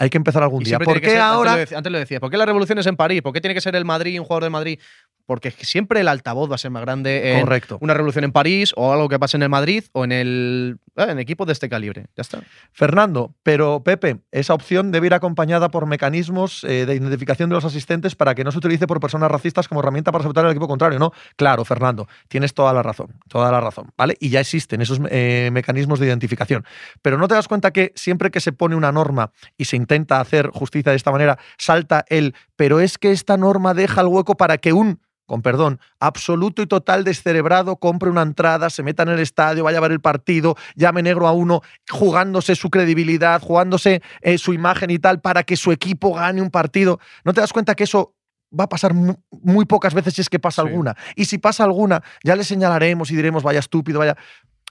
Hay 0.00 0.08
que 0.08 0.16
empezar 0.16 0.42
algún 0.42 0.62
Y 0.62 0.64
día. 0.64 0.78
¿Por 0.78 0.98
qué 0.98 1.10
ser- 1.10 1.20
ahora? 1.20 1.50
Antes 1.52 1.56
lo, 1.56 1.60
decía, 1.60 1.78
antes 1.78 1.92
lo 1.92 1.98
decía, 1.98 2.20
¿por 2.20 2.30
qué 2.30 2.38
la 2.38 2.46
revolución 2.46 2.78
es 2.78 2.86
en 2.86 2.96
París? 2.96 3.20
¿Por 3.20 3.34
qué 3.34 3.40
tiene 3.42 3.52
que 3.54 3.60
ser 3.60 3.76
el 3.76 3.84
Madrid, 3.84 4.18
un 4.18 4.24
jugador 4.24 4.44
de 4.44 4.50
Madrid? 4.50 4.78
Porque 5.26 5.50
siempre 5.50 6.00
el 6.00 6.08
altavoz 6.08 6.50
va 6.50 6.54
a 6.54 6.58
ser 6.58 6.70
más 6.70 6.80
grande 6.82 7.34
en 7.34 7.40
Correcto. 7.42 7.76
una 7.82 7.92
revolución 7.92 8.24
en 8.24 8.32
París 8.32 8.72
o 8.76 8.92
algo 8.94 9.10
que 9.10 9.18
pase 9.18 9.36
en 9.36 9.42
el 9.42 9.50
Madrid 9.50 9.84
o 9.92 10.04
en 10.04 10.12
el 10.12 10.78
en 11.08 11.18
equipos 11.18 11.46
de 11.46 11.52
este 11.52 11.68
calibre. 11.68 12.06
Ya 12.16 12.22
está. 12.22 12.42
Fernando, 12.72 13.34
pero 13.42 13.82
Pepe, 13.82 14.20
esa 14.32 14.54
opción 14.54 14.90
debe 14.90 15.06
ir 15.06 15.14
acompañada 15.14 15.70
por 15.70 15.86
mecanismos 15.86 16.64
eh, 16.64 16.86
de 16.86 16.94
identificación 16.94 17.48
de 17.48 17.54
los 17.54 17.64
asistentes 17.64 18.14
para 18.14 18.34
que 18.34 18.44
no 18.44 18.52
se 18.52 18.58
utilice 18.58 18.86
por 18.86 19.00
personas 19.00 19.30
racistas 19.30 19.68
como 19.68 19.80
herramienta 19.80 20.12
para 20.12 20.22
sabotar 20.22 20.44
al 20.44 20.50
equipo 20.50 20.68
contrario, 20.68 20.98
¿no? 20.98 21.12
Claro, 21.36 21.64
Fernando, 21.64 22.08
tienes 22.28 22.54
toda 22.54 22.72
la 22.72 22.82
razón, 22.82 23.14
toda 23.28 23.50
la 23.50 23.60
razón, 23.60 23.90
¿vale? 23.96 24.16
Y 24.20 24.30
ya 24.30 24.40
existen 24.40 24.80
esos 24.80 25.00
eh, 25.10 25.50
mecanismos 25.52 25.98
de 26.00 26.06
identificación. 26.06 26.64
Pero 27.02 27.18
no 27.18 27.28
te 27.28 27.34
das 27.34 27.48
cuenta 27.48 27.70
que 27.70 27.92
siempre 27.94 28.30
que 28.30 28.40
se 28.40 28.52
pone 28.52 28.76
una 28.76 28.92
norma 28.92 29.32
y 29.56 29.66
se 29.66 29.76
intenta 29.76 30.20
hacer 30.20 30.50
justicia 30.50 30.90
de 30.90 30.96
esta 30.96 31.12
manera, 31.12 31.38
salta 31.58 32.04
el, 32.08 32.34
pero 32.56 32.80
es 32.80 32.98
que 32.98 33.10
esta 33.10 33.36
norma 33.36 33.74
deja 33.74 34.00
el 34.00 34.08
hueco 34.08 34.36
para 34.36 34.58
que 34.58 34.72
un 34.72 35.00
con 35.30 35.42
perdón, 35.42 35.78
absoluto 36.00 36.60
y 36.60 36.66
total 36.66 37.04
descerebrado, 37.04 37.76
compre 37.76 38.10
una 38.10 38.22
entrada, 38.22 38.68
se 38.68 38.82
meta 38.82 39.04
en 39.04 39.10
el 39.10 39.20
estadio, 39.20 39.62
vaya 39.62 39.78
a 39.78 39.80
ver 39.80 39.92
el 39.92 40.00
partido, 40.00 40.56
llame 40.74 41.04
negro 41.04 41.28
a 41.28 41.32
uno, 41.32 41.60
jugándose 41.88 42.56
su 42.56 42.68
credibilidad, 42.68 43.40
jugándose 43.40 44.02
eh, 44.22 44.38
su 44.38 44.52
imagen 44.54 44.90
y 44.90 44.98
tal, 44.98 45.20
para 45.20 45.44
que 45.44 45.54
su 45.56 45.70
equipo 45.70 46.14
gane 46.14 46.42
un 46.42 46.50
partido. 46.50 46.98
¿No 47.24 47.32
te 47.32 47.40
das 47.40 47.52
cuenta 47.52 47.76
que 47.76 47.84
eso 47.84 48.16
va 48.58 48.64
a 48.64 48.68
pasar 48.68 48.92
mu- 48.92 49.14
muy 49.30 49.66
pocas 49.66 49.94
veces 49.94 50.14
si 50.14 50.20
es 50.20 50.28
que 50.28 50.40
pasa 50.40 50.62
Sí. 50.62 50.68
alguna? 50.68 50.96
Y 51.14 51.26
si 51.26 51.38
pasa 51.38 51.62
alguna, 51.62 52.02
ya 52.24 52.34
le 52.34 52.42
señalaremos 52.42 53.12
y 53.12 53.14
diremos, 53.14 53.44
vaya 53.44 53.60
estúpido, 53.60 54.00
vaya. 54.00 54.16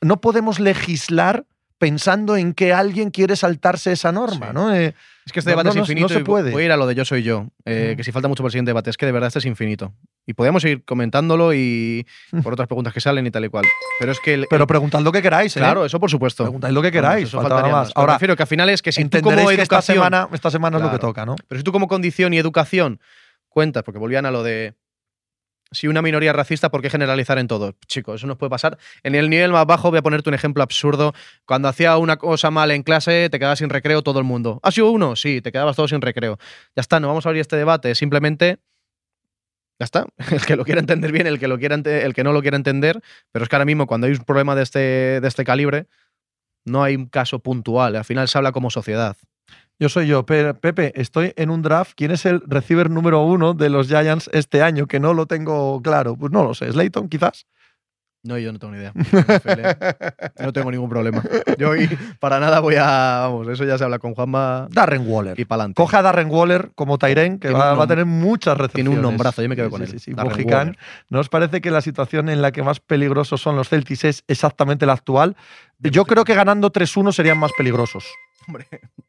No 0.02 0.20
podemos 0.20 0.60
legislar 0.60 1.46
pensando 1.80 2.36
en 2.38 2.54
que 2.54 2.74
alguien 2.74 3.10
quiere 3.10 3.36
saltarse 3.36 3.92
esa 3.94 4.12
norma, 4.12 4.48
Sí. 4.48 4.54
¿no? 4.54 4.76
Eh, 4.76 4.94
Es 5.26 5.32
que 5.32 5.40
este 5.40 5.52
debate 5.52 5.68
no, 5.68 5.72
es 5.72 5.78
infinito. 5.78 6.08
no 6.10 6.14
se 6.14 6.20
y 6.20 6.24
puede. 6.24 6.52
Voy 6.52 6.64
a 6.64 6.66
ir 6.66 6.72
a 6.72 6.78
lo 6.78 6.86
de 6.86 6.94
yo 6.96 7.06
soy 7.06 7.24
yo, 7.24 7.48
eh, 7.66 7.94
que 7.96 8.04
si 8.04 8.12
falta 8.12 8.28
mucho 8.28 8.44
para 8.44 8.48
el 8.50 8.52
siguiente 8.52 8.70
debate. 8.72 8.90
Es 8.90 8.98
que 8.98 9.06
de 9.06 9.12
verdad 9.12 9.28
este 9.28 9.40
es 9.40 9.46
infinito. 9.46 9.94
Y 10.28 10.34
podemos 10.34 10.62
seguir 10.62 10.84
comentándolo 10.86 11.54
y 11.54 12.06
por 12.44 12.54
otras 12.54 12.68
preguntas 12.68 12.94
que 12.94 13.00
salen 13.00 13.26
y 13.26 13.32
tal 13.32 13.46
y 13.46 13.50
cual. 13.50 13.66
Pero 14.00 14.12
es 14.12 14.20
que. 14.20 14.34
el- 14.36 14.48
pero 14.50 14.68
preguntad 14.68 15.00
lo 15.02 15.12
que 15.12 15.22
queráis, 15.22 15.56
¿eh? 15.56 15.60
claro, 15.60 15.86
eso 15.86 16.00
por 16.00 16.12
supuesto. 16.12 16.44
Preguntad 16.44 16.70
lo 16.70 16.82
que 16.82 16.92
queráis, 16.92 17.28
eso 17.30 17.38
faltaba 17.38 17.62
faltaría 17.62 17.76
más. 17.76 17.88
más. 17.88 17.94
Pero 17.94 18.02
Ahora, 18.02 18.14
me 18.14 18.16
refiero 18.18 18.36
que 18.36 18.44
al 18.44 18.48
final 18.48 18.70
es 18.70 18.82
que 18.82 18.92
si 18.92 19.06
tú 19.06 19.22
como 19.22 19.48
que 19.48 19.62
esta 19.62 19.82
semana, 19.82 20.28
esta 20.34 20.52
semana 20.52 20.78
es 20.78 20.84
lo 20.84 20.92
que 20.92 21.00
toca, 21.00 21.26
¿no? 21.26 21.36
Pero 21.48 21.60
si 21.60 21.64
tú 21.64 21.72
como 21.72 21.88
condición 21.88 22.34
y 22.34 22.38
educación 22.38 23.00
cuentas, 23.48 23.84
porque 23.84 23.98
volvían 24.00 24.26
a 24.26 24.32
lo 24.32 24.44
de 24.44 24.76
si 25.72 25.88
una 25.88 26.02
minoría 26.02 26.34
racista, 26.34 26.70
¿por 26.70 26.82
qué 26.82 26.90
generalizar 26.90 27.38
en 27.38 27.48
todo? 27.48 27.76
Chicos, 27.88 28.22
eso 28.22 28.28
nos 28.28 28.38
puede 28.38 28.50
pasar. 28.50 28.78
En 29.04 29.16
el 29.16 29.30
nivel 29.30 29.52
más 29.52 29.66
bajo 29.66 29.90
voy 29.90 30.00
a 30.00 30.02
ponerte 30.02 30.30
un 30.30 30.34
ejemplo 30.34 30.64
absurdo. 30.64 31.14
Cuando 31.46 31.68
hacía 31.68 31.98
una 31.98 32.18
cosa 32.18 32.52
mal 32.52 32.72
en 32.72 32.84
clase, 32.84 33.30
te 33.30 33.40
quedabas 33.40 33.60
sin 33.60 33.70
recreo 33.70 34.02
todo 34.02 34.20
el 34.20 34.26
mundo. 34.26 34.60
¿Ha 34.64 34.72
sido 34.72 34.92
uno? 34.92 35.16
Sí, 35.16 35.42
te 35.42 35.52
quedabas 35.52 35.76
todo 35.76 35.88
sin 35.88 36.02
recreo. 36.02 36.38
Ya 36.76 36.82
está, 36.82 37.00
no 37.00 37.08
vamos 37.08 37.26
a 37.26 37.30
abrir 37.30 37.42
este 37.42 37.56
debate. 37.56 37.94
Simplemente, 37.96 38.60
ya 39.80 39.86
está. 39.86 40.08
El 40.32 40.46
que 40.46 40.56
lo 40.56 40.66
quiera 40.66 40.82
entender 40.82 41.12
bien, 41.12 41.28
el 41.28 41.40
que, 41.40 41.48
lo 41.48 41.58
quiera 41.58 41.76
el 41.76 42.14
que 42.14 42.24
no 42.24 42.34
lo 42.34 42.42
quiera 42.42 42.58
entender. 42.58 43.02
Pero 43.32 43.44
es 43.44 43.50
que 43.50 43.56
ahora 43.56 43.66
mismo, 43.66 43.88
cuando 43.88 44.08
hay 44.08 44.14
un 44.14 44.20
problema 44.20 44.56
de 44.56 44.64
este, 44.64 44.80
de 45.22 45.28
este 45.28 45.46
calibre, 45.46 45.88
no 46.66 46.84
hay 46.84 46.96
un 46.96 47.08
caso 47.08 47.40
puntual. 47.40 47.96
Al 47.96 48.06
final 48.06 48.28
se 48.28 48.38
habla 48.38 48.52
como 48.52 48.70
sociedad. 48.70 49.16
Yo 49.80 49.88
soy 49.90 50.08
yo, 50.08 50.26
Pe- 50.26 50.54
Pepe. 50.56 50.92
Estoy 51.00 51.34
en 51.38 51.50
un 51.50 51.62
draft. 51.62 51.94
¿Quién 51.96 52.12
es 52.12 52.26
el 52.26 52.42
receiver 52.46 52.90
número 52.90 53.22
uno 53.24 53.54
de 53.54 53.70
los 53.70 53.88
Giants 53.88 54.30
este 54.34 54.62
año? 54.62 54.88
Que 54.88 55.00
no 55.00 55.14
lo 55.14 55.26
tengo 55.26 55.82
claro. 55.82 56.16
Pues 56.18 56.32
no 56.32 56.44
lo 56.44 56.54
sé. 56.54 56.70
¿Slayton, 56.72 57.08
quizás? 57.08 57.46
No, 58.22 58.38
yo 58.38 58.52
no 58.52 58.60
tengo 58.60 58.74
ni 58.74 58.80
idea. 58.80 58.92
No 60.40 60.52
tengo 60.54 60.72
ningún 60.72 60.90
problema. 60.90 61.24
Yo 61.58 61.70
hoy 61.70 61.88
para 62.20 62.40
nada 62.42 62.60
voy 62.60 62.76
a. 62.76 63.20
Vamos, 63.22 63.48
eso 63.48 63.64
ya 63.64 63.78
se 63.78 63.84
habla 63.86 64.00
con 64.00 64.14
Juanma 64.16 64.68
Darren 64.72 65.04
Waller. 65.08 65.40
y 65.40 65.46
para. 65.46 65.72
Coge 65.74 65.96
a 65.98 66.02
Darren 66.02 66.30
Waller 66.30 66.72
como 66.76 66.98
Tyren, 66.98 67.40
que 67.40 67.50
va, 67.52 67.82
a 67.82 67.88
tener 67.88 68.06
muchas 68.06 68.58
recepciones. 68.58 68.90
tiene 68.92 68.96
un 68.98 69.02
nombrazo, 69.02 69.42
yo 69.42 69.48
me 69.50 69.56
quedo 69.56 69.68
Sí, 69.68 69.72
con 69.72 69.80
sí, 69.80 69.84
él. 69.86 69.92
sí, 69.92 70.00
sí, 70.00 70.14
Darren 70.14 70.32
Mojicán. 70.32 70.68
Waller. 70.70 70.80
¿No 71.10 71.20
os 71.22 71.30
parece 71.30 71.62
que 71.62 71.72
la 71.72 71.80
situación 71.82 72.28
en 72.30 72.42
la 72.42 72.52
que 72.52 72.62
más 72.64 72.82
peligrosos 72.82 73.40
son 73.42 73.56
los 73.56 73.70
Celtics 73.70 74.04
es 74.04 74.24
exactamente 74.28 74.86
la 74.86 74.94
actual? 74.94 75.38
Yo 75.80 76.04
creo 76.04 76.26
que 76.26 76.36
ganando 76.36 76.72
3-1 76.74 77.14
serían 77.14 77.38
más 77.38 77.52
peligrosos. 77.58 78.04
Hombre, 78.50 78.68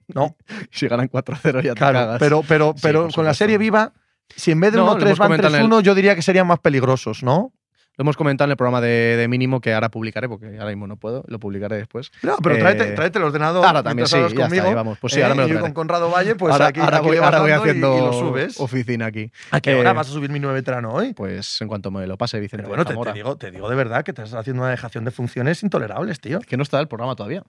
No, 0.09 0.37
si 0.71 0.87
ganan 0.87 1.09
4-0 1.09 1.63
ya 1.63 1.73
te 1.75 1.79
claro. 1.79 1.99
cagas. 1.99 2.19
Pero, 2.19 2.43
pero, 2.47 2.75
pero 2.83 3.09
con 3.15 3.25
la 3.25 3.33
serie 3.35 3.57
viva, 3.59 3.93
si 4.37 4.51
en 4.53 4.61
vez 4.61 4.73
de 4.73 4.79
No, 4.79 4.85
lo 4.87 4.93
1-3 4.99 5.03
hemos 5.07 5.19
van 5.19 5.29
comentado 5.29 5.57
en 5.57 5.63
el- 5.63 5.69
3-1, 5.71 5.81
yo 5.83 5.95
diría 5.95 6.15
que 6.15 6.23
serían 6.23 6.47
más 6.47 6.59
peligrosos, 6.59 7.23
¿no? 7.23 7.53
Lo 7.97 8.03
hemos 8.03 8.17
comentado 8.17 8.47
en 8.47 8.53
el 8.53 8.57
programa 8.57 8.81
de, 8.81 9.17
de 9.19 9.29
mínimo 9.29 9.61
que 9.61 9.75
ahora 9.75 9.91
publicaré, 9.91 10.27
porque 10.27 10.47
ahora 10.59 10.69
mismo 10.71 10.87
no 10.87 10.97
puedo, 10.97 11.23
lo 11.27 11.39
publicaré 11.39 11.77
después. 11.77 12.11
No, 12.23 12.37
pero 12.43 12.55
Eh, 12.55 12.59
tráete, 12.61 12.87
tráete 12.93 13.19
el 13.19 13.25
ordenador. 13.25 13.67
Ahora 13.67 13.83
también 13.83 14.07
sí, 14.07 14.17
ya 14.17 14.35
conmigo. 14.43 14.75
vamos. 14.75 14.99
Pues 15.01 15.13
sí, 15.13 15.21
ahora 15.21 15.35
me 15.35 15.43
lo 15.43 15.47
Eh, 15.49 15.49
y 15.49 15.51
traeré. 15.51 15.63
con 15.65 15.73
Conrado 15.75 16.11
Valle, 16.11 16.35
pues 16.35 16.53
ahora, 16.53 16.69
aquí, 16.69 16.81
ahora 16.81 16.99
aquí 16.99 17.07
voy, 17.09 17.17
ahora 17.19 17.47
y- 17.49 17.51
haciendo 17.53 17.97
y, 17.99 18.01
lo 18.01 18.13
subes. 18.15 18.59
oficina 18.61 19.07
aquí. 19.07 19.31
¿A 19.51 19.61
qué 19.61 19.73
Eh, 19.73 19.75
hora 19.75 19.93
vas 19.93 20.09
a 20.09 20.13
subir 20.13 20.31
mi 20.31 20.39
nuevo 20.41 20.55
veterano 20.55 20.93
hoy? 20.95 21.13
Pues 21.13 21.61
en 21.61 21.69
cuanto 21.69 21.91
me 21.91 22.07
lo 22.07 22.17
pase 22.17 22.41
Vicente 22.41 22.63
Pero 22.63 22.69
bueno, 22.85 22.85
te, 23.05 23.13
digo, 23.13 23.37
te 23.37 23.51
digo 23.51 23.69
de 23.69 23.77
verdad 23.77 24.03
que 24.03 24.15
te 24.15 24.23
estás 24.23 24.39
haciendo 24.41 24.63
una 24.63 24.71
dejación 24.71 25.05
de 25.05 25.11
funciones 25.11 25.63
intolerables, 25.63 26.21
tío. 26.21 26.39
que 26.41 26.57
no 26.57 26.63
está 26.63 26.81
el 26.81 26.89
programa 26.89 27.17
todavía. 27.17 27.43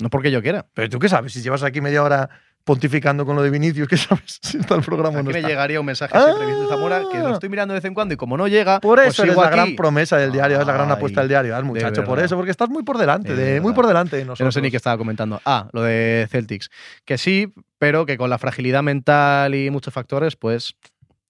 No 0.00 0.10
porque 0.10 0.30
yo 0.30 0.42
quiera. 0.42 0.66
Pero 0.74 0.88
tú 0.88 0.98
qué 0.98 1.08
sabes, 1.08 1.32
si 1.32 1.40
llevas 1.42 1.62
aquí 1.62 1.80
media 1.80 2.02
hora 2.02 2.28
pontificando 2.64 3.26
con 3.26 3.36
lo 3.36 3.42
de 3.42 3.50
Vinicius, 3.50 3.86
¿qué 3.86 3.96
sabes 3.98 4.38
si 4.42 4.56
está 4.58 4.74
el 4.74 4.82
programa 4.82 5.18
o 5.18 5.20
Aquí 5.20 5.26
no 5.26 5.32
me 5.32 5.38
está? 5.38 5.48
llegaría 5.48 5.78
un 5.80 5.86
mensaje 5.86 6.18
siempre 6.18 6.46
de 6.46 6.66
Zamora 6.66 7.02
que 7.12 7.18
lo 7.18 7.28
Ah. 7.28 7.32
estoy 7.34 7.48
mirando 7.50 7.74
de 7.74 7.78
vez 7.80 7.84
en 7.84 7.92
cuando 7.94 8.14
y 8.14 8.16
como 8.16 8.36
no 8.38 8.48
llega, 8.48 8.80
Por 8.80 8.96
pues 8.98 9.08
eso 9.10 9.22
sigo 9.22 9.42
la 9.42 9.48
aquí. 9.48 9.56
gran 9.56 9.76
promesa 9.76 10.16
del 10.16 10.32
diario, 10.32 10.58
es 10.60 10.66
la 10.66 10.72
gran 10.72 10.90
apuesta 10.90 11.20
del 11.20 11.28
diario, 11.28 11.54
ah, 11.54 11.58
de 11.58 11.64
muchacho, 11.64 12.04
por 12.04 12.18
eso, 12.20 12.36
porque 12.36 12.50
estás 12.50 12.70
muy 12.70 12.82
por 12.82 12.96
delante, 12.96 13.36
De 13.36 13.54
de, 13.54 13.60
muy 13.60 13.74
por 13.74 13.86
delante 13.86 14.16
de 14.16 14.22
Que 14.22 14.26
nosotros. 14.26 14.46
no 14.46 14.52
sé 14.52 14.62
ni 14.62 14.70
qué 14.70 14.78
estaba 14.78 14.96
comentando. 14.96 15.42
Ah, 15.44 15.68
lo 15.72 15.82
de 15.82 16.26
Celtics. 16.30 16.70
Que 17.04 17.18
sí, 17.18 17.52
pero 17.78 18.06
que 18.06 18.16
con 18.16 18.30
la 18.30 18.38
fragilidad 18.38 18.82
mental 18.82 19.54
y 19.54 19.70
muchos 19.70 19.92
factores, 19.92 20.34
pues. 20.36 20.74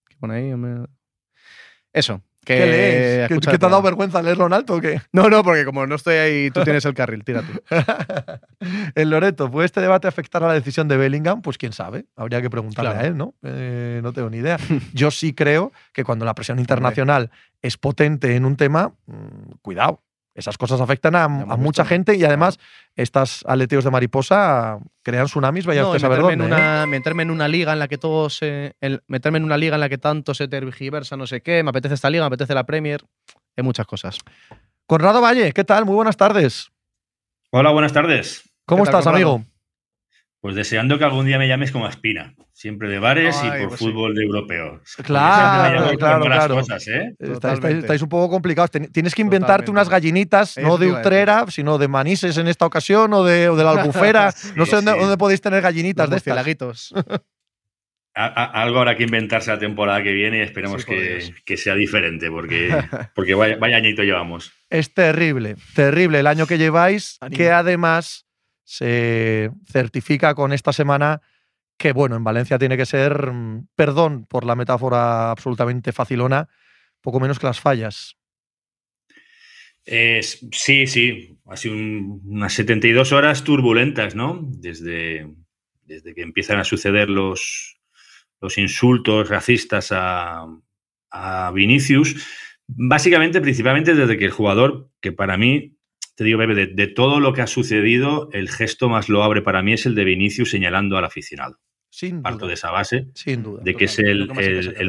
¿Qué 0.09 0.17
pone 0.21 0.37
ahí? 0.37 0.55
Me- 0.55 0.87
Eso. 1.93 2.23
Que 2.45 2.57
¿Qué 2.59 2.67
lees? 2.67 3.29
¿Que, 3.29 3.35
escucha 3.35 3.51
que 3.51 3.55
el 3.57 3.61
te 3.61 3.67
ha 3.67 3.69
dado 3.71 3.83
vergüenza 3.83 4.23
leerlo 4.23 4.47
en 4.47 4.53
alto 4.53 4.75
o 4.75 4.81
qué? 4.81 5.01
No, 5.13 5.29
no, 5.29 5.43
porque 5.43 5.65
como 5.65 5.87
no 5.87 5.95
estoy 5.95 6.17
ahí, 6.17 6.51
tú 6.51 6.63
tienes 6.63 6.85
el 6.85 6.95
carril, 6.95 7.25
tira 7.25 7.43
tú. 7.43 7.53
el 8.95 9.11
Loreto, 9.11 9.51
¿puede 9.51 9.67
este 9.67 9.81
debate 9.81 10.09
afectar 10.09 10.43
a 10.45 10.49
la 10.49 10.55
decisión 10.55 10.89
de 10.89 10.97
Bellingham? 10.97 11.43
Pues 11.43 11.59
quién 11.59 11.73
sabe, 11.73 12.07
habría 12.17 12.41
que 12.43 12.51
preguntarle 12.51 12.91
Claro. 12.91 13.05
a 13.05 13.09
él, 13.09 13.17
¿no? 13.17 13.35
Eh, 13.43 14.01
no 14.03 14.13
tengo 14.13 14.31
ni 14.31 14.39
idea. 14.39 14.59
Yo 14.93 15.11
sí 15.11 15.33
creo 15.33 15.73
que 15.93 16.05
cuando 16.05 16.25
la 16.25 16.35
presión 16.35 16.59
internacional 16.61 17.31
es 17.63 17.77
potente 17.77 18.37
en 18.37 18.45
un 18.45 18.57
tema, 18.57 18.93
mm, 19.07 19.57
cuidado. 19.63 20.01
Esas 20.35 20.59
cosas 20.59 20.81
afectan 20.81 21.15
a, 21.15 21.29
mucha 21.29 21.57
visto, 21.57 21.85
gente 21.85 22.17
y 22.17 22.25
además 22.25 22.59
estos 22.97 23.45
aleteos 23.47 23.85
de 23.85 23.91
mariposa 23.93 24.79
crean 25.03 25.27
tsunamis, 25.27 25.65
vaya 25.65 25.83
No, 25.83 25.89
usted 25.91 25.99
a 25.99 26.01
saber 26.01 26.19
dónde. 26.21 26.35
en 26.35 26.43
¿eh? 26.43 26.47
una, 26.47 26.87
meterme 26.87 27.23
en 27.23 27.31
una 27.31 27.47
liga 27.47 27.73
en 27.73 27.79
la 27.79 27.87
que 27.87 27.99
todo 27.99 28.29
se. 28.31 28.75
en- 28.81 29.01
meterme 29.07 29.39
en 29.39 29.45
una 29.45 29.57
liga 29.57 29.77
en 29.77 29.81
la 29.81 29.89
que 29.89 29.99
tanto 29.99 30.35
se 30.35 30.49
tergiversa, 30.49 31.17
no 31.17 31.27
sé 31.29 31.41
qué. 31.41 31.63
Me 31.63 31.71
apetece 31.71 31.95
esta 31.95 32.11
liga, 32.11 32.25
me 32.25 32.27
apetece 32.27 32.53
la 32.53 32.65
Premier. 32.65 33.05
Hay 33.57 33.63
muchas 33.63 33.87
cosas. 33.87 34.19
Conrado 34.87 35.21
Valle, 35.21 35.53
¿qué 35.53 35.63
tal? 35.63 35.85
Muy 35.85 35.95
buenas 35.95 36.17
tardes. 36.17 36.69
Hola, 37.51 37.71
buenas 37.71 37.93
tardes. 37.93 38.43
¿Cómo 38.67 38.83
¿Qué 38.85 38.91
tal, 38.91 39.01
estás, 39.01 39.13
Conrado? 39.13 39.35
amigo? 39.37 39.51
Pues 40.45 40.57
deseando 40.57 40.99
que 40.99 41.05
algún 41.05 41.25
día 41.25 41.39
me 41.39 41.49
llames 41.49 41.73
como 41.73 41.89
Espina. 41.89 42.35
Siempre 42.53 42.91
de 42.91 42.99
bares 42.99 43.35
Ay, 43.41 43.49
y 43.49 43.51
por 43.63 43.69
pues 43.69 43.81
sí. 43.81 43.87
fútbol 43.87 44.15
de 44.15 44.25
europeo. 44.25 44.83
Claro, 45.03 45.71
Siempre 45.71 45.93
me 45.93 45.97
claro, 45.97 46.25
claro. 46.27 46.55
cosas, 46.57 46.87
¿eh? 46.87 47.13
Estáis, 47.13 47.33
Totalmente. 47.33 47.69
estáis- 47.69 47.79
estáis 47.85 48.03
un 48.03 48.09
poco 48.11 48.29
complicados. 48.29 48.71
Ten- 48.71 48.93
Tienes 48.93 49.15
que 49.15 49.23
inventarte 49.23 49.65
Totalmente. 49.65 49.71
unas 49.71 49.89
gallinitas, 49.89 50.59
no 50.59 50.77
de. 50.77 50.93
Utrera, 50.93 51.47
sino 51.49 51.79
de 51.79 51.89
Manises 51.89 52.37
en 52.37 52.49
esta 52.49 52.67
ocasión 52.67 53.11
o 53.15 53.25
de, 53.25 53.49
o 53.49 53.57
de 53.57 53.65
la 53.65 53.71
Albufera. 53.81 54.35
no 54.55 54.67
sé 54.67 54.77
dónde, 54.77 54.93
sí. 54.93 54.99
dónde 54.99 55.17
podéis 55.17 55.41
tener 55.41 55.63
gallinitas 55.63 56.05
Los 56.05 56.11
de 56.11 56.17
estas. 56.19 56.35
murciélaguitos. 56.35 56.95
A- 58.17 58.27
a- 58.27 58.63
algo 58.63 58.79
habrá 58.81 58.97
que 58.97 59.03
inventarse 59.05 59.51
la 59.51 59.59
temporada 59.59 60.01
que 60.03 60.13
viene 60.13 60.39
y 60.39 60.41
esperemos 60.43 60.85
que, 60.85 61.33
que 61.45 61.57
sea 61.57 61.75
diferente, 61.75 62.31
porque, 62.31 62.69
porque 63.17 63.35
vaya, 63.35 63.57
vaya 63.57 63.77
añito 63.79 64.03
llevamos. 64.05 64.53
Es 64.71 64.95
terrible, 64.95 65.57
terrible 65.75 66.21
el 66.21 66.27
año 66.29 66.47
que 66.47 66.57
lleváis, 66.59 67.19
que 67.35 67.51
además 67.51 68.24
se 68.65 69.51
certifica 69.67 70.35
con 70.35 70.53
esta 70.53 70.73
semana 70.73 71.21
que, 71.77 71.93
bueno, 71.93 72.17
en 72.17 72.25
Valencia 72.25 72.59
tiene 72.59 72.77
que 72.77 72.87
ser, 72.87 73.31
perdón 73.75 74.27
por 74.27 74.45
la 74.45 74.57
metáfora 74.57 75.31
absolutamente 75.31 75.93
facilona, 75.93 76.49
poco 77.01 77.21
menos 77.21 77.39
que 77.39 77.47
las 77.47 77.61
fallas. 77.61 78.17
Es- 79.85 80.47
sí, 80.53 80.87
sí, 80.87 81.39
ha 81.47 81.57
sido 81.57 81.75
un- 81.75 82.23
unas 82.25 82.53
72 82.55 83.13
horas 83.13 83.45
turbulentas, 83.45 84.15
¿no? 84.15 84.41
Desde, 84.43 85.31
desde 85.85 86.15
que 86.15 86.23
empiezan 86.23 86.59
a 86.59 86.65
suceder 86.65 87.11
los, 87.11 87.79
los 88.41 88.57
insultos 88.59 89.29
racistas 89.29 89.89
a, 89.93 90.47
a 91.11 91.51
Vinicius. 91.53 92.17
Básicamente, 92.67 93.43
principalmente 93.43 93.95
desde 93.95 94.17
que 94.17 94.25
el 94.25 94.31
jugador, 94.31 94.91
que 95.03 95.13
para 95.13 95.37
mí, 95.37 95.77
te 96.15 96.25
digo, 96.25 96.39
Bebe, 96.39 96.55
de, 96.55 96.67
de 96.69 96.87
todo 96.87 97.21
lo 97.21 97.33
que 97.33 97.43
ha 97.43 97.47
sucedido, 97.47 98.29
el 98.33 98.49
gesto 98.49 98.89
más 98.89 99.09
loable 99.09 99.43
para 99.43 99.63
mí 99.63 99.73
es 99.73 99.87
el 99.87 99.95
de 99.95 100.05
Vinicius 100.05 100.51
señalando 100.51 100.97
al 100.97 101.05
aficionado. 101.05 101.59
Sin 101.91 102.23
Parto 102.23 102.41
duda. 102.41 102.49
de 102.49 102.55
esa 102.55 102.71
base 102.73 103.07
Sin 103.15 103.43
duda. 103.45 103.63
de 103.63 103.75
que 103.77 103.85
es 103.85 103.99
el, 104.01 104.29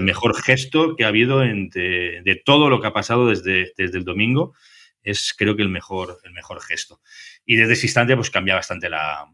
mejor 0.01 0.35
gesto 0.41 0.95
que 0.95 1.03
ha 1.05 1.09
habido 1.09 1.39
de 1.41 2.41
todo 2.43 2.69
lo 2.69 2.81
que 2.81 2.87
ha 2.87 2.93
pasado 2.93 3.27
desde, 3.27 3.73
desde 3.77 3.97
el 3.99 4.03
domingo. 4.05 4.55
Es 5.03 5.35
creo 5.37 5.55
que 5.55 5.61
el 5.61 5.69
mejor, 5.69 6.17
el 6.23 6.31
mejor 6.33 6.61
gesto. 6.61 6.99
Y 7.45 7.57
desde 7.57 7.73
ese 7.73 7.85
instante 7.85 8.15
pues 8.15 8.31
cambia 8.31 8.55
bastante 8.55 8.89
la, 8.89 9.25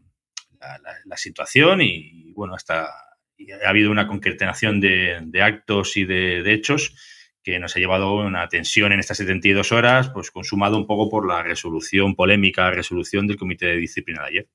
la- 0.60 0.78
la- 0.78 0.94
la 1.06 1.16
situación 1.16 1.80
y 1.80 2.32
bueno, 2.34 2.54
hasta 2.54 2.84
ha 2.84 3.68
habido 3.68 3.90
una 3.90 4.06
concatenación 4.06 4.78
de, 4.80 5.18
de 5.22 5.42
actos 5.42 5.96
y 5.96 6.04
de, 6.04 6.42
de 6.42 6.52
hechos 6.52 6.94
que 7.42 7.58
nos 7.58 7.76
ha 7.76 7.80
llevado 7.80 8.14
una 8.14 8.48
tensión 8.48 8.92
en 8.92 9.00
estas 9.00 9.16
72 9.18 9.72
horas, 9.72 10.10
pues 10.10 10.30
consumado 10.30 10.76
un 10.76 10.86
poco 10.86 11.10
por 11.10 11.26
la 11.26 11.42
resolución 11.42 12.14
polémica, 12.14 12.70
resolución 12.70 13.26
del 13.26 13.36
Comité 13.36 13.66
de 13.66 13.76
Disciplina 13.76 14.22
de 14.22 14.28
ayer. 14.28 14.48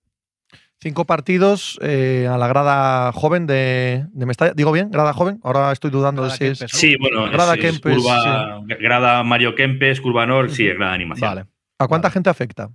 Cinco 0.80 1.06
partidos 1.06 1.80
eh, 1.82 2.28
a 2.30 2.38
la 2.38 2.48
grada 2.48 3.12
joven 3.12 3.48
de, 3.48 4.06
de 4.12 4.26
Mestalla. 4.28 4.54
¿Digo 4.54 4.72
bien? 4.72 4.92
¿Grada 4.92 5.12
joven? 5.12 5.40
Ahora 5.44 5.72
estoy 5.72 5.90
dudando 5.90 6.22
Grada 6.22 6.38
de 6.38 6.38
si 6.38 6.46
es. 6.46 6.62
¿no? 6.62 6.68
Sí, 6.68 6.96
bueno, 6.98 7.30
Grada 7.32 7.56
es, 7.56 7.80
curva, 7.80 8.62
grada 8.80 9.24
Mario 9.24 9.56
Kempes, 9.56 10.00
curva 10.00 10.28
Nor, 10.28 10.52
sí, 10.52 10.68
es 10.68 10.78
grada 10.78 10.94
animación. 10.94 11.30
Vale. 11.30 11.46
¿A 11.80 11.88
cuánta 11.88 12.10
Vale. 12.10 12.14
gente 12.14 12.30
afecta? 12.30 12.70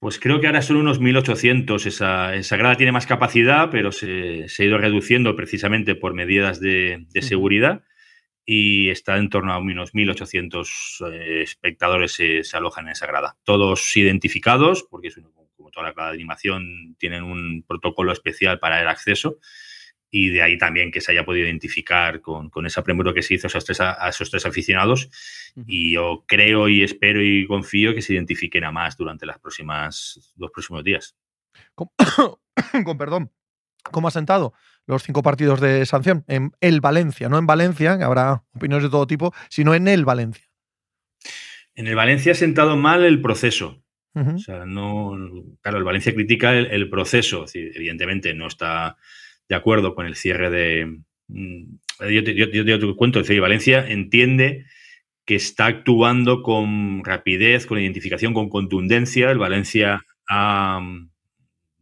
Pues 0.00 0.18
creo 0.18 0.40
que 0.40 0.48
ahora 0.48 0.62
son 0.62 0.76
unos 0.76 1.00
1.800. 1.00 1.86
Esa, 1.86 2.34
esa 2.34 2.56
grada 2.56 2.74
tiene 2.74 2.90
más 2.90 3.06
capacidad, 3.06 3.70
pero 3.70 3.92
se, 3.92 4.48
se 4.48 4.62
ha 4.62 4.66
ido 4.66 4.78
reduciendo 4.78 5.36
precisamente 5.36 5.94
por 5.94 6.14
medidas 6.14 6.58
de, 6.58 7.06
de 7.12 7.22
seguridad 7.22 7.82
y 8.44 8.88
está 8.88 9.16
en 9.16 9.28
torno 9.28 9.52
a 9.52 9.58
unos 9.58 9.94
1.800 9.94 11.12
eh, 11.12 11.42
espectadores 11.42 12.12
se, 12.12 12.42
se 12.44 12.56
alojan 12.56 12.86
en 12.86 12.92
esa 12.92 13.06
grada. 13.06 13.36
Todos 13.44 13.96
identificados, 13.96 14.86
porque 14.90 15.08
es 15.08 15.16
un- 15.16 15.32
como 15.56 15.70
toda 15.70 15.86
la 15.86 15.92
grada 15.92 16.10
de 16.10 16.16
animación 16.16 16.96
tienen 16.98 17.22
un 17.22 17.62
protocolo 17.66 18.12
especial 18.12 18.58
para 18.58 18.80
el 18.80 18.88
acceso 18.88 19.38
y 20.10 20.30
de 20.30 20.42
ahí 20.42 20.58
también 20.58 20.90
que 20.90 21.00
se 21.00 21.12
haya 21.12 21.24
podido 21.24 21.46
identificar 21.46 22.20
con, 22.20 22.50
esa 22.66 22.82
premura 22.82 23.14
que 23.14 23.22
se 23.22 23.34
hizo 23.34 23.46
a 23.46 23.48
esos, 23.48 23.64
tres, 23.64 23.80
a 23.80 24.08
esos 24.08 24.30
tres 24.30 24.44
aficionados. 24.44 25.08
Y 25.66 25.92
yo 25.92 26.24
creo 26.26 26.68
y 26.68 26.82
espero 26.82 27.22
y 27.22 27.46
confío 27.46 27.94
que 27.94 28.02
se 28.02 28.14
identifiquen 28.14 28.64
a 28.64 28.72
más 28.72 28.96
durante 28.96 29.26
las 29.26 29.38
próximas, 29.38 30.34
los 30.36 30.50
próximos 30.50 30.82
días. 30.82 31.16
Con, 31.74 31.88
con 32.84 32.98
perdón, 32.98 33.30
¿cómo 33.92 34.08
ha 34.08 34.10
sentado 34.10 34.52
los 34.90 35.02
cinco 35.02 35.22
partidos 35.22 35.60
de 35.60 35.86
sanción? 35.86 36.24
En 36.28 36.52
el 36.60 36.80
Valencia, 36.80 37.28
no 37.28 37.38
en 37.38 37.46
Valencia, 37.46 37.96
que 37.98 38.04
habrá 38.04 38.42
opiniones 38.54 38.84
de 38.84 38.90
todo 38.90 39.06
tipo, 39.06 39.32
sino 39.48 39.74
en 39.74 39.88
el 39.88 40.04
Valencia. 40.04 40.44
En 41.74 41.86
el 41.86 41.94
Valencia 41.94 42.32
ha 42.32 42.34
sentado 42.34 42.76
mal 42.76 43.04
el 43.04 43.20
proceso. 43.22 43.82
O 44.12 44.38
sea, 44.38 44.66
no. 44.66 45.16
Claro, 45.62 45.78
el 45.78 45.84
Valencia 45.84 46.12
critica 46.12 46.52
el, 46.52 46.90
proceso. 46.90 47.46
evidentemente 47.54 48.34
no 48.34 48.48
está 48.48 48.96
de 49.48 49.54
acuerdo 49.54 49.94
con 49.94 50.06
el 50.06 50.16
cierre 50.16 50.50
de. 50.50 50.98
Mm, 51.28 51.64
yo 52.10 52.24
te, 52.24 52.34
yo, 52.34 52.96
cuento, 52.96 53.20
el 53.20 53.40
Valencia 53.40 53.86
entiende 53.88 54.66
que 55.24 55.36
está 55.36 55.66
actuando 55.66 56.42
con 56.42 57.04
rapidez, 57.04 57.66
con 57.66 57.78
identificación, 57.78 58.34
con 58.34 58.48
contundencia. 58.48 59.30
El 59.30 59.38
Valencia 59.38 60.04
ha 60.28 60.80
mm, 60.80 61.09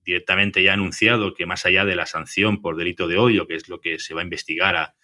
directamente 0.09 0.63
ya 0.63 0.73
anunciado 0.73 1.35
que 1.35 1.45
más 1.45 1.67
allá 1.67 1.85
de 1.85 1.95
la 1.95 2.07
sanción 2.07 2.63
por 2.63 2.77
delito 2.77 3.09
de 3.09 3.19
odio, 3.19 3.47
que 3.47 3.57
es 3.57 3.69
lo 3.69 3.79
que 3.79 3.99
se 3.99 4.15
va 4.15 4.23
a 4.23 4.25
investigar 4.25 4.75
a, 4.75 4.95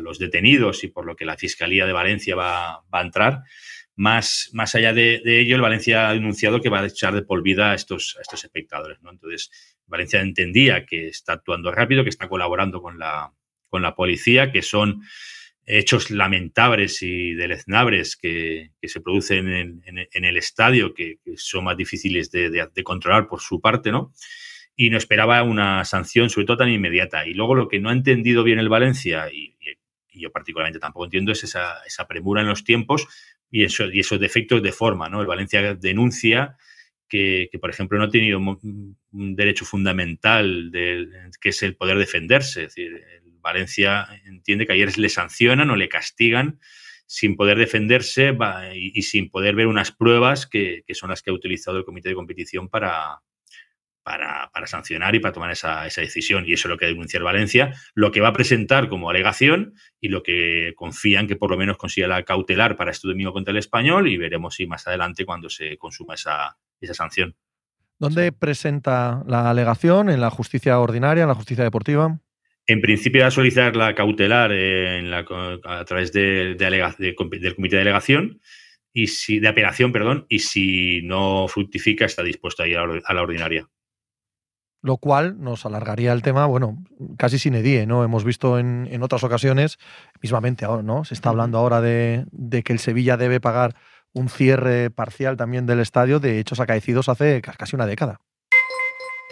los 0.00 0.18
detenidos 0.18 0.82
y 0.82 0.88
por 0.88 1.06
lo 1.06 1.14
que 1.14 1.24
la 1.24 1.36
Fiscalía 1.36 1.86
de 1.86 1.92
Valencia 1.92 2.34
va, 2.34 2.82
va 2.92 2.98
a 2.98 3.02
entrar, 3.02 3.42
más, 3.94 4.50
más 4.52 4.74
allá 4.74 4.92
de, 4.92 5.22
ello, 5.24 5.54
el 5.54 5.62
Valencia 5.62 6.08
ha 6.08 6.10
anunciado 6.10 6.60
que 6.60 6.68
va 6.68 6.80
a 6.80 6.86
echar 6.86 7.14
de 7.14 7.22
por 7.22 7.44
vida 7.44 7.70
a 7.70 7.74
estos, 7.74 8.16
estos 8.20 8.42
espectadores. 8.42 9.00
¿no? 9.02 9.10
Entonces, 9.10 9.50
Valencia 9.86 10.20
entendía 10.20 10.84
que 10.84 11.06
está 11.06 11.34
actuando 11.34 11.70
rápido, 11.70 12.02
que 12.02 12.10
está 12.10 12.28
colaborando 12.28 12.82
con 12.82 12.98
la, 12.98 13.32
con 13.68 13.82
la 13.82 13.94
policía, 13.94 14.50
que 14.50 14.62
son 14.62 15.02
hechos 15.66 16.10
lamentables 16.10 17.02
y 17.02 17.34
deleznables 17.34 18.16
que, 18.16 18.70
se 18.82 19.00
producen 19.00 19.48
en, 19.48 20.24
el 20.24 20.36
estadio, 20.36 20.94
que, 20.94 21.18
son 21.36 21.64
más 21.64 21.76
difíciles 21.76 22.30
de, 22.30 22.50
de, 22.50 22.84
controlar 22.84 23.26
por 23.26 23.40
su 23.40 23.60
parte, 23.60 23.90
¿no? 23.90 24.12
Y 24.76 24.90
no 24.90 24.98
esperaba 24.98 25.42
una 25.42 25.84
sanción, 25.84 26.30
sobre 26.30 26.46
todo 26.46 26.58
tan 26.58 26.68
inmediata. 26.68 27.26
Y 27.26 27.34
luego 27.34 27.54
lo 27.54 27.68
que 27.68 27.80
no 27.80 27.90
ha 27.90 27.92
entendido 27.92 28.42
bien 28.42 28.58
el 28.58 28.68
Valencia, 28.68 29.30
y, 29.32 29.56
yo 30.12 30.30
particularmente 30.30 30.78
tampoco 30.78 31.06
entiendo, 31.06 31.32
es 31.32 31.44
esa, 31.44 31.82
premura 32.08 32.42
en 32.42 32.48
los 32.48 32.64
tiempos 32.64 33.06
y, 33.50 33.64
eso, 33.64 33.86
y 33.90 34.00
esos 34.00 34.20
defectos 34.20 34.62
de 34.62 34.72
forma. 34.72 35.08
¿no? 35.08 35.20
El 35.20 35.26
Valencia 35.26 35.74
denuncia 35.74 36.56
que, 37.08 37.48
por 37.60 37.70
ejemplo, 37.70 37.96
no 37.96 38.04
ha 38.04 38.10
tenido 38.10 38.38
un 38.38 39.36
derecho 39.36 39.64
fundamental 39.64 40.70
que 40.72 41.48
es 41.48 41.62
el 41.62 41.76
poder 41.76 41.96
defenderse. 41.96 42.64
Es 42.64 42.74
decir, 42.74 43.00
Valencia 43.44 44.08
entiende 44.24 44.66
que 44.66 44.72
ayer 44.72 44.98
le 44.98 45.08
sancionan 45.08 45.70
o 45.70 45.76
le 45.76 45.88
castigan 45.88 46.58
sin 47.06 47.36
poder 47.36 47.58
defenderse 47.58 48.36
y, 48.74 49.02
sin 49.02 49.30
poder 49.30 49.54
ver 49.54 49.68
unas 49.68 49.92
pruebas 49.92 50.46
que, 50.46 50.82
que, 50.86 50.94
son 50.94 51.10
las 51.10 51.22
que 51.22 51.30
ha 51.30 51.34
utilizado 51.34 51.78
el 51.78 51.84
comité 51.84 52.08
de 52.08 52.14
competición 52.16 52.68
para, 52.68 53.20
para, 54.04 54.66
sancionar 54.66 55.14
y 55.14 55.18
para 55.20 55.32
tomar 55.32 55.50
esa, 55.50 55.82
decisión. 55.82 56.44
Y 56.46 56.52
eso 56.52 56.68
es 56.68 56.70
lo 56.70 56.78
que 56.78 56.86
denuncia 56.86 57.18
el 57.18 57.24
Valencia, 57.24 57.74
lo 57.94 58.12
que 58.12 58.20
va 58.20 58.28
a 58.28 58.32
presentar 58.32 58.88
como 58.88 59.10
alegación 59.10 59.74
y 60.00 60.08
lo 60.08 60.22
que 60.22 60.74
confían 60.76 61.26
que 61.26 61.36
por 61.36 61.50
lo 61.50 61.56
menos 61.56 61.78
consiga 61.78 62.06
la 62.06 62.22
cautelar 62.22 62.76
para 62.76 62.90
este 62.90 63.08
domingo 63.08 63.32
contra 63.32 63.52
el 63.52 63.58
español 63.58 64.08
y 64.08 64.18
veremos 64.18 64.56
si 64.56 64.66
más 64.66 64.86
adelante 64.86 65.24
cuando 65.24 65.48
se 65.48 65.78
consuma 65.78 66.14
esa, 66.14 66.58
esa 66.80 66.94
sanción. 66.94 67.34
¿Dónde 67.98 68.32
presenta 68.32 69.22
la 69.26 69.50
alegación? 69.50 70.10
¿En 70.10 70.20
la 70.20 70.30
justicia 70.30 70.78
ordinaria, 70.78 71.22
en 71.22 71.28
la 71.28 71.34
justicia 71.34 71.64
deportiva? 71.64 72.18
En 72.66 72.80
principio 72.80 73.22
va 73.22 73.28
a 73.28 73.30
solicitar 73.30 73.76
la 73.76 73.94
cautelar 73.94 74.52
en 74.52 75.10
la, 75.10 75.26
a 75.64 75.84
través 75.84 76.12
de, 76.12 76.54
del 76.54 77.14
comité 77.14 77.50
de 77.76 77.78
delegación 77.78 78.40
y 78.92 79.08
si, 79.08 79.40
de 79.40 79.48
apelación, 79.48 79.92
perdón, 79.92 80.24
y 80.28 80.38
si 80.38 81.02
no 81.02 81.46
fructifica 81.48 82.04
está 82.06 82.22
dispuesto 82.22 82.62
a 82.62 82.68
ir 82.68 82.78
a 82.78 83.14
la 83.14 83.22
ordinaria 83.22 83.68
lo 84.84 84.98
cual 84.98 85.40
nos 85.40 85.64
alargaría 85.64 86.12
el 86.12 86.20
tema, 86.20 86.44
bueno, 86.44 86.84
casi 87.16 87.38
sin 87.38 87.54
edie, 87.54 87.86
¿no? 87.86 88.04
Hemos 88.04 88.22
visto 88.22 88.58
en, 88.58 89.02
otras 89.02 89.24
ocasiones, 89.24 89.78
mismamente 90.20 90.66
ahora, 90.66 90.82
¿no? 90.82 91.06
Se 91.06 91.14
está 91.14 91.30
hablando 91.30 91.56
ahora 91.56 91.80
de, 91.80 92.26
que 92.62 92.72
el 92.74 92.78
Sevilla 92.78 93.16
debe 93.16 93.40
pagar 93.40 93.76
un 94.12 94.28
cierre 94.28 94.90
parcial 94.90 95.38
también 95.38 95.64
del 95.64 95.80
estadio 95.80 96.20
de 96.20 96.38
hechos 96.38 96.60
acaecidos 96.60 97.08
hace 97.08 97.40
casi 97.40 97.74
una 97.74 97.86
década. 97.86 98.20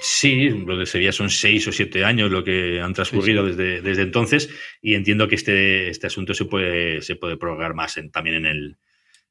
Sí, 0.05 0.49
lo 0.49 0.77
de 0.77 0.85
Sevilla 0.85 1.13
son 1.13 1.31
seis 1.31 1.69
o 1.69 1.73
siete 1.73 2.05
años 2.05 2.29
lo 2.29 2.43
que 2.43 2.81
han 2.81 2.93
transcurrido 2.93 3.47
Desde, 3.47 3.81
desde 3.81 4.03
entonces 4.03 4.51
y 4.83 4.95
entiendo 4.95 5.29
que 5.29 5.37
este, 5.37 5.89
este 5.91 6.09
asunto 6.09 6.35
se 6.35 6.45
puede, 6.45 7.03
se 7.03 7.15
puede 7.15 7.37
prorrogar 7.37 7.73
más 7.75 7.97
también 8.11 8.37
en 8.37 8.47
el, 8.47 8.77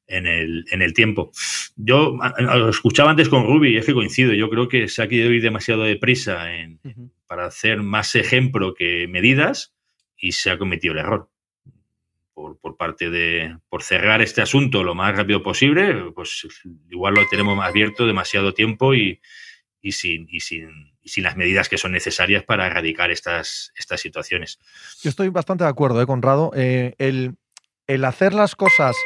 en 0.06 0.26
el, 0.26 0.64
en 0.70 0.80
el 0.80 0.94
tiempo. 0.94 1.30
Yo 1.76 2.18
lo 2.38 2.70
escuchaba 2.70 3.10
antes 3.10 3.28
con 3.28 3.46
Ruby 3.46 3.76
es 3.76 3.84
que 3.84 3.92
coincido. 3.92 4.32
Yo 4.32 4.48
creo 4.48 4.66
que 4.66 4.88
se 4.88 5.02
ha 5.02 5.08
querido 5.08 5.30
ir 5.30 5.42
demasiado 5.42 5.82
deprisa 5.82 6.54
en, 6.54 6.80
para 7.26 7.44
hacer 7.44 7.82
más 7.82 8.14
ejemplo 8.14 8.72
que 8.72 9.06
medidas 9.08 9.74
y 10.16 10.32
se 10.32 10.50
ha 10.50 10.56
cometido 10.56 10.94
el 10.94 11.00
error. 11.00 11.28
Por, 12.32 12.58
por, 12.58 12.78
parte 12.78 13.10
de 13.10 13.58
por 13.68 13.82
cerrar 13.82 14.22
este 14.22 14.40
asunto 14.40 14.82
lo 14.82 14.94
más 14.94 15.14
rápido 15.14 15.42
posible, 15.42 16.12
pues 16.14 16.48
igual 16.88 17.12
lo 17.12 17.28
tenemos 17.28 17.62
abierto 17.62 18.06
demasiado 18.06 18.54
tiempo 18.54 18.94
y, 18.94 19.20
y, 19.82 19.92
sin, 19.92 20.26
y, 20.30 20.40
sin, 20.40 20.94
y 21.02 21.08
sin 21.08 21.24
las 21.24 21.36
medidas 21.36 21.68
que 21.68 21.76
son 21.76 21.92
necesarias 21.92 22.44
para 22.44 22.66
erradicar 22.66 23.10
estas, 23.10 23.72
estas 23.76 24.00
situaciones. 24.00 24.58
Yo 25.02 25.10
estoy 25.10 25.28
bastante 25.28 25.64
de 25.64 25.70
acuerdo, 25.70 26.00
¿eh, 26.00 26.06
Conrado. 26.06 26.52
Eh, 26.54 26.94
el, 26.98 27.34
el 27.86 28.04
hacer 28.04 28.32
las 28.32 28.54
cosas 28.54 28.96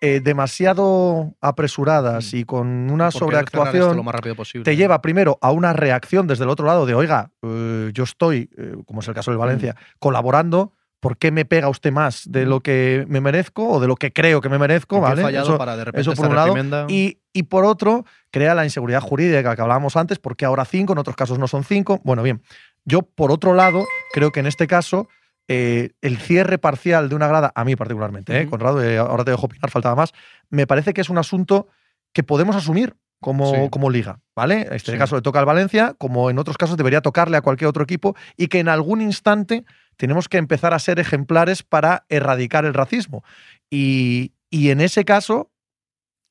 eh, 0.00 0.20
demasiado 0.22 1.34
apresuradas 1.40 2.32
mm. 2.32 2.36
y 2.36 2.44
con 2.44 2.88
una 2.88 3.10
sobreactuación 3.10 3.96
lo 3.96 4.04
más 4.04 4.14
rápido 4.14 4.36
posible, 4.36 4.64
te 4.64 4.76
lleva 4.76 5.02
primero 5.02 5.38
a 5.40 5.50
una 5.50 5.72
reacción 5.72 6.28
desde 6.28 6.44
el 6.44 6.50
otro 6.50 6.66
lado 6.66 6.86
de, 6.86 6.94
oiga, 6.94 7.32
eh, 7.42 7.90
yo 7.92 8.04
estoy, 8.04 8.48
eh, 8.56 8.76
como 8.86 9.00
es 9.00 9.08
el 9.08 9.14
caso 9.14 9.32
de 9.32 9.36
Valencia, 9.36 9.74
mm. 9.74 9.98
colaborando. 9.98 10.72
¿Por 11.00 11.16
qué 11.16 11.30
me 11.30 11.44
pega 11.44 11.68
usted 11.68 11.92
más 11.92 12.22
de 12.30 12.44
lo 12.44 12.60
que 12.60 13.04
me 13.08 13.20
merezco 13.20 13.68
o 13.68 13.80
de 13.80 13.86
lo 13.86 13.94
que 13.94 14.12
creo 14.12 14.40
que 14.40 14.48
me 14.48 14.58
merezco? 14.58 15.00
¿vale? 15.00 15.22
Fallado 15.22 15.56
para 15.56 15.76
de 15.76 15.84
repente 15.84 16.00
eso 16.00 16.20
por 16.20 16.28
un 16.28 16.34
lado. 16.34 16.86
Y, 16.88 17.18
y, 17.32 17.44
por 17.44 17.64
otro, 17.64 18.04
crea 18.30 18.54
la 18.54 18.64
inseguridad 18.64 19.00
jurídica 19.00 19.54
que 19.54 19.62
hablábamos 19.62 19.96
antes, 19.96 20.18
porque 20.18 20.44
ahora 20.44 20.64
cinco, 20.64 20.94
en 20.94 20.98
otros 20.98 21.14
casos 21.14 21.38
no 21.38 21.46
son 21.46 21.62
cinco. 21.62 22.00
Bueno, 22.02 22.22
bien. 22.22 22.42
Yo, 22.84 23.02
por 23.02 23.30
otro 23.30 23.54
lado, 23.54 23.84
creo 24.12 24.32
que 24.32 24.40
en 24.40 24.46
este 24.46 24.66
caso 24.66 25.08
eh, 25.50 25.92
el 26.02 26.18
cierre 26.18 26.58
parcial 26.58 27.08
de 27.08 27.14
una 27.14 27.26
grada, 27.26 27.52
a 27.54 27.64
mí 27.64 27.74
particularmente, 27.74 28.38
¿eh? 28.38 28.46
Conrado, 28.46 28.82
eh, 28.82 28.98
ahora 28.98 29.24
te 29.24 29.30
dejo 29.30 29.46
opinar, 29.46 29.70
faltaba 29.70 29.94
más, 29.94 30.12
me 30.50 30.66
parece 30.66 30.92
que 30.92 31.00
es 31.00 31.08
un 31.08 31.16
asunto 31.16 31.68
que 32.12 32.22
podemos 32.22 32.54
asumir 32.54 32.96
como, 33.18 33.70
como 33.70 33.88
liga, 33.88 34.20
¿vale? 34.36 34.66
En 34.68 34.74
este 34.74 34.98
caso 34.98 35.16
le 35.16 35.22
toca 35.22 35.38
al 35.38 35.46
Valencia, 35.46 35.94
como 35.96 36.28
en 36.28 36.38
otros 36.38 36.58
casos 36.58 36.76
debería 36.76 37.00
tocarle 37.00 37.38
a 37.38 37.40
cualquier 37.40 37.68
otro 37.68 37.82
equipo, 37.82 38.14
y 38.36 38.48
que 38.48 38.60
en 38.60 38.68
algún 38.68 39.00
instante 39.00 39.64
tenemos 39.98 40.28
que 40.28 40.38
empezar 40.38 40.72
a 40.72 40.78
ser 40.78 40.98
ejemplares 40.98 41.62
para 41.62 42.06
erradicar 42.08 42.64
el 42.64 42.72
racismo. 42.72 43.22
Y, 43.68 44.32
y 44.48 44.70
en 44.70 44.80
ese 44.80 45.04
caso, 45.04 45.50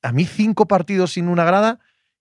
a 0.02 0.10
mí 0.10 0.24
cinco 0.24 0.66
partidos 0.66 1.12
sin 1.12 1.28
una 1.28 1.44
grada 1.44 1.78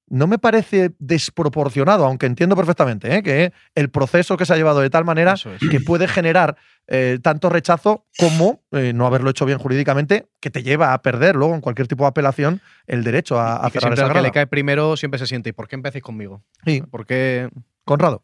no 0.10 0.28
me 0.28 0.38
parece 0.38 0.91
desproporcionado, 1.00 2.06
aunque 2.06 2.28
entiendo 2.28 2.56
perfectamente 2.56 3.14
¿eh? 3.14 3.24
que 3.24 3.52
el 3.76 3.89
proceso 3.89 4.38
que 4.38 4.45
se 4.45 4.54
ha 4.54 4.56
llevado 4.56 4.80
de 4.80 4.89
tal 4.89 5.04
manera 5.04 5.36
que 5.70 5.82
puede 5.82 6.08
generar 6.08 6.56
eh, 6.88 7.20
tanto 7.22 7.50
rechazo 7.50 8.06
como 8.18 8.64
eh, 8.72 8.93
no 8.93 9.06
haberlo 9.06 9.30
hecho 9.30 9.45
bien 9.45 9.58
jurídicamente, 9.58 10.30
que 10.39 10.50
te 10.50 10.64
lleva 10.64 10.93
a 10.93 11.02
perder 11.02 11.36
luego 11.36 11.56
en 11.56 11.62
cualquier 11.62 11.89
tipo 11.89 12.06
de 12.06 12.10
apelación 12.10 12.62
el 12.88 13.04
derecho 13.04 13.38
a, 13.38 13.58
a 13.58 13.70
cerrar 13.70 13.93
esa 13.93 14.14
que 14.14 14.22
le 14.22 14.32
cae 14.32 14.48
primero 14.48 14.95
siempre 14.95 15.20
se 15.20 15.28
siente, 15.28 15.50
¿y 15.50 15.54
por 15.54 15.68
qué 15.68 15.76
empecéis 15.76 16.04
conmigo? 16.04 16.41
Sí. 16.66 16.82
¿Por 16.82 17.06
qué? 17.06 17.50
Conrado. 17.84 18.24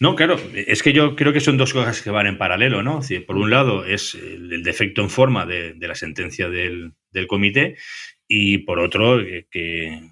No, 0.00 0.14
claro, 0.14 0.38
es 0.54 0.82
que 0.82 0.92
yo 0.92 1.16
creo 1.16 1.32
que 1.32 1.40
son 1.40 1.56
dos 1.56 1.72
cosas 1.72 2.02
que 2.02 2.10
van 2.10 2.26
en 2.26 2.38
paralelo, 2.38 2.82
¿no? 2.82 3.00
por 3.26 3.36
un 3.36 3.50
lado 3.50 3.84
es 3.84 4.14
el, 4.14 4.62
defecto 4.62 5.02
en 5.02 5.10
forma 5.10 5.44
de, 5.44 5.74
la 5.80 5.94
sentencia 5.94 6.48
del, 6.48 6.94
comité 7.26 7.76
y 8.28 8.58
por 8.58 8.78
otro 8.78 9.18
que 9.50 10.02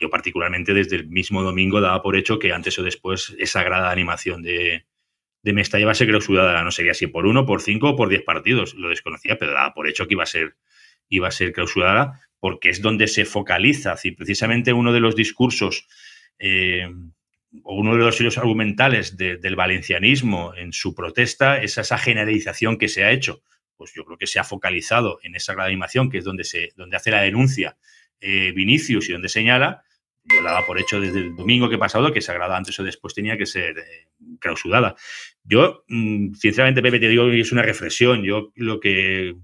yo 0.00 0.08
particularmente 0.08 0.74
desde 0.74 0.96
el 0.96 1.08
mismo 1.08 1.42
domingo 1.42 1.80
daba 1.80 2.02
por 2.02 2.16
hecho 2.16 2.38
que 2.38 2.52
antes 2.52 2.78
o 2.78 2.82
después 2.82 3.34
esa 3.38 3.62
grada 3.62 3.90
animación 3.90 4.42
de, 4.42 4.86
de 5.42 5.52
Mestalla 5.52 5.82
iba 5.82 5.92
a 5.92 5.94
ser 5.94 6.08
clausurada. 6.08 6.62
No 6.64 6.70
sería 6.70 6.94
si 6.94 7.06
por 7.06 7.26
uno, 7.26 7.46
por 7.46 7.60
cinco 7.60 7.90
o 7.90 7.96
por 7.96 8.08
diez 8.08 8.22
partidos. 8.22 8.74
Lo 8.74 8.88
desconocía, 8.88 9.36
pero 9.38 9.52
daba 9.52 9.74
por 9.74 9.86
hecho 9.88 10.06
que 10.06 10.14
iba 10.14 10.22
a 10.22 10.26
ser, 10.26 10.56
iba 11.08 11.28
clausurada 11.54 12.20
porque 12.38 12.70
es 12.70 12.80
donde 12.80 13.06
se 13.06 13.26
focaliza. 13.26 13.94
Y 14.02 14.12
precisamente 14.12 14.72
uno 14.72 14.92
de 14.92 15.00
los 15.00 15.14
discursos 15.14 15.86
eh, 16.38 16.88
uno 17.64 17.96
de 17.96 18.04
los 18.04 18.20
hilos 18.20 18.38
argumentales 18.38 19.16
del 19.16 19.56
valencianismo 19.56 20.54
en 20.56 20.72
su 20.72 20.94
protesta 20.94 21.60
es 21.60 21.78
esa 21.78 21.98
generalización 21.98 22.78
que 22.78 22.88
se 22.88 23.04
ha 23.04 23.10
hecho. 23.10 23.42
Pues 23.76 23.92
yo 23.94 24.04
creo 24.04 24.18
que 24.18 24.26
se 24.26 24.38
ha 24.38 24.44
focalizado 24.44 25.18
en 25.22 25.34
esa 25.34 25.54
animación, 25.54 26.10
que 26.10 26.18
es 26.18 26.24
donde, 26.24 26.44
se, 26.44 26.70
donde 26.76 26.96
hace 26.96 27.10
la 27.10 27.22
denuncia 27.22 27.76
eh, 28.20 28.52
Vinicius 28.52 29.08
y 29.08 29.12
donde 29.12 29.28
señala 29.28 29.82
yo 30.24 30.42
daba 30.42 30.66
por 30.66 30.78
hecho 30.78 31.00
desde 31.00 31.20
el 31.20 31.36
domingo 31.36 31.68
que 31.68 31.78
pasado 31.78 32.12
que 32.12 32.20
Sagrada 32.20 32.56
antes 32.56 32.78
o 32.78 32.84
después 32.84 33.14
tenía 33.14 33.36
que 33.36 33.46
ser 33.46 33.78
eh, 33.78 34.08
clausurada. 34.38 34.94
Yo, 35.44 35.84
mm, 35.88 36.34
sinceramente, 36.34 36.82
Pepe, 36.82 37.00
te 37.00 37.08
digo 37.08 37.26
que 37.26 37.40
es 37.40 37.52
una 37.52 37.62
reflexión. 37.62 38.22
Yo 38.22 38.52
lo 38.54 38.80
que. 38.80 39.36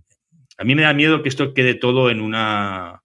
A 0.59 0.65
mí 0.65 0.75
me 0.75 0.83
da 0.83 0.95
miedo 0.95 1.23
que 1.23 1.29
esto 1.29 1.55
quede 1.55 1.75
todo 1.75 2.11
en 2.11 2.21
una. 2.21 3.03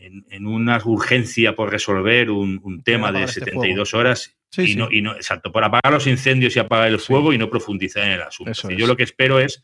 En, 0.00 0.46
una 0.46 0.80
urgencia 0.82 1.54
por 1.54 1.70
resolver 1.70 2.30
un, 2.30 2.82
tema 2.82 3.12
de 3.12 3.28
72 3.28 3.88
este 3.88 3.96
horas 3.96 4.36
y, 4.56 4.74
No, 4.74 4.88
y 4.90 5.02
no, 5.02 5.14
exacto, 5.14 5.52
por 5.52 5.62
apagar 5.62 5.92
los 5.92 6.06
incendios 6.06 6.56
y 6.56 6.58
apagar 6.58 6.88
el 6.88 6.98
fuego 6.98 7.32
y 7.32 7.38
no 7.38 7.50
profundizar 7.50 8.04
en 8.04 8.12
el 8.12 8.22
asunto. 8.22 8.70
Yo 8.70 8.86
lo 8.86 8.96
que 8.96 9.02
espero 9.02 9.38
es 9.38 9.62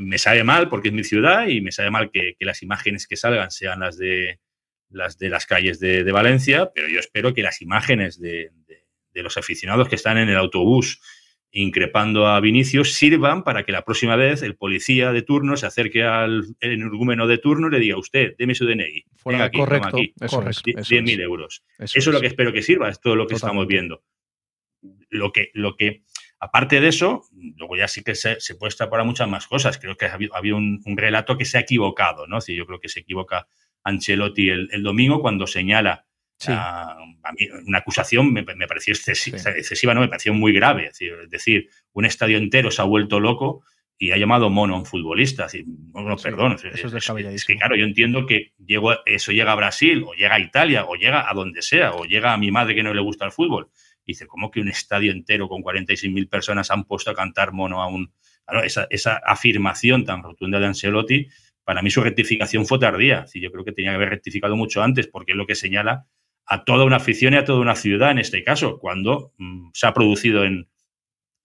me 0.00 0.18
sabe 0.18 0.44
mal 0.44 0.68
porque 0.68 0.88
es 0.88 0.94
mi 0.94 1.04
ciudad 1.04 1.46
y 1.48 1.60
me 1.60 1.72
sabe 1.72 1.90
mal 1.90 2.10
que, 2.10 2.36
las 2.40 2.62
imágenes 2.62 3.06
que 3.06 3.16
salgan 3.16 3.50
sean 3.50 3.80
las 3.80 3.96
de 3.96 4.40
las 4.90 5.18
de 5.18 5.28
las 5.28 5.46
calles 5.46 5.80
de, 5.80 6.10
Valencia, 6.12 6.70
pero 6.74 6.88
yo 6.88 6.98
espero 6.98 7.34
que 7.34 7.42
las 7.42 7.60
imágenes 7.60 8.18
de, 8.20 8.52
los 9.14 9.36
aficionados 9.36 9.88
que 9.88 9.96
están 9.96 10.16
en 10.16 10.28
el 10.28 10.36
autobús 10.36 11.00
increpando 11.62 12.26
a 12.26 12.40
Vinicius 12.40 12.94
sirvan 12.94 13.44
para 13.44 13.64
que 13.64 13.72
la 13.72 13.84
próxima 13.84 14.16
vez 14.16 14.42
el 14.42 14.56
policía 14.56 15.12
de 15.12 15.22
turno 15.22 15.56
se 15.56 15.66
acerque 15.66 16.04
al 16.04 16.56
energúmeno 16.60 17.26
de 17.26 17.38
turno 17.38 17.68
y 17.68 17.70
le 17.70 17.80
diga, 17.80 17.98
usted, 17.98 18.34
deme 18.38 18.54
su 18.54 18.66
DNI. 18.66 19.04
Venga 19.24 19.44
aquí, 19.44 19.58
correcto, 19.58 19.88
aquí, 19.88 20.14
eso 20.20 20.42
10.000 20.42 21.20
euros. 21.20 21.64
Eso, 21.78 21.98
es. 21.98 22.06
lo 22.06 22.20
que 22.20 22.28
espero 22.28 22.52
que 22.52 22.62
sirva, 22.62 22.88
es 22.88 23.00
todo 23.00 23.16
lo 23.16 23.26
que 23.26 23.34
estamos 23.34 23.66
viendo. 23.66 24.02
Lo 25.10 25.32
que, 25.32 25.50
lo 25.54 25.76
que 25.76 26.02
Aparte 26.40 26.80
de 26.80 26.88
eso, 26.88 27.24
luego 27.56 27.76
ya 27.76 27.88
sí 27.88 28.04
que 28.04 28.14
se, 28.14 28.40
se 28.40 28.54
puede 28.54 28.72
para 28.88 29.02
muchas 29.02 29.28
más 29.28 29.46
cosas. 29.48 29.78
Creo 29.78 29.96
que 29.96 30.06
ha 30.06 30.14
habido, 30.14 30.56
un, 30.56 30.80
relato 30.96 31.36
que 31.36 31.44
se 31.44 31.58
ha 31.58 31.62
equivocado, 31.62 32.26
¿no? 32.26 32.38
yo 32.46 32.66
creo 32.66 32.78
que 32.78 32.88
se 32.88 33.00
equivoca 33.00 33.48
Ancelotti 33.82 34.48
el, 34.50 34.82
domingo 34.82 35.20
cuando 35.20 35.46
señala 35.46 36.06
a, 36.46 36.96
una 37.66 37.78
acusación, 37.78 38.32
me, 38.32 38.44
pareció 38.44 38.92
excesiva, 38.92 39.94
¿no? 39.94 40.00
Me 40.00 40.08
pareció 40.08 40.32
muy 40.32 40.52
grave. 40.52 40.90
Es 40.92 41.30
decir, 41.30 41.68
un 41.92 42.04
estadio 42.04 42.38
entero 42.38 42.70
se 42.70 42.82
ha 42.82 42.84
vuelto 42.84 43.20
loco 43.20 43.62
y 43.98 44.12
ha 44.12 44.16
llamado 44.16 44.48
mono 44.48 44.76
a 44.76 44.78
un 44.78 44.86
futbolista. 44.86 45.48
no, 45.94 46.16
perdón. 46.16 46.52
Eso 46.52 46.96
es, 46.96 47.44
que, 47.44 47.56
claro, 47.56 47.76
yo 47.76 47.84
entiendo 47.84 48.26
que 48.26 48.52
llego, 48.64 49.04
eso 49.04 49.32
llega 49.32 49.52
a 49.52 49.56
Brasil, 49.56 50.04
o 50.06 50.14
llega 50.14 50.36
a 50.36 50.40
Italia, 50.40 50.84
o 50.86 50.94
llega 50.94 51.28
a 51.28 51.34
donde 51.34 51.62
sea, 51.62 51.92
o 51.92 52.04
llega 52.04 52.32
a 52.32 52.38
mi 52.38 52.50
madre 52.50 52.74
que 52.74 52.82
no 52.82 52.94
le 52.94 53.00
gusta 53.00 53.24
el 53.24 53.32
fútbol 53.32 53.70
dice, 54.08 54.26
¿cómo 54.26 54.50
que 54.50 54.60
un 54.60 54.68
estadio 54.68 55.12
entero 55.12 55.48
con 55.48 55.62
46.000 55.62 56.28
personas 56.28 56.70
han 56.70 56.84
puesto 56.84 57.10
a 57.10 57.14
cantar 57.14 57.52
mono 57.52 57.82
a 57.82 57.86
un... 57.86 58.12
esa, 58.64 59.20
afirmación 59.24 60.04
tan 60.04 60.22
rotunda 60.22 60.58
de 60.58 60.66
Ancelotti, 60.66 61.28
para 61.62 61.82
mí 61.82 61.90
su 61.90 62.02
rectificación 62.02 62.66
fue 62.66 62.78
tardía. 62.78 63.26
yo 63.34 63.52
creo 63.52 63.64
que 63.64 63.72
tenía 63.72 63.90
que 63.90 63.96
haber 63.96 64.08
rectificado 64.08 64.56
mucho 64.56 64.82
antes, 64.82 65.06
porque 65.06 65.32
es 65.32 65.36
lo 65.36 65.46
que 65.46 65.54
señala 65.54 66.06
a 66.48 66.64
toda 66.64 66.84
una 66.84 66.96
afición 66.96 67.34
y 67.34 67.36
a 67.36 67.44
toda 67.44 67.60
una 67.60 67.74
ciudad 67.74 68.10
en 68.10 68.18
este 68.18 68.42
caso, 68.42 68.78
cuando 68.78 69.34
mm, 69.38 69.68
se 69.74 69.86
ha 69.86 69.92
producido 69.92 70.44
en, 70.44 70.68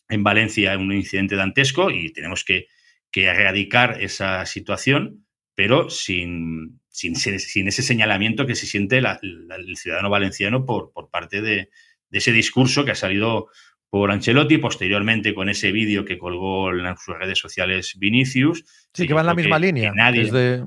en, 0.10 0.24
Valencia 0.24 0.78
un 0.78 0.94
incidente 0.94 1.36
dantesco 1.36 1.92
y 1.92 2.12
tenemos 2.12 2.44
que, 2.44 2.68
erradicar 3.16 4.02
esa 4.02 4.44
situación, 4.48 5.28
pero 5.54 5.88
sin, 5.92 6.82
sin, 6.90 7.16
ese 7.16 7.84
señalamiento 7.84 8.48
que 8.48 8.56
se 8.56 8.66
siente 8.66 8.98
el 8.98 9.78
ciudadano 9.78 10.10
valenciano 10.10 10.66
por, 10.66 10.92
por 10.92 11.12
parte 11.12 11.40
de 11.44 11.70
ese 12.10 12.32
discurso 12.32 12.86
que 12.86 12.92
ha 12.92 12.96
salido 12.96 13.50
por 13.94 14.10
Ancelotti, 14.10 14.58
posteriormente 14.58 15.36
con 15.36 15.50
ese 15.50 15.72
vídeo 15.72 16.04
que 16.04 16.18
colgó 16.18 16.72
en 16.72 16.98
sus 16.98 17.16
redes 17.16 17.38
sociales 17.38 17.94
Vinicius. 18.00 18.66
Sí, 18.92 19.06
que 19.06 19.14
va 19.14 19.20
en 19.20 19.28
la 19.28 19.36
misma 19.36 19.60
línea. 19.60 19.92
Nadie, 19.94 20.32
de, 20.32 20.66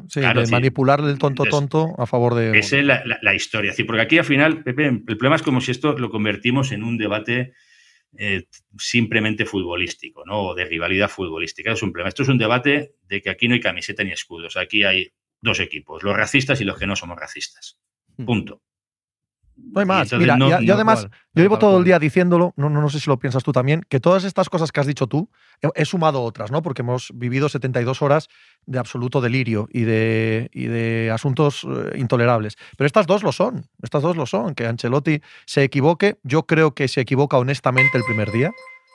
manipular 0.49 1.01
el 1.01 1.19
tonto 1.19 1.43
tonto 1.43 1.93
a 1.99 2.07
favor 2.07 2.37
de. 2.37 2.57
Esa 2.57 2.79
es 2.79 2.85
la, 2.85 3.35
historia. 3.35 3.75
porque 3.85 4.03
aquí 4.03 4.19
al 4.19 4.25
final, 4.25 4.63
Pepe, 4.63 4.87
el 4.87 5.03
problema 5.03 5.35
es 5.35 5.43
como 5.43 5.61
si 5.61 5.73
esto 5.73 5.99
lo 5.99 6.09
convertimos 6.09 6.71
en 6.71 6.85
un 6.85 6.97
debate 6.99 7.55
eh, 8.17 8.45
simplemente 8.79 9.45
futbolístico, 9.45 10.23
¿no? 10.25 10.43
O 10.43 10.55
de 10.55 10.65
rivalidad 10.65 11.09
futbolística. 11.09 11.73
Es 11.73 11.83
un 11.83 11.91
problema. 11.91 12.11
Esto 12.11 12.23
es 12.23 12.29
un 12.29 12.39
debate 12.39 12.95
de 13.09 13.23
que 13.23 13.31
aquí 13.31 13.49
no 13.49 13.55
hay 13.55 13.61
camiseta 13.61 14.05
ni 14.05 14.13
escudos. 14.13 14.57
Aquí 14.57 14.85
hay 14.85 15.11
dos 15.41 15.59
equipos, 15.59 16.05
los 16.05 16.17
racistas 16.17 16.61
y 16.61 16.65
los 16.65 16.79
que 16.79 16.87
no 16.87 16.95
somos 16.95 17.19
racistas. 17.19 17.77
Hmm. 18.19 18.25
Punto. 18.25 18.63
No 19.57 19.81
hay 19.81 19.87
más. 19.87 20.13
Mira, 20.13 20.37
yo 20.39 20.75
además, 20.75 21.09
yo 21.35 21.43
llevo 21.43 21.59
todo 21.59 21.79
el 21.79 21.85
día 21.85 21.99
diciéndolo, 21.99 22.53
no, 22.57 22.69
no, 22.69 22.81
no, 22.81 22.89
sé 22.89 23.01
si 23.01 23.09
lo 23.09 23.19
piensas 23.19 23.43
tú 23.43 23.53
también, 23.53 23.83
que 23.89 24.01
todas 24.01 24.25
estas 24.25 24.49
cosas 24.49 24.71
que 24.71 24.81
has 24.81 24.87
dicho 24.87 25.07
tú, 25.07 25.31
he, 25.75 25.85
sumado 25.85 26.23
otras, 26.23 26.51
¿no? 26.51 26.63
Porque 26.63 26.83
hemos 26.83 27.11
vivido 27.15 27.49
72 27.49 28.03
horas 28.03 28.29
de 28.67 28.79
absoluto 28.79 29.21
delirio 29.21 29.69
y 29.73 29.83
de, 29.83 30.51
y 30.53 30.67
de 30.67 31.11
asuntos 31.11 31.65
eh, 31.65 31.99
intolerables. 31.99 32.57
Pero 32.77 32.87
estas 32.87 33.07
dos 33.07 33.23
lo 33.23 33.33
son, 33.33 33.67
estas 33.83 34.03
dos 34.03 34.17
lo 34.17 34.27
son. 34.27 34.55
Que 34.55 34.67
Ancelotti 34.67 35.23
se 35.47 35.63
equivoque, 35.63 36.19
yo 36.23 36.45
creo 36.45 36.75
que 36.75 36.89
se 36.89 37.01
equivoca 37.01 37.39
honestamente 37.39 37.97
el 37.97 38.05
primer 38.05 38.33
día. 38.33 38.53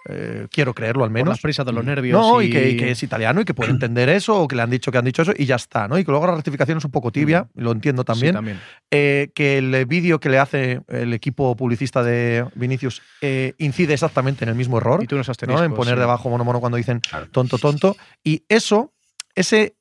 Eh, 0.09 0.47
quiero 0.49 0.73
creerlo 0.73 1.03
al 1.03 1.11
menos. 1.11 1.27
Por 1.27 1.33
las 1.33 1.41
prisas 1.41 1.65
de 1.65 1.71
los 1.71 1.85
nervios. 1.85 2.19
No, 2.19 2.41
y, 2.41 2.49
que, 2.49 2.91
es 2.91 3.03
italiano 3.03 3.41
y 3.41 3.45
que 3.45 3.53
puede 3.53 3.71
entender 3.71 4.09
eso, 4.09 4.39
o 4.41 4.47
que 4.47 4.55
le 4.55 4.61
han 4.61 4.69
dicho 4.69 4.91
que 4.91 4.97
han 4.97 5.05
dicho 5.05 5.21
eso, 5.21 5.33
y 5.37 5.45
ya 5.45 5.55
está, 5.55 5.87
¿no? 5.87 5.97
Y 5.97 6.03
que 6.03 6.11
luego 6.11 6.27
la 6.27 6.35
rectificación 6.35 6.77
es 6.77 6.85
un 6.85 6.91
poco 6.91 7.11
tibia, 7.11 7.47
lo 7.55 7.71
entiendo 7.71 8.03
también. 8.03 8.33
también. 8.33 8.59
Eh, 8.89 9.31
que 9.35 9.57
el 9.57 9.85
vídeo 9.85 10.19
que 10.19 10.29
le 10.29 10.39
hace 10.39 10.81
el 10.87 11.13
equipo 11.13 11.55
publicista 11.55 12.03
de 12.03 12.45
Vinicius 12.55 13.01
eh, 13.21 13.53
incide 13.57 13.93
exactamente 13.93 14.45
en 14.45 14.49
el 14.49 14.55
mismo 14.55 14.77
error. 14.77 15.03
Y 15.03 15.07
tú 15.07 15.15
¿no? 15.47 15.63
En 15.63 15.73
poner 15.73 15.99
debajo 15.99 16.29
mono 16.29 16.43
mono 16.43 16.59
cuando 16.59 16.77
dicen 16.77 17.01
tonto 17.31 17.57
tonto. 17.57 17.95
Y 18.23 18.43
eso, 18.49 18.93
ese, 19.35 19.75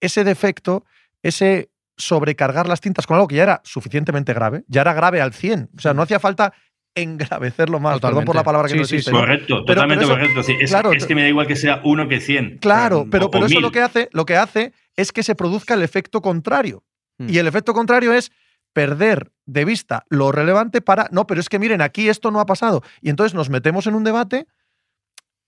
ese 0.00 0.24
defecto, 0.24 0.84
ese 1.22 1.70
sobrecargar 1.96 2.66
las 2.66 2.80
tintas 2.80 3.06
con 3.06 3.16
algo 3.16 3.28
que 3.28 3.36
ya 3.36 3.42
era 3.42 3.60
suficientemente 3.64 4.32
grave, 4.32 4.64
ya 4.66 4.80
era 4.80 4.92
grave 4.92 5.20
al 5.20 5.32
100. 5.32 5.70
O 5.76 5.80
sea, 5.80 5.94
no 5.94 6.02
hacía 6.02 6.18
falta 6.18 6.52
engravecerlo 6.94 7.80
más. 7.80 8.00
Perdón 8.00 8.24
por 8.24 8.36
la 8.36 8.42
palabra 8.42 8.68
que 8.68 8.76
no 8.76 8.82
existe. 8.82 9.10
Correcto, 9.10 9.64
totalmente 9.64 10.04
correcto. 10.04 10.40
es, 10.40 11.06
que 11.06 11.14
me 11.14 11.22
da 11.22 11.28
igual 11.28 11.46
que 11.46 11.56
sea 11.56 11.80
uno 11.84 12.08
que 12.08 12.20
cien. 12.20 12.58
Claro, 12.58 13.06
pero, 13.10 13.30
pero 13.30 13.46
eso 13.46 13.60
lo 13.60 13.70
que, 13.70 13.80
hace, 13.80 14.08
lo 14.12 14.24
que 14.24 14.36
hace 14.36 14.72
es 14.96 15.12
que 15.12 15.22
se 15.22 15.34
produzca 15.34 15.74
el 15.74 15.82
efecto 15.82 16.20
contrario. 16.20 16.84
Hmm. 17.18 17.28
Y 17.28 17.38
el 17.38 17.46
efecto 17.46 17.74
contrario 17.74 18.12
es 18.12 18.32
perder 18.72 19.32
de 19.46 19.64
vista 19.64 20.04
lo 20.08 20.32
relevante 20.32 20.80
para, 20.80 21.08
no, 21.12 21.26
pero 21.26 21.40
es 21.40 21.48
que 21.48 21.58
miren, 21.58 21.80
aquí 21.80 22.08
esto 22.08 22.30
no 22.30 22.40
ha 22.40 22.46
pasado. 22.46 22.82
Y 23.00 23.10
entonces 23.10 23.34
nos 23.34 23.50
metemos 23.50 23.86
en 23.86 23.94
un 23.94 24.04
debate, 24.04 24.46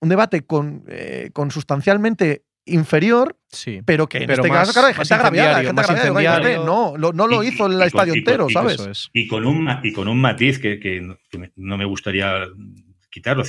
un 0.00 0.08
debate 0.08 0.44
con, 0.44 0.84
eh, 0.88 1.30
con 1.32 1.50
sustancialmente 1.50 2.44
inferior, 2.66 3.36
sí. 3.48 3.80
pero 3.84 4.08
que 4.08 4.18
en 4.18 4.30
este 4.30 4.48
caso, 4.48 4.72
claro, 4.72 4.88
hay 4.88 4.94
gente 4.94 5.14
agraviada, 5.14 5.62
gente 5.62 6.56
no, 6.64 6.96
no, 6.96 7.26
lo 7.26 7.42
hizo 7.42 7.66
el 7.66 7.80
estadio 7.82 8.14
entero, 8.14 8.48
¿sabes? 8.50 9.10
Y 9.12 9.26
con, 9.28 9.46
un, 9.46 9.68
y 9.82 9.92
con 9.92 10.08
un 10.08 10.20
matiz 10.20 10.58
que, 10.58 11.16
no 11.56 11.76
me 11.76 11.84
gustaría 11.84 12.46
quitarlo. 13.10 13.44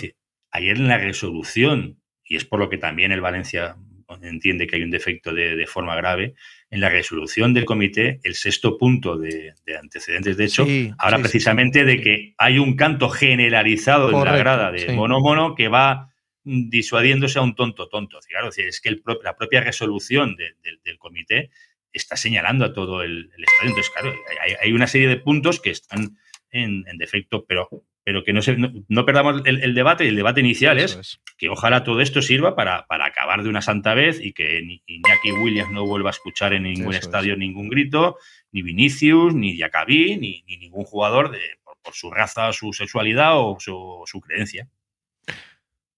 ayer 0.52 0.78
en 0.78 0.88
la 0.88 0.98
resolución, 0.98 2.00
y 2.24 2.36
es 2.36 2.46
por 2.46 2.60
lo 2.60 2.70
que 2.70 2.78
también 2.78 3.12
el 3.12 3.22
Valencia 3.22 3.76
entiende 4.22 4.68
que 4.68 4.76
hay 4.76 4.84
un 4.84 4.92
defecto 4.92 5.34
de, 5.34 5.66
forma 5.68 5.96
grave, 5.96 6.36
en 6.70 6.82
la 6.82 6.90
resolución 6.90 7.54
del 7.54 7.66
comité, 7.66 8.20
el 8.24 8.36
sexto 8.36 8.78
punto 8.78 9.18
de, 9.18 9.54
antecedentes, 9.80 10.38
de 10.38 10.46
hecho, 10.46 10.66
habla 10.98 11.20
precisamente 11.20 11.86
de 11.86 12.02
que 12.02 12.34
hay 12.38 12.60
un 12.60 12.76
canto 12.76 13.10
generalizado 13.10 14.12
en 14.12 14.26
la 14.26 14.38
grada 14.38 14.72
de 14.72 14.94
mono 14.94 15.20
mono 15.20 15.56
que 15.56 15.68
va 15.68 16.12
disuadiéndose 16.46 17.40
a 17.40 17.42
un 17.42 17.56
tonto 17.56 17.90
tonto. 17.90 18.20
Claro, 18.28 18.50
es 18.56 18.80
que 18.80 19.02
la 19.24 19.36
propia 19.36 19.62
resolución 19.62 20.38
del 20.38 20.98
comité 20.98 21.50
está 21.92 22.16
señalando 22.16 22.66
a 22.66 22.74
todo 22.74 23.02
el, 23.02 23.32
estadio. 23.38 23.70
Entonces, 23.70 23.90
claro, 23.92 24.14
hay, 24.62 24.72
una 24.72 24.88
serie 24.88 25.08
de 25.08 25.18
puntos 25.18 25.60
que 25.60 25.72
están 25.72 26.18
en, 26.52 26.84
defecto, 26.98 27.46
pero, 27.46 27.70
pero 28.04 28.24
que 28.24 28.32
no, 28.32 28.42
se, 28.42 28.56
no, 28.58 29.06
perdamos 29.06 29.42
el, 29.46 29.74
debate. 29.74 30.06
Y 30.06 30.10
el 30.10 30.16
debate 30.16 30.42
inicial 30.42 30.78
es, 30.78 31.20
que 31.38 31.50
ojalá 31.50 31.84
todo 31.84 32.00
esto 32.02 32.22
sirva 32.22 32.56
para, 32.56 32.86
para, 32.86 33.08
acabar 33.08 33.44
de 33.44 33.50
una 33.50 33.62
santa 33.62 33.94
vez 33.94 34.20
y 34.24 34.34
que 34.34 34.62
ni 34.62 34.84
Iñaki 34.86 35.32
Williams 35.32 35.72
no 35.72 35.86
vuelva 35.86 36.10
a 36.10 36.12
escuchar 36.12 36.54
en 36.54 36.64
ningún 36.64 36.94
estadio 36.94 37.36
ningún 37.36 37.70
grito, 37.70 38.18
ni 38.52 38.62
Vinicius, 38.62 39.34
ni 39.34 39.58
Jacabí, 39.58 40.18
ni, 40.18 40.44
ningún 40.58 40.84
jugador 40.84 41.32
de, 41.32 41.40
por, 41.82 41.94
su 41.94 42.12
raza, 42.12 42.54
su 42.54 42.72
sexualidad 42.72 43.34
o 43.36 43.58
su 43.60 44.22
creencia. 44.22 44.70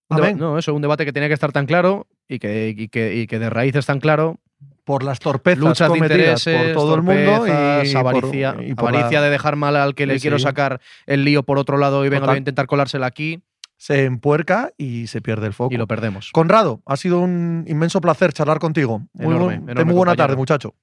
No, 0.10 0.58
eso, 0.58 0.74
un 0.74 0.82
debate 0.82 1.06
que 1.06 1.14
tenía 1.14 1.28
que 1.28 1.34
estar 1.34 1.52
tan 1.52 1.66
claro 1.66 2.08
y 2.28 2.40
que, 2.40 2.88
que, 2.92 3.40
de 3.40 3.50
raíces 3.50 3.86
tan 3.86 4.00
claro 4.00 4.40
por 4.84 5.04
las 5.04 5.20
torpezas 5.20 5.60
luchas 5.60 5.90
cometidas 5.90 6.44
por 6.46 6.74
todo 6.74 6.96
el 6.96 7.02
mundo 7.02 7.46
y 7.48 7.96
avaricia, 7.96 8.56
y 8.62 8.72
avaricia 8.72 9.22
de 9.22 9.30
dejar 9.30 9.58
mal 9.58 9.76
al 9.76 9.96
que 9.96 10.06
le 10.06 10.20
quiero 10.20 10.40
sacar 10.40 10.80
el 11.06 11.26
lío 11.26 11.44
por 11.44 11.58
otro 11.58 11.78
lado 11.78 12.06
y 12.06 12.10
vengo 12.10 12.30
a 12.30 12.38
intentar 12.38 12.68
colársela 12.68 13.06
aquí. 13.08 13.44
Se 13.80 14.06
empuerca 14.06 14.72
y 14.76 15.06
se 15.06 15.22
pierde 15.22 15.46
el 15.46 15.54
foco. 15.54 15.72
Y 15.72 15.78
lo 15.78 15.86
perdemos. 15.86 16.32
Conrado, 16.32 16.82
ha 16.88 16.98
sido 16.98 17.20
un 17.20 17.64
inmenso 17.68 18.02
placer 18.02 18.34
charlar 18.34 18.58
contigo. 18.58 19.04
Muy, 19.14 19.36
muy 19.36 19.94
buena 19.94 20.16
tarde, 20.16 20.36
muchacho. 20.36 20.74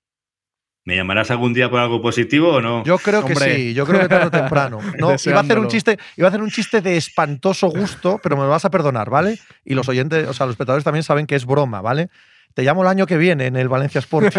¿Me 0.87 0.97
llamarás 0.97 1.31
algún 1.31 1.55
día 1.55 1.71
por 1.71 1.81
algo 1.81 2.03
positivo 2.03 2.57
o 2.57 2.61
no? 2.61 2.85
Yo 2.85 2.99
creo 2.99 3.25
que 3.25 3.35
sí, 3.35 3.73
yo 3.73 3.87
creo 3.87 4.01
que 4.01 4.09
tarde 4.09 4.27
o 4.27 4.31
temprano. 4.31 4.81
No, 4.99 5.17
iba 5.25 5.39
a 5.39 5.41
hacer 5.41 5.59
un 5.59 5.69
chiste, 5.69 5.99
iba 6.17 6.27
a 6.27 6.31
hacer 6.31 6.43
un 6.43 6.51
chiste 6.51 6.83
de 6.83 6.97
espantoso 6.97 7.69
gusto, 7.69 8.21
pero 8.23 8.37
me 8.37 8.43
lo 8.43 8.51
vas 8.51 8.65
a 8.65 8.71
perdonar, 8.71 9.09
¿vale? 9.09 9.39
Y 9.65 9.75
los 9.75 9.89
oyentes, 9.89 10.29
o 10.29 10.35
sea, 10.35 10.47
los 10.47 10.55
espectadores 10.55 10.85
también 10.85 11.03
saben 11.03 11.27
que 11.27 11.37
es 11.37 11.47
broma, 11.47 11.81
¿vale? 11.81 12.11
Te 12.55 12.63
llamo 12.63 12.83
el 12.83 12.89
año 12.89 13.05
que 13.07 13.17
viene 13.19 13.47
en 13.47 13.57
el 13.57 13.69
Valencia 13.69 13.99
Sporting. 13.99 14.31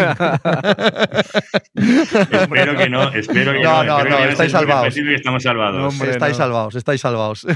espero 1.74 2.76
que 2.76 2.88
no, 2.88 3.12
espero 3.12 3.52
que 3.52 3.60
No, 3.62 3.84
no. 3.84 3.98
estáis 4.24 4.52
salvados. 4.52 4.96
estamos 4.96 5.42
salvados. 5.42 5.80
No, 5.80 5.88
hombre. 5.88 6.10
estáis 6.12 6.32
no. 6.32 6.38
salvados, 6.44 6.74
estáis 6.76 7.00
salvados. 7.00 7.46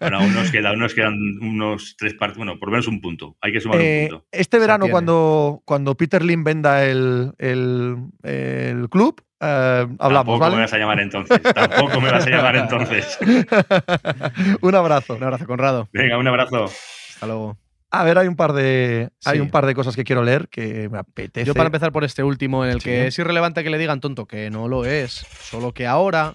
Bueno, 0.00 0.18
aún 0.18 0.34
nos, 0.34 0.50
queda, 0.50 0.70
aún 0.70 0.80
nos 0.80 0.92
quedan 0.94 1.14
unos 1.40 1.94
tres 1.96 2.14
partidos. 2.14 2.38
Bueno, 2.38 2.58
por 2.58 2.68
lo 2.68 2.72
menos 2.72 2.88
un 2.88 3.00
punto. 3.00 3.36
Hay 3.40 3.52
que 3.52 3.60
sumar 3.60 3.78
Eh, 3.80 4.02
un 4.04 4.08
punto. 4.10 4.26
este 4.32 4.58
verano, 4.58 4.86
cuando, 4.90 5.62
cuando 5.64 5.94
Peter 5.96 6.24
Lim 6.24 6.42
venda 6.42 6.84
el, 6.84 7.32
el- 7.38 7.96
el 8.24 8.88
club, 8.90 9.22
eh, 9.40 9.86
hablamos, 10.00 10.24
Tampoco 10.26 10.38
¿vale? 10.40 10.56
me 10.56 10.62
vas 10.62 10.72
a 10.72 10.78
llamar 10.78 10.98
entonces. 11.00 11.40
Tampoco 11.42 12.00
me 12.00 12.10
vas 12.10 12.26
a 12.26 12.30
llamar 12.30 12.56
entonces. 12.56 13.18
Un 14.62 14.74
abrazo. 14.74 15.14
Un 15.14 15.22
abrazo, 15.22 15.46
Conrado. 15.46 15.88
Venga, 15.92 16.18
un 16.18 16.26
abrazo. 16.26 16.64
Hasta 16.64 17.26
luego. 17.26 17.56
A 17.94 18.04
ver, 18.04 18.16
hay 18.16 18.26
un 18.26 18.36
par 18.36 18.54
de 18.54 19.10
hay 19.26 19.38
un 19.40 19.50
par 19.50 19.66
de 19.66 19.74
cosas 19.74 19.94
que 19.94 20.02
quiero 20.02 20.22
leer 20.24 20.48
que 20.48 20.88
me 20.88 20.96
apetece. 20.98 21.46
Yo 21.46 21.52
para 21.54 21.66
empezar 21.66 21.92
por 21.92 22.04
este 22.04 22.22
último, 22.24 22.64
en 22.64 22.70
el 22.70 22.80
Sí. 22.80 22.84
que 22.88 23.06
es 23.08 23.18
irrelevante 23.18 23.62
que 23.62 23.68
le 23.68 23.76
digan 23.76 24.00
tonto, 24.00 24.24
que 24.26 24.48
no 24.50 24.66
lo 24.66 24.86
es, 24.86 25.26
solo 25.42 25.72
que 25.74 25.86
ahora, 25.86 26.32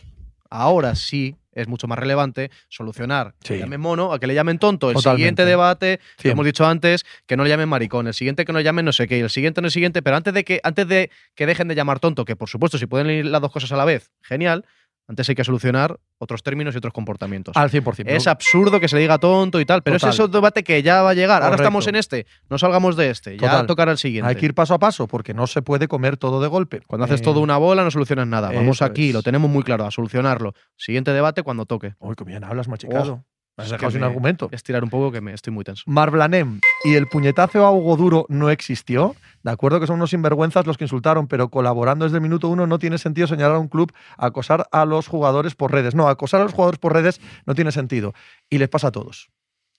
ahora 0.51 0.93
sí 0.93 1.35
es 1.53 1.67
mucho 1.67 1.87
más 1.87 1.97
relevante 1.97 2.51
solucionar 2.69 3.33
que 3.41 3.47
Sí. 3.47 3.53
le 3.55 3.59
llamen 3.61 3.81
mono 3.81 4.13
a 4.13 4.19
que 4.19 4.27
le 4.27 4.35
llamen 4.35 4.59
tonto. 4.59 4.91
El 4.91 4.97
Totalmente. 4.97 5.19
siguiente 5.19 5.45
debate, 5.45 5.99
lo 6.17 6.21
Cien. 6.21 6.31
hemos 6.33 6.45
dicho 6.45 6.63
antes, 6.67 7.03
que 7.25 7.35
no 7.35 7.43
le 7.43 7.49
llamen 7.49 7.67
maricón, 7.67 8.05
el 8.05 8.13
siguiente 8.13 8.45
que 8.45 8.53
no 8.53 8.59
le 8.59 8.63
llamen 8.63 8.85
no 8.85 8.91
sé 8.93 9.07
qué, 9.07 9.17
y 9.17 9.21
el 9.21 9.29
siguiente 9.31 9.59
no 9.61 9.65
el 9.65 9.71
siguiente, 9.71 10.03
pero 10.03 10.15
antes 10.15 10.35
de 10.35 10.43
que 10.43 10.59
antes 10.63 10.87
de 10.87 11.09
que 11.33 11.47
dejen 11.47 11.67
de 11.67 11.73
llamar 11.73 11.99
tonto, 11.99 12.23
que 12.25 12.35
por 12.35 12.49
supuesto 12.49 12.77
si 12.77 12.85
pueden 12.85 13.09
ir 13.09 13.25
las 13.25 13.41
dos 13.41 13.51
cosas 13.51 13.71
a 13.71 13.77
la 13.77 13.85
vez, 13.85 14.11
genial, 14.21 14.63
antes 15.07 15.29
hay 15.29 15.35
que 15.35 15.43
solucionar 15.43 15.99
otros 16.17 16.43
términos 16.43 16.75
y 16.75 16.77
otros 16.79 16.91
comportamientos. 16.93 17.55
Al 17.55 17.69
100%. 17.69 18.03
Es 18.07 18.27
absurdo 18.27 18.79
que 18.79 18.87
se 18.87 18.95
le 18.95 19.01
diga 19.03 19.17
tonto 19.17 19.59
y 19.59 19.65
tal, 19.65 19.81
pero 19.83 19.97
Total. 19.97 20.09
ese 20.09 20.15
es 20.15 20.19
otro 20.25 20.39
debate 20.39 20.63
que 20.63 20.83
ya 20.83 21.01
va 21.01 21.11
a 21.11 21.13
llegar. 21.13 21.43
Ahora 21.43 21.55
estamos 21.55 21.87
en 21.87 21.95
este, 21.95 22.25
no 22.49 22.57
salgamos 22.57 22.95
de 22.97 23.09
este, 23.09 23.37
ya 23.37 23.49
Total. 23.49 23.67
tocará 23.67 23.91
el 23.91 23.97
siguiente. 23.97 24.27
Hay 24.29 24.35
que 24.35 24.45
ir 24.45 24.53
paso 24.53 24.73
a 24.73 24.79
paso 24.79 25.07
porque 25.07 25.33
no 25.33 25.47
se 25.47 25.61
puede 25.61 25.87
comer 25.87 26.17
todo 26.17 26.41
de 26.41 26.47
golpe. 26.47 26.81
Cuando 26.87 27.05
haces 27.05 27.21
Eh, 27.21 27.23
todo 27.23 27.39
una 27.39 27.57
bola 27.57 27.83
no 27.83 27.91
solucionas 27.91 28.27
nada. 28.27 28.51
Vamos 28.51 28.77
eso 28.77 28.85
aquí, 28.85 29.09
es. 29.09 29.13
lo 29.13 29.23
tenemos 29.23 29.49
muy 29.49 29.63
claro, 29.63 29.85
a 29.85 29.91
solucionarlo. 29.91 30.53
Siguiente 30.75 31.11
debate 31.13 31.43
cuando 31.43 31.65
toque. 31.65 31.93
Uy, 31.99 32.15
qué 32.15 32.23
bien 32.23 32.43
hablas, 32.43 32.67
machicado. 32.67 33.23
Me 33.57 33.63
has 33.63 33.67
es 33.67 33.71
dejado 33.71 33.91
sin 33.91 34.03
argumento. 34.03 34.49
Es 34.51 34.61
tirar 34.61 34.83
un 34.83 34.89
poco 34.89 35.11
que 35.11 35.19
me 35.19 35.33
estoy 35.33 35.51
muy 35.51 35.63
tenso. 35.63 35.83
Marblanem 35.87 36.61
y 36.83 36.93
el 36.93 37.07
puñetazo 37.07 37.65
a 37.65 37.71
Hugo 37.71 37.97
Duro 37.97 38.25
no 38.29 38.51
existió. 38.51 39.15
De 39.41 39.51
acuerdo 39.51 39.79
que 39.79 39.87
son 39.87 39.95
unos 39.95 40.11
sinvergüenzas 40.11 40.67
los 40.67 40.77
que 40.77 40.83
insultaron, 40.83 41.27
pero 41.27 41.49
colaborando 41.49 42.05
desde 42.05 42.17
el 42.17 42.21
minuto 42.21 42.49
uno 42.49 42.67
no 42.67 42.77
tiene 42.77 42.99
sentido 42.99 43.25
señalar 43.25 43.55
a 43.55 43.59
un 43.59 43.67
club 43.67 43.91
a 44.15 44.27
acosar 44.27 44.67
a 44.71 44.85
los 44.85 45.07
jugadores 45.07 45.55
por 45.55 45.71
redes. 45.71 45.95
No, 45.95 46.07
acosar 46.07 46.41
a 46.41 46.43
los 46.43 46.53
jugadores 46.53 46.79
por 46.79 46.93
redes 46.93 47.19
no 47.45 47.55
tiene 47.55 47.71
sentido. 47.71 48.13
Y 48.49 48.59
les 48.59 48.69
pasa 48.69 48.89
a 48.89 48.91
todos. 48.91 49.29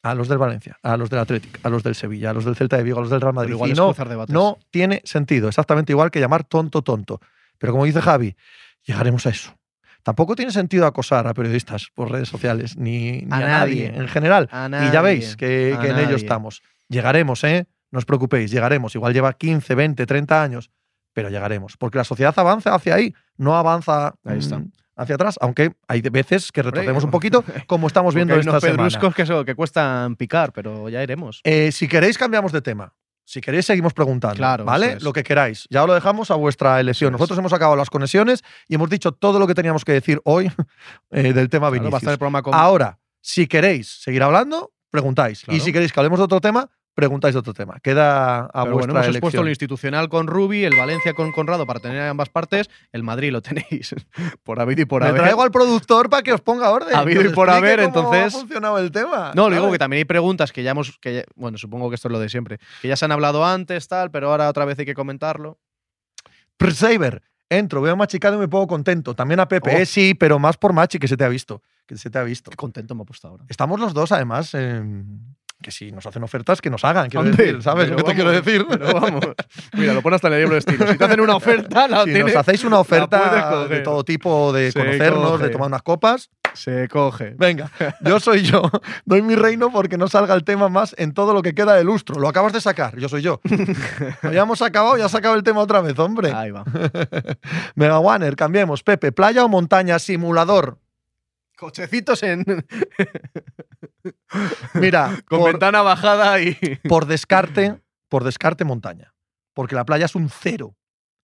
A 0.03 0.14
los 0.14 0.29
del 0.29 0.39
Valencia, 0.39 0.79
a 0.83 0.97
los 0.97 1.11
del 1.11 1.20
Athletic, 1.20 1.61
a 1.64 1.68
los 1.68 1.83
del 1.83 1.95
Sevilla, 1.95 2.31
a 2.31 2.33
los 2.33 2.45
del 2.45 2.57
Celta 2.57 2.76
de 2.76 2.83
Vigo, 2.83 2.99
a 2.99 3.03
los 3.03 3.11
del 3.11 3.20
Real 3.20 3.35
Madrid. 3.35 3.53
Igual 3.53 3.70
Y 3.70 3.74
no, 3.74 3.95
no 4.29 4.59
tiene 4.70 5.03
sentido. 5.05 5.49
Exactamente 5.49 5.93
igual 5.93 6.11
que 6.11 6.20
llamar 6.20 6.45
tonto 6.45 6.83
tonto. 6.83 7.20
Pero 7.59 7.72
como 7.72 7.85
dice 7.85 8.01
Javi, 8.01 8.37
llegaremos 8.85 9.26
a 9.26 9.31
eso. 9.31 9.57
Tampoco 10.03 10.36
tiene 10.36 10.53
sentido 10.53 10.86
acosar 10.86 11.26
a 11.26 11.34
periodistas 11.34 11.88
por 11.94 12.11
redes 12.11 12.28
sociales, 12.28 12.76
ni, 12.76 13.22
ni 13.22 13.28
A 13.30 13.36
a, 13.36 13.40
nadie. 13.40 13.88
nadie. 13.88 14.01
en 14.03 14.09
general. 14.09 14.49
Y 14.88 14.92
ya 14.92 15.03
veis 15.03 15.36
que, 15.36 15.70
en 15.72 15.99
ello 15.99 16.16
estamos. 16.16 16.62
Llegaremos, 16.88 17.44
¿eh? 17.44 17.66
No 17.90 17.99
os 17.99 18.05
preocupéis, 18.05 18.51
llegaremos. 18.51 18.94
Igual 18.94 19.12
lleva 19.12 19.32
15, 19.32 19.74
20, 19.74 20.07
30 20.07 20.42
años, 20.42 20.70
pero 21.12 21.28
llegaremos. 21.30 21.76
Porque 21.76 21.99
la 21.99 22.05
sociedad 22.05 22.34
avanza 22.38 22.74
hacia 22.74 22.94
ahí, 22.94 23.14
no 23.36 23.57
avanza 23.57 24.14
Ahí 24.24 24.38
está. 24.38 24.59
mm, 24.59 24.70
hacia 24.96 25.14
atrás. 25.16 25.36
Aunque 25.40 25.72
hay 25.88 26.01
veces 26.03 26.53
que 26.53 26.62
retrocedemos 26.62 27.05
un 27.05 27.11
poquito, 27.18 27.44
como 27.66 27.86
estamos 27.86 28.14
viendo 28.14 28.34
hay 28.34 28.40
esta 28.40 28.51
unos 28.53 28.62
semana. 28.62 28.76
pedruscos 28.84 29.14
que, 29.14 29.22
eso, 29.22 29.44
que 29.44 29.55
cuestan 29.55 30.16
picar, 30.16 30.53
pero 30.53 30.88
ya 30.88 31.03
iremos. 31.03 31.40
Eh, 31.44 31.72
si 31.72 31.88
queréis, 31.88 32.16
cambiamos 32.18 32.53
de 32.53 32.62
tema. 32.62 32.94
Si 33.29 33.43
queréis, 33.43 33.66
seguimos 33.66 33.93
preguntando. 33.93 34.39
Claro, 34.39 34.64
¿Vale? 34.64 34.95
es. 34.95 35.03
Lo 35.03 35.12
que 35.12 35.22
queráis. 35.22 35.66
Ya 35.68 35.85
lo 35.85 35.93
dejamos 35.93 36.31
a 36.31 36.35
vuestra 36.35 36.81
elección. 36.81 37.12
Nosotros 37.12 37.39
hemos 37.39 37.53
acabado 37.53 37.76
las 37.76 37.91
conexiones 37.91 38.43
y 38.68 38.76
hemos 38.76 38.89
dicho 38.89 39.12
todo 39.12 39.39
lo 39.39 39.47
que 39.47 39.53
teníamos 39.53 39.85
que 39.85 39.93
decir 39.93 40.18
hoy 40.24 40.51
eh, 41.11 41.35
del 41.35 41.51
tema 41.51 41.68
Claro, 41.70 41.91
va 41.91 41.99
a 41.99 41.99
estar 41.99 42.12
el 42.14 42.18
programa 42.18 42.41
con. 42.41 42.55
Ahora, 42.55 42.99
si 43.20 43.47
queréis 43.47 43.87
seguir 43.87 44.22
hablando, 44.22 44.72
preguntáis. 44.89 45.45
Y 45.49 45.61
si 45.61 45.74
queréis 45.74 45.93
que 45.93 46.01
hablemos 46.01 46.18
de 46.18 46.24
otro 46.24 46.41
tema, 46.41 46.70
preguntáis 46.99 47.32
de 47.34 47.38
otro 47.38 47.55
tema. 47.55 47.78
Queda 47.80 48.40
a 48.46 48.51
Pero 48.64 48.74
bueno, 48.74 48.76
vuestra 48.92 49.05
hemos 49.05 49.14
expuesto 49.16 49.42
lo 49.44 49.49
institucional 49.51 50.09
con 50.09 50.26
Rubi, 50.26 50.64
el 50.64 50.76
Valencia 50.76 51.14
con 51.14 51.30
Conrado 51.30 51.64
para 51.64 51.78
tener 51.78 52.03
ambas 52.03 52.28
partes, 52.28 52.68
el 52.92 53.05
Madrid 53.05 53.30
lo 53.30 53.40
tenéis 53.40 53.94
por 54.42 54.59
habido 54.61 54.82
y 54.82 54.84
por 54.84 55.03
Me 55.03 55.09
haber. 55.11 55.22
traigo 55.22 55.42
al 55.42 55.53
productor 55.53 56.11
para 56.11 56.24
que 56.24 56.32
os 56.32 56.40
ponga 56.40 56.70
orden. 56.70 56.94
Habido 56.96 57.22
y 57.24 57.28
por 57.28 57.49
haber, 57.51 57.78
entonces- 57.80 58.34
ha 58.34 58.38
funcionado 58.38 58.78
el 58.78 58.90
tema. 58.90 59.30
No, 59.36 59.49
lo 59.49 59.55
digo 59.55 59.70
que 59.70 59.78
también 59.78 59.99
hay 59.99 60.05
preguntas 60.05 60.51
que 60.53 60.62
ya 60.64 60.72
hemos. 60.72 60.99
Que 60.99 61.14
ya- 61.14 61.24
bueno, 61.36 61.57
supongo 61.59 61.88
que 61.88 61.94
esto 61.94 62.09
es 62.09 62.12
lo 62.12 62.18
de 62.18 62.28
siempre. 62.28 62.59
Que 62.82 62.88
ya 62.88 62.96
se 62.96 63.05
han 63.05 63.12
hablado 63.12 63.46
antes, 63.46 63.86
tal, 63.86 64.11
pero 64.11 64.30
ahora 64.32 64.49
otra 64.49 64.64
vez 64.64 64.78
hay 64.80 64.84
que 64.86 64.94
comentarlo. 64.94 65.59
Saber, 66.74 67.22
entro, 67.49 67.80
veo 67.80 67.92
a 67.92 67.96
Machicado 67.96 68.36
y 68.36 68.38
me 68.40 68.49
pongo 68.49 68.66
contento. 68.66 69.14
También 69.14 69.40
a 69.40 69.46
Pepe, 69.49 69.70
Oh. 69.74 69.78
eh, 69.78 69.86
sí, 69.86 70.14
pero 70.14 70.38
más 70.38 70.57
por 70.57 70.72
Machi, 70.72 70.99
que 70.99 71.09
se 71.09 71.16
te 71.16 71.24
ha 71.24 71.28
visto. 71.28 71.62
Que 71.86 71.96
se 71.96 72.11
te 72.11 72.18
ha 72.18 72.22
visto. 72.24 72.51
Qué 72.51 72.57
contento 72.57 72.94
me 72.94 73.03
ha 73.03 73.05
puesto 73.05 73.28
ahora. 73.28 73.44
Estamos 73.49 73.80
los 73.80 73.94
dos, 73.94 74.12
además, 74.12 74.53
em, 74.55 75.20
que 75.61 75.70
si 75.72 75.90
nos 75.90 76.06
hacen 76.06 76.22
ofertas, 76.22 76.61
que 76.61 76.70
nos 76.70 76.84
hagan, 76.84 77.09
quiero 77.09 77.24
decir, 77.30 77.61
¿sabes 77.62 77.88
lo 77.90 77.96
que 77.96 78.04
te 78.04 78.14
quiero 78.14 78.30
decir? 78.30 78.64
Pero 78.68 78.92
vamos. 78.94 79.24
Mira, 79.72 79.92
lo 79.92 80.02
pone 80.02 80.14
hasta 80.16 80.28
en 80.28 80.34
el 80.34 80.40
libro 80.40 80.54
de 80.54 80.61
estilo. 80.61 80.86
Si 80.86 80.96
te 80.96 81.04
hacen 81.04 81.20
una 81.20 81.34
oferta, 81.42 81.88
la 81.88 82.04
si 82.04 82.12
tienes- 82.12 82.34
nos 82.34 82.36
hacéis 82.36 82.62
una 82.64 82.78
oferta 82.78 83.66
de 83.66 83.80
todo 83.80 84.04
tipo, 84.04 84.52
de 84.52 84.70
Se 84.70 84.78
conocernos, 84.78 85.30
coge. 85.32 85.44
de 85.44 85.50
tomar 85.50 85.66
unas 85.68 85.82
copas, 85.82 86.30
Se 86.54 86.86
coge. 86.88 87.34
venga, 87.36 87.70
yo 88.02 88.20
soy 88.20 88.42
yo. 88.42 88.62
Doy 89.04 89.20
mi 89.22 89.34
reino 89.34 89.72
porque 89.72 89.98
no 89.98 90.06
salga 90.06 90.34
el 90.34 90.44
tema 90.44 90.68
más 90.68 90.94
en 90.96 91.12
todo 91.12 91.34
lo 91.34 91.42
que 91.42 91.54
queda 91.54 91.74
de 91.74 91.82
lustro. 91.82 92.20
Lo 92.20 92.28
acabas 92.28 92.52
de 92.52 92.61
sacar, 92.61 92.96
yo 92.96 93.09
soy 93.09 93.22
yo. 93.22 93.40
Habíamos 94.22 94.62
acabado, 94.62 94.96
ya 94.96 95.06
has 95.06 95.11
sacado 95.12 95.34
el 95.34 95.42
tema 95.42 95.61
otra 95.61 95.80
vez, 95.80 95.98
hombre. 95.98 96.32
Ahí 96.32 96.52
va. 96.52 96.64
Mega 97.74 97.98
Warner, 97.98 98.36
cambiemos. 98.36 98.82
Pepe, 98.84 99.11
playa 99.12 99.44
o 99.44 99.48
montaña, 99.48 99.98
simulador. 99.98 100.78
Cochecitos 101.59 102.22
en. 102.22 102.44
Mira, 104.74 105.18
con 105.26 105.40
por, 105.40 105.50
ventana 105.50 105.82
bajada 105.82 106.40
y. 106.40 106.54
por 106.88 107.06
descarte, 107.06 107.80
por 108.09 108.22
descarte 108.24 108.64
montaña. 108.64 109.12
Porque 109.54 109.74
la 109.74 109.84
playa 109.84 110.06
es 110.06 110.14
un 110.14 110.30
cero. 110.30 110.76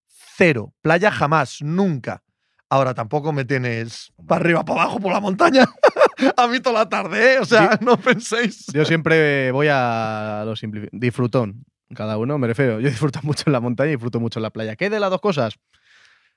Cero. 0.07 0.73
Playa 0.81 1.09
jamás, 1.09 1.61
nunca. 1.61 2.21
Ahora 2.69 2.93
tampoco 2.93 3.31
me 3.31 3.45
tienes 3.45 4.11
para 4.27 4.41
arriba, 4.41 4.65
para 4.65 4.81
abajo, 4.81 4.99
por 4.99 5.13
la 5.13 5.21
montaña. 5.21 5.65
a 6.37 6.47
mí 6.47 6.59
toda 6.59 6.79
la 6.79 6.89
tarde, 6.89 7.35
¿eh? 7.35 7.39
O 7.39 7.45
sea, 7.45 7.79
no 7.81 7.95
penséis. 7.95 8.65
Yo 8.73 8.83
siempre 8.83 9.51
voy 9.51 9.67
a 9.71 10.43
lo 10.45 10.53
simplifi- 10.55 10.89
disfrutón. 10.91 11.63
Cada 11.95 12.17
uno, 12.17 12.37
me 12.37 12.47
refiero. 12.47 12.81
Yo 12.81 12.89
disfruto 12.89 13.19
mucho 13.23 13.43
en 13.45 13.53
la 13.53 13.61
montaña 13.61 13.89
y 13.91 13.93
disfruto 13.93 14.19
mucho 14.19 14.39
en 14.39 14.43
la 14.43 14.49
playa. 14.49 14.75
¿Qué 14.75 14.89
de 14.89 14.99
las 14.99 15.11
dos 15.11 15.21
cosas? 15.21 15.53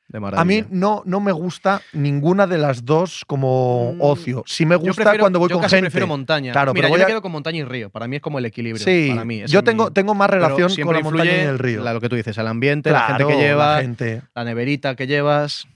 De. 0.09 0.19
A 0.37 0.45
mí 0.45 0.65
no, 0.71 1.03
no 1.05 1.21
me 1.21 1.33
gusta 1.33 1.83
ninguna 1.93 2.47
de 2.47 2.57
las 2.57 2.87
dos 2.87 3.25
como 3.27 3.93
Mm, 3.93 4.01
ocio. 4.01 4.43
Sí 4.47 4.65
me 4.65 4.75
gusta 4.77 5.03
prefiero- 5.03 5.23
cuando 5.25 5.39
voy 5.39 5.51
yo 5.51 5.57
con 5.57 5.63
casi 5.65 5.77
gente. 5.77 5.87
prefiero 5.91 6.07
montaña. 6.07 6.53
Claro, 6.53 6.73
Mira, 6.73 6.85
pero 6.85 6.89
yo 6.89 6.93
voy 6.93 6.99
me 7.01 7.05
a- 7.05 7.07
quedo 7.09 7.21
con 7.23 7.31
montaña 7.33 7.59
y 7.59 7.65
río. 7.65 7.91
Para 7.91 8.09
mí 8.09 8.17
es 8.17 8.23
como 8.23 8.39
el 8.39 8.47
equilibrio. 8.47 8.83
Sí, 8.83 9.09
para 9.11 9.27
mí. 9.27 9.43
ese 9.43 9.53
yo 9.53 9.63
tengo, 9.63 9.87
mi- 9.89 9.91
tengo 9.93 10.15
más 10.15 10.31
relación 10.31 10.71
con 10.83 10.95
la 10.95 11.03
montaña 11.03 11.31
y 11.31 11.41
el 11.41 11.59
río. 11.59 11.83
la- 11.85 11.93
lo 11.93 12.01
que 12.01 12.09
tú 12.09 12.17
dices, 12.17 12.39
el 12.39 12.47
ambiente, 12.47 12.91
la 12.91 13.01
gente 13.03 13.25
que 13.25 13.27
Claro, 13.35 13.41
lleva, 13.41 13.67
la 13.67 13.75
la, 13.77 13.81
gente. 13.83 14.23
neverita 14.45 14.97
que 14.97 15.07
llevas. 15.07 15.67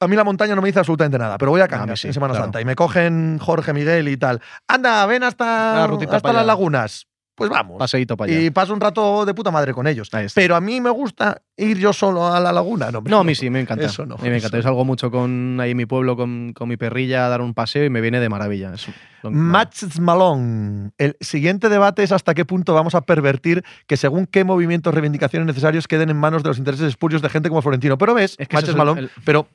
A 0.00 0.06
mí 0.08 0.16
la 0.16 0.24
montaña 0.24 0.54
no 0.54 0.60
me 0.60 0.68
dice 0.68 0.80
absolutamente 0.80 1.16
nada, 1.16 1.38
pero 1.38 1.52
voy 1.52 1.60
a 1.62 1.68
Cangas 1.68 2.00
sí, 2.00 2.08
en 2.08 2.12
Semana 2.14 2.32
claro. 2.32 2.44
Santa 2.46 2.60
y 2.60 2.64
me 2.66 2.74
cogen 2.76 3.38
Jorge 3.38 3.72
Miguel 3.72 4.06
y 4.08 4.16
tal. 4.18 4.40
Anda, 4.68 5.06
ven 5.06 5.22
hasta, 5.22 5.86
rutita 5.86 6.16
hasta 6.16 6.32
las 6.32 6.44
lagunas. 6.44 7.06
Pues 7.48 7.58
vamos. 7.58 7.78
Paseíto 7.78 8.16
para 8.16 8.32
allá. 8.32 8.40
y 8.42 8.50
paso 8.50 8.72
un 8.72 8.80
rato 8.80 9.24
de 9.24 9.34
puta 9.34 9.50
madre 9.50 9.72
con 9.72 9.86
ellos. 9.86 10.10
Pero 10.34 10.56
a 10.56 10.60
mí 10.60 10.80
me 10.80 10.90
gusta 10.90 11.42
ir 11.56 11.78
yo 11.78 11.92
solo 11.92 12.26
a 12.32 12.40
la 12.40 12.52
laguna. 12.52 12.90
No, 13.04 13.18
a 13.20 13.24
mí 13.24 13.34
sí, 13.34 13.50
me 13.50 13.60
encanta. 13.60 13.84
Eso 13.86 14.06
no, 14.06 14.14
A 14.14 14.18
mí 14.22 14.30
me 14.30 14.36
encanta. 14.36 14.56
eso 14.58 14.62
Yo 14.64 14.70
salgo 14.70 14.84
mucho 14.84 15.10
con 15.10 15.58
ahí 15.60 15.72
en 15.72 15.76
mi 15.76 15.86
pueblo 15.86 16.16
con, 16.16 16.52
con 16.54 16.68
mi 16.68 16.76
perrilla 16.76 17.26
a 17.26 17.28
dar 17.28 17.40
un 17.40 17.54
paseo 17.54 17.84
y 17.84 17.90
me 17.90 18.00
viene 18.00 18.20
de 18.20 18.28
maravilla. 18.28 18.72
Es 18.74 18.86
lo- 19.22 19.30
Match 19.30 19.84
Malone. 20.00 20.90
El 20.98 21.16
siguiente 21.20 21.68
debate 21.68 22.02
es 22.02 22.12
hasta 22.12 22.34
qué 22.34 22.44
punto 22.44 22.74
vamos 22.74 22.94
a 22.94 23.02
pervertir 23.02 23.64
que 23.86 23.96
según 23.96 24.26
qué 24.26 24.44
movimientos, 24.44 24.92
reivindicaciones 24.92 25.46
necesarios 25.46 25.86
queden 25.88 26.10
en 26.10 26.16
manos 26.16 26.42
de 26.42 26.48
los 26.50 26.58
intereses 26.58 26.86
espurios 26.88 27.22
de 27.22 27.28
gente 27.28 27.48
como 27.48 27.62
Florentino. 27.62 27.98
Pero 27.98 28.14
ves, 28.14 28.36
Es 28.38 28.48
que 28.48 28.56
Match 28.56 28.74
Malone, 28.74 29.00
el- 29.02 29.10
pero 29.24 29.46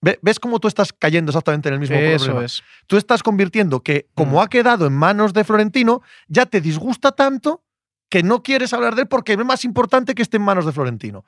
ves 0.00 0.38
cómo 0.38 0.60
tú 0.60 0.68
estás 0.68 0.92
cayendo 0.92 1.30
exactamente 1.30 1.68
en 1.68 1.74
el 1.74 1.80
mismo 1.80 1.96
Eso 1.96 2.24
problema. 2.26 2.46
es. 2.46 2.62
Tú 2.86 2.96
estás 2.96 3.22
convirtiendo 3.22 3.80
que, 3.82 4.06
como 4.14 4.38
Mm. 4.38 4.42
ha 4.42 4.48
quedado 4.48 4.86
en 4.86 4.92
manos 4.92 5.32
de 5.32 5.44
Florentino, 5.44 6.02
ya 6.28 6.46
te 6.46 6.60
disgusta 6.60 7.12
tanto 7.12 7.64
que 8.08 8.22
no 8.22 8.42
quieres 8.42 8.72
hablar 8.72 8.94
de 8.94 9.02
él 9.02 9.08
porque 9.08 9.32
es 9.32 9.38
más 9.38 9.64
importante 9.64 10.14
que 10.14 10.22
esté 10.22 10.36
en 10.38 10.42
manos 10.44 10.64
de 10.66 10.72
Florentino. 10.72 11.24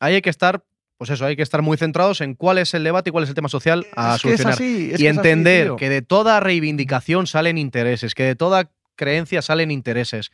Ahí 0.00 0.14
hay 0.16 0.22
que 0.22 0.28
estar, 0.30 0.64
pues 0.98 1.08
eso, 1.10 1.24
hay 1.24 1.36
que 1.36 1.42
estar 1.42 1.62
muy 1.62 1.76
centrados 1.78 2.20
en 2.20 2.34
cuál 2.34 2.58
es 2.58 2.74
el 2.74 2.84
debate 2.84 3.10
y 3.10 3.12
cuál 3.12 3.24
es 3.24 3.30
el 3.30 3.34
tema 3.36 3.48
social 3.48 3.86
a 3.96 4.16
es 4.16 4.22
que 4.22 4.32
es 4.34 4.40
solucionar. 4.40 4.52
así. 4.54 4.64
es 4.64 4.78
y 4.82 4.88
que 4.88 4.92
es 4.92 4.94
así, 4.94 5.06
entender 5.18 5.66
tío. 5.68 5.76
que 5.76 5.88
de 5.88 6.02
toda 6.02 6.40
reivindicación 6.40 7.26
salen 7.26 7.56
intereses, 7.58 8.14
que 8.14 8.24
de 8.24 8.34
toda 8.34 8.70
creencia 8.96 9.42
salen 9.42 9.70
intereses. 9.70 10.30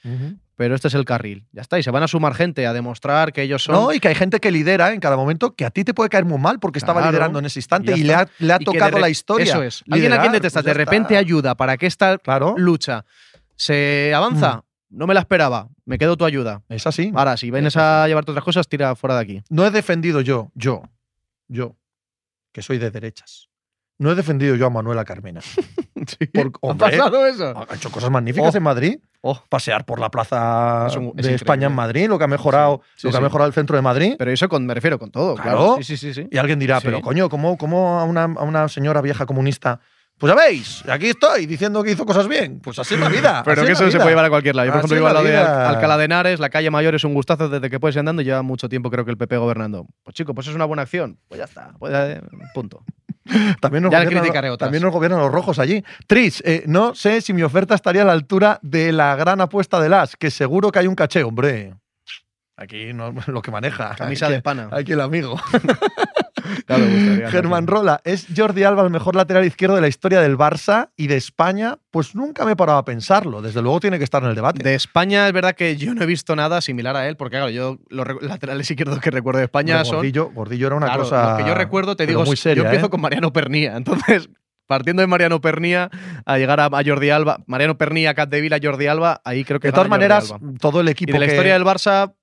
Pero 0.56 0.74
este 0.74 0.88
es 0.88 0.94
el 0.94 1.04
carril. 1.04 1.46
Ya 1.52 1.62
está. 1.62 1.78
Y 1.78 1.82
se 1.82 1.90
van 1.90 2.02
a 2.02 2.08
sumar 2.08 2.34
gente 2.34 2.66
a 2.66 2.72
demostrar 2.72 3.32
que 3.32 3.42
ellos 3.42 3.62
son. 3.64 3.74
No, 3.74 3.92
y 3.92 4.00
que 4.00 4.08
hay 4.08 4.14
gente 4.14 4.40
que 4.40 4.50
lidera 4.50 4.92
en 4.92 5.00
cada 5.00 5.16
momento 5.16 5.54
que 5.54 5.64
a 5.64 5.70
ti 5.70 5.84
te 5.84 5.94
puede 5.94 6.10
caer 6.10 6.24
muy 6.26 6.38
mal 6.38 6.58
porque 6.60 6.78
estaba 6.78 7.06
liderando 7.06 7.38
en 7.38 7.46
ese 7.46 7.58
instante 7.60 7.96
y 7.96 8.02
le 8.04 8.14
ha, 8.14 8.28
le 8.38 8.58
tocado 8.58 8.98
la 8.98 9.08
historia. 9.08 9.44
Eso 9.54 9.62
es. 9.62 9.84
Alguien 9.90 10.12
a 10.12 10.20
quien 10.20 10.32
detestas 10.32 10.62
pues 10.62 10.74
de 10.74 10.78
repente 10.78 11.14
está. 11.14 11.20
ayuda 11.20 11.54
para 11.54 11.76
que 11.78 11.86
esta 11.86 12.18
Claro. 12.18 12.54
lucha 12.58 13.04
se 13.56 14.12
avanza. 14.14 14.64
no 14.90 15.06
me 15.06 15.14
la 15.14 15.20
esperaba, 15.20 15.68
me 15.84 15.98
quedo 15.98 16.16
tu 16.16 16.24
ayuda. 16.24 16.62
Es 16.68 16.86
así. 16.86 17.12
Ahora, 17.14 17.36
si 17.36 17.50
vienes 17.50 17.76
a 17.76 18.06
llevarte 18.08 18.32
otras 18.32 18.44
cosas, 18.44 18.68
tira 18.68 18.94
fuera 18.96 19.14
de 19.16 19.20
aquí. 19.22 19.42
No 19.48 19.64
he 19.66 19.70
defendido 19.70 20.20
yo, 20.20 20.50
yo, 20.54 20.82
yo, 21.48 21.76
que 22.52 22.60
soy 22.62 22.78
de 22.78 22.90
derechas. 22.90 23.48
No 23.98 24.10
he 24.10 24.14
defendido 24.14 24.56
yo 24.56 24.66
a 24.66 24.70
Manuela 24.70 25.04
Carmena. 25.04 25.40
Por- 26.60 26.70
¿Ha 26.70 26.74
pasado 26.74 27.26
eso? 27.26 27.66
Ha 27.68 27.74
hecho 27.74 27.90
cosas 27.90 28.10
magníficas 28.10 28.54
Oh. 28.54 28.56
en 28.58 28.62
Madrid. 28.62 28.98
Oh, 29.22 29.38
Pasear 29.48 29.84
por 29.84 30.00
la 30.00 30.10
plaza 30.10 30.86
Es 30.88 30.96
un- 30.96 31.12
es 31.16 31.26
de 31.26 31.34
España 31.34 31.66
en. 31.66 31.74
Madrid, 31.74 32.08
lo 32.08 32.16
que 32.18 32.24
ha 32.24 32.28
mejorado, 32.28 32.80
Sí, 32.96 33.06
lo 33.06 33.10
que 33.10 33.16
sí. 33.16 33.18
ha 33.18 33.20
mejorado 33.24 33.48
el 33.48 33.54
centro 33.54 33.76
de 33.76 33.82
Madrid. 33.82 34.14
pero 34.18 34.30
eso 34.30 34.48
con, 34.48 34.64
me 34.66 34.72
refiero 34.74 34.98
con 34.98 35.10
todo, 35.10 35.34
claro. 35.34 35.50
Claro. 35.58 35.76
Sí, 35.78 35.84
sí, 35.84 35.96
sí, 35.96 36.14
sí. 36.14 36.28
Y 36.30 36.38
alguien 36.38 36.58
dirá, 36.58 36.80
Sí. 36.80 36.86
pero 36.86 37.00
coño, 37.02 37.28
¿cómo, 37.28 37.58
cómo 37.58 37.98
a, 38.00 38.04
una, 38.04 38.24
a 38.24 38.42
una 38.42 38.68
señora 38.68 39.00
vieja 39.02 39.26
comunista? 39.26 39.80
Pues 40.18 40.34
ya 40.34 40.38
veis, 40.38 40.84
aquí 40.86 41.08
estoy 41.08 41.46
diciendo 41.46 41.82
que 41.82 41.92
hizo 41.92 42.04
cosas 42.04 42.28
bien. 42.28 42.60
Pues 42.60 42.78
así 42.78 42.92
es 42.92 43.00
la 43.00 43.08
vida. 43.08 43.40
Pero 43.44 43.64
que 43.64 43.72
es 43.72 43.80
eso 43.80 43.90
se 43.90 43.96
puede 43.96 44.10
llevar 44.10 44.26
a 44.26 44.28
cualquier 44.28 44.54
lado. 44.54 44.66
Yo, 44.66 44.72
por 44.72 44.80
Así 44.84 44.92
ejemplo, 44.92 44.96
es 44.96 45.00
iba 45.00 45.10
a 45.10 45.14
la 45.14 45.20
lo 45.22 45.26
de 45.26 45.36
Al-. 45.38 45.74
Alcalá 45.76 45.96
de 45.96 46.04
Henares, 46.04 46.40
la 46.40 46.50
calle 46.50 46.70
Mayor 46.70 46.94
es 46.94 47.04
un 47.04 47.14
gustazo 47.14 47.48
desde 47.48 47.70
que 47.70 47.80
puedes 47.80 47.96
ir 47.96 48.00
andando 48.00 48.20
y 48.20 48.26
lleva 48.26 48.42
mucho 48.42 48.68
tiempo 48.68 48.90
creo 48.90 49.06
que 49.06 49.12
el 49.12 49.16
PP 49.16 49.38
gobernando. 49.38 49.86
Pues 50.04 50.14
chico, 50.14 50.34
pues 50.34 50.46
es 50.48 50.54
una 50.54 50.66
buena 50.66 50.82
acción. 50.82 51.18
Pues 51.26 51.38
ya 51.38 51.44
está. 51.44 51.72
Pues, 51.78 51.94
eh, 51.96 52.20
punto. 52.52 52.84
También 53.60 53.84
nos, 53.84 53.92
Ya 53.92 54.04
gobiernan, 54.04 54.58
también 54.58 54.82
nos 54.82 54.92
gobiernan 54.92 55.20
los 55.20 55.32
rojos 55.32 55.58
allí. 55.58 55.84
Tris, 56.06 56.42
eh, 56.44 56.64
no 56.66 56.94
sé 56.94 57.20
si 57.20 57.32
mi 57.32 57.42
oferta 57.42 57.74
estaría 57.74 58.02
a 58.02 58.04
la 58.04 58.12
altura 58.12 58.58
de 58.62 58.92
la 58.92 59.16
gran 59.16 59.40
apuesta 59.40 59.80
de 59.80 59.88
las, 59.88 60.16
que 60.16 60.30
seguro 60.30 60.70
que 60.70 60.78
hay 60.80 60.86
un 60.86 60.94
caché, 60.94 61.22
hombre. 61.22 61.74
Aquí 62.56 62.92
no, 62.92 63.12
lo 63.26 63.42
que 63.42 63.50
maneja. 63.50 63.94
Camisa 63.96 64.26
aquí, 64.26 64.34
de 64.34 64.42
pana. 64.42 64.68
Aquí 64.70 64.92
el 64.92 65.00
amigo. 65.00 65.40
Claro, 66.66 66.84
me 66.84 66.94
gustaría, 66.94 67.30
Germán. 67.30 67.66
Rola, 67.66 68.00
¿es 68.04 68.26
Jordi 68.36 68.62
Alba 68.64 68.82
el 68.82 68.90
mejor 68.90 69.16
lateral 69.16 69.44
izquierdo 69.44 69.74
de 69.76 69.80
la 69.80 69.88
historia 69.88 70.20
del 70.20 70.36
Barça 70.36 70.90
y 70.96 71.06
de 71.06 71.16
España? 71.16 71.78
Pues 71.90 72.14
nunca 72.14 72.44
me 72.44 72.52
he 72.52 72.56
parado 72.56 72.78
a 72.78 72.84
pensarlo. 72.84 73.42
Desde 73.42 73.62
luego 73.62 73.80
tiene 73.80 73.98
que 73.98 74.04
estar 74.04 74.22
en 74.22 74.28
el 74.30 74.34
debate. 74.34 74.62
De 74.62 74.74
España 74.74 75.26
es 75.26 75.32
verdad 75.32 75.54
que 75.54 75.76
yo 75.76 75.94
no 75.94 76.02
he 76.02 76.06
visto 76.06 76.36
nada 76.36 76.60
similar 76.60 76.96
a 76.96 77.08
él, 77.08 77.16
porque 77.16 77.36
claro, 77.36 77.50
yo 77.50 77.78
los 77.88 78.06
laterales 78.22 78.70
izquierdos 78.70 79.00
que 79.00 79.10
recuerdo 79.10 79.38
de 79.38 79.44
España 79.44 79.74
Hombre, 79.76 79.86
son. 79.88 79.96
Gordillo, 79.96 80.30
Gordillo 80.30 80.66
era 80.68 80.76
una 80.76 80.86
claro, 80.86 81.02
cosa. 81.02 81.32
Lo 81.32 81.36
que 81.38 81.48
yo 81.48 81.54
recuerdo, 81.54 81.96
te 81.96 82.04
pero 82.06 82.18
digo, 82.18 82.24
muy 82.26 82.36
seria, 82.36 82.62
yo 82.62 82.64
empiezo 82.64 82.86
¿eh? 82.86 82.90
con 82.90 83.00
Mariano 83.00 83.32
Pernía. 83.32 83.76
Entonces, 83.76 84.28
partiendo 84.66 85.00
de 85.00 85.08
Mariano 85.08 85.40
Pernía 85.40 85.90
a 86.24 86.38
llegar 86.38 86.60
a, 86.60 86.70
Jordi 86.84 87.10
Alba, 87.10 87.38
Mariano 87.46 87.76
Pernía, 87.76 88.14
Capdevila, 88.14 88.58
Jordi 88.62 88.86
Alba, 88.86 89.20
ahí 89.24 89.44
creo 89.44 89.58
que. 89.58 89.68
De 89.68 89.72
todas 89.72 89.88
maneras, 89.88 90.30
Alba. 90.30 90.52
todo 90.60 90.80
el 90.80 90.88
equipo 90.88 91.10
Y 91.10 91.12
de 91.14 91.18
la 91.18 91.26
que- 91.26 91.32
historia 91.32 91.54
del 91.54 91.64
Barça, 91.64 92.14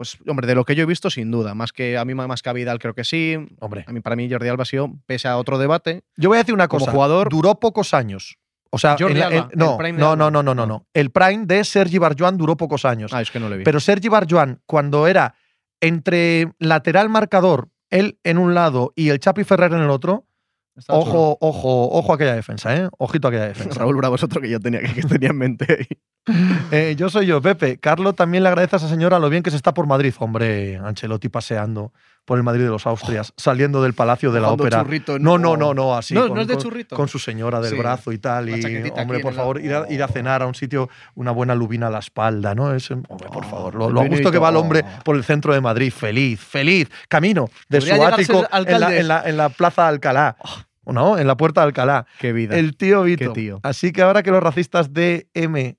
pues, 0.00 0.16
hombre, 0.26 0.46
de 0.46 0.54
lo 0.54 0.64
que 0.64 0.74
yo 0.74 0.84
he 0.84 0.86
visto, 0.86 1.10
sin 1.10 1.30
duda. 1.30 1.54
Más 1.54 1.72
que 1.72 1.98
a 1.98 2.06
mí, 2.06 2.14
más 2.14 2.40
que 2.40 2.48
a 2.48 2.54
Vidal, 2.54 2.78
creo 2.78 2.94
que 2.94 3.04
sí. 3.04 3.36
Hombre, 3.58 3.84
A 3.86 3.92
mí, 3.92 4.00
para 4.00 4.16
mí, 4.16 4.30
Jordi 4.30 4.48
Alba 4.48 4.62
ha 4.62 4.64
sido, 4.64 4.90
pese 5.04 5.28
a 5.28 5.36
otro 5.36 5.58
debate, 5.58 6.04
yo 6.16 6.30
voy 6.30 6.36
a 6.36 6.38
decir 6.40 6.54
una 6.54 6.68
Como 6.68 6.80
cosa. 6.86 6.92
jugador- 6.92 7.28
Duró 7.28 7.60
pocos 7.60 7.92
años. 7.92 8.38
O 8.70 8.78
sea, 8.78 8.96
Jordi 8.98 9.12
en 9.12 9.18
la- 9.20 9.26
Alba, 9.26 9.50
no, 9.54 9.72
el 9.72 9.76
prime 9.76 9.92
de 9.98 9.98
no, 10.02 10.16
no, 10.16 10.30
no, 10.30 10.42
no, 10.42 10.54
no, 10.54 10.64
no. 10.64 10.86
El 10.94 11.10
prime 11.10 11.44
de 11.44 11.62
Sergi 11.64 11.98
Barjuan 11.98 12.38
duró 12.38 12.56
pocos 12.56 12.86
años. 12.86 13.12
Ah, 13.12 13.20
es 13.20 13.30
que 13.30 13.38
no 13.38 13.50
lo 13.50 13.56
he 13.56 13.58
visto. 13.58 13.68
Pero 13.68 13.78
Sergi 13.78 14.08
Barjuan, 14.08 14.62
cuando 14.64 15.06
era 15.06 15.34
entre 15.82 16.50
lateral 16.58 17.10
marcador, 17.10 17.68
él 17.90 18.18
en 18.24 18.38
un 18.38 18.54
lado 18.54 18.94
y 18.96 19.10
el 19.10 19.20
Chapi 19.20 19.44
Ferrer 19.44 19.72
en 19.74 19.80
el 19.80 19.90
otro, 19.90 20.24
ojo, 20.88 21.36
ojo, 21.42 21.90
ojo 21.90 22.12
a 22.12 22.14
aquella 22.14 22.34
defensa, 22.34 22.74
¿eh? 22.74 22.88
Ojito 22.96 23.28
a 23.28 23.30
aquella 23.32 23.48
defensa. 23.48 23.78
Raúl 23.80 23.96
Bravo 23.96 24.14
es 24.14 24.22
otro 24.22 24.40
que 24.40 24.48
yo 24.48 24.60
tenía, 24.60 24.80
que 24.80 25.02
tenía 25.02 25.28
en 25.28 25.36
mente. 25.36 25.86
Eh, 26.72 26.94
yo 26.96 27.08
soy 27.10 27.26
yo, 27.26 27.40
Pepe. 27.42 27.78
Carlos 27.78 28.14
también 28.14 28.42
le 28.44 28.48
agradece 28.48 28.76
a 28.76 28.78
esa 28.78 28.88
señora 28.88 29.18
lo 29.18 29.28
bien 29.28 29.42
que 29.42 29.50
se 29.50 29.56
está 29.56 29.74
por 29.74 29.86
Madrid. 29.86 30.14
Hombre, 30.18 30.76
Ancelotti 30.76 31.28
paseando 31.28 31.92
por 32.24 32.38
el 32.38 32.44
Madrid 32.44 32.62
de 32.62 32.68
los 32.68 32.86
Austrias, 32.86 33.32
saliendo 33.36 33.82
del 33.82 33.92
Palacio 33.94 34.30
de 34.30 34.40
la 34.40 34.50
Ópera. 34.52 34.82
churrito 34.84 35.18
No, 35.18 35.36
no, 35.38 35.56
no, 35.56 35.74
no, 35.74 35.96
así. 35.96 36.14
No, 36.14 36.28
con, 36.28 36.36
no 36.36 36.42
es 36.42 36.46
de 36.46 36.56
churrito. 36.58 36.94
Con 36.94 37.08
su 37.08 37.18
señora 37.18 37.60
del 37.60 37.72
Sí. 37.72 37.76
brazo 37.78 38.12
y 38.12 38.18
tal. 38.18 38.48
Y, 38.50 38.52
hombre, 38.94 39.18
por 39.18 39.32
en 39.32 39.36
la- 39.36 39.42
favor, 39.42 39.60
ir 39.60 39.74
a, 39.74 39.86
ir 39.92 40.00
a 40.02 40.06
cenar 40.08 40.42
a 40.42 40.46
un 40.46 40.54
sitio, 40.54 40.88
una 41.16 41.32
buena 41.32 41.54
lubina 41.56 41.88
a 41.88 41.90
la 41.90 41.98
espalda, 41.98 42.54
¿no? 42.54 42.72
Es, 42.72 42.88
hombre, 42.90 43.28
por 43.32 43.44
Oh, 43.44 43.48
favor. 43.48 43.74
Lo, 43.74 43.90
lo 43.90 44.00
a 44.02 44.06
gusto 44.06 44.30
que 44.30 44.38
va 44.38 44.50
el 44.50 44.56
hombre 44.56 44.84
por 45.04 45.16
el 45.16 45.24
centro 45.24 45.52
de 45.54 45.60
Madrid, 45.60 45.90
feliz, 45.92 46.38
feliz, 46.40 46.88
camino 47.08 47.48
de 47.68 47.80
su 47.80 47.92
ático 48.04 48.46
en 48.52 48.80
la, 48.80 48.96
en, 48.96 49.08
la, 49.08 49.22
en 49.28 49.36
la 49.36 49.48
plaza 49.48 49.88
Alcalá. 49.88 50.36
¿No? 50.86 51.18
En 51.18 51.26
la 51.26 51.36
puerta 51.36 51.60
de 51.60 51.66
Alcalá. 51.68 52.06
Qué 52.18 52.32
vida. 52.32 52.56
El 52.56 52.76
tío 52.76 53.02
Vito. 53.02 53.32
Tío. 53.32 53.60
Así 53.62 53.92
que 53.92 54.02
ahora 54.02 54.22
que 54.24 54.30
los 54.32 54.42
racistas 54.42 54.92
de 54.92 55.28
M 55.34 55.76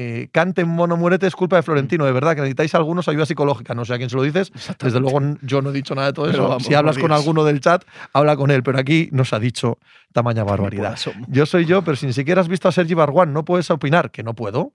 eh, 0.00 0.28
canten 0.30 0.68
mono 0.68 0.96
muérete 0.96 1.26
es 1.26 1.34
culpa 1.34 1.56
de 1.56 1.62
Florentino, 1.64 2.06
de 2.06 2.12
verdad, 2.12 2.36
que 2.36 2.42
necesitáis 2.42 2.72
algunos 2.76 3.08
ayuda 3.08 3.26
psicológica. 3.26 3.74
No 3.74 3.84
sé 3.84 3.94
a 3.94 3.96
quién 3.96 4.08
se 4.08 4.14
lo 4.14 4.22
dices. 4.22 4.52
Desde 4.78 5.00
luego 5.00 5.20
yo 5.42 5.60
no 5.60 5.70
he 5.70 5.72
dicho 5.72 5.92
nada 5.96 6.06
de 6.06 6.12
todo 6.12 6.26
Pero 6.26 6.36
eso. 6.38 6.48
vamos, 6.48 6.62
si 6.62 6.74
hablas 6.74 6.98
con 6.98 7.10
alguno 7.10 7.42
del 7.44 7.60
chat, 7.60 7.82
habla 8.12 8.36
con 8.36 8.52
él. 8.52 8.62
Pero 8.62 8.78
aquí 8.78 9.08
nos 9.10 9.32
ha 9.32 9.40
dicho 9.40 9.78
tamaña 10.12 10.44
barbaridad. 10.44 10.96
Yo 11.26 11.46
soy 11.46 11.64
yo, 11.64 11.82
pero 11.82 11.96
si 11.96 12.06
ni 12.06 12.12
siquiera 12.12 12.40
has 12.40 12.46
visto 12.46 12.68
a 12.68 12.72
Sergi 12.72 12.94
Barguán, 12.94 13.32
no 13.32 13.44
puedes 13.44 13.68
opinar. 13.72 14.12
Que 14.12 14.22
no 14.22 14.34
puedo. 14.34 14.72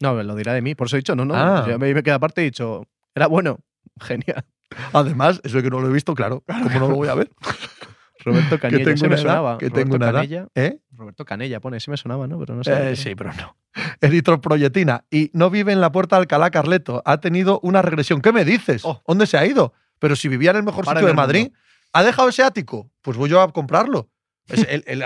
No, 0.00 0.22
lo 0.22 0.34
dirá 0.36 0.52
de 0.52 0.60
mí. 0.60 0.74
Por 0.74 0.86
eso 0.88 0.96
he 0.96 1.00
dicho, 1.00 1.16
no, 1.16 1.24
no. 1.24 1.34
Ah. 1.34 1.64
Yo 1.66 1.78
me, 1.78 1.94
me 1.94 2.02
queda 2.02 2.16
aparte 2.16 2.42
y 2.42 2.44
he 2.44 2.50
dicho, 2.50 2.84
era 3.14 3.26
bueno. 3.26 3.60
Genial. 4.00 4.44
Además, 4.92 5.40
eso 5.44 5.56
de 5.56 5.62
que 5.62 5.70
no 5.70 5.80
lo 5.80 5.88
he 5.88 5.92
visto, 5.92 6.14
claro. 6.14 6.44
¿Cómo 6.46 6.78
no 6.78 6.88
lo 6.88 6.96
voy 6.96 7.08
a 7.08 7.14
ver? 7.14 7.30
Roberto 8.24 8.58
Canella, 8.58 8.84
tengo 8.84 9.00
una 9.00 9.08
me 9.08 9.14
edad, 9.14 9.22
sonaba. 9.22 9.58
que 9.58 9.68
Roberto 9.68 9.80
tengo 9.80 9.96
una 9.96 10.06
edad. 10.06 10.14
Canella. 10.14 10.48
¿Eh? 10.54 10.78
Roberto 10.92 11.24
Canella 11.24 11.60
pone, 11.60 11.76
ese 11.78 11.90
me 11.90 11.96
sonaba, 11.96 12.26
¿no? 12.26 12.38
Pero 12.38 12.54
no 12.56 12.64
sé. 12.64 12.90
Eh, 12.92 12.96
sí, 12.96 13.14
pero 13.14 13.32
no. 13.32 13.56
Eritrol 14.00 14.40
Proyetina. 14.40 15.04
Y 15.10 15.30
no 15.34 15.50
vive 15.50 15.72
en 15.72 15.80
la 15.80 15.92
puerta 15.92 16.16
de 16.16 16.20
Alcalá 16.22 16.50
Carleto. 16.50 17.02
Ha 17.04 17.18
tenido 17.20 17.60
una 17.62 17.82
regresión. 17.82 18.20
¿Qué 18.20 18.32
me 18.32 18.44
dices? 18.44 18.82
Oh. 18.84 19.02
¿Dónde 19.06 19.26
se 19.26 19.36
ha 19.38 19.46
ido? 19.46 19.72
Pero 19.98 20.16
si 20.16 20.28
vivía 20.28 20.50
en 20.50 20.56
el 20.58 20.62
mejor 20.62 20.84
Para 20.84 21.00
sitio 21.00 21.08
de 21.08 21.14
Madrid. 21.14 21.40
mundo. 21.44 21.58
¿Ha 21.92 22.02
dejado 22.02 22.28
ese 22.28 22.42
ático? 22.42 22.90
Pues 23.02 23.16
voy 23.16 23.28
yo 23.30 23.40
a 23.40 23.52
comprarlo. 23.52 24.08
Es 24.46 24.66
el, 24.68 24.82
el- 24.86 25.04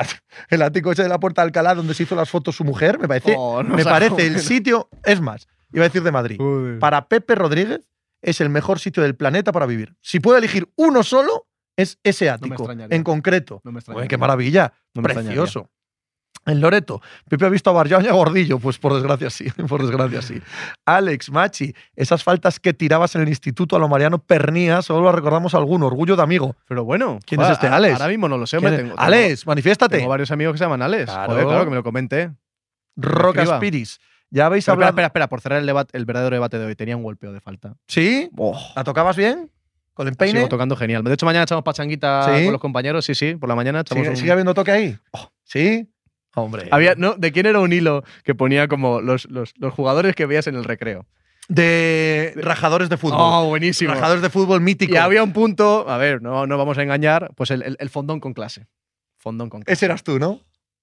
el 0.51 0.63
ático 0.63 0.93
ese 0.93 1.03
de 1.03 1.09
la 1.09 1.19
puerta 1.19 1.43
de 1.43 1.47
Alcalá 1.47 1.75
donde 1.75 1.95
se 1.95 2.03
hizo 2.05 2.15
las 2.15 2.31
fotos 2.31 2.55
su 2.57 2.65
mujer. 2.65 2.99
Me 2.99 3.09
parece, 3.09 3.35
Oh, 3.37 3.63
no 3.63 3.77
me 3.77 3.85
parece 3.85 4.27
el 4.27 4.39
sitio. 4.41 4.89
Es 5.05 5.21
más, 5.21 5.49
iba 5.73 5.85
a 5.85 5.89
decir 5.89 6.03
de 6.03 6.13
Madrid. 6.13 6.41
Para 6.79 7.09
Pepe 7.09 7.35
Rodríguez 7.35 7.89
es 8.21 8.41
el 8.41 8.51
mejor 8.51 8.79
sitio 8.79 9.03
del 9.03 9.17
planeta 9.17 9.51
para 9.51 9.67
vivir. 9.67 9.97
Si 10.01 10.21
puede 10.21 10.39
elegir 10.39 10.69
uno 10.77 11.03
solo, 11.03 11.47
es 11.77 11.99
ese 12.05 12.31
ático. 12.31 12.55
extrañaría. 12.55 12.95
en 12.97 13.03
concreto. 13.03 13.61
No 13.65 13.73
me 13.73 13.81
qué 14.09 14.17
maravilla. 14.17 14.73
No 14.95 15.03
me. 15.03 15.13
Precioso. 15.13 15.71
En 16.45 16.61
Loreto, 16.61 17.01
Pepe 17.29 17.47
ha 17.47 17.49
visto 17.49 17.71
a 17.71 17.73
Barjao 17.73 18.01
y 18.03 18.09
a 18.09 18.13
Gordillo. 18.13 18.59
Pues 18.59 18.79
por 18.79 18.95
desgracia 18.95 19.31
sí, 19.31 19.47
por 19.69 19.81
desgracia 19.83 20.23
sí. 20.23 20.41
Alex, 20.85 21.31
Machi, 21.31 21.73
esas 21.95 22.25
faltas 22.25 22.59
que 22.59 22.73
tirabas 22.75 23.15
en 23.15 23.23
el 23.23 23.29
instituto 23.29 23.77
a 23.77 23.79
lo 23.79 23.89
Mariano 23.89 24.19
Pernía, 24.19 24.83
solo 24.83 25.07
las 25.07 25.15
recordamos 25.15 25.55
alguno. 25.55 25.87
Orgullo 25.87 26.17
de 26.17 26.23
amigo. 26.23 26.57
Pero 26.67 26.85
bueno. 26.85 27.21
¿Quién 27.27 27.41
es 27.41 27.45
joder, 27.47 27.53
este, 27.53 27.67
ahora- 27.67 27.77
Alex? 27.77 27.95
Ahora 28.01 28.09
mismo 28.09 28.29
no 28.29 28.39
lo 28.39 28.47
sé, 28.47 28.57
hombre. 28.57 28.71
¿Quién 28.71 28.81
es? 28.87 28.93
Tengo, 28.93 28.97
tengo- 28.97 29.07
Alex, 29.07 29.47
manifiéstate. 29.47 29.97
Tengo 29.99 30.11
varios 30.11 30.31
amigos 30.33 30.53
que 30.55 30.59
se 30.59 30.65
llaman 30.65 30.83
Alex. 30.83 31.05
Claro. 31.05 31.31
Joder, 31.33 31.45
claro, 31.47 31.65
que 31.65 31.71
me 31.71 31.77
lo 31.77 31.83
comente. 31.85 32.33
Roca. 32.97 33.47
Spiris. 33.47 33.99
Ya 34.31 34.47
habéis 34.47 34.65
Pero 34.65 34.75
espera, 34.75 34.89
hablado. 34.89 34.91
espera, 34.91 35.07
espera, 35.09 35.29
por 35.29 35.41
cerrar 35.43 35.61
el, 35.61 35.67
debate, 35.67 35.97
el 35.97 36.05
verdadero 36.07 36.35
debate 36.37 36.59
de 36.59 36.65
hoy, 36.67 36.75
tenía 36.75 36.97
un 36.97 37.03
golpeo 37.03 37.33
de 37.33 37.41
falta. 37.41 37.75
¿Sí? 37.87 38.31
Oh, 38.37 38.59
¿La 38.75 38.83
tocabas 38.83 39.15
bien? 39.17 39.51
¿Con 39.95 40.09
el 40.09 40.15
peine? 40.15 40.39
sigo 40.41 40.49
tocando 40.49 40.75
genial. 40.75 41.05
De 41.05 41.13
hecho, 41.13 41.27
mañana 41.27 41.43
echamos 41.45 41.63
pachanguita 41.65 42.25
¿Sí? 42.39 42.45
con 42.45 42.53
los 42.53 42.61
compañeros. 42.63 43.05
Sí, 43.05 43.15
sí, 43.15 43.35
por 43.35 43.49
la 43.49 43.55
mañana 43.55 43.81
echamos 43.81 44.01
¿Sigue, 44.01 44.11
un- 44.11 44.17
sigue 44.17 44.33
habiendo 44.33 44.55
toque 44.55 44.71
ahí? 44.73 44.99
¿Sí? 45.45 45.87
Hombre. 46.35 46.69
Había, 46.71 46.95
no, 46.97 47.15
¿De 47.15 47.31
quién 47.33 47.47
era 47.47 47.61
un 47.61 47.73
hilo 47.73 48.05
que 48.25 48.35
ponía 48.35 48.69
como 48.69 49.01
los, 49.01 49.27
los, 49.31 49.53
los 49.59 49.73
jugadores 49.75 50.15
que 50.15 50.27
veías 50.27 50.47
en 50.47 50.55
el 50.57 50.65
recreo? 50.65 51.07
De 51.49 52.33
rajadores 52.37 52.89
de 52.89 52.97
fútbol. 52.97 53.19
Oh, 53.21 53.49
buenísimo. 53.49 53.93
Rajadores 53.93 54.23
de 54.23 54.31
fútbol 54.31 54.61
mítico. 54.61 54.95
Y 54.95 54.97
había 54.97 55.23
un 55.23 55.33
punto, 55.33 55.89
a 55.89 55.97
ver, 55.99 56.23
no, 56.23 56.47
no 56.47 56.57
vamos 56.57 56.79
a 56.79 56.83
engañar, 56.83 57.31
pues 57.37 57.51
el, 57.51 57.63
el- 57.63 57.77
el 57.79 57.91
fondón 57.91 58.21
con 58.21 58.33
clase. 58.33 58.67
Fondón 59.19 59.51
con 59.51 59.61
clase. 59.63 59.75
Ese 59.75 59.85
eras 59.87 60.03
tú, 60.03 60.19
¿no? 60.19 60.41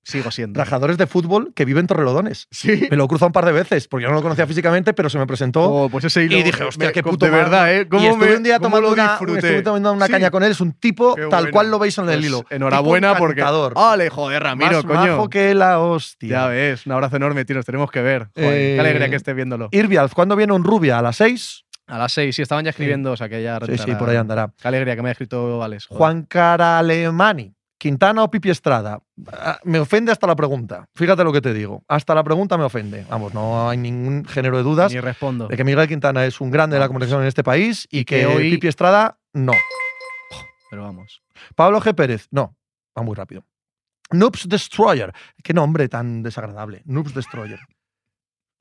Sigo 0.09 0.31
siendo. 0.31 0.59
Rajadores 0.59 0.97
de 0.97 1.07
fútbol 1.07 1.53
que 1.55 1.65
viven 1.65 1.81
en 1.81 1.87
Torrelodones. 1.87 2.47
Sí. 2.51 2.87
Me 2.89 2.97
lo 2.97 3.05
he 3.05 3.07
cruzado 3.07 3.27
un 3.27 3.33
par 3.33 3.45
de 3.45 3.51
veces, 3.51 3.87
porque 3.87 4.03
yo 4.03 4.09
no 4.09 4.15
lo 4.15 4.21
conocía 4.21 4.45
físicamente, 4.47 4.93
pero 4.93 5.09
se 5.09 5.17
me 5.17 5.27
presentó. 5.27 5.63
Oh, 5.63 5.89
pues 5.89 6.03
ese 6.05 6.23
hilo. 6.23 6.37
y 6.37 6.43
dije, 6.43 6.63
hostia, 6.63 6.87
me- 6.87 6.93
qué 6.93 7.03
puto 7.03 7.25
De 7.25 7.31
verdad, 7.31 7.73
¿eh? 7.73 7.87
¿Cómo 7.87 8.03
y 8.03 8.07
estuve 8.07 8.29
me- 8.29 8.35
un 8.37 8.43
día 8.43 8.59
tomando 8.59 8.91
una, 8.91 9.13
estuve 9.13 9.61
tomando 9.61 9.93
una 9.93 10.05
Sí. 10.07 10.11
caña 10.11 10.31
con 10.31 10.43
él. 10.43 10.51
Es 10.51 10.61
un 10.61 10.73
tipo 10.73 11.15
Qué 11.15 11.27
tal 11.27 11.51
cual 11.51 11.69
lo 11.71 11.79
veis 11.79 11.97
en 11.97 12.05
el 12.09 12.15
Pues 12.15 12.25
hilo. 12.25 12.45
Enhorabuena 12.49 13.15
porque. 13.17 13.43
¡Ale, 13.75 14.09
joder, 14.09 14.43
Ramiro, 14.43 14.71
Más 14.71 14.83
coño! 14.85 14.99
majo 15.15 15.29
que 15.29 15.53
la 15.53 15.79
hostia. 15.79 16.29
Ya 16.29 16.47
ves, 16.47 16.85
un 16.85 16.91
abrazo 16.93 17.15
enorme, 17.17 17.45
tío. 17.45 17.55
Nos 17.55 17.65
tenemos 17.65 17.91
que 17.91 18.01
ver. 18.01 18.29
Joder, 18.35 18.53
Eh, 18.53 18.73
qué 18.75 18.79
alegría 18.79 19.09
que 19.09 19.15
esté 19.15 19.33
viéndolo. 19.33 19.69
Irvialz, 19.71 20.13
¿cuándo 20.13 20.35
viene 20.35 20.53
un 20.53 20.63
rubia? 20.63 20.99
¿A 20.99 21.01
las 21.01 21.17
6? 21.17 21.65
A 21.87 21.97
las 21.97 22.11
seis, 22.11 22.35
sí, 22.35 22.43
estaban 22.43 22.63
ya 22.65 22.69
escribiendo, 22.69 23.11
o 23.13 23.17
sea 23.17 23.27
que 23.29 23.41
ya. 23.41 23.57
Sí, 23.65 23.77
sí, 23.79 23.95
por 23.95 24.09
ahí 24.09 24.15
andará. 24.17 24.53
Qué 24.61 24.67
alegría 24.67 24.95
que 24.95 25.01
me 25.01 25.07
haya 25.09 25.13
escrito 25.13 25.63
Alex. 25.63 25.87
joder. 25.87 25.97
Juan 25.97 26.21
Caralemani. 26.23 27.55
¿Quintana 27.79 28.23
o 28.23 28.29
Pipi 28.29 28.49
Estrada? 28.49 28.99
Ah, 29.31 29.57
Me 29.63 29.79
ofende 29.79 30.11
hasta 30.11 30.27
la 30.27 30.35
pregunta. 30.35 30.85
Fíjate 30.95 31.23
lo 31.23 31.31
que 31.31 31.41
te 31.41 31.53
digo. 31.53 31.83
Hasta 31.87 32.13
la 32.13 32.23
pregunta 32.23 32.57
me 32.57 32.65
ofende. 32.65 33.05
Vamos, 33.09 33.33
no 33.33 33.69
hay 33.69 33.77
ningún 33.77 34.25
género 34.25 34.57
de 34.57 34.63
dudas 34.63 34.91
Ni 34.93 34.99
respondo. 34.99 35.47
de 35.47 35.55
que 35.57 35.63
Miguel 35.63 35.87
Quintana 35.87 36.25
es 36.25 36.41
un 36.41 36.51
grande 36.51 36.75
de 36.75 36.81
la 36.81 36.87
comunicación 36.87 37.21
en 37.21 37.27
este 37.27 37.43
país 37.43 37.87
y, 37.89 37.99
Y 37.99 38.05
que, 38.05 38.19
que 38.19 38.25
hoy- 38.27 38.51
Pipi 38.51 38.67
Estrada 38.67 39.17
no. 39.33 39.53
Pero 40.69 40.83
vamos. 40.83 41.21
Pablo 41.55 41.79
G. 41.81 41.95
Pérez, 41.95 42.27
no. 42.31 42.55
Va 42.97 43.01
muy 43.01 43.15
rápido. 43.15 43.45
Noobs 44.11 44.47
Destroyer. 44.49 45.13
Qué 45.43 45.53
nombre 45.53 45.87
tan 45.87 46.21
desagradable. 46.21 46.81
Noobs 46.85 47.13
Destroyer. 47.13 47.59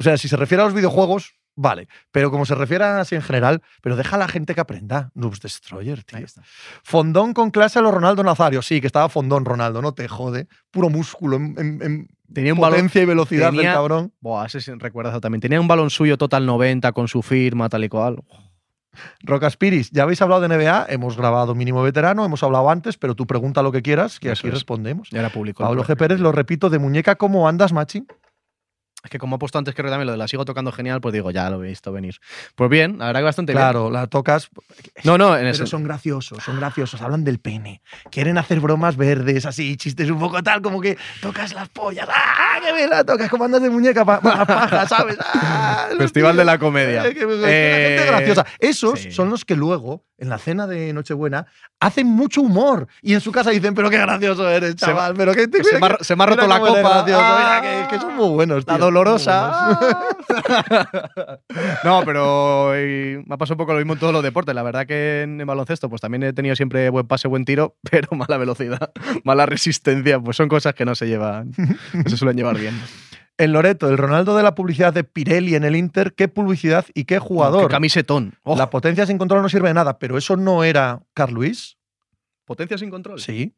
O 0.01 0.05
sea, 0.05 0.17
si 0.17 0.29
se 0.29 0.37
refiere 0.37 0.63
a 0.63 0.67
los 0.67 0.75
videojuegos, 0.75 1.35
vale. 1.61 1.89
Pero 2.13 2.31
como 2.31 2.47
se 2.47 2.55
refiere 2.55 2.85
así 2.85 3.15
en 3.17 3.23
general, 3.23 3.63
pero 3.83 3.97
deja 3.97 4.17
a 4.17 4.19
la 4.19 4.29
gente 4.29 4.55
que 4.55 4.61
aprenda. 4.61 5.11
Noobs 5.15 5.41
Destroyer, 5.41 6.05
tío. 6.05 6.19
Ahí 6.19 6.25
está. 6.25 6.43
Fondón 6.85 7.35
con 7.35 7.51
clase 7.51 7.79
a 7.79 7.83
los 7.83 7.93
Ronaldo 7.93 8.23
Nazario. 8.23 8.63
Sí, 8.63 8.81
que 8.81 8.87
estaba 8.87 9.09
fondón 9.09 9.45
Ronaldo, 9.45 9.83
no 9.83 9.93
te 9.93 10.07
jode. 10.09 10.47
Puro 10.71 10.89
músculo 10.89 11.37
en, 11.37 11.55
en- 11.59 11.83
en 11.83 12.09
Tenía 12.33 12.53
un 12.53 12.61
balón. 12.61 12.77
potencia 12.77 13.03
y 13.03 13.07
velocidad 13.07 13.51
tenía- 13.51 13.71
del 13.71 13.73
cabrón. 13.75 14.13
Buah, 14.21 14.47
ese 14.47 14.61
sí 14.61 14.71
recuerdo 14.77 15.19
también. 15.21 15.41
Tenía 15.41 15.61
un 15.61 15.67
balón 15.69 15.91
suyo 15.91 16.17
total 16.19 16.45
90 16.47 16.93
con 16.93 17.09
su 17.09 17.23
firma, 17.23 17.69
tal 17.69 17.85
y 17.85 17.89
cual. 17.89 18.23
Roca 19.23 19.49
Spiris, 19.49 19.91
ya 19.93 20.03
habéis 20.03 20.21
hablado 20.23 20.41
de 20.41 20.49
NBA, 20.49 20.87
hemos 20.89 21.17
grabado 21.17 21.55
mínimo 21.55 21.83
veterano, 21.83 22.25
hemos 22.25 22.43
hablado 22.43 22.69
antes, 22.69 22.97
pero 22.99 23.15
tú 23.15 23.27
pregunta 23.27 23.63
lo 23.63 23.71
que 23.71 23.81
quieras, 23.81 24.19
que 24.19 24.31
Eso 24.33 24.41
aquí 24.41 24.49
es. 24.49 24.55
respondemos. 24.55 25.09
Ya 25.11 25.21
era 25.21 25.31
público. 25.31 25.63
Pablo 25.63 25.85
G. 25.85 25.97
Pérez, 25.97 26.19
lo 26.21 26.33
repito, 26.33 26.69
de 26.69 26.79
muñeca, 26.81 27.15
¿cómo 27.17 27.49
andas, 27.49 27.73
Machi? 27.73 28.05
Es 29.05 29.11
que 29.11 29.19
como 29.19 29.37
ha 29.37 29.39
puesto 29.39 29.59
antes 29.59 29.77
que 29.77 29.83
también 29.85 30.07
lo 30.07 30.13
de 30.13 30.19
la 30.19 30.27
sigo 30.27 30.45
tocando 30.45 30.73
genial, 30.73 31.01
pues 31.01 31.13
digo, 31.13 31.31
ya 31.31 31.49
lo 31.51 31.63
he 31.63 31.69
visto 31.69 31.93
venir. 31.93 32.17
Pues 32.57 32.69
bien, 32.69 32.99
la 32.99 33.07
verdad 33.07 33.21
que 33.21 33.25
bastante 33.25 33.53
bien. 33.53 33.63
Claro, 33.63 33.91
la 33.91 34.09
tocas. 34.09 34.51
No, 35.05 35.17
no, 35.17 35.35
en 35.37 35.43
Pero 35.43 35.51
ese. 35.51 35.67
son 35.67 35.85
graciosos, 35.85 36.43
son 36.43 36.57
graciosos, 36.59 37.01
hablan 37.01 37.23
del 37.23 37.39
pene. 37.39 37.81
Quieren 38.11 38.39
hacer 38.39 38.59
bromas 38.59 38.97
verdes, 38.97 39.47
así, 39.47 39.77
chistes 39.77 40.11
un 40.11 40.19
poco 40.19 40.43
tal, 40.43 40.63
como 40.63 40.81
que 40.81 40.99
tocas 41.23 41.55
las 41.55 41.69
pollas. 41.69 42.09
¡Ah, 42.13 42.59
qué 42.65 42.73
bien 42.75 42.91
la 42.91 43.05
tocas! 43.05 43.31
Como 43.31 43.45
andas 43.45 43.63
de 43.63 43.71
muñeca 43.71 44.05
para 44.05 44.21
la 44.37 44.45
paja, 44.45 44.87
¿sabes? 44.89 45.17
¡Ah, 45.21 45.89
Festival 45.97 46.37
de 46.37 46.45
la 46.45 46.59
comedia. 46.59 47.07
Eh, 47.07 47.15
que- 47.15 47.21
que 47.21 47.27
la 47.27 47.49
gente 47.89 48.05
graciosa. 48.07 48.47
Esos 48.59 48.99
sí. 48.99 49.13
son 49.13 49.31
los 49.31 49.45
que 49.45 49.55
luego, 49.55 50.05
en 50.19 50.29
la 50.29 50.39
cena 50.39 50.67
de 50.67 50.93
Nochebuena, 50.93 51.47
hacen 51.79 52.09
mucho 52.09 52.41
humor. 52.41 52.89
Y 53.01 53.15
en 53.15 53.21
su 53.21 53.31
casa 53.31 53.51
dicen, 53.51 53.75
pero 53.75 53.91
qué 53.91 53.99
gracioso 53.99 54.49
eres, 54.51 54.71
Se 54.71 54.87
me- 54.87 54.93
chaval. 54.93 55.15
pero 55.17 55.33
que 55.35 55.47
te, 55.47 55.63
se 55.63 55.77
mira 55.77 55.79
me 55.89 55.95
ha- 55.95 55.97
que- 55.99 56.05
se 56.05 56.17
me 56.17 56.27
roto 56.27 56.47
la 56.49 56.59
copa. 56.59 56.81
gracioso, 56.83 57.21
Ah, 57.25 57.61
mira 57.63 57.87
que, 57.89 57.95
que 57.95 58.01
son 58.01 58.17
muy 58.17 58.29
buenos, 58.31 58.67
tío, 58.67 58.89
buenos. 59.05 59.27
no, 61.85 62.03
pero 62.05 62.71
me 62.73 63.35
ha 63.35 63.37
pasado 63.37 63.55
un 63.55 63.59
poco 63.59 63.73
lo 63.73 63.79
mismo 63.79 63.95
en 63.95 63.99
todos 63.99 64.13
los 64.13 64.23
deportes. 64.23 64.55
La 64.55 64.63
verdad 64.63 64.87
que 64.87 65.23
en 65.23 65.41
el 65.41 65.47
baloncesto, 65.47 65.89
pues 65.89 66.01
también 66.01 66.23
he 66.23 66.33
tenido 66.33 66.57
siempre 66.57 66.89
buen 66.91 67.07
pase, 67.07 67.29
buen 67.29 67.45
tiro, 67.45 67.77
pero 67.91 68.09
mala 68.17 68.39
velocidad, 68.39 68.93
mala 69.25 69.47
resistencia. 69.47 70.21
Pues 70.21 70.37
son 70.37 70.49
cosas 70.49 70.75
que 70.75 70.85
no 70.85 70.95
se 70.95 71.07
llevan, 71.07 71.53
no 71.93 72.09
se 72.09 72.17
suelen 72.17 72.37
llevar 72.37 72.59
bien. 72.59 72.75
En 73.41 73.53
Loreto, 73.53 73.89
el 73.89 73.99
Ronaldo 73.99 74.37
de 74.37 74.43
la 74.43 74.57
publicidad 74.57 74.93
de 74.93 75.05
Pirelli 75.05 75.55
en 75.55 75.63
el 75.63 75.77
Inter, 75.77 76.15
qué 76.15 76.27
publicidad 76.27 76.85
y 76.93 77.05
qué 77.05 77.21
jugador. 77.21 77.69
Qué 77.69 77.71
camisetón. 77.73 78.35
Oh, 78.43 78.57
La 78.57 78.69
potencia 78.69 79.07
sin 79.07 79.17
control 79.17 79.43
no 79.43 79.49
sirve 79.49 79.69
de 79.69 79.75
nada, 79.75 80.01
pero 80.01 80.19
eso 80.19 80.37
no 80.37 80.65
era 80.65 81.03
Carl 81.15 81.35
Luis. 81.35 81.79
potencia 82.45 82.77
sin 82.79 82.91
control. 82.91 83.21
Sí. 83.21 83.55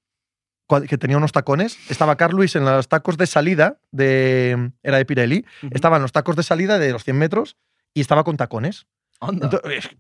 Que 0.89 0.99
tenía 0.99 1.17
unos 1.17 1.33
tacones. 1.33 1.79
Estaba 1.91 2.17
Carl 2.17 2.35
Luis 2.37 2.55
en 2.57 2.65
los 2.65 2.89
tacos 2.89 3.17
de 3.17 3.27
salida 3.27 3.79
de. 3.91 4.71
Era 4.83 4.99
de 4.99 5.05
Pirelli. 5.05 5.45
Estaba 5.71 5.97
en 5.97 6.03
los 6.03 6.13
tacos 6.13 6.37
de 6.37 6.43
salida 6.43 6.79
de 6.79 6.93
los 6.93 7.05
100 7.05 7.19
metros 7.19 7.57
y 7.93 8.01
estaba 8.01 8.25
con 8.25 8.37
tacones. 8.37 8.87
Anda, 9.21 9.47
Entonces, 9.47 9.91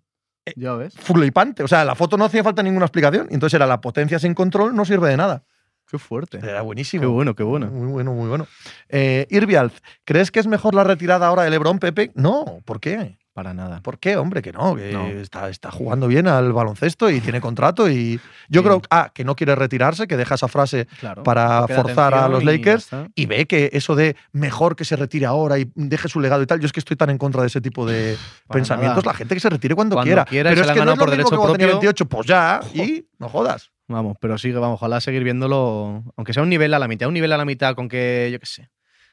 es 0.45 0.55
ya 0.57 0.75
ves. 0.75 0.95
flipante. 0.95 1.63
O 1.63 1.69
sea, 1.69 1.85
la 1.85 1.95
foto 1.95 2.17
no 2.17 2.25
hacía 2.25 2.43
falta 2.45 2.63
ninguna 2.63 2.87
explicación. 2.87 3.29
Entonces 3.31 3.55
era 3.57 3.67
la 3.67 3.81
potencia 3.81 4.19
sin 4.19 4.35
control 4.35 4.75
no 4.75 4.85
sirve 4.85 5.09
de 5.09 5.17
nada. 5.17 5.45
Qué 5.87 5.99
fuerte. 5.99 6.39
Era 6.39 6.63
buenísimo. 6.63 7.03
Qué 7.03 7.07
bueno, 7.09 7.35
qué 7.35 7.43
bueno. 7.43 7.67
Muy 7.67 7.89
bueno, 7.89 8.13
muy 8.13 8.29
bueno. 8.29 8.47
Eh, 8.89 9.27
Irvialz, 9.29 9.73
¿crees 10.05 10.31
que 10.31 10.39
es 10.39 10.47
mejor 10.47 10.75
la 10.75 10.85
retirada 10.85 11.27
ahora 11.27 11.43
de 11.43 11.51
Lebron, 11.51 11.81
Pepe? 11.81 12.13
No, 12.15 12.61
¿por 12.65 12.81
qué? 12.81 13.19
Para 13.33 13.55
nada. 13.55 13.81
¿Por 13.81 14.01
qué, 14.01 14.17
hombre? 14.17 14.43
Que 14.43 14.53
no, 14.53 14.75
que 14.75 14.93
No. 14.93 15.07
Está, 15.07 15.49
está 15.49 15.71
jugando 15.71 16.09
bien 16.09 16.27
al 16.27 16.53
baloncesto 16.53 17.09
y 17.11 17.21
tiene 17.21 17.41
contrato 17.41 17.89
y 17.89 18.21
yo 18.49 18.61
Sí. 18.61 18.67
creo 18.67 18.83
ah, 18.91 19.13
que 19.15 19.25
no 19.25 19.37
quiere 19.37 19.55
retirarse, 19.55 20.09
que 20.09 20.17
deja 20.17 20.35
esa 20.35 20.49
frase 20.49 20.87
Claro. 20.99 21.23
para 21.23 21.67
forzar 21.69 22.13
a 22.15 22.29
los 22.29 22.43
Lakers 22.45 22.89
y 23.15 23.27
ve 23.27 23.47
que 23.47 23.71
eso 23.73 23.95
de 23.95 24.17
mejor 24.33 24.75
que 24.75 24.85
se 24.85 24.97
retire 24.97 25.27
ahora 25.27 25.59
y 25.59 25.71
deje 25.77 26.09
su 26.09 26.19
legado 26.21 26.43
y 26.43 26.47
tal, 26.47 26.59
yo 26.59 26.67
es 26.67 26.73
que 26.73 26.81
estoy 26.81 26.97
tan 26.97 27.09
en 27.11 27.19
contra 27.19 27.41
de 27.43 27.47
ese 27.47 27.61
tipo 27.61 27.87
de 27.87 28.17
Para 28.49 28.59
pensamientos, 28.59 29.05
nada. 29.05 29.13
la 29.13 29.19
gente 29.19 29.35
que 29.35 29.41
se 29.41 29.49
retire 29.51 29.75
cuando, 29.77 29.95
Cuando 29.95 30.09
quiera. 30.09 30.25
Pero 30.29 30.65
se 30.65 30.71
es 30.71 30.73
que 30.73 30.79
no 30.81 30.85
lo 30.87 30.97
por 30.97 31.11
mismo 31.11 31.11
derecho 31.11 31.31
que 31.31 31.47
propio. 31.59 31.67
28, 31.69 32.07
pues 32.07 32.27
ya, 32.27 32.61
y 32.75 33.07
no 33.19 33.29
jodas. 33.29 33.71
Vamos, 33.87 34.17
pero 34.21 34.39
sigue, 34.39 34.55
vamos, 34.59 34.75
ojalá 34.77 35.01
seguir 35.01 35.23
viéndolo, 35.25 36.03
aunque 36.17 36.33
sea 36.33 36.43
un 36.43 36.49
nivel 36.49 36.75
a 36.75 36.79
la 36.79 36.89
mitad, 36.89 37.07
un 37.09 37.15
nivel 37.15 37.33
a 37.33 37.37
la 37.37 37.45
mitad 37.45 37.75
con 37.75 37.89
que, 37.89 38.29
yo 38.33 38.39
qué 38.41 38.47
sé, 38.47 38.71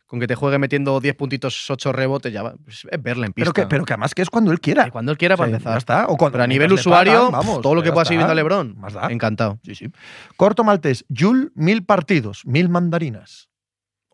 con 0.08 0.20
que 0.20 0.28
te 0.28 0.36
juegue 0.36 0.58
metiendo 0.58 1.00
10 1.00 1.16
puntitos, 1.16 1.70
8 1.70 1.92
rebotes, 1.92 2.32
ya 2.34 2.42
va, 2.42 2.56
pues 2.64 2.88
es 2.90 3.04
verle 3.04 3.28
en 3.28 3.34
pista. 3.34 3.52
Pero 3.52 3.66
que, 3.66 3.70
pero 3.70 3.86
que 3.86 3.94
además 3.94 4.16
que 4.16 4.22
es 4.24 4.30
cuando 4.30 4.52
él 4.52 4.60
quiera. 4.60 4.88
Y 4.88 4.92
cuando 4.92 5.12
él 5.12 5.18
quiera 5.18 5.36
para 5.38 5.50
Sí, 5.50 5.54
empezar. 5.54 5.74
Ya 5.74 5.78
está. 5.78 6.06
O 6.08 6.16
cuando, 6.18 6.32
Pero 6.34 6.44
a 6.46 6.48
nivel 6.48 6.72
usuario, 6.74 7.14
pagan, 7.28 7.32
vamos, 7.34 7.62
todo 7.62 7.76
lo 7.76 7.84
que 7.84 7.92
pueda 7.92 8.06
seguir 8.06 8.24
a 8.24 8.34
Lebron, 8.34 8.76
Más 8.80 8.94
da. 8.94 9.08
encantado. 9.12 9.60
Sí, 9.64 9.76
sí. 9.76 9.92
Corto 10.38 10.64
maltés, 10.64 11.06
Jul, 11.16 11.52
mil 11.56 11.84
partidos, 11.86 12.44
mil 12.46 12.70
mandarinas. 12.70 13.50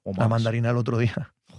O 0.04 0.12
La 0.18 0.28
mandarina 0.28 0.72
el 0.72 0.78
otro 0.78 0.98
día. 0.98 1.34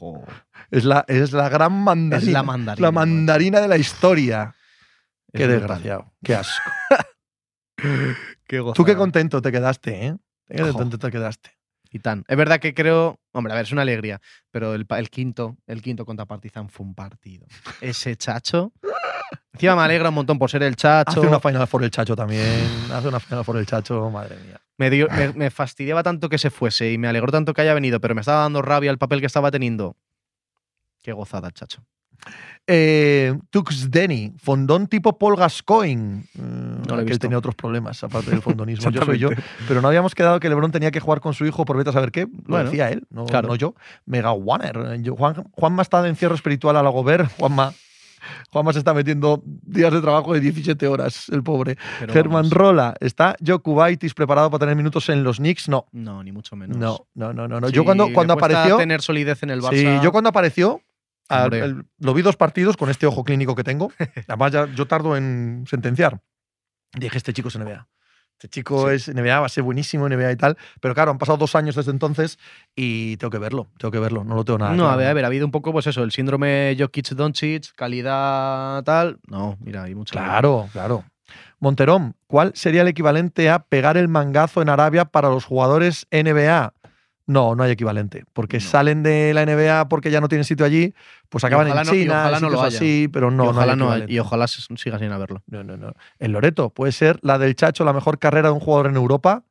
Es 0.70 0.84
la, 0.84 1.04
es 1.06 1.32
la 1.32 1.48
gran 1.48 1.72
mandarina. 1.72 2.26
Es 2.28 2.32
la 2.32 2.42
mandarina. 2.42 2.86
La 2.88 2.90
mandarina 2.92 3.60
de 3.60 3.68
la 3.68 3.76
historia. 3.76 4.54
es 5.32 5.38
Qué 5.38 5.46
desgraciado. 5.46 6.12
Qué 6.22 6.34
asco. 6.34 6.70
Qué 8.46 8.62
Tú 8.74 8.84
qué 8.84 8.96
contento 8.96 9.40
te 9.40 9.52
quedaste, 9.52 10.06
¿eh? 10.06 10.16
Qué 10.48 10.62
contento 10.62 10.98
te 10.98 11.10
quedaste. 11.10 11.50
Y 11.94 12.00
tan. 12.00 12.24
Es 12.26 12.36
verdad 12.36 12.58
que 12.58 12.74
creo. 12.74 13.20
Hombre, 13.30 13.52
a 13.52 13.56
ver, 13.56 13.66
es 13.66 13.70
una 13.72 13.82
alegría. 13.82 14.20
Pero 14.50 14.74
el, 14.74 14.84
el 14.88 15.10
quinto, 15.10 15.56
el 15.68 15.80
quinto 15.80 16.04
contra 16.04 16.26
Partizan 16.26 16.68
fue 16.68 16.84
un 16.84 16.92
partido. 16.92 17.46
Ese 17.80 18.16
chacho. 18.16 18.72
Encima 19.52 19.76
me 19.76 19.82
alegra 19.82 20.08
un 20.08 20.16
montón 20.16 20.36
por 20.36 20.50
ser 20.50 20.64
el 20.64 20.74
chacho. 20.74 21.20
Hace 21.20 21.20
una 21.20 21.38
Final 21.38 21.68
Four 21.68 21.84
el 21.84 21.92
Chacho 21.92 22.16
también. 22.16 22.66
Hace 22.92 23.06
una 23.06 23.20
Final 23.20 23.44
Four 23.44 23.58
el 23.58 23.66
Chacho, 23.66 24.10
madre 24.10 24.36
mía. 24.44 24.60
Me, 24.76 24.90
dio- 24.90 25.06
me, 25.08 25.32
me 25.34 25.50
fastidiaba 25.52 26.02
tanto 26.02 26.28
que 26.28 26.36
se 26.38 26.50
fuese 26.50 26.90
y 26.90 26.98
me 26.98 27.06
alegró 27.06 27.30
tanto 27.30 27.54
que 27.54 27.60
haya 27.60 27.74
venido, 27.74 28.00
pero 28.00 28.16
me 28.16 28.22
estaba 28.22 28.40
dando 28.42 28.60
rabia 28.60 28.90
el 28.90 28.98
papel 28.98 29.20
que 29.20 29.26
estaba 29.26 29.52
teniendo. 29.52 29.96
Qué 31.00 31.12
gozada, 31.12 31.46
el 31.46 31.54
chacho. 31.54 31.84
Eh, 32.66 33.36
Tux 33.50 33.90
Denny, 33.90 34.32
fondón 34.38 34.86
tipo 34.86 35.18
Paul 35.18 35.36
Gascoigne. 35.36 36.24
No 36.34 36.98
he 37.00 37.04
que 37.04 37.12
él 37.12 37.18
tenía 37.18 37.36
otros 37.36 37.54
problemas, 37.54 38.02
aparte 38.02 38.30
del 38.30 38.40
fondonismo. 38.40 38.90
yo 38.92 39.04
soy 39.04 39.18
yo. 39.18 39.28
Pero 39.68 39.82
no 39.82 39.88
habíamos 39.88 40.14
quedado 40.14 40.40
que 40.40 40.48
LeBron 40.48 40.72
tenía 40.72 40.90
que 40.90 41.00
jugar 41.00 41.20
con 41.20 41.34
su 41.34 41.44
hijo 41.44 41.64
por 41.66 41.76
vete 41.76 41.90
a 41.90 41.92
saber 41.92 42.10
qué. 42.10 42.22
Lo 42.22 42.30
Bueno, 42.46 42.64
decía 42.70 42.90
él, 42.90 43.06
no, 43.10 43.26
claro. 43.26 43.48
no 43.48 43.56
yo. 43.56 43.74
Mega 44.06 44.32
Warner. 44.32 45.02
Yo- 45.02 45.14
Juan, 45.14 45.44
Juanma 45.52 45.82
está 45.82 46.00
de 46.02 46.08
encierro 46.08 46.34
espiritual 46.34 46.76
a 46.76 46.82
la 46.82 46.88
Gobert. 46.88 47.30
Juanma, 47.38 47.74
Juanma 48.50 48.72
se 48.72 48.78
está 48.78 48.94
metiendo 48.94 49.42
días 49.44 49.92
de 49.92 50.00
trabajo 50.00 50.32
de 50.32 50.40
17 50.40 50.86
horas, 50.86 51.28
el 51.28 51.42
pobre. 51.42 51.76
Pero 52.00 52.14
Germán 52.14 52.44
vamos, 52.44 52.52
Rola, 52.52 52.94
¿está 53.00 53.36
Jokubaitis 53.46 54.14
preparado 54.14 54.48
para 54.50 54.60
tener 54.60 54.76
minutos 54.76 55.10
en 55.10 55.22
los 55.22 55.36
Knicks? 55.36 55.68
No. 55.68 55.84
No, 55.92 56.22
ni 56.24 56.32
mucho 56.32 56.56
menos. 56.56 56.78
No, 56.78 57.06
no, 57.14 57.34
no, 57.34 57.46
no. 57.46 57.60
no. 57.60 57.68
Sí, 57.68 57.74
yo 57.74 57.84
cuando, 57.84 58.10
cuando 58.14 58.32
apareció. 58.32 58.78
tener 58.78 59.02
solidez 59.02 59.42
en 59.42 59.50
el 59.50 59.60
Barça. 59.60 59.72
Sí, 59.98 60.02
yo 60.02 60.10
cuando 60.12 60.30
apareció, 60.30 60.80
al- 61.28 61.44
Hombre. 61.44 61.60
el- 61.64 61.86
lo 61.98 62.14
vi 62.14 62.22
dos 62.22 62.36
partidos 62.36 62.76
con 62.76 62.90
este 62.90 63.06
ojo 63.06 63.24
clínico 63.24 63.54
que 63.54 63.64
tengo. 63.64 63.90
Además, 64.28 64.52
ya, 64.52 64.66
yo 64.74 64.86
tardo 64.86 65.16
en 65.16 65.64
sentenciar. 65.68 66.20
Dije, 66.96 67.16
este 67.16 67.32
chico 67.32 67.48
es 67.48 67.56
NBA. 67.58 67.88
Este 68.32 68.48
chico 68.48 68.88
Sí. 68.90 68.96
es 68.96 69.08
NBA, 69.08 69.40
va 69.40 69.46
a 69.46 69.48
ser 69.48 69.62
buenísimo 69.62 70.08
NBA 70.08 70.32
y 70.32 70.36
tal. 70.36 70.56
Pero 70.80 70.92
claro, 70.94 71.12
han 71.12 71.18
pasado 71.18 71.38
dos 71.38 71.54
años 71.54 71.76
desde 71.76 71.92
entonces 71.92 72.38
y 72.74 73.16
tengo 73.18 73.30
que 73.30 73.38
verlo, 73.38 73.68
tengo 73.78 73.92
que 73.92 74.00
verlo. 74.00 74.24
No 74.24 74.34
lo 74.34 74.44
tengo 74.44 74.58
nada. 74.58 74.72
No, 74.72 74.78
claro. 74.78 74.90
a 74.92 74.96
ver, 74.96 75.06
a 75.08 75.12
ver, 75.14 75.24
ha 75.24 75.28
habido 75.28 75.46
un 75.46 75.52
poco, 75.52 75.72
pues 75.72 75.86
eso, 75.86 76.02
el 76.02 76.10
síndrome 76.10 76.76
Jokic-Doncic, 76.76 77.74
calidad 77.76 78.82
tal. 78.82 79.18
No, 79.28 79.56
mira, 79.60 79.84
hay 79.84 79.94
mucho. 79.94 80.12
Claro, 80.12 80.68
claro. 80.72 81.04
Monterón, 81.60 82.16
¿cuál 82.26 82.52
sería 82.54 82.82
el 82.82 82.88
equivalente 82.88 83.48
a 83.50 83.60
pegar 83.60 83.96
el 83.96 84.08
mangazo 84.08 84.60
en 84.62 84.68
Arabia 84.68 85.04
para 85.06 85.28
los 85.30 85.44
jugadores 85.44 86.06
NBA? 86.10 86.74
No, 87.26 87.54
no 87.54 87.62
hay 87.62 87.70
equivalente, 87.70 88.24
porque 88.34 88.58
No. 88.58 88.62
salen 88.64 89.02
de 89.02 89.32
la 89.32 89.42
NBA 89.46 89.88
porque 89.88 90.10
ya 90.10 90.20
no 90.20 90.28
tienen 90.28 90.44
sitio 90.44 90.66
allí, 90.66 90.92
pues 91.30 91.42
acaban 91.42 91.66
en 91.68 91.74
no- 91.74 91.82
China, 91.84 92.20
ojalá 92.20 92.40
no 92.40 92.50
lo 92.50 92.56
sitios 92.58 92.66
haya. 92.66 92.76
así, 92.78 93.08
pero 93.10 93.30
no, 93.30 93.44
y, 93.44 93.46
no 93.46 93.50
hay 93.52 93.56
ojalá 93.56 93.76
no, 93.76 93.84
equivalente. 93.86 94.12
y 94.12 94.18
ojalá 94.18 94.46
siga 94.46 94.98
sin 94.98 95.10
haberlo. 95.10 95.42
No, 95.46 95.64
no, 95.64 95.76
no. 95.78 95.94
En 96.18 96.32
Loreto, 96.32 96.68
¿puede 96.70 96.92
ser 96.92 97.18
la 97.22 97.38
del 97.38 97.54
Chacho 97.56 97.82
la 97.84 97.94
mejor 97.94 98.18
carrera 98.18 98.48
de 98.48 98.54
un 98.54 98.60
jugador 98.60 98.88
en 98.88 98.96
Europa? 98.96 99.42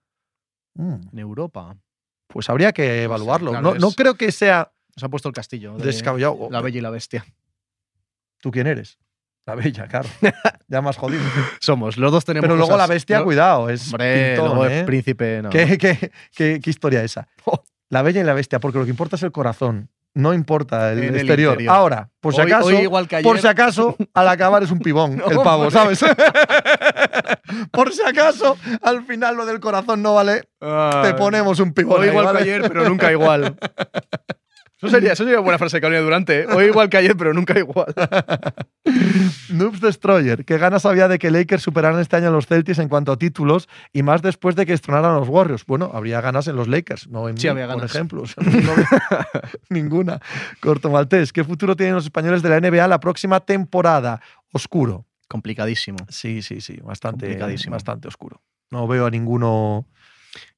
Mm, 0.76 0.96
En 1.14 1.20
Europa. 1.20 1.76
pues 2.28 2.50
habría 2.50 2.74
que 2.74 3.04
evaluarlo. 3.04 3.52
claro, 3.52 3.74
no, 3.74 3.80
no 3.80 3.92
creo 3.92 4.16
que 4.16 4.32
sea 4.32 4.72
Se 4.96 5.06
ha 5.06 5.10
puesto 5.10 5.28
el 5.30 5.34
castillo. 5.36 5.76
de 5.76 5.86
descabellado. 5.86 6.50
La 6.52 6.62
Bella 6.62 6.78
y 6.78 6.82
la 6.82 6.90
Bestia. 6.92 7.26
¿Tú 8.40 8.52
quién 8.52 8.68
eres? 8.68 9.00
La 9.46 9.56
bella, 9.56 9.88
claro. 9.88 10.08
ya 10.68 10.82
más 10.82 10.96
jodido. 10.98 11.22
Somos, 11.60 11.98
los 11.98 12.12
dos 12.12 12.24
tenemos. 12.26 12.46
Pero 12.46 12.56
luego 12.56 12.72
cosas- 12.72 12.88
la 12.88 12.94
bestia, 12.94 13.24
cuidado, 13.24 13.70
es 13.70 13.88
Hombre, 13.92 14.28
pintón, 14.36 14.48
luego 14.56 14.66
¿eh? 14.68 14.80
el 14.80 14.86
príncipe. 14.86 15.42
No. 15.42 15.50
¿Qué, 15.50 15.78
qué, 15.78 16.12
qué- 16.36 16.60
qué 16.64 16.70
historia 16.70 17.04
esa? 17.04 17.28
La 17.90 18.02
bella 18.02 18.22
y 18.22 18.24
la 18.24 18.34
bestia, 18.34 18.60
porque 18.60 18.80
lo 18.80 18.86
que 18.86 18.90
importa 18.90 19.18
es 19.18 19.24
el 19.24 19.32
corazón, 19.32 19.88
no 20.16 20.34
importa 20.34 20.92
el, 20.94 21.00
el 21.04 21.16
exterior. 21.16 21.52
interior. 21.54 21.76
Ahora, 21.76 22.10
por 22.20 22.34
si 22.34 22.42
Hoy- 22.42 22.52
acaso, 22.52 22.68
hoy 22.68 22.76
igual 22.78 23.08
que 23.08 23.20
por 23.22 23.34
ayer. 23.36 23.42
si 23.42 23.48
acaso, 23.48 23.96
al 24.16 24.28
acabar 24.30 24.64
es 24.64 24.72
un 24.72 24.80
pibón 24.80 25.18
No, 25.18 25.28
el 25.30 25.38
pavo. 25.42 25.70
¿sabes? 25.70 26.00
por 27.72 27.94
si 27.94 28.02
acaso, 28.02 28.58
al 28.82 29.06
final 29.06 29.36
lo 29.36 29.46
del 29.46 29.60
corazón 29.60 30.02
no 30.02 30.16
vale, 30.16 30.42
te 31.04 31.14
ponemos 31.16 31.60
un 31.60 31.74
pibón. 31.74 31.98
Hoy 32.00 32.06
ahí, 32.06 32.10
igual 32.10 32.26
¿vale? 32.26 32.38
que 32.40 32.44
ayer, 32.46 32.62
pero 32.68 32.90
nunca 32.90 33.12
igual. 33.12 33.56
Eso 34.84 34.90
sería, 34.90 35.14
eso 35.14 35.24
sería 35.24 35.40
buena 35.40 35.58
frase 35.58 35.78
de 35.78 35.82
Carolina 35.82 36.04
Durante. 36.04 36.42
¿eh? 36.42 36.48
Hoy 36.54 36.66
igual 36.66 36.90
que 36.90 36.98
ayer, 36.98 37.16
pero 37.16 37.34
nunca 37.34 37.58
igual. 37.58 37.94
Noobs 39.50 39.80
Destroyer, 39.80 40.44
¿qué 40.46 40.58
ganas 40.58 40.86
había 40.86 41.08
de 41.08 41.20
que 41.20 41.32
Lakers 41.32 41.64
superaran 41.64 42.00
este 42.02 42.16
año 42.18 42.28
a 42.28 42.32
los 42.32 42.48
Celtics 42.48 42.80
en 42.80 42.90
cuanto 42.90 43.12
a 43.14 43.18
títulos 43.18 43.70
y 43.94 44.04
más 44.04 44.22
después 44.22 44.56
de 44.56 44.66
que 44.66 44.74
estrenaran 44.74 45.12
a 45.12 45.20
los 45.20 45.30
Warriors? 45.30 45.66
Bueno, 45.66 45.90
habría 45.94 46.20
ganas 46.22 46.48
en 46.48 46.56
los 46.58 46.68
Lakers, 46.68 47.08
no 47.08 47.30
en 47.30 47.38
Sí, 47.38 47.48
mí, 47.48 47.52
había 47.52 47.68
por 47.68 47.76
ganas. 47.78 47.92
ejemplo. 47.96 48.24
O 48.24 48.28
sea, 48.28 48.44
no 48.44 48.72
había 48.74 48.88
ninguna. 49.70 50.20
Corto 50.60 50.90
Maltés, 50.90 51.32
¿qué 51.32 51.44
futuro 51.44 51.76
tienen 51.76 51.96
los 51.96 52.04
españoles 52.06 52.42
de 52.42 52.50
la 52.50 52.60
NBA 52.60 52.88
la 52.88 53.00
próxima 53.00 53.40
temporada? 53.40 54.22
Oscuro. 54.52 55.06
Complicadísimo. 55.30 55.98
Sí, 56.10 56.42
sí, 56.42 56.60
sí, 56.62 56.78
bastante, 56.84 57.26
Complicadísimo. 57.26 57.74
bastante 57.74 58.08
oscuro. 58.08 58.42
No 58.70 58.88
veo 58.88 59.06
a 59.06 59.10
ninguno 59.10 59.88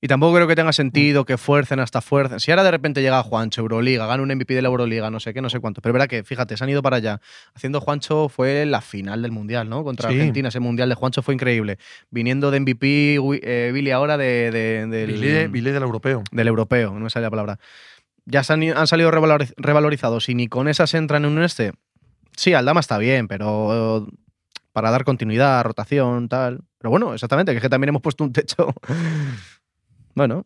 Y 0.02 0.08
tampoco 0.08 0.36
creo 0.36 0.48
que 0.48 0.56
tenga 0.56 0.72
sentido 0.72 1.26
que 1.26 1.38
fuercen 1.38 1.80
hasta 1.82 2.00
fuercen. 2.02 2.40
Si 2.40 2.50
ahora 2.52 2.64
de 2.64 2.72
repente 2.72 3.02
llega 3.02 3.22
Juancho, 3.24 3.62
Euroliga, 3.62 4.06
gana 4.08 4.24
un 4.24 4.30
MVP 4.34 4.54
de 4.54 4.62
la 4.62 4.70
Euroliga, 4.70 5.10
no 5.10 5.20
sé 5.20 5.34
qué, 5.34 5.42
no 5.42 5.50
sé 5.50 5.60
cuánto. 5.60 5.82
Pero 5.82 5.92
verá 5.94 6.08
que, 6.08 6.24
fíjate, 6.24 6.56
se 6.56 6.64
han 6.64 6.70
ido 6.70 6.82
para 6.82 6.96
allá. 6.98 7.20
Haciendo 7.54 7.82
Juancho 7.82 8.30
fue 8.30 8.66
la 8.66 8.80
final 8.82 9.22
del 9.22 9.32
Mundial, 9.32 9.68
¿no? 9.70 9.84
Contra 9.84 10.10
Sí. 10.10 10.16
Argentina. 10.16 10.48
Ese 10.48 10.60
Mundial 10.62 10.88
de 10.90 10.96
Juancho 10.96 11.22
fue 11.22 11.34
increíble. 11.34 11.78
Viniendo 12.10 12.52
de 12.52 12.60
MVP, 12.62 13.18
eh, 13.44 13.72
Billy 13.74 13.92
ahora 13.92 14.18
de, 14.18 14.52
de- 14.52 14.88
del, 14.88 15.12
Billy, 15.12 15.48
Billy 15.48 15.72
del 15.72 15.84
europeo. 15.84 16.24
del 16.32 16.48
europeo, 16.48 16.94
no 16.94 17.00
me 17.02 17.10
sale 17.10 17.24
la 17.26 17.30
palabra. 17.32 17.60
Ya 18.26 18.44
se 18.44 18.54
han, 18.54 18.64
han 18.64 18.88
salido 18.88 19.12
revaloriz- 19.12 19.54
revalorizados 19.58 20.30
y 20.30 20.36
ni 20.36 20.48
con 20.48 20.68
esas 20.68 20.94
entran 20.94 21.26
en 21.26 21.32
un 21.32 21.44
este. 21.44 21.74
Sí, 22.38 22.54
Aldama 22.54 22.80
está 22.80 22.98
bien, 22.98 23.28
pero 23.28 24.08
para 24.74 24.90
dar 24.92 25.04
continuidad, 25.06 25.64
rotación, 25.64 26.28
tal. 26.28 26.62
Pero 26.80 26.90
bueno, 26.92 27.14
exactamente, 27.14 27.52
que 27.54 27.58
es 27.58 27.62
que 27.62 27.70
también 27.70 27.90
hemos 27.90 28.02
puesto 28.02 28.24
un 28.24 28.34
techo. 28.34 28.74
bueno, 30.16 30.46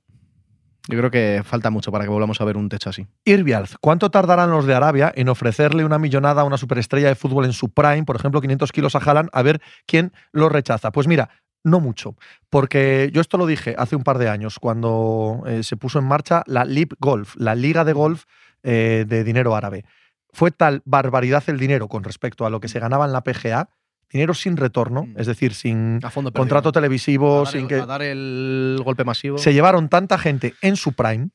yo 0.89 0.97
creo 0.97 1.11
que 1.11 1.43
falta 1.45 1.69
mucho 1.69 1.91
para 1.91 2.03
que 2.03 2.09
volvamos 2.09 2.41
a 2.41 2.45
ver 2.45 2.57
un 2.57 2.67
techo 2.67 2.89
así. 2.89 3.05
Irbialz, 3.23 3.75
¿cuánto 3.79 4.09
tardarán 4.09 4.49
los 4.49 4.65
de 4.65 4.73
Arabia 4.73 5.11
en 5.15 5.29
ofrecerle 5.29 5.85
una 5.85 5.99
millonada 5.99 6.41
a 6.41 6.45
una 6.45 6.57
superestrella 6.57 7.09
de 7.09 7.15
fútbol 7.15 7.45
en 7.45 7.53
su 7.53 7.69
prime, 7.69 8.05
por 8.05 8.15
ejemplo, 8.15 8.41
500 8.41 8.71
kilos 8.71 8.95
a 8.95 8.99
Haaland, 8.99 9.29
a 9.31 9.43
ver 9.43 9.61
quién 9.85 10.11
lo 10.31 10.49
rechaza? 10.49 10.91
Pues 10.91 11.07
mira, 11.07 11.29
no 11.63 11.79
mucho, 11.79 12.15
porque 12.49 13.11
yo 13.13 13.21
esto 13.21 13.37
lo 13.37 13.45
dije 13.45 13.75
hace 13.77 13.95
un 13.95 14.03
par 14.03 14.17
de 14.17 14.29
años, 14.29 14.57
cuando 14.59 15.43
eh, 15.45 15.61
se 15.61 15.77
puso 15.77 15.99
en 15.99 16.05
marcha 16.05 16.43
la 16.47 16.65
LIB 16.65 16.95
Golf, 16.99 17.35
la 17.37 17.53
Liga 17.53 17.83
de 17.83 17.93
Golf 17.93 18.23
eh, 18.63 19.05
de 19.07 19.23
dinero 19.23 19.55
árabe. 19.55 19.85
Fue 20.31 20.51
tal 20.51 20.81
barbaridad 20.85 21.43
el 21.47 21.59
dinero 21.59 21.87
con 21.87 22.03
respecto 22.03 22.45
a 22.45 22.49
lo 22.49 22.59
que 22.59 22.67
se 22.67 22.79
ganaba 22.79 23.05
en 23.05 23.11
la 23.11 23.23
PGA, 23.23 23.69
dinero 24.11 24.33
sin 24.33 24.57
retorno, 24.57 25.03
Mm. 25.05 25.13
es 25.17 25.27
decir, 25.27 25.53
sin 25.53 25.99
A 26.03 26.09
fondo 26.09 26.31
perdido. 26.31 26.41
contrato 26.43 26.71
televisivo, 26.71 27.41
a 27.41 27.43
dar, 27.43 27.51
sin 27.53 27.67
que 27.67 27.75
a 27.75 27.85
dar 27.85 28.01
el 28.01 28.79
golpe 28.83 29.03
masivo. 29.03 29.37
se 29.37 29.53
llevaron 29.53 29.89
tanta 29.89 30.17
gente 30.17 30.53
en 30.61 30.75
su 30.75 30.93
prime 30.93 31.29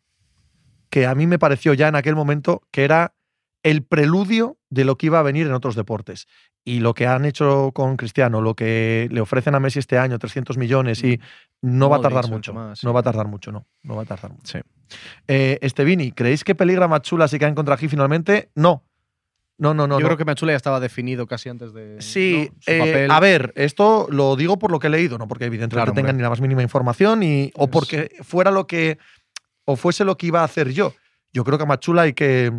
que 0.91 1.07
a 1.07 1.15
mí 1.15 1.27
me 1.27 1.39
pareció 1.39 1.75
ya 1.75 1.89
en 1.89 1.97
aquel 1.97 2.15
momento 2.15 2.63
que 2.71 2.85
era 2.85 3.15
el 3.63 3.83
preludio 3.83 4.59
de 4.71 4.85
lo 4.85 4.97
que 4.99 5.07
iba 5.07 5.19
a 5.19 5.23
venir 5.23 5.47
en 5.47 5.55
otros 5.55 5.75
deportes. 5.75 6.27
Y 6.67 6.81
lo 6.81 6.93
que 6.95 7.07
han 7.07 7.25
hecho 7.25 7.73
con 7.73 7.97
Cristiano, 7.97 8.41
lo 8.43 8.55
que 8.55 9.09
le 9.11 9.21
ofrecen 9.21 9.55
a 9.55 9.61
Messi 9.61 9.79
este 9.79 9.97
año, 9.99 10.19
300 10.19 10.57
millones, 10.59 11.03
y 11.03 11.19
no 11.63 11.89
va 11.89 11.97
a 11.97 12.01
tardar 12.01 12.29
mucho. 12.29 12.53
todo 12.53 12.63
más, 12.69 12.79
sí. 12.79 12.87
No 12.87 12.93
va 12.93 13.01
a 13.01 13.03
tardar 13.03 13.27
mucho, 13.27 13.53
no. 13.53 13.67
No 13.83 13.97
va 13.97 14.03
a 14.03 14.05
tardar 14.05 14.33
mucho. 14.33 14.59
Sí. 14.59 14.59
Eh, 15.29 15.59
Estevini, 15.63 16.13
¿creéis 16.13 16.45
que 16.45 16.55
peligra 16.55 16.89
Machula 16.89 17.27
si 17.29 17.39
caen 17.39 17.55
contra 17.55 17.77
G 17.79 17.89
finalmente? 17.89 18.51
No. 18.55 18.83
No, 19.57 19.73
no, 19.73 19.87
no. 19.87 19.99
yo 19.99 20.01
no. 20.01 20.07
creo 20.07 20.19
que 20.19 20.25
Machula 20.25 20.53
ya 20.53 20.57
estaba 20.57 20.81
definido 20.81 21.27
casi 21.27 21.49
antes 21.49 21.73
de. 21.73 22.01
Sí, 22.01 22.51
¿no? 22.53 22.61
Su 22.61 22.71
eh, 22.71 22.79
papel. 22.79 23.11
a 23.11 23.21
ver, 23.21 23.53
esto 23.57 24.09
lo 24.11 24.35
digo 24.37 24.59
por 24.59 24.73
lo 24.73 24.79
que 24.79 24.89
he 24.89 24.91
leído, 24.91 25.17
no 25.17 25.29
porque 25.29 25.45
evidentemente 25.45 25.77
Claro, 25.77 25.95
tengan 25.95 26.17
ni 26.17 26.23
la 26.23 26.31
más 26.31 26.41
mínima 26.41 26.63
información 26.63 27.23
y, 27.23 27.53
o 27.55 27.69
porque 27.69 28.11
fuera 28.23 28.51
lo 28.51 28.67
que 28.67 28.99
o 29.65 29.77
fuese 29.77 30.05
lo 30.05 30.17
que 30.17 30.27
iba 30.27 30.41
a 30.41 30.45
hacer 30.45 30.73
yo. 30.73 30.93
Yo 31.33 31.45
creo 31.45 31.59
que 31.59 31.65
a 31.65 31.67
Machula 31.67 32.03
hay 32.03 32.13
que 32.13 32.53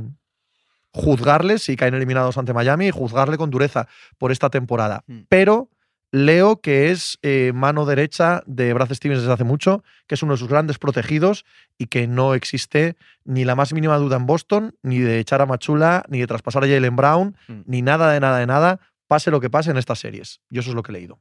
juzgarle 0.91 1.59
si 1.59 1.75
caen 1.75 1.93
eliminados 1.93 2.37
ante 2.37 2.53
Miami 2.53 2.87
y 2.87 2.91
juzgarle 2.91 3.37
con 3.37 3.49
dureza 3.49 3.87
por 4.17 4.31
esta 4.31 4.49
temporada. 4.49 5.03
Mm. 5.07 5.21
Pero 5.27 5.69
leo 6.11 6.61
que 6.61 6.91
es 6.91 7.17
eh, 7.23 7.51
mano 7.53 7.85
derecha 7.85 8.41
de 8.45 8.73
Brad 8.73 8.93
Stevens 8.93 9.21
desde 9.21 9.33
hace 9.33 9.43
mucho, 9.43 9.83
que 10.07 10.15
es 10.15 10.23
uno 10.23 10.33
de 10.33 10.37
sus 10.37 10.47
grandes 10.47 10.77
protegidos 10.77 11.45
y 11.77 11.87
que 11.87 12.07
no 12.07 12.33
existe 12.35 12.95
ni 13.25 13.43
la 13.43 13.55
más 13.55 13.73
mínima 13.73 13.97
duda 13.97 14.15
en 14.15 14.25
Boston, 14.25 14.75
ni 14.81 14.99
de 14.99 15.19
echar 15.19 15.41
a 15.41 15.45
Machula, 15.45 16.05
ni 16.07 16.19
de 16.19 16.27
traspasar 16.27 16.63
a 16.63 16.67
Jalen 16.67 16.95
Brown, 16.95 17.35
Mm. 17.47 17.61
ni 17.65 17.81
nada 17.81 18.11
de 18.11 18.19
nada 18.19 18.37
de 18.39 18.47
nada, 18.47 18.79
pase 19.07 19.29
lo 19.31 19.39
que 19.41 19.49
pase 19.49 19.71
en 19.71 19.77
estas 19.77 19.99
series. 19.99 20.39
Yo 20.49 20.61
eso 20.61 20.69
es 20.69 20.75
lo 20.75 20.83
que 20.83 20.91
he 20.91 20.93
leído. 20.93 21.19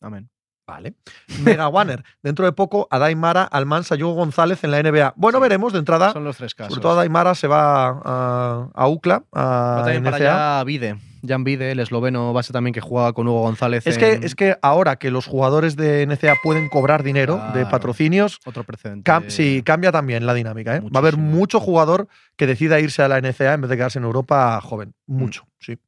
Amén. 0.00 0.28
Vale. 0.66 0.94
Mega 1.42 1.68
Warner. 1.68 2.04
Dentro 2.22 2.44
de 2.44 2.52
poco, 2.52 2.86
Adaimara, 2.90 3.42
Almansa, 3.42 3.96
Hugo 3.96 4.14
González 4.14 4.62
en 4.64 4.70
la 4.70 4.78
NBA. 4.82 5.12
Bueno, 5.16 5.38
Sí. 5.38 5.42
veremos 5.42 5.72
de 5.72 5.80
entrada. 5.80 6.12
Son 6.12 6.24
los 6.24 6.36
tres 6.36 6.54
casos. 6.54 6.74
Sobre 6.74 6.82
todo 6.82 6.92
Adaimara 6.92 7.34
se 7.34 7.46
va 7.48 7.88
a, 7.88 8.68
a 8.72 8.88
UCLA, 8.88 9.24
a 9.32 9.40
Va 9.42 9.82
también 9.84 10.04
para 10.04 10.16
allá 10.16 10.64
Vide. 10.64 10.98
Jan 11.26 11.44
Vide, 11.44 11.70
el 11.72 11.80
esloveno 11.80 12.32
base 12.32 12.52
también 12.52 12.74
que 12.74 12.80
jugaba 12.80 13.12
con 13.12 13.28
Hugo 13.28 13.42
González. 13.42 13.86
Es 13.86 13.98
que, 13.98 14.20
es 14.22 14.34
que 14.34 14.56
ahora 14.62 14.96
que 14.96 15.10
los 15.10 15.26
jugadores 15.26 15.76
de 15.76 16.06
NCAA 16.06 16.36
pueden 16.42 16.68
cobrar 16.68 17.02
dinero 17.02 17.40
de 17.54 17.64
patrocinios, 17.66 18.40
Otro 18.44 18.64
precedente. 18.64 19.10
cam- 19.10 19.28
sí, 19.28 19.62
cambia 19.64 19.92
también 19.92 20.26
la 20.26 20.34
dinámica. 20.34 20.76
¿eh? 20.76 20.80
Va 20.80 20.88
a 20.94 20.98
haber 20.98 21.16
mucho 21.16 21.60
jugador 21.60 22.08
que 22.36 22.46
decida 22.46 22.80
irse 22.80 23.02
a 23.02 23.08
la 23.08 23.18
NCAA 23.20 23.54
en 23.54 23.60
vez 23.62 23.70
de 23.70 23.76
quedarse 23.76 23.98
en 23.98 24.04
Europa 24.04 24.60
joven. 24.60 24.94
Mm. 25.06 25.18
Mucho, 25.18 25.46
sí. 25.58 25.78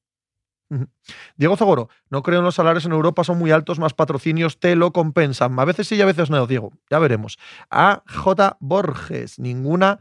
Diego 1.36 1.56
Zogoro, 1.56 1.89
no 2.11 2.23
creo 2.24 2.39
en 2.40 2.44
los 2.44 2.56
salarios 2.56 2.85
en 2.85 2.93
Europa, 2.93 3.23
son 3.23 3.39
muy 3.39 3.52
altos, 3.52 3.78
más 3.78 3.94
patrocinios 3.94 4.59
te 4.59 4.74
lo 4.74 4.93
compensan. 4.93 5.56
A 5.61 5.65
veces 5.65 5.86
sí 5.86 5.94
y 5.94 6.01
a 6.01 6.06
veces 6.06 6.31
no, 6.31 6.47
Diego. 6.48 6.73
Ya 6.90 6.98
veremos. 6.98 7.39
A 7.70 8.02
J. 8.09 8.56
Borges, 8.61 9.39
ninguna 9.39 10.01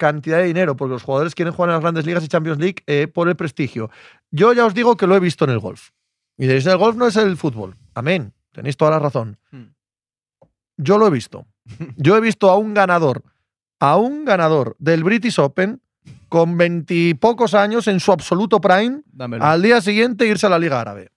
cantidad 0.00 0.38
de 0.38 0.44
dinero, 0.44 0.76
porque 0.76 0.94
los 0.94 1.02
jugadores 1.02 1.34
quieren 1.34 1.52
jugar 1.52 1.68
en 1.68 1.74
las 1.74 1.82
grandes 1.82 2.06
ligas 2.06 2.24
y 2.24 2.28
Champions 2.28 2.58
League 2.58 2.82
eh, 2.86 3.06
por 3.06 3.28
el 3.28 3.36
prestigio. 3.36 3.90
Yo 4.30 4.54
ya 4.54 4.64
os 4.64 4.72
digo 4.72 4.96
que 4.96 5.06
lo 5.06 5.14
he 5.14 5.20
visto 5.20 5.44
en 5.44 5.50
el 5.50 5.58
golf. 5.58 5.90
Y 6.38 6.44
diréis, 6.46 6.64
el 6.64 6.78
golf 6.78 6.96
no 6.96 7.06
es 7.06 7.16
el 7.16 7.36
fútbol. 7.36 7.76
Amén. 7.92 8.32
Tenéis 8.50 8.78
toda 8.78 8.92
la 8.92 8.98
razón. 8.98 9.36
Mm. 9.50 9.64
Yo 10.78 10.96
lo 10.96 11.06
he 11.06 11.10
visto. 11.10 11.46
Yo 11.96 12.16
he 12.16 12.20
visto 12.20 12.48
a 12.50 12.56
un 12.56 12.72
ganador, 12.72 13.22
a 13.78 13.96
un 13.98 14.24
ganador 14.24 14.74
del 14.78 15.04
British 15.04 15.38
Open 15.38 15.82
con 16.30 16.56
veintipocos 16.56 17.52
años 17.52 17.86
en 17.88 18.00
su 18.00 18.10
absoluto 18.10 18.58
prime, 18.58 19.02
Dámelo. 19.12 19.44
al 19.44 19.60
día 19.60 19.82
siguiente 19.82 20.26
irse 20.26 20.46
a 20.46 20.48
la 20.48 20.58
Liga 20.58 20.80
Árabe. 20.80 21.10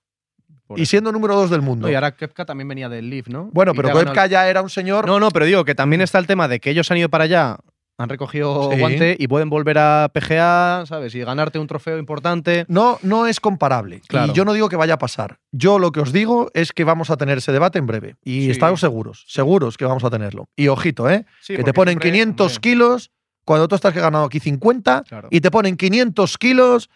Por 0.67 0.77
Y 0.77 0.85
siendo 0.85 1.11
número 1.13 1.35
dos 1.35 1.49
del 1.49 1.61
mundo. 1.61 1.89
Y 1.89 1.95
ahora 1.95 2.11
Kepka 2.15 2.45
también 2.45 2.67
venía 2.67 2.89
del 2.89 3.09
Leaf, 3.09 3.27
¿no? 3.29 3.49
bueno, 3.53 3.71
Y 3.73 3.77
pero 3.77 3.89
ganado 3.89 4.05
Koepka 4.05 4.27
ya 4.27 4.49
era 4.49 4.61
un 4.61 4.69
señor. 4.69 5.07
No, 5.07 5.19
no, 5.19 5.31
pero 5.31 5.45
digo 5.45 5.63
que 5.63 5.73
también 5.75 6.01
está 6.01 6.19
el 6.19 6.27
tema 6.27 6.47
de 6.49 6.59
que 6.59 6.69
ellos 6.69 6.89
han 6.91 6.97
ido 6.97 7.09
para 7.09 7.23
allá, 7.25 7.57
han 7.97 8.09
recogido 8.09 8.71
Sí. 8.71 8.79
guante 8.79 9.15
y 9.19 9.27
pueden 9.27 9.49
volver 9.49 9.77
a 9.77 10.09
PGA, 10.13 10.83
¿sabes? 10.87 11.13
Y 11.15 11.19
ganarte 11.23 11.59
un 11.59 11.67
trofeo 11.67 11.97
importante. 11.99 12.65
No, 12.67 12.97
no 13.03 13.27
es 13.27 13.39
comparable. 13.39 14.01
Claro. 14.07 14.31
Y 14.31 14.35
yo 14.35 14.45
no 14.45 14.53
digo 14.53 14.67
que 14.67 14.75
vaya 14.75 14.95
a 14.95 14.97
pasar. 14.97 15.37
Yo 15.51 15.77
lo 15.79 15.91
que 15.91 15.99
os 15.99 16.11
digo 16.11 16.49
es 16.53 16.71
que 16.71 16.83
vamos 16.83 17.09
a 17.11 17.17
tener 17.17 17.37
ese 17.37 17.51
debate 17.51 17.77
en 17.79 17.85
breve. 17.85 18.15
Y 18.23 18.45
Sí. 18.45 18.49
estáis 18.51 18.79
seguros, 18.79 19.23
seguros 19.27 19.77
que 19.77 19.85
vamos 19.85 20.03
a 20.03 20.09
tenerlo. 20.09 20.49
Y 20.55 20.69
ojito, 20.69 21.09
¿eh? 21.09 21.25
Sí, 21.41 21.55
que 21.55 21.63
te 21.63 21.71
ponen 21.73 21.93
siempre- 21.93 22.11
500 22.11 22.55
hombre, 22.57 22.61
kilos 22.69 23.11
cuando 23.45 23.67
tú 23.67 23.75
estás 23.75 23.93
que 23.93 23.99
ganado 24.01 24.25
aquí 24.25 24.39
50 24.39 25.03
Claro. 25.03 25.27
y 25.29 25.39
te 25.41 25.51
ponen 25.51 25.75
500 25.77 26.37
kilos 26.37 26.89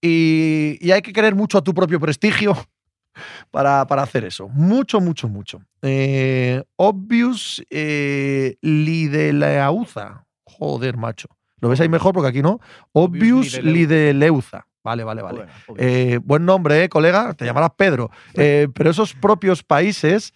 y, 0.00 0.76
y 0.80 0.90
hay 0.92 1.02
que 1.02 1.12
querer 1.12 1.34
mucho 1.34 1.58
a 1.58 1.64
tu 1.64 1.72
propio 1.74 1.98
prestigio 1.98 2.54
para, 3.50 3.86
para 3.86 4.02
hacer 4.02 4.24
eso. 4.24 4.48
Mucho, 4.50 5.00
mucho, 5.00 5.28
mucho. 5.28 5.62
Eh, 5.82 6.62
obvious 6.76 7.62
eh, 7.70 8.56
Lideleuza. 8.60 10.24
Joder, 10.58 10.96
macho. 10.96 11.28
¿Lo 11.60 11.68
ves 11.68 11.80
ahí 11.80 11.88
mejor? 11.88 12.12
Porque 12.12 12.28
aquí 12.28 12.42
no. 12.42 12.60
Obvious 12.92 13.62
Lideleuza. 13.62 14.66
Vale, 14.82 15.02
vale, 15.02 15.22
vale. 15.22 15.46
Eh, 15.78 16.18
buen 16.22 16.44
nombre, 16.44 16.84
¿eh, 16.84 16.88
colega? 16.90 17.32
Te 17.32 17.46
llamarás 17.46 17.70
Pedro. 17.76 18.10
Eh, 18.34 18.68
pero 18.74 18.90
esos 18.90 19.14
propios 19.14 19.62
países, 19.62 20.34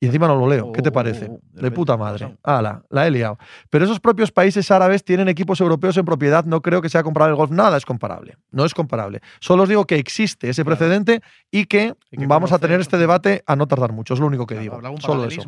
y 0.00 0.06
encima 0.06 0.26
no 0.26 0.36
lo 0.36 0.48
leo, 0.48 0.72
¿qué 0.72 0.80
te 0.80 0.88
Oh, 0.88 0.92
parece? 0.92 1.28
de 1.52 1.70
puta 1.70 1.98
madre. 1.98 2.34
Ala, 2.42 2.82
la 2.88 3.06
he 3.06 3.10
liado. 3.10 3.36
Pero 3.68 3.84
esos 3.84 4.00
propios 4.00 4.32
países 4.32 4.70
árabes 4.70 5.04
tienen 5.04 5.28
equipos 5.28 5.60
europeos 5.60 5.98
en 5.98 6.06
propiedad. 6.06 6.46
No 6.46 6.62
creo 6.62 6.80
que 6.80 6.88
sea 6.88 7.02
comparable 7.02 7.32
el 7.32 7.36
golf. 7.36 7.50
Nada 7.50 7.76
es 7.76 7.84
comparable. 7.84 8.38
No 8.50 8.64
es 8.64 8.72
comparable. 8.72 9.20
Solo 9.40 9.64
os 9.64 9.68
digo 9.68 9.84
que 9.84 9.96
existe 9.96 10.48
ese 10.48 10.64
Claro. 10.64 10.78
precedente 10.78 11.20
y 11.50 11.66
que, 11.66 11.94
vamos 12.26 12.52
a 12.52 12.58
tener 12.58 12.80
este 12.80 12.96
debate 12.96 13.42
a 13.46 13.54
no 13.54 13.66
tardar 13.66 13.92
mucho. 13.92 14.14
Es 14.14 14.20
lo 14.20 14.26
único 14.28 14.46
que 14.46 14.54
Claro, 14.54 14.80
digo. 14.80 14.98
Solo 15.00 15.26
eso. 15.26 15.42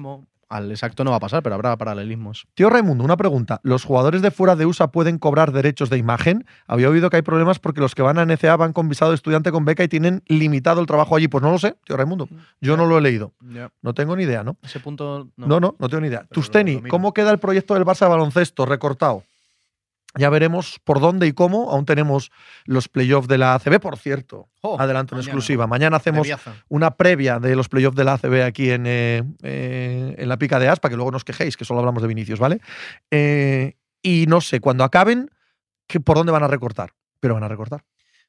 Al 0.53 0.70
exacto 0.70 1.03
no 1.03 1.11
va 1.11 1.16
a 1.16 1.20
pasar, 1.20 1.43
pero 1.43 1.55
habrá 1.55 1.74
paralelismos. 1.79 2.47
Tío 2.55 2.69
Raimundo, 2.69 3.05
una 3.05 3.16
pregunta. 3.16 3.61
¿Los 3.62 3.85
jugadores 3.85 4.20
de 4.20 4.31
fuera 4.31 4.55
de 4.55 4.66
USA 4.66 4.89
pueden 4.89 5.19
cobrar 5.19 5.51
derechos 5.53 5.89
de 5.89 5.97
imagen? 5.97 6.45
Había 6.66 6.91
oído 6.91 7.09
que 7.09 7.16
hay 7.16 7.23
problemas 7.23 7.59
porque 7.59 7.81
los 7.81 7.95
que 7.95 8.03
van 8.03 8.19
a 8.19 8.27
NCA 8.27 8.57
van 8.57 8.74
con 8.74 8.89
visado 8.89 9.12
de 9.12 9.15
estudiante 9.15 9.51
con 9.51 9.65
beca 9.65 9.83
y 9.83 9.89
tienen 9.89 10.23
limitado 10.27 10.83
el 10.83 10.87
trabajo 10.87 11.16
allí. 11.16 11.29
Pues 11.29 11.43
no 11.43 11.51
lo 11.51 11.59
sé, 11.59 11.74
tío 11.85 11.97
Raimundo. 11.97 12.29
Yo 12.61 12.77
no 12.77 12.85
lo 12.85 12.99
he 12.99 13.01
leído. 13.01 13.33
No 13.81 13.95
tengo 13.95 14.15
ni 14.15 14.24
idea, 14.24 14.45
¿no? 14.45 14.59
Ese 14.62 14.79
punto. 14.79 15.29
No, 15.37 15.47
No, 15.47 15.61
no, 15.61 15.74
no, 15.79 15.89
tengo 15.89 16.03
ni 16.03 16.09
idea. 16.09 16.27
Tusteni. 16.31 16.83
¿cómo 16.83 17.15
queda 17.15 17.31
el 17.31 17.39
proyecto 17.39 17.73
del 17.74 17.85
Barça 17.87 18.01
de 18.01 18.11
baloncesto 18.11 18.66
recortado? 18.66 19.24
Ya 20.14 20.28
veremos 20.28 20.78
por 20.84 21.01
dónde 21.01 21.26
y 21.26 21.32
cómo. 21.32 21.70
Aún 21.70 21.86
tenemos 21.86 22.30
los 22.64 22.89
playoffs 22.89 23.28
de 23.28 23.39
la 23.39 23.55
ACB, 23.55 23.80
por 23.80 23.97
cierto. 23.97 24.48
Oh, 24.60 24.78
Adelanto 24.78 25.14
en 25.14 25.22
exclusiva. 25.22 25.66
Mañana 25.66 25.97
hacemos 25.97 26.28
una 26.68 26.97
previa 26.97 27.39
de 27.39 27.56
los 27.56 27.68
playoffs 27.68 27.97
de 27.97 28.05
la 28.05 28.14
ACB 28.14 28.43
aquí 28.43 28.70
en, 28.70 28.84
eh, 28.86 29.22
eh, 29.43 30.14
en 30.18 30.28
la 30.28 30.36
pica 30.36 30.59
de 30.59 30.68
As, 30.68 30.80
para 30.80 30.90
que 30.90 30.97
luego 30.97 31.10
no 31.10 31.16
os 31.16 31.24
quejéis, 31.24 31.56
que 31.56 31.64
solo 31.64 31.80
hablamos 31.80 32.02
de 32.02 32.09
Vinicius, 32.09 32.39
¿vale? 32.39 32.60
Eh, 33.10 33.76
y 34.02 34.26
no 34.28 34.40
sé, 34.40 34.60
cuando 34.60 34.84
acaben, 34.84 35.30
que, 35.86 36.01
por 36.01 36.16
dónde 36.16 36.32
van 36.32 36.43
a 36.43 36.48
recortar. 36.48 36.93
Pero 37.20 37.34
van 37.34 37.44
a 37.44 37.48
recortar. 37.48 37.84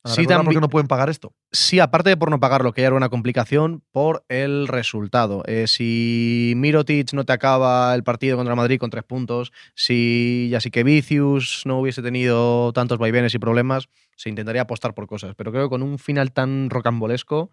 Sí, 0.06 0.22
recordar 0.22 0.38
por 0.44 0.46
tambi- 0.48 0.56
qué 0.58 0.62
no 0.62 0.70
pueden 0.70 0.88
pagar 0.88 1.10
esto. 1.10 1.34
Sí, 1.52 1.80
aparte 1.80 2.10
de 2.10 2.18
por 2.18 2.30
no 2.30 2.40
pagarlo, 2.40 2.74
que 2.74 2.82
ya 2.82 2.88
era 2.88 2.96
una 2.96 3.10
complicación, 3.10 3.84
por 3.92 4.26
el 4.28 4.68
resultado. 4.68 5.44
Eh, 5.48 5.66
si 5.68 6.54
Mirotic 6.58 7.14
no 7.14 7.24
te 7.26 7.32
acaba 7.34 7.96
el 7.96 8.04
partido 8.04 8.36
contra 8.36 8.56
Madrid 8.56 8.80
con 8.80 8.90
tres 8.90 9.04
puntos, 9.06 9.54
si 9.76 10.52
Vicius 10.84 11.64
no 11.66 11.80
hubiese 11.80 12.02
tenido 12.02 12.74
tantos 12.74 12.98
vaivenes 12.98 13.34
y 13.34 13.40
problemas, 13.40 13.88
se 14.16 14.30
intentaría 14.30 14.64
apostar 14.64 14.94
por 14.94 15.08
cosas. 15.08 15.36
Pero 15.36 15.52
creo 15.52 15.64
que 15.66 15.70
con 15.70 15.82
un 15.84 15.98
final 16.00 16.32
tan 16.34 16.70
rocambolesco, 16.70 17.52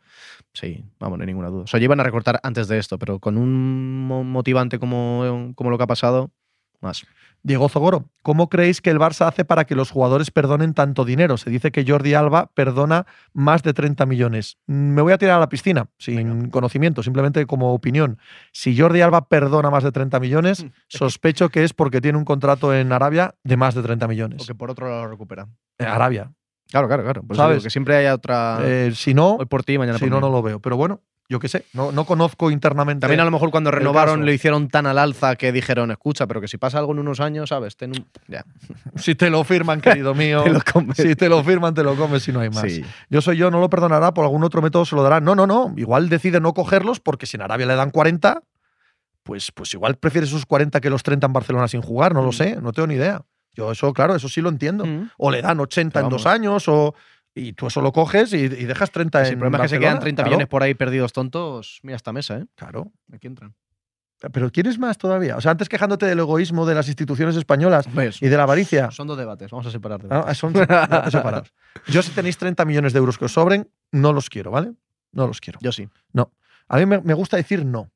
sí, 0.53 0.85
vamos, 0.99 1.19
no 1.19 1.23
hay 1.23 1.27
ninguna 1.29 1.49
duda. 1.51 1.63
O 1.63 1.67
sea, 1.69 1.79
ya 1.79 1.85
iban 1.85 2.01
a 2.01 2.05
recortar 2.05 2.41
antes 2.43 2.67
de 2.69 2.79
esto, 2.79 2.99
pero 2.99 3.19
con 3.21 3.39
un 3.39 4.07
mo- 4.07 4.25
motivante 4.25 4.79
como, 4.79 5.53
como 5.55 5.71
lo 5.71 5.79
que 5.79 5.85
ha 5.85 5.87
pasado, 5.87 6.31
más. 6.81 7.07
Diego 7.43 7.69
Zogoro, 7.69 8.11
¿cómo 8.23 8.49
creéis 8.49 8.81
que 8.81 8.91
el 8.91 8.99
Barça 8.99 9.27
hace 9.27 9.45
para 9.45 9.65
que 9.65 9.75
los 9.75 9.91
jugadores 9.91 10.31
perdonen 10.31 10.75
tanto 10.75 11.05
dinero? 11.05 11.39
Se 11.39 11.49
dice 11.49 11.71
que 11.71 11.85
Jordi 11.87 12.15
Alba 12.15 12.51
perdona 12.55 13.07
más 13.33 13.63
de 13.63 13.73
30 13.73 14.05
millones. 14.07 14.59
Me 14.67 15.01
voy 15.01 15.13
a 15.13 15.19
tirar 15.19 15.37
a 15.37 15.41
la 15.41 15.49
piscina, 15.49 15.89
sin 15.99 16.51
conocimiento, 16.51 17.03
simplemente 17.03 17.47
como 17.47 17.73
opinión. 17.73 18.19
Si 18.53 18.79
Jordi 18.79 19.01
Alba 19.01 19.29
perdona 19.29 19.71
más 19.71 19.85
de 19.85 19.93
30 19.93 20.21
millones, 20.21 20.67
sospecho 20.89 21.49
que 21.49 21.65
es 21.65 21.73
porque 21.73 22.01
tiene 22.01 22.19
un 22.19 22.25
contrato 22.25 22.75
en 22.75 22.93
Arabia 22.93 23.35
de 23.43 23.57
más 23.57 23.75
de 23.75 23.83
30 23.83 24.07
millones. 24.07 24.43
O 24.43 24.47
que 24.47 24.55
por 24.55 24.71
otro 24.71 24.89
lado 24.89 25.05
lo 25.05 25.11
recupera. 25.11 25.49
Arabia. 25.79 26.33
Claro, 26.71 26.87
claro, 26.89 27.03
claro. 27.03 27.23
Por 27.23 27.37
¿Sabes? 27.37 27.57
digo 27.59 27.65
que 27.65 27.71
siempre 27.71 27.97
haya 27.97 28.15
otra. 28.15 28.59
Eh, 28.63 28.93
si 28.95 29.15
no, 29.15 29.35
hoy 29.37 29.47
por 29.47 29.65
ti, 29.65 29.77
mañana 29.79 29.99
si 29.99 30.05
por 30.05 30.11
no, 30.11 30.17
mí. 30.17 30.21
no 30.23 30.31
lo 30.31 30.43
veo. 30.43 30.61
Pero 30.61 30.77
bueno, 30.77 31.01
yo 31.29 31.39
qué 31.39 31.49
sé, 31.49 31.65
no, 31.75 31.93
no 31.93 32.05
conozco 32.05 32.51
internamente. 32.51 33.01
También 33.03 33.21
a 33.21 33.25
lo 33.25 33.31
mejor 33.31 33.51
cuando 33.51 33.71
renovaron 33.71 34.25
lo 34.25 34.33
hicieron 34.33 34.69
tan 34.69 34.87
al 34.87 34.99
alza 34.99 35.37
que 35.37 35.53
dijeron, 35.53 35.91
escucha, 35.93 36.27
pero 36.27 36.41
que 36.41 36.49
si 36.49 36.59
pasa 36.59 36.79
algo 36.79 36.93
en 36.93 36.99
unos 37.01 37.21
años, 37.21 37.49
¿sabes? 37.51 37.77
Ten 37.77 37.91
un... 37.91 38.07
Ya. 38.29 38.45
Si 38.97 39.15
te 39.15 39.31
lo 39.31 39.45
firman, 39.45 39.81
querido 39.81 40.15
mío. 40.17 40.43
Te 40.43 40.51
lo 40.51 40.61
comes. 40.61 40.97
Si 40.97 41.15
te 41.17 41.29
lo 41.29 41.43
firman, 41.45 41.73
te 41.75 41.83
lo 41.85 41.95
comes 41.97 42.23
si 42.25 42.33
no 42.33 42.41
hay 42.41 42.51
más. 42.51 42.63
Sí. 42.63 42.85
Yo 43.09 43.21
soy 43.21 43.37
yo, 43.37 43.51
no 43.51 43.61
lo 43.61 43.71
perdonará, 43.71 44.13
por 44.15 44.25
algún 44.25 44.43
otro 44.45 44.61
método 44.63 44.85
se 44.85 44.97
lo 44.97 45.03
dará. 45.03 45.21
No, 45.21 45.35
no, 45.37 45.47
no. 45.47 45.73
Igual 45.77 46.09
decide 46.09 46.41
no 46.41 46.53
cogerlos 46.55 46.99
porque 47.01 47.27
si 47.27 47.37
en 47.37 47.43
Arabia 47.43 47.67
le 47.67 47.77
dan 47.77 47.91
40, 47.91 48.43
pues, 49.23 49.53
pues 49.53 49.73
igual 49.75 49.97
prefiere 49.97 50.27
esos 50.27 50.47
40 50.47 50.81
que 50.81 50.91
los 50.91 51.03
30 51.03 51.27
en 51.27 51.33
Barcelona 51.33 51.69
sin 51.69 51.81
jugar, 51.83 52.13
no 52.15 52.23
lo 52.23 52.29
Mm. 52.31 52.33
sé, 52.33 52.57
no 52.61 52.73
tengo 52.73 52.87
ni 52.89 52.95
idea. 52.95 53.23
Yo 53.55 53.73
eso, 53.73 53.93
claro, 53.93 54.15
eso 54.15 54.29
sí 54.29 54.41
lo 54.41 54.49
entiendo. 54.49 54.85
Mm. 54.87 55.11
O 55.19 55.31
le 55.31 55.43
dan 55.43 55.59
80 55.61 55.93
Pero 55.93 56.07
en 56.07 56.11
dos 56.11 56.27
años, 56.27 56.69
o 56.69 56.95
y 57.35 57.53
tú 57.53 57.67
eso 57.69 57.81
lo 57.81 57.93
coges 57.93 58.33
y, 58.33 58.39
y 58.39 58.47
dejas 58.49 58.91
30 58.91 59.25
Si 59.25 59.29
en 59.29 59.33
el 59.35 59.39
problema 59.39 59.59
es 59.59 59.71
que 59.71 59.77
se 59.77 59.81
quedan 59.81 60.01
30 60.01 60.23
Claro, 60.23 60.31
millones 60.31 60.49
por 60.49 60.63
ahí 60.63 60.75
perdidos 60.75 61.13
tontos, 61.13 61.81
mira 61.83 61.97
esta 61.97 62.13
mesa, 62.13 62.39
¿eh? 62.39 62.47
Claro. 62.57 62.93
Aquí 63.13 63.27
entran. 63.27 63.55
Pero 64.33 64.51
¿quieres 64.53 64.79
más 64.79 64.99
todavía? 64.99 65.37
O 65.37 65.41
sea, 65.41 65.53
antes 65.53 65.69
quejándote 65.71 66.05
del 66.05 66.19
egoísmo 66.19 66.67
de 66.67 66.75
las 66.75 66.89
instituciones 66.89 67.37
españolas 67.37 67.87
y 68.21 68.29
de 68.29 68.37
la 68.37 68.43
avaricia. 68.43 68.91
Son 68.91 69.07
dos 69.07 69.17
debates, 69.17 69.51
vamos 69.51 69.67
a 69.67 69.71
separar 69.71 70.01
Ah, 70.05 70.09
debates. 70.09 70.39
son 70.39 70.53
debates 70.53 71.13
separados. 71.13 71.55
Yo 71.87 72.03
si 72.03 72.11
tenéis 72.11 72.37
30 72.37 72.65
millones 72.67 72.93
de 72.93 72.99
euros 72.99 73.17
que 73.17 73.25
os 73.25 73.33
sobren, 73.33 73.71
no 73.93 74.13
los 74.13 74.29
quiero, 74.29 74.51
¿vale? 74.51 74.73
No 75.13 75.27
los 75.27 75.41
quiero. 75.41 75.59
Yo 75.63 75.73
sí. 75.73 75.89
A 76.69 76.77
mí 76.77 76.85
me, 76.87 77.01
me 77.01 77.15
gusta 77.15 77.37
decir 77.39 77.65
no. 77.65 77.91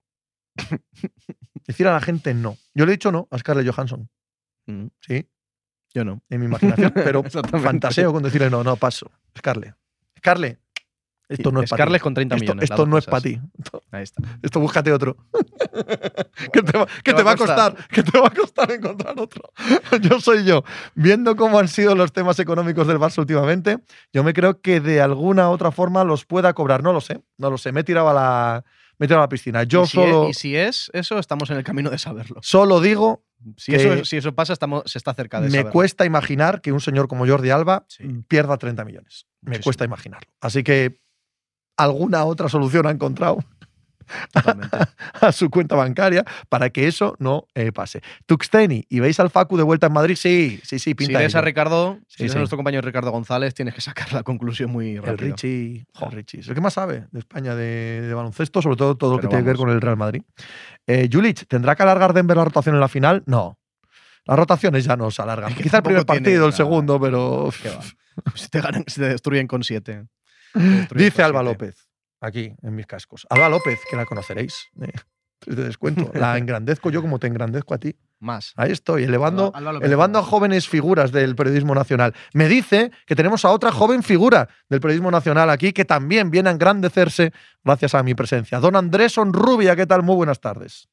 decir 1.67 1.87
a 1.89 1.93
la 1.93 2.01
gente 2.01 2.33
no. 2.35 2.57
Yo 2.75 2.87
le 2.87 2.93
he 2.93 2.95
dicho 2.97 3.13
no 3.13 3.29
a 3.31 3.39
Scarlett 3.39 3.69
Johansson, 3.71 4.09
Mm. 4.67 4.87
sí, 5.01 5.29
Yo 5.95 6.05
no. 6.05 6.23
en 6.29 6.41
mi 6.41 6.47
imaginación, 6.47 6.93
pero 6.95 7.23
fantaseo 7.23 8.13
con 8.13 8.23
decirle 8.23 8.51
no, 8.51 8.65
no, 8.65 8.77
paso. 8.77 9.11
Scarlett. 9.39 9.75
Scarlett, 10.19 10.59
esto 11.29 11.51
no 11.51 11.63
es 11.63 11.71
para 11.71 11.87
ti. 11.87 11.99
Con 11.99 12.15
30 12.15 12.35
Esto, 12.35 12.43
millones. 12.43 12.71
esto 12.71 12.87
no 12.87 12.99
es 12.99 13.07
para 13.07 13.21
ti. 13.23 13.41
Esto, 13.59 13.83
Ahí 13.91 14.03
está. 14.03 14.23
esto 14.43 14.61
búscate 14.61 14.93
otro. 14.93 15.17
¿Qué 16.53 16.63
te 16.63 16.77
va, 16.79 16.87
qué 17.03 17.15
te 17.15 17.23
va 17.23 17.33
a 17.33 17.37
costar? 17.37 17.75
¿Qué 17.89 18.03
te 18.03 18.19
va 18.19 18.27
a 18.27 18.31
costar 18.31 18.71
encontrar 18.71 19.19
otro? 19.19 19.43
yo 20.03 20.21
soy 20.21 20.45
yo. 20.45 20.65
Viendo 20.95 21.35
cómo 21.37 21.59
han 21.59 21.69
sido 21.69 21.95
los 21.95 22.13
temas 22.13 22.39
económicos 22.41 22.87
del 22.87 22.99
Barça 22.99 23.19
últimamente, 23.19 23.79
yo 24.13 24.23
me 24.23 24.35
creo 24.35 24.61
que 24.61 24.81
de 24.81 25.01
alguna 25.01 25.49
otra 25.49 25.71
forma 25.71 26.05
los 26.05 26.27
pueda 26.27 26.53
cobrar. 26.53 26.83
No 26.83 26.93
lo 26.93 27.01
sé, 27.01 27.23
no 27.39 27.51
lo 27.51 27.57
sé. 27.57 27.73
Me 27.73 27.81
he 27.81 27.85
tirado 27.85 28.11
a 28.11 28.15
la, 28.15 28.65
me 28.99 29.07
he 29.07 29.09
tirado 29.09 29.23
a 29.23 29.25
la 29.25 29.29
piscina. 29.29 29.63
Yo 29.65 29.83
y, 29.83 29.87
si 29.87 29.93
solo, 29.97 30.25
es, 30.25 30.31
y 30.31 30.41
si 30.41 30.57
es 30.57 30.91
eso, 30.93 31.19
estamos 31.19 31.51
en 31.51 31.57
el 31.59 31.65
camino 31.65 31.91
de 31.91 31.99
saberlo. 31.99 32.41
solo 32.43 32.81
digo 32.81 33.25
Si, 33.59 33.73
Que- 33.73 33.77
eso, 33.95 34.05
si 34.07 34.17
eso 34.17 34.35
pasa, 34.35 34.55
estamos, 34.55 34.85
se 34.87 34.97
está 34.97 35.13
cerca 35.13 35.39
de 35.39 35.47
me 35.49 35.51
saberlo. 35.51 35.73
cuesta 35.73 36.07
imaginar 36.07 36.63
que 36.63 36.73
un 36.73 36.81
señor 36.81 37.09
como 37.09 37.27
Jordi 37.27 37.51
Alba 37.51 37.85
Sí. 37.89 38.05
pierda 38.27 38.57
30 38.57 38.85
millones. 38.87 39.27
Me 39.43 39.61
cuesta 39.61 39.85
imaginarlo. 39.85 40.33
Así 40.41 40.63
que 40.63 40.99
alguna 41.77 42.25
otra 42.25 42.49
solución 42.49 42.87
ha 42.87 42.91
encontrado. 42.91 43.39
a 45.21 45.33
su 45.33 45.51
cuenta 45.51 45.77
bancaria 45.77 46.25
para 46.49 46.71
que 46.71 46.87
eso 46.87 47.17
no 47.19 47.47
eh, 47.55 47.73
pase. 47.73 48.01
Tuxteni, 48.27 48.85
¿y 48.89 49.01
veis 49.01 49.19
al 49.21 49.31
Facu 49.31 49.57
de 49.57 49.63
vuelta 49.63 49.87
en 49.89 49.93
Madrid? 49.93 50.17
Sí, 50.17 50.59
sí, 50.63 50.79
sí, 50.79 50.79
si 50.79 50.95
pinta 50.95 51.21
eres 51.21 51.35
a 51.35 51.39
ello. 51.39 51.45
Ricardo, 51.47 51.99
Sí, 52.09 52.25
si 52.25 52.29
sí. 52.29 52.35
a 52.35 52.39
nuestro 52.39 52.57
compañero 52.57 52.83
Ricardo 52.87 53.11
González, 53.11 53.55
tienes 53.55 53.75
que 53.75 53.81
sacar 53.81 54.13
la 54.13 54.23
conclusión 54.23 54.71
muy 54.71 54.97
El 54.97 55.03
rápido. 55.03 55.35
Richie, 55.37 55.87
Jo. 55.95 56.07
el 56.07 56.13
Richie. 56.13 56.41
Es 56.41 56.49
el 56.49 56.55
que 56.55 56.61
más 56.61 56.75
sabe 56.75 57.07
de 57.11 57.19
España 57.19 57.55
de, 57.55 58.01
de 58.03 58.15
baloncesto, 58.15 58.63
sobre 58.63 58.77
todo 58.77 58.97
todo 58.97 59.15
lo 59.17 59.21
que 59.21 59.29
tiene 59.29 59.43
que 59.43 59.49
ver 59.49 59.57
con 59.57 59.71
el 59.71 59.81
Real 59.81 59.97
Madrid. 59.97 60.23
Eh, 60.87 61.09
Julich, 61.13 61.47
¿tendrá 61.47 61.75
que 61.77 61.83
alargar 61.83 62.13
Denver 62.13 62.37
la 62.37 62.45
rotación 62.45 62.75
en 62.75 62.81
la 62.81 62.89
final? 62.89 63.23
No. 63.27 63.59
Las 64.27 64.39
rotaciones 64.39 64.85
ya 64.85 64.97
no 64.97 65.11
se 65.11 65.21
alargan. 65.21 65.51
Es 65.51 65.57
que 65.57 65.63
Quizá 65.65 65.79
el 65.79 65.83
primer 65.83 66.07
partido, 66.07 66.47
el 66.47 66.53
segundo, 66.53 67.01
pero. 67.01 67.51
Si 68.37 68.49
te, 68.49 68.61
ganan, 68.61 68.85
si 68.87 69.01
te 69.01 69.09
destruyen 69.09 69.49
con 69.49 69.65
7. 69.65 70.05
Destruyen 70.55 70.89
Dice 70.95 71.17
con 71.17 71.25
Alba 71.25 71.41
siete. 71.41 71.53
López, 71.53 71.84
aquí 72.25 72.55
en 72.63 72.75
mis 72.75 72.87
cascos. 72.87 73.27
Alba 73.31 73.49
López, 73.49 73.79
que 73.91 73.97
la 73.97 74.05
conoceréis. 74.07 74.69
eh, 74.81 74.93
de 75.47 75.63
descuento. 75.65 76.11
La 76.15 76.39
engrandezco 76.39 76.91
yo 76.91 77.03
como 77.03 77.19
te 77.19 77.27
engrandezco 77.27 77.75
a 77.75 77.79
ti. 77.79 77.95
Más. 78.19 78.55
Ahí 78.57 78.73
estoy, 78.73 79.05
elevando, 79.05 79.49
Alba- 79.49 79.59
Alba 79.59 79.73
López 79.75 79.87
elevando 79.87 80.19
a 80.19 80.23
jóvenes 80.23 80.67
figuras 80.69 81.13
del 81.13 81.37
periodismo 81.37 81.75
nacional. 81.75 82.15
Me 82.33 82.49
dice 82.49 82.91
que 83.07 83.15
tenemos 83.15 83.45
a 83.45 83.51
otra 83.51 83.71
joven 83.71 84.03
figura 84.03 84.49
del 84.71 84.81
periodismo 84.81 85.11
nacional 85.11 85.51
aquí 85.51 85.75
que 85.75 85.85
también 85.85 86.31
viene 86.31 86.49
a 86.49 86.53
engrandecerse 86.53 87.33
gracias 87.63 87.95
a 87.95 88.03
mi 88.03 88.15
presencia. 88.15 88.59
Don 88.59 88.75
Andrés 88.75 89.19
Onrubia, 89.19 89.77
¿qué 89.77 89.85
tal? 89.87 90.03
Muy 90.03 90.17
buenas 90.17 90.41
tardes. 90.41 90.89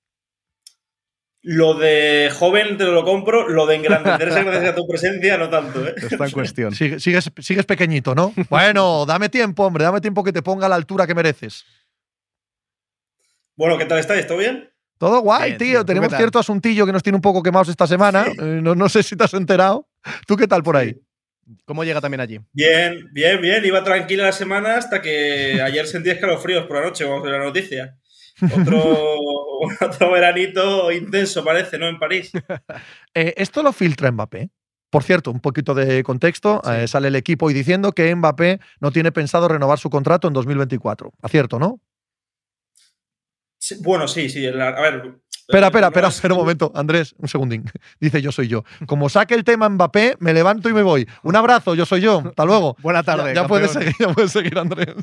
Lo 1.43 1.73
de 1.73 2.29
joven 2.31 2.77
te 2.77 2.85
lo 2.85 3.03
compro, 3.03 3.49
lo 3.49 3.65
de 3.65 3.75
engrandecerse 3.75 4.43
gracias 4.43 4.69
a 4.73 4.75
tu 4.75 4.87
presencia 4.87 5.37
no 5.37 5.49
tanto, 5.49 5.87
¿eh? 5.87 5.95
Está 5.97 6.25
en 6.25 6.31
cuestión. 6.31 6.71
Sigue- 6.75 6.99
Sigues, 6.99 7.31
sigues 7.39 7.65
pequeñito, 7.65 8.13
¿no? 8.13 8.31
Bueno, 8.49 9.05
dame 9.07 9.27
tiempo, 9.29 9.63
hombre, 9.65 9.83
dame 9.83 10.01
tiempo 10.01 10.23
que 10.23 10.31
te 10.31 10.43
ponga 10.43 10.67
a 10.67 10.69
la 10.69 10.75
altura 10.75 11.07
que 11.07 11.15
mereces. 11.15 11.65
Bueno, 13.55 13.77
¿qué 13.77 13.85
tal 13.85 13.99
estáis? 13.99 14.27
¿Todo 14.27 14.37
bien? 14.37 14.69
Todo 14.97 15.19
guay, 15.21 15.51
Bien, 15.51 15.57
tío. 15.57 15.67
tío. 15.67 15.79
¿Tú 15.79 15.85
Tenemos 15.87 16.13
cierto 16.15 16.37
asuntillo 16.39 16.85
que 16.85 16.91
nos 16.91 17.01
tiene 17.03 17.15
un 17.15 17.21
poco 17.21 17.41
quemados 17.41 17.69
esta 17.69 17.87
semana. 17.87 18.25
Eh, 18.39 18.59
no, 18.61 18.75
no 18.75 18.87
sé 18.87 19.01
si 19.01 19.15
te 19.15 19.23
has 19.23 19.33
enterado. 19.33 19.87
¿Tú 20.27 20.35
qué 20.37 20.47
tal 20.47 20.61
por 20.61 20.77
ahí? 20.77 20.95
¿Cómo 21.65 21.83
llega 21.83 21.99
también 21.99 22.21
allí? 22.21 22.39
Bien, 22.53 23.09
bien, 23.11 23.41
bien. 23.41 23.65
Iba 23.65 23.83
tranquila 23.83 24.25
la 24.25 24.31
semana 24.31 24.77
hasta 24.77 25.01
que 25.01 25.59
ayer 25.61 25.87
sentí 25.87 26.11
escalofríos 26.11 26.65
por 26.67 26.77
la 26.77 26.83
noche, 26.85 27.03
vamos 27.03 27.21
a 27.27 27.31
ver 27.31 27.39
la 27.39 27.45
noticia. 27.45 27.97
Otro, 28.41 29.19
otro 29.81 30.11
veranito 30.11 30.91
intenso 30.91 31.43
parece, 31.43 31.77
¿no? 31.77 31.87
En 31.87 31.99
París. 31.99 32.31
Eh, 33.13 33.33
esto 33.37 33.61
lo 33.61 33.73
filtra 33.73 34.09
Mbappé. 34.11 34.49
Por 34.89 35.03
cierto, 35.03 35.31
un 35.31 35.39
poquito 35.41 35.73
de 35.73 36.01
contexto. 36.03 36.61
Sí. 36.63 36.71
eh, 36.73 36.87
sale 36.87 37.09
el 37.09 37.15
equipo 37.15 37.45
hoy 37.47 37.53
diciendo 37.53 37.91
que 37.91 38.13
Mbappé 38.15 38.59
no 38.79 38.91
tiene 38.91 39.11
pensado 39.11 39.47
renovar 39.47 39.79
su 39.79 39.89
contrato 39.89 40.27
en 40.27 40.33
2024. 40.33 41.11
Acierto, 41.21 41.59
¿no? 41.59 41.79
Sí, 43.57 43.75
bueno, 43.81 44.07
sí, 44.07 44.29
sí. 44.29 44.41
la- 44.51 44.69
a 44.69 44.81
ver. 44.81 45.13
Espera, 45.47 45.67
espera, 45.67 45.87
espera, 45.87 46.07
es- 46.07 46.15
espera 46.15 46.33
un 46.33 46.39
momento. 46.39 46.71
Andrés, 46.73 47.13
un 47.17 47.27
segundín. 47.27 47.65
Dice 47.99 48.21
yo 48.21 48.31
soy 48.31 48.47
yo. 48.47 48.63
Como 48.87 49.09
saque 49.09 49.33
el 49.35 49.43
tema 49.43 49.67
Mbappé, 49.69 50.15
me 50.19 50.33
levanto 50.33 50.69
y 50.69 50.73
me 50.73 50.81
voy. 50.83 51.07
Un 51.23 51.35
abrazo, 51.35 51.75
yo 51.75 51.85
soy 51.85 52.01
yo. 52.01 52.23
Hasta 52.25 52.45
luego. 52.45 52.75
Buena 52.81 53.03
tarde. 53.03 53.33
ya, 53.35 53.41
ya 53.43 53.47
puedes 53.47 53.71
seguir, 53.71 53.93
ya 53.99 54.09
puedes 54.13 54.31
seguir, 54.31 54.57
Andrés. 54.57 54.95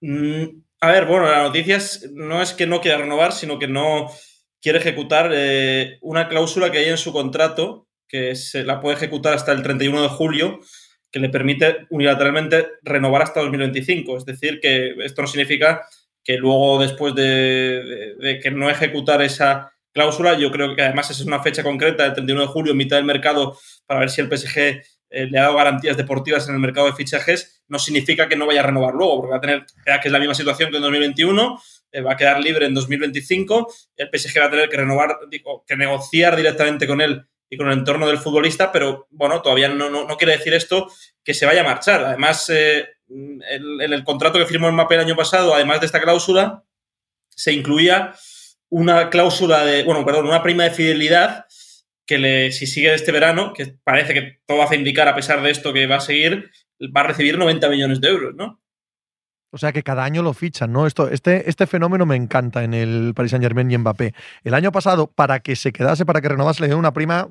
Mm, 0.00 0.62
a 0.80 0.92
ver, 0.92 1.06
bueno, 1.06 1.26
la 1.30 1.42
noticia 1.42 1.76
es- 1.76 2.10
no 2.12 2.40
es 2.42 2.52
que 2.52 2.66
no 2.66 2.80
quiera 2.80 2.98
renovar, 2.98 3.32
sino 3.32 3.58
que 3.58 3.68
no 3.68 4.10
quiere 4.60 4.78
ejecutar 4.78 5.30
eh, 5.34 5.98
una 6.02 6.28
cláusula 6.28 6.70
que 6.70 6.78
hay 6.78 6.86
en 6.88 6.98
su 6.98 7.12
contrato, 7.12 7.86
que 8.08 8.34
se 8.36 8.64
la 8.64 8.80
puede 8.80 8.96
ejecutar 8.96 9.34
hasta 9.34 9.52
el 9.52 9.62
31 9.62 10.02
de 10.02 10.08
julio, 10.08 10.60
que 11.10 11.20
le 11.20 11.28
permite 11.30 11.86
unilateralmente 11.90 12.68
renovar 12.82 13.22
hasta 13.22 13.40
2025. 13.40 14.16
Es 14.16 14.24
decir, 14.24 14.60
que 14.60 14.94
esto 15.04 15.22
no 15.22 15.28
significa 15.28 15.86
que 16.24 16.36
luego, 16.36 16.78
después 16.80 17.14
de, 17.14 18.38
que 18.42 18.50
no 18.50 18.68
ejecutar 18.70 19.22
esa 19.22 19.72
cláusula, 19.92 20.38
yo 20.38 20.50
creo 20.50 20.76
que 20.76 20.82
además 20.82 21.10
esa 21.10 21.22
es 21.22 21.26
una 21.26 21.42
fecha 21.42 21.62
concreta, 21.62 22.04
el 22.06 22.12
31 22.12 22.42
de 22.42 22.48
julio, 22.48 22.74
mitad 22.74 22.96
del 22.96 23.04
mercado, 23.06 23.58
para 23.86 24.00
ver 24.00 24.10
si 24.10 24.20
el 24.20 24.28
PSG 24.28 24.82
eh, 25.10 25.26
le 25.26 25.38
ha 25.38 25.42
dado 25.42 25.56
garantías 25.56 25.96
deportivas 25.96 26.48
en 26.48 26.54
el 26.54 26.60
mercado 26.60 26.86
de 26.86 26.92
fichajes, 26.94 27.62
no 27.68 27.78
significa 27.78 28.28
que 28.28 28.36
no 28.36 28.46
vaya 28.46 28.60
a 28.60 28.66
renovar 28.66 28.94
luego, 28.94 29.16
porque 29.18 29.30
va 29.30 29.36
a 29.38 29.40
tener, 29.40 29.64
que 29.84 30.08
es 30.08 30.12
la 30.12 30.18
misma 30.18 30.34
situación 30.34 30.70
que 30.70 30.76
en 30.76 30.82
2021, 30.82 31.60
eh, 31.92 32.00
va 32.02 32.12
a 32.12 32.16
quedar 32.16 32.40
libre 32.40 32.66
en 32.66 32.74
2025, 32.74 33.72
el 33.96 34.10
PSG 34.10 34.40
va 34.40 34.46
a 34.46 34.50
tener 34.50 34.68
que 34.68 34.76
renovar, 34.76 35.16
digo, 35.30 35.64
que 35.66 35.76
negociar 35.76 36.36
directamente 36.36 36.86
con 36.86 37.00
él 37.00 37.24
y 37.50 37.56
con 37.56 37.66
el 37.68 37.78
entorno 37.78 38.06
del 38.06 38.18
futbolista, 38.18 38.70
pero 38.70 39.06
bueno, 39.10 39.40
todavía 39.40 39.68
no, 39.68 39.88
no, 39.88 40.04
no 40.06 40.16
quiere 40.18 40.36
decir 40.36 40.52
esto 40.52 40.90
que 41.24 41.32
se 41.32 41.46
vaya 41.46 41.62
a 41.62 41.64
marchar. 41.64 42.04
Además, 42.04 42.48
eh, 42.50 42.86
el- 43.08 43.80
en 43.80 43.92
el 43.94 44.04
contrato 44.04 44.38
que 44.38 44.44
firmó 44.44 44.70
Mbappé 44.70 44.96
el 44.96 45.00
año 45.00 45.16
pasado, 45.16 45.54
además 45.54 45.80
de 45.80 45.86
esta 45.86 46.00
cláusula, 46.00 46.62
se 47.30 47.52
incluía 47.52 48.14
una 48.68 49.08
cláusula 49.08 49.64
de, 49.64 49.82
bueno, 49.84 50.04
perdón, 50.04 50.26
una 50.26 50.42
prima 50.42 50.64
de 50.64 50.72
fidelidad 50.72 51.46
que 52.08 52.18
le, 52.18 52.50
si 52.52 52.66
sigue 52.66 52.92
este 52.94 53.12
verano, 53.12 53.52
que 53.52 53.66
parece 53.84 54.14
que 54.14 54.40
todo 54.46 54.62
hace 54.62 54.76
indicar 54.76 55.06
a 55.06 55.14
pesar 55.14 55.42
de 55.42 55.50
esto 55.50 55.74
que 55.74 55.86
va 55.86 55.96
a 55.96 56.00
seguir, 56.00 56.50
va 56.84 57.02
a 57.02 57.08
recibir 57.08 57.36
90 57.36 57.68
millones 57.68 58.00
de 58.00 58.08
euros, 58.08 58.34
¿no? 58.34 58.60
O 59.50 59.58
sea 59.58 59.72
que 59.72 59.82
cada 59.82 60.04
año 60.04 60.22
lo 60.22 60.32
fichan, 60.32 60.72
¿no? 60.72 60.86
Esto, 60.86 61.08
este, 61.08 61.48
este 61.48 61.66
fenómeno 61.66 62.06
me 62.06 62.16
encanta 62.16 62.64
en 62.64 62.72
el 62.72 63.12
Paris 63.14 63.30
Saint 63.30 63.44
Germain 63.44 63.70
y 63.70 63.76
Mbappé. 63.76 64.14
El 64.42 64.54
año 64.54 64.72
pasado, 64.72 65.06
para 65.06 65.40
que 65.40 65.54
se 65.54 65.70
quedase, 65.70 66.06
para 66.06 66.22
que 66.22 66.30
renovase, 66.30 66.62
le 66.62 66.68
dieron 66.68 66.80
una 66.80 66.94
prima 66.94 67.28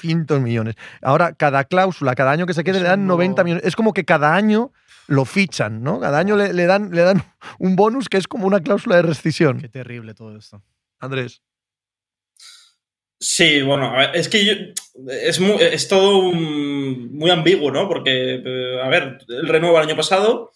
cientos 0.00 0.40
millones. 0.40 0.74
Ahora, 1.00 1.34
cada 1.34 1.64
cláusula, 1.64 2.16
cada 2.16 2.32
año 2.32 2.46
que 2.46 2.54
se 2.54 2.64
quede, 2.64 2.80
le 2.80 2.88
dan 2.88 3.06
90 3.06 3.44
millones. 3.44 3.64
Es 3.64 3.76
como 3.76 3.92
que 3.92 4.04
cada 4.04 4.34
año 4.34 4.72
lo 5.06 5.24
fichan, 5.24 5.82
¿no? 5.82 6.00
Cada 6.00 6.18
año 6.18 6.36
le, 6.36 6.52
le, 6.52 6.66
dan, 6.66 6.90
le 6.90 7.02
dan 7.02 7.22
un 7.60 7.76
bonus 7.76 8.08
que 8.08 8.16
es 8.16 8.26
como 8.26 8.48
una 8.48 8.60
cláusula 8.60 8.96
de 8.96 9.02
rescisión. 9.02 9.60
Qué 9.60 9.68
terrible 9.68 10.14
todo 10.14 10.36
esto. 10.36 10.62
Andrés. 10.98 11.42
Sí, 13.24 13.62
bueno, 13.62 13.94
es 14.12 14.28
que 14.28 14.74
es, 15.06 15.38
muy, 15.38 15.56
todo 15.88 16.32
muy 16.32 17.30
ambiguo, 17.30 17.70
¿no? 17.70 17.86
Porque, 17.86 18.42
eh, 18.44 18.80
a 18.82 18.88
ver, 18.88 19.18
él 19.28 19.46
renueva 19.46 19.80
el 19.80 19.86
año 19.86 19.96
pasado, 19.96 20.50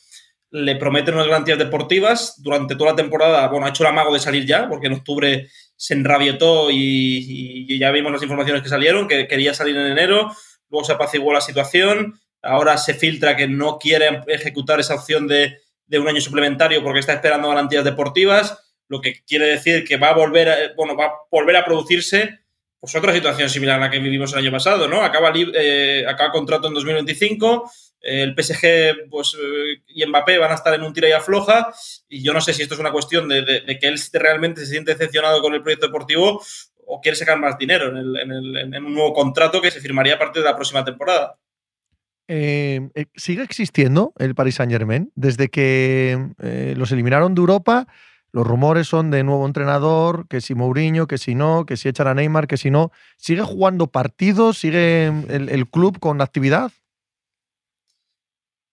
le 0.51 0.75
prometen 0.75 1.15
unas 1.15 1.29
garantías 1.29 1.59
deportivas 1.59 2.43
durante 2.43 2.75
toda 2.75 2.91
la 2.91 2.97
temporada. 2.97 3.47
Bueno, 3.47 3.67
ha 3.67 3.69
hecho 3.69 3.85
el 3.85 3.91
amago 3.91 4.13
de 4.13 4.19
salir 4.19 4.45
ya, 4.45 4.69
porque 4.69 4.89
en 4.89 4.95
octubre 4.95 5.49
se 5.77 5.95
enrabietó 5.95 6.69
y, 6.73 7.67
y 7.69 7.79
ya 7.79 7.93
vimos 7.93 8.11
las 8.11 8.23
informaciones 8.23 8.63
que 8.63 8.69
salieron, 8.69 9.07
que 9.07 9.29
quería 9.29 9.55
salir 9.55 9.77
en 9.77 9.87
enero, 9.87 10.33
luego 10.69 10.85
se 10.85 10.93
apaciguó 10.93 11.33
la 11.33 11.41
situación, 11.41 12.19
ahora 12.43 12.79
se 12.79 12.95
filtra 12.95 13.37
que 13.37 13.47
no 13.47 13.79
quiere 13.79 14.23
ejecutar 14.27 14.81
esa 14.81 14.97
opción 14.97 15.29
de, 15.29 15.59
un 15.93 16.09
año 16.09 16.21
suplementario 16.21 16.83
porque 16.83 16.99
está 16.99 17.13
esperando 17.13 17.49
garantías 17.49 17.85
deportivas, 17.85 18.59
lo 18.89 19.01
que 19.01 19.23
quiere 19.25 19.47
decir 19.47 19.85
que 19.85 19.99
va 19.99 20.09
a 20.09 20.15
volver 20.15 20.49
a, 20.49 20.57
bueno, 20.77 20.97
va 20.97 21.07
a 21.07 21.13
volver 21.31 21.57
a 21.57 21.65
producirse 21.65 22.41
pues 22.87 22.95
otra 22.95 23.13
situación 23.13 23.51
similar 23.51 23.79
a 23.79 23.87
la 23.87 23.91
que 23.91 23.99
vivimos 23.99 24.33
el 24.33 24.39
año 24.39 24.53
pasado, 24.53 24.87
¿no? 24.87 25.03
Acaba, 25.03 25.33
eh, 25.35 26.07
contrato 26.31 26.69
en 26.69 26.75
2025, 26.75 27.69
eh, 28.01 28.23
el 28.23 28.37
PSG 28.41 29.11
pues, 29.11 29.35
eh, 29.35 29.83
y 29.89 30.07
Mbappé 30.07 30.39
van 30.39 30.53
a 30.53 30.55
estar 30.55 30.73
en 30.73 30.85
un 30.85 30.93
tira 30.93 31.09
y 31.09 31.13
afloja, 31.13 31.75
y 32.09 32.23
yo 32.23 32.33
no 32.33 32.41
sé 32.41 32.55
si 32.55 32.63
esto 32.63 32.75
es 32.75 32.81
una 32.81 32.93
cuestión 32.93 33.29
de, 33.29 33.45
que 33.81 33.89
él 33.89 34.01
realmente 34.13 34.61
se 34.61 34.69
siente 34.69 34.93
decepcionado 34.93 35.43
con 35.43 35.53
el 35.55 35.63
proyecto 35.63 35.87
deportivo 35.87 36.41
o 36.87 37.01
quiere 37.01 37.17
sacar 37.17 37.41
más 37.41 37.59
dinero 37.59 37.89
en, 37.89 37.97
el, 37.97 38.57
en, 38.73 38.85
un 38.85 38.95
nuevo 38.95 39.13
contrato 39.13 39.61
que 39.61 39.73
se 39.73 39.81
firmaría 39.81 40.15
a 40.15 40.19
partir 40.21 40.45
de 40.45 40.49
la 40.49 40.55
próxima 40.55 40.85
temporada. 40.85 41.41
Eh, 42.29 42.89
¿Sigue 43.17 43.43
existiendo 43.43 44.13
el 44.17 44.37
Paris 44.37 44.55
Saint 44.55 44.71
Germain? 44.71 45.11
Desde 45.17 45.49
que 45.49 46.25
los 46.77 46.93
eliminaron 46.93 47.35
de 47.35 47.41
Europa, 47.41 47.89
los 48.37 48.47
rumores 48.47 48.87
son 48.87 49.11
de 49.11 49.25
nuevo 49.25 49.47
entrenador, 49.47 50.29
que 50.29 50.43
si 50.43 50.55
Mourinho, 50.55 51.07
que 51.07 51.17
si 51.17 51.35
no, 51.35 51.65
que 51.65 51.79
si 51.79 51.89
echan 51.89 52.07
a 52.07 52.13
Neymar, 52.13 52.47
que 52.47 52.59
si 52.59 52.71
no. 52.71 52.93
¿Sigue 53.17 53.41
jugando 53.41 53.87
partidos? 53.87 54.59
¿Sigue 54.59 55.07
el, 55.07 55.49
el 55.49 55.67
club 55.67 55.99
con 55.99 56.21
actividad? 56.21 56.71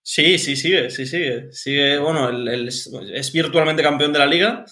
Sí, 0.02 0.38
sí, 0.38 0.58
sigue, 0.58 0.90
sí, 0.90 1.06
sigue. 1.06 1.50
Sigue, 1.54 1.98
bueno, 1.98 2.30
es 2.60 3.32
virtualmente 3.32 3.82
campeón 3.82 4.12
de 4.12 4.20
la 4.20 4.26
liga 4.26 4.66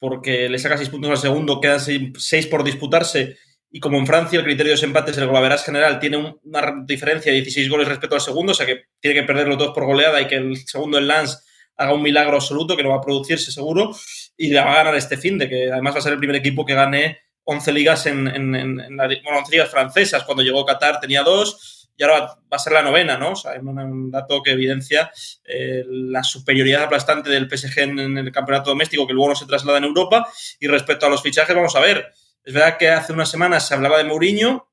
porque 0.00 0.48
le 0.48 0.58
saca 0.58 0.76
seis 0.76 0.88
puntos 0.88 1.12
al 1.12 1.18
segundo, 1.18 1.60
quedan 1.60 1.78
seis, 1.78 2.48
por 2.48 2.64
disputarse 2.64 3.36
y 3.70 3.78
como 3.78 3.96
en 3.96 4.08
Francia 4.08 4.40
el 4.40 4.44
criterio 4.44 4.70
de 4.70 4.74
desempate 4.74 5.12
es 5.12 5.18
el 5.18 5.28
golaveras 5.28 5.64
general, 5.64 6.00
tiene 6.00 6.16
una 6.16 6.82
diferencia 6.84 7.30
de 7.30 7.42
16 7.42 7.70
goles 7.70 7.86
respecto 7.86 8.16
al 8.16 8.20
segundo, 8.20 8.50
o 8.50 8.54
sea 8.56 8.66
que 8.66 8.86
tiene 8.98 9.20
que 9.20 9.24
perder 9.24 9.46
los 9.46 9.56
dos 9.56 9.70
por 9.72 9.84
goleada 9.84 10.20
y 10.20 10.26
que 10.26 10.34
el 10.34 10.56
segundo, 10.66 10.98
el 10.98 11.06
Lance, 11.06 11.38
haga 11.76 11.94
un 11.94 12.02
milagro 12.02 12.34
absoluto 12.34 12.76
que 12.76 12.82
no 12.82 12.90
va 12.90 12.96
a 12.96 13.00
producirse 13.00 13.52
seguro 13.52 13.92
y 14.42 14.50
la 14.50 14.64
va 14.64 14.72
a 14.72 14.76
ganar 14.78 14.96
este 14.96 15.16
fin 15.16 15.38
de 15.38 15.48
que 15.48 15.70
además 15.70 15.94
va 15.94 15.98
a 16.00 16.02
ser 16.02 16.14
el 16.14 16.18
primer 16.18 16.34
equipo 16.34 16.66
que 16.66 16.74
gane 16.74 17.20
11 17.44 17.72
ligas 17.72 18.06
en, 18.06 18.26
en, 18.26 18.54
en, 18.56 18.80
en 18.80 18.96
la, 18.96 19.06
bueno, 19.06 19.38
11 19.38 19.52
ligas 19.52 19.70
francesas. 19.70 20.24
Cuando 20.24 20.42
llegó 20.42 20.66
Qatar 20.66 20.98
tenía 20.98 21.22
dos 21.22 21.88
y 21.96 22.02
ahora 22.02 22.26
va 22.52 22.56
a 22.56 22.58
ser 22.58 22.72
la 22.72 22.82
novena, 22.82 23.16
¿no? 23.16 23.32
O 23.32 23.36
sea, 23.36 23.54
es 23.54 23.62
un 23.62 24.10
dato 24.10 24.42
que 24.42 24.50
evidencia 24.50 25.12
eh, 25.44 25.84
la 25.86 26.24
superioridad 26.24 26.82
aplastante 26.82 27.30
del 27.30 27.48
PSG 27.48 27.78
en, 27.82 27.98
en, 28.00 28.18
el 28.18 28.32
campeonato 28.32 28.70
doméstico 28.70 29.06
que 29.06 29.12
luego 29.12 29.28
no 29.28 29.36
se 29.36 29.46
traslada 29.46 29.78
en 29.78 29.84
Europa. 29.84 30.26
Y 30.58 30.66
respecto 30.66 31.06
a 31.06 31.08
los 31.08 31.22
fichajes, 31.22 31.54
vamos 31.54 31.76
a 31.76 31.80
ver. 31.80 32.10
Es 32.42 32.52
verdad 32.52 32.78
que 32.78 32.88
hace 32.88 33.12
unas 33.12 33.30
semanas 33.30 33.68
se 33.68 33.74
hablaba 33.74 33.98
de 33.98 34.04
Mourinho, 34.04 34.68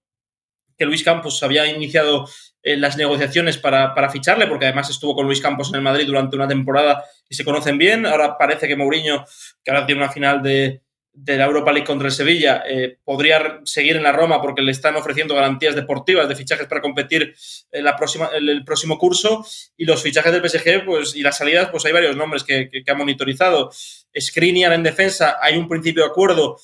que 0.76 0.86
Luis 0.86 1.04
Campos 1.04 1.44
había 1.44 1.68
iniciado 1.68 2.28
las 2.64 2.98
negociaciones 2.98 3.57
para, 3.57 3.94
para, 3.95 4.10
ficharle, 4.10 4.48
porque 4.48 4.65
además 4.65 4.90
estuvo 4.90 5.15
con 5.15 5.26
Luis 5.26 5.41
Campos 5.41 5.69
en 5.69 5.76
el 5.76 5.81
Madrid 5.81 6.06
durante 6.06 6.36
una 6.36 6.48
temporada 6.48 7.03
y 7.27 7.36
se 7.36 7.45
conocen 7.45 7.77
bien. 7.77 8.06
Ahora 8.06 8.38
parece 8.38 8.68
que 8.68 8.76
Mourinho, 8.76 9.26
que 9.64 9.72
ahora 9.72 9.86
tiene 9.86 10.02
una 10.02 10.11
final 10.11 10.44
de, 10.44 10.81
de 11.14 11.38
la 11.38 11.45
Europa 11.45 11.72
League 11.72 11.88
contra 11.88 12.07
el 12.07 12.14
Sevilla, 12.14 12.64
eh, 12.68 12.98
podría 13.03 13.60
seguir 13.64 13.95
en 13.95 14.03
la 14.03 14.11
Roma 14.11 14.41
porque 14.41 14.61
le 14.61 14.72
están 14.72 14.95
ofreciendo 14.95 15.36
garantías 15.36 15.76
deportivas 15.76 16.27
de 16.30 16.36
fichajes 16.36 16.68
para 16.68 16.81
competir 16.81 17.34
en 17.72 17.84
la 17.84 17.95
próxima, 17.95 18.30
el 18.34 18.64
próximo 18.64 18.98
curso. 18.98 19.45
Y 19.77 19.86
los 19.86 20.02
fichajes 20.02 20.31
del 20.31 20.48
PSG 20.48 20.86
pues, 20.86 21.15
y 21.15 21.22
las 21.22 21.38
salidas, 21.38 21.69
pues 21.69 21.86
hay 21.86 21.91
varios 21.91 22.15
nombres 22.15 22.44
que, 22.44 22.69
que, 22.69 22.84
que 22.84 22.91
ha 22.91 22.95
monitorizado. 22.95 23.69
Skriniar 24.18 24.73
en 24.73 24.84
defensa, 24.84 25.38
hay 25.41 25.57
un 25.57 25.68
principio 25.68 26.03
de 26.03 26.10
acuerdo 26.10 26.57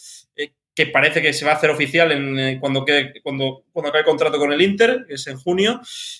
que 0.76 0.88
parece 0.88 1.22
que 1.22 1.31
se 1.31 1.45
va 1.45 1.53
a 1.53 1.56
hacer 1.56 1.69
oficial 1.69 2.11
eh, 2.11 2.57
cuando, 2.60 2.84
quede, 2.84 3.22
cuando, 3.23 3.64
cuando 3.72 3.89
acabe 3.89 4.02
el 4.02 4.06
contrato 4.06 4.38
con 4.38 4.52
el 4.52 4.61
Inter, 4.61 5.06
que 5.07 5.14
es 5.14 5.26
en 5.27 5.38
junio. 5.38 5.80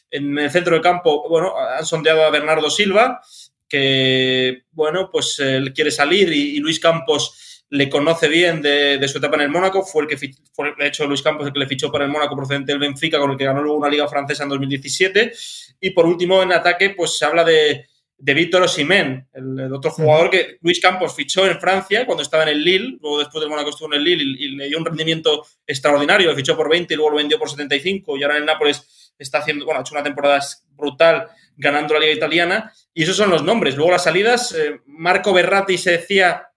En 0.10 0.40
el 0.40 0.50
centro 0.50 0.74
del 0.74 0.82
campo, 0.82 1.28
bueno, 1.28 1.54
han 1.58 1.86
sondeado 1.86 2.24
a 2.24 2.30
Bernardo 2.30 2.70
Silva, 2.70 3.22
que, 3.68 4.64
bueno, 4.72 5.10
pues 5.12 5.40
él 5.40 5.74
quiere 5.74 5.92
salir 5.92 6.32
y, 6.32 6.58
Luis 6.60 6.80
Campos 6.80 7.66
le 7.70 7.90
conoce 7.90 8.30
bien 8.30 8.62
de, 8.62 8.98
de, 8.98 9.08
su 9.10 9.18
etapa 9.18 9.36
en 9.36 9.42
el 9.42 9.50
Mónaco. 9.50 9.84
Fue 9.84 10.04
el 10.04 10.08
que, 10.08 10.18
fue, 10.54 10.74
de 10.78 10.88
hecho, 10.88 11.06
Luis 11.06 11.22
Campos 11.22 11.48
el 11.48 11.52
que 11.52 11.60
le 11.60 11.68
fichó 11.68 11.92
para 11.92 12.06
el 12.06 12.12
Mónaco 12.12 12.38
procedente 12.38 12.72
del 12.72 12.80
Benfica, 12.80 13.20
con 13.20 13.32
el 13.32 13.38
que 13.38 13.44
ganó 13.44 13.62
luego 13.62 13.78
una 13.78 13.90
liga 13.90 14.08
francesa 14.08 14.44
en 14.44 14.50
2017. 14.50 15.34
Y 15.82 15.90
por 15.90 16.06
último, 16.06 16.42
en 16.42 16.54
ataque, 16.54 16.92
pues 16.92 17.18
se 17.18 17.26
habla 17.26 17.44
de, 17.44 17.88
de 18.18 18.34
Víctor 18.34 18.62
Osimén, 18.64 19.28
el, 19.34 19.60
el, 19.60 19.74
otro 19.74 19.92
jugador 19.92 20.30
que 20.30 20.58
Luis 20.62 20.80
Campos 20.80 21.16
fichó 21.16 21.46
en 21.46 21.60
Francia 21.60 22.06
cuando 22.06 22.24
estaba 22.24 22.44
en 22.44 22.50
el 22.50 22.64
Lille, 22.64 22.98
luego 23.02 23.20
después 23.20 23.42
del 23.42 23.50
Mónaco 23.50 23.70
estuvo 23.70 23.94
en 23.94 24.00
el 24.00 24.04
Lille 24.04 24.24
y, 24.24 24.46
y, 24.46 24.48
le 24.56 24.68
dio 24.68 24.78
un 24.78 24.86
rendimiento 24.86 25.46
extraordinario, 25.68 26.30
lo 26.30 26.36
fichó 26.36 26.56
por 26.56 26.70
20 26.70 26.94
y 26.94 26.98
luego 26.98 27.12
lo 27.12 27.18
vendió 27.18 27.38
por 27.38 27.50
75 27.50 28.18
y 28.18 28.24
ahora 28.24 28.36
en 28.36 28.42
el 28.42 28.46
Nápoles 28.46 29.14
está 29.18 29.40
haciendo, 29.40 29.66
bueno, 29.66 29.80
ha 29.80 29.82
hecho 29.82 29.94
una 29.94 30.04
temporada 30.04 30.40
brutal 30.72 31.28
ganando 31.58 31.94
la 31.94 32.02
liga 32.02 32.14
italiana 32.14 32.74
y 32.94 33.04
esos 33.04 33.18
son 33.18 33.30
los 33.30 33.44
nombres. 33.44 33.76
Luego 33.76 33.92
las 33.92 34.04
salidas, 34.04 34.54
eh, 34.54 34.82
Marco 34.86 35.34
Berratti 35.34 35.78
se 35.78 35.92
decía 35.92 36.50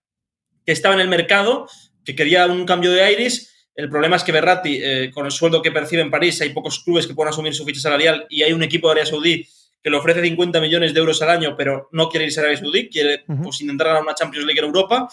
que 0.65 0.73
estaba 0.73 0.95
en 0.95 1.01
el 1.01 1.09
mercado, 1.09 1.69
que 2.05 2.15
quería 2.15 2.47
un 2.47 2.65
cambio 2.67 2.93
de 2.93 3.03
aires, 3.03 3.49
el 3.75 3.89
problema 3.89 4.17
es 4.17 4.25
que 4.25 4.33
Berratti, 4.33 4.81
eh, 4.83 5.11
con 5.15 5.25
el 5.25 5.31
sueldo 5.31 5.63
que 5.63 5.71
percibe 5.71 6.03
en 6.03 6.11
París, 6.11 6.41
hay 6.41 6.51
pocos 6.51 6.83
clubes 6.83 7.07
que 7.07 7.15
puedan 7.15 7.33
asumir 7.33 7.55
su 7.55 7.65
ficha 7.65 7.81
salarial 7.81 8.27
y 8.29 8.43
hay 8.43 8.53
un 8.53 8.65
equipo 8.65 8.89
de 8.89 8.93
Arabia 8.93 9.11
Saudí 9.11 9.49
que 9.83 9.91
le 9.91 9.97
ofrece 9.97 10.23
50 10.23 10.61
millones 10.61 10.93
de 10.93 11.01
euros 11.01 11.21
al 11.23 11.31
año, 11.31 11.55
pero 11.57 11.89
no 11.93 12.09
quiere 12.09 12.27
irse 12.27 12.41
a 12.41 12.43
Arabia 12.43 12.59
Saudí, 12.59 12.89
quiere 12.89 13.25
uh 13.29 13.33
-huh. 13.33 13.43
pues, 13.45 13.61
intentar 13.61 13.89
ganar 13.89 14.03
una 14.03 14.15
Champions 14.15 14.47
League 14.47 14.59
en 14.59 14.67
Europa. 14.67 15.09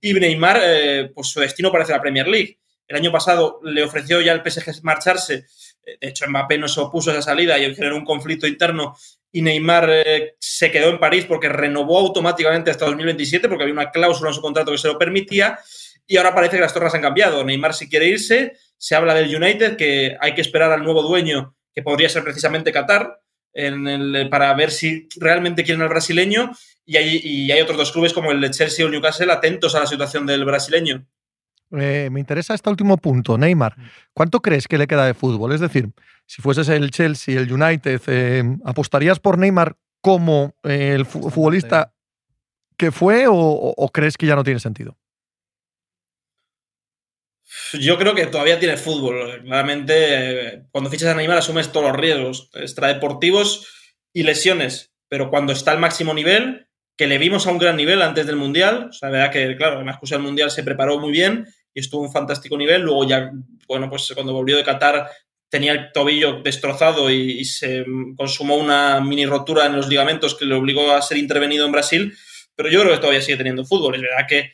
Y 0.00 0.14
Neymar, 0.14 0.60
eh, 0.62 1.10
pues 1.14 1.28
su 1.28 1.40
destino 1.40 1.70
parece 1.70 1.92
la 1.92 2.00
Premier 2.00 2.26
League. 2.26 2.58
El 2.88 2.96
año 2.96 3.10
pasado 3.10 3.60
le 3.64 3.82
ofreció 3.82 4.20
ya 4.20 4.32
al 4.32 4.42
PSG 4.42 4.82
marcharse. 4.82 5.46
De 5.84 6.08
hecho, 6.08 6.26
Mbappé 6.28 6.58
no 6.58 6.68
se 6.68 6.80
opuso 6.80 7.10
a 7.10 7.14
esa 7.14 7.22
salida 7.22 7.58
y 7.58 7.74
generó 7.74 7.96
un 7.96 8.04
conflicto 8.04 8.46
interno. 8.46 8.96
Y 9.32 9.42
Neymar 9.42 9.88
eh, 9.90 10.34
se 10.38 10.70
quedó 10.70 10.90
en 10.90 10.98
París 10.98 11.26
porque 11.26 11.48
renovó 11.48 11.98
automáticamente 11.98 12.70
hasta 12.70 12.86
2027, 12.86 13.48
porque 13.48 13.64
había 13.64 13.74
una 13.74 13.90
cláusula 13.90 14.30
en 14.30 14.34
su 14.34 14.40
contrato 14.40 14.70
que 14.70 14.78
se 14.78 14.88
lo 14.88 14.98
permitía. 14.98 15.58
Y 16.06 16.16
ahora 16.16 16.34
parece 16.34 16.56
que 16.56 16.62
las 16.62 16.72
torres 16.72 16.94
han 16.94 17.02
cambiado. 17.02 17.44
Neymar, 17.44 17.74
si 17.74 17.88
quiere 17.88 18.06
irse, 18.06 18.56
se 18.78 18.94
habla 18.94 19.14
del 19.14 19.34
United, 19.34 19.76
que 19.76 20.16
hay 20.20 20.34
que 20.34 20.40
esperar 20.40 20.70
al 20.70 20.84
nuevo 20.84 21.02
dueño, 21.02 21.56
que 21.74 21.82
podría 21.82 22.08
ser 22.08 22.22
precisamente 22.22 22.72
Qatar 22.72 23.20
en 23.56 23.88
el, 23.88 24.28
para 24.28 24.52
ver 24.54 24.70
si 24.70 25.08
realmente 25.16 25.64
quieren 25.64 25.82
al 25.82 25.88
brasileño 25.88 26.52
y 26.84 26.96
hay, 26.98 27.20
y 27.24 27.50
hay, 27.50 27.60
otros 27.60 27.78
dos 27.78 27.92
clubes 27.92 28.12
como 28.12 28.30
el 28.30 28.40
de 28.40 28.50
Chelsea 28.50 28.84
o 28.84 28.88
Newcastle 28.88 29.32
atentos 29.32 29.74
a 29.74 29.80
la 29.80 29.86
situación 29.86 30.26
del 30.26 30.44
brasileño. 30.44 31.06
Eh, 31.72 32.10
me 32.12 32.20
interesa 32.20 32.54
este 32.54 32.70
último 32.70 32.98
punto, 32.98 33.38
Neymar. 33.38 33.74
¿Cuánto 34.12 34.40
crees 34.40 34.68
que 34.68 34.78
le 34.78 34.86
queda 34.86 35.06
de 35.06 35.14
fútbol? 35.14 35.52
Es 35.52 35.60
decir, 35.60 35.90
si 36.26 36.42
fueses 36.42 36.68
el 36.68 36.90
Chelsea, 36.90 37.40
el 37.40 37.50
United, 37.50 38.00
eh, 38.06 38.44
¿apostarías 38.64 39.18
por 39.18 39.38
Neymar 39.38 39.76
como 40.00 40.54
eh, 40.62 40.92
el 40.94 41.06
futbolista 41.06 41.94
que 42.76 42.92
fue 42.92 43.26
o, 43.26 43.34
o 43.34 43.88
crees 43.88 44.16
que 44.16 44.26
ya 44.26 44.36
no 44.36 44.44
tiene 44.44 44.60
sentido? 44.60 44.96
Yo 47.72 47.98
creo 47.98 48.14
que 48.14 48.26
todavía 48.26 48.58
tiene 48.58 48.76
fútbol. 48.76 49.42
Claramente, 49.42 50.64
cuando 50.70 50.90
fichas 50.90 51.08
a 51.08 51.14
Neymar 51.14 51.38
asumes 51.38 51.72
todos 51.72 51.86
los 51.86 51.96
riesgos 51.96 52.50
extradeportivos 52.54 53.66
y 54.12 54.22
lesiones. 54.22 54.92
Pero 55.08 55.30
cuando 55.30 55.52
está 55.52 55.72
al 55.72 55.78
máximo 55.78 56.14
nivel, 56.14 56.68
que 56.96 57.06
le 57.06 57.18
vimos 57.18 57.46
a 57.46 57.50
un 57.50 57.58
gran 57.58 57.76
nivel 57.76 58.02
antes 58.02 58.26
del 58.26 58.36
Mundial, 58.36 58.88
o 58.90 58.92
sea, 58.92 59.10
la 59.10 59.18
verdad 59.18 59.32
que, 59.32 59.56
claro, 59.56 59.80
en 59.80 59.86
la 59.86 59.92
excusa 59.92 60.16
del 60.16 60.24
Mundial 60.24 60.50
se 60.50 60.62
preparó 60.62 60.98
muy 60.98 61.12
bien 61.12 61.46
y 61.74 61.80
estuvo 61.80 62.02
un 62.02 62.12
fantástico 62.12 62.56
nivel. 62.56 62.82
Luego 62.82 63.06
ya, 63.06 63.30
bueno, 63.68 63.88
pues 63.90 64.10
cuando 64.14 64.32
volvió 64.32 64.56
de 64.56 64.64
Qatar 64.64 65.08
tenía 65.48 65.72
el 65.72 65.92
tobillo 65.92 66.42
destrozado 66.42 67.10
y, 67.10 67.40
y 67.40 67.44
se 67.44 67.84
consumó 68.16 68.56
una 68.56 69.00
mini 69.00 69.26
rotura 69.26 69.66
en 69.66 69.76
los 69.76 69.88
ligamentos 69.88 70.34
que 70.34 70.44
le 70.44 70.54
obligó 70.54 70.90
a 70.92 71.02
ser 71.02 71.18
intervenido 71.18 71.66
en 71.66 71.72
Brasil. 71.72 72.16
Pero 72.56 72.70
yo 72.70 72.80
creo 72.80 72.94
que 72.94 73.00
todavía 73.00 73.20
sigue 73.20 73.36
teniendo 73.36 73.64
fútbol. 73.64 73.94
Es 73.94 74.00
verdad 74.00 74.26
que 74.26 74.52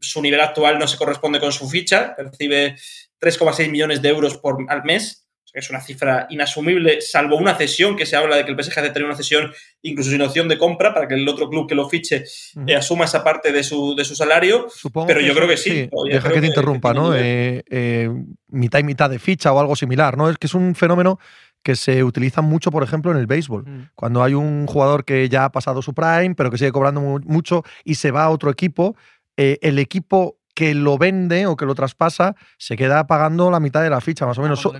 su 0.00 0.20
nivel 0.22 0.40
actual 0.40 0.78
no 0.78 0.86
se 0.86 0.96
corresponde 0.96 1.40
con 1.40 1.52
su 1.52 1.68
ficha, 1.68 2.14
percibe 2.16 2.76
3,6 3.20 3.70
millones 3.70 4.02
de 4.02 4.08
euros 4.08 4.36
por, 4.36 4.58
al 4.68 4.84
mes, 4.84 5.22
es 5.52 5.70
una 5.70 5.80
cifra 5.80 6.26
inasumible, 6.28 7.00
salvo 7.00 7.36
una 7.38 7.54
cesión, 7.54 7.96
que 7.96 8.04
se 8.04 8.14
habla 8.14 8.36
de 8.36 8.44
que 8.44 8.50
el 8.50 8.62
PSG 8.62 8.78
hace 8.78 8.90
tener 8.90 9.06
una 9.06 9.16
cesión 9.16 9.50
incluso 9.80 10.10
sin 10.10 10.20
opción 10.20 10.48
de 10.48 10.58
compra 10.58 10.92
para 10.92 11.08
que 11.08 11.14
el 11.14 11.26
otro 11.26 11.48
club 11.48 11.66
que 11.66 11.74
lo 11.74 11.88
fiche 11.88 12.24
eh, 12.66 12.76
asuma 12.76 13.06
esa 13.06 13.24
parte 13.24 13.52
de 13.52 13.64
su, 13.64 13.94
de 13.96 14.04
su 14.04 14.14
salario. 14.14 14.66
Supongo 14.68 15.06
pero 15.06 15.22
yo 15.22 15.34
creo 15.34 15.48
que 15.48 15.56
sí. 15.56 15.88
Deja 16.12 16.30
que 16.30 16.40
te 16.42 16.46
interrumpa, 16.48 16.92
que 16.92 16.98
¿no? 16.98 17.14
Eh, 17.14 17.64
eh, 17.70 18.10
mitad 18.48 18.80
y 18.80 18.84
mitad 18.84 19.08
de 19.08 19.18
ficha 19.18 19.50
o 19.50 19.58
algo 19.58 19.74
similar, 19.76 20.18
¿no? 20.18 20.28
Es 20.28 20.36
que 20.36 20.46
es 20.46 20.52
un 20.52 20.74
fenómeno 20.74 21.18
que 21.62 21.74
se 21.74 22.04
utiliza 22.04 22.42
mucho, 22.42 22.70
por 22.70 22.82
ejemplo, 22.82 23.10
en 23.10 23.16
el 23.16 23.26
béisbol. 23.26 23.64
Mm. 23.66 23.88
Cuando 23.94 24.22
hay 24.22 24.34
un 24.34 24.66
jugador 24.66 25.06
que 25.06 25.26
ya 25.30 25.46
ha 25.46 25.52
pasado 25.52 25.80
su 25.80 25.94
prime, 25.94 26.34
pero 26.36 26.50
que 26.50 26.58
sigue 26.58 26.70
cobrando 26.70 27.00
mu- 27.00 27.20
mucho 27.24 27.64
y 27.82 27.94
se 27.94 28.10
va 28.10 28.24
a 28.24 28.30
otro 28.30 28.50
equipo, 28.50 28.94
eh, 29.36 29.58
el 29.62 29.78
equipo 29.78 30.38
que 30.54 30.74
lo 30.74 30.96
vende 30.96 31.46
o 31.46 31.56
que 31.56 31.66
lo 31.66 31.74
traspasa 31.74 32.34
se 32.56 32.76
queda 32.76 33.06
pagando 33.06 33.50
la 33.50 33.60
mitad 33.60 33.82
de 33.82 33.90
la 33.90 34.00
ficha, 34.00 34.24
más 34.26 34.38
o 34.38 34.42
menos. 34.42 34.60
So- 34.60 34.72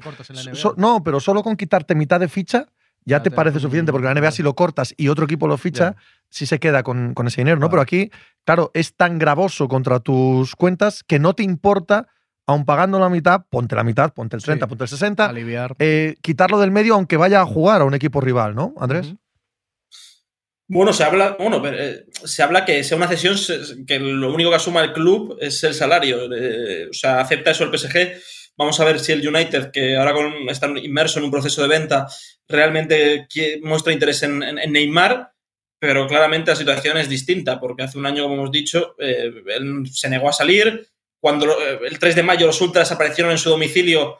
so- 0.54 0.74
no, 0.78 1.02
pero 1.02 1.20
solo 1.20 1.42
con 1.42 1.56
quitarte 1.56 1.94
mitad 1.94 2.18
de 2.20 2.28
ficha 2.28 2.66
ya 3.04 3.18
Ya 3.18 3.22
te 3.22 3.30
te- 3.30 3.36
parece 3.36 3.60
suficiente, 3.60 3.92
porque 3.92 4.06
la 4.06 4.14
NBA 4.14 4.30
si 4.32 4.42
lo 4.42 4.54
cortas 4.54 4.92
y 4.96 5.08
otro 5.08 5.26
equipo 5.26 5.46
lo 5.46 5.56
ficha, 5.58 5.92
Ya. 5.92 5.96
sí 6.28 6.44
se 6.46 6.58
queda 6.58 6.82
con, 6.82 7.14
con 7.14 7.26
ese 7.28 7.42
dinero, 7.42 7.58
¿no? 7.60 7.68
Pero 7.70 7.80
aquí, 7.82 8.10
claro, 8.44 8.70
es 8.74 8.96
tan 8.96 9.18
gravoso 9.18 9.68
contra 9.68 10.00
tus 10.00 10.56
cuentas 10.56 11.04
que 11.06 11.18
no 11.20 11.32
te 11.34 11.44
importa, 11.44 12.08
aun 12.48 12.64
pagando 12.64 12.98
la 12.98 13.08
mitad, 13.08 13.44
ponte 13.48 13.76
la 13.76 13.84
mitad, 13.84 14.12
ponte 14.12 14.34
el 14.36 14.42
30, 14.42 14.66
Sí. 14.66 14.68
ponte 14.70 14.84
el 14.84 14.88
60, 14.88 15.26
Aliviar. 15.26 15.76
eh, 15.78 16.16
quitarlo 16.22 16.58
del 16.58 16.70
medio 16.72 16.94
aunque 16.94 17.16
vaya 17.16 17.42
a 17.42 17.44
jugar 17.46 17.80
a 17.82 17.84
un 17.84 17.94
equipo 17.94 18.20
rival, 18.20 18.54
¿no, 18.56 18.72
Andrés? 18.80 19.14
Bueno, 20.68 20.92
se 20.92 21.04
habla, 21.04 21.36
bueno, 21.38 21.62
eh, 21.64 22.06
se 22.24 22.42
habla 22.42 22.64
que 22.64 22.82
sea 22.82 22.96
una 22.96 23.06
cesión 23.06 23.36
que 23.86 24.00
lo 24.00 24.34
único 24.34 24.50
que 24.50 24.56
asuma 24.56 24.82
el 24.82 24.92
club 24.92 25.38
es 25.40 25.62
el 25.62 25.74
salario. 25.74 26.28
eh, 26.34 26.88
o 26.90 26.92
sea, 26.92 27.20
acepta 27.20 27.52
eso 27.52 27.64
el 27.64 27.78
PSG. 27.78 28.20
Vamos 28.56 28.80
a 28.80 28.84
ver 28.84 28.98
si 28.98 29.12
el 29.12 29.26
United, 29.26 29.70
que 29.70 29.96
ahora 29.96 30.12
con, 30.12 30.48
está 30.48 30.66
inmerso 30.66 31.18
en 31.18 31.26
un 31.26 31.30
proceso 31.30 31.62
de 31.62 31.68
venta, 31.68 32.06
realmente 32.48 33.28
muestra 33.62 33.92
interés 33.92 34.22
en, 34.24 34.38
Neymar, 34.38 35.30
pero 35.78 36.06
claramente 36.08 36.50
la 36.50 36.56
situación 36.56 36.96
es 36.96 37.08
distinta, 37.08 37.60
porque 37.60 37.84
hace 37.84 37.98
un 37.98 38.06
año, 38.06 38.24
como 38.24 38.34
hemos 38.34 38.50
dicho, 38.50 38.96
eh, 38.98 39.30
él 39.46 39.84
se 39.92 40.08
negó 40.08 40.28
a 40.28 40.32
salir. 40.32 40.88
Cuando 41.20 41.46
el 41.60 41.98
3 41.98 42.16
de 42.16 42.22
mayo 42.22 42.46
los 42.46 42.60
ultras 42.60 42.90
aparecieron 42.92 43.32
en 43.32 43.38
su 43.38 43.50
domicilio 43.50 44.18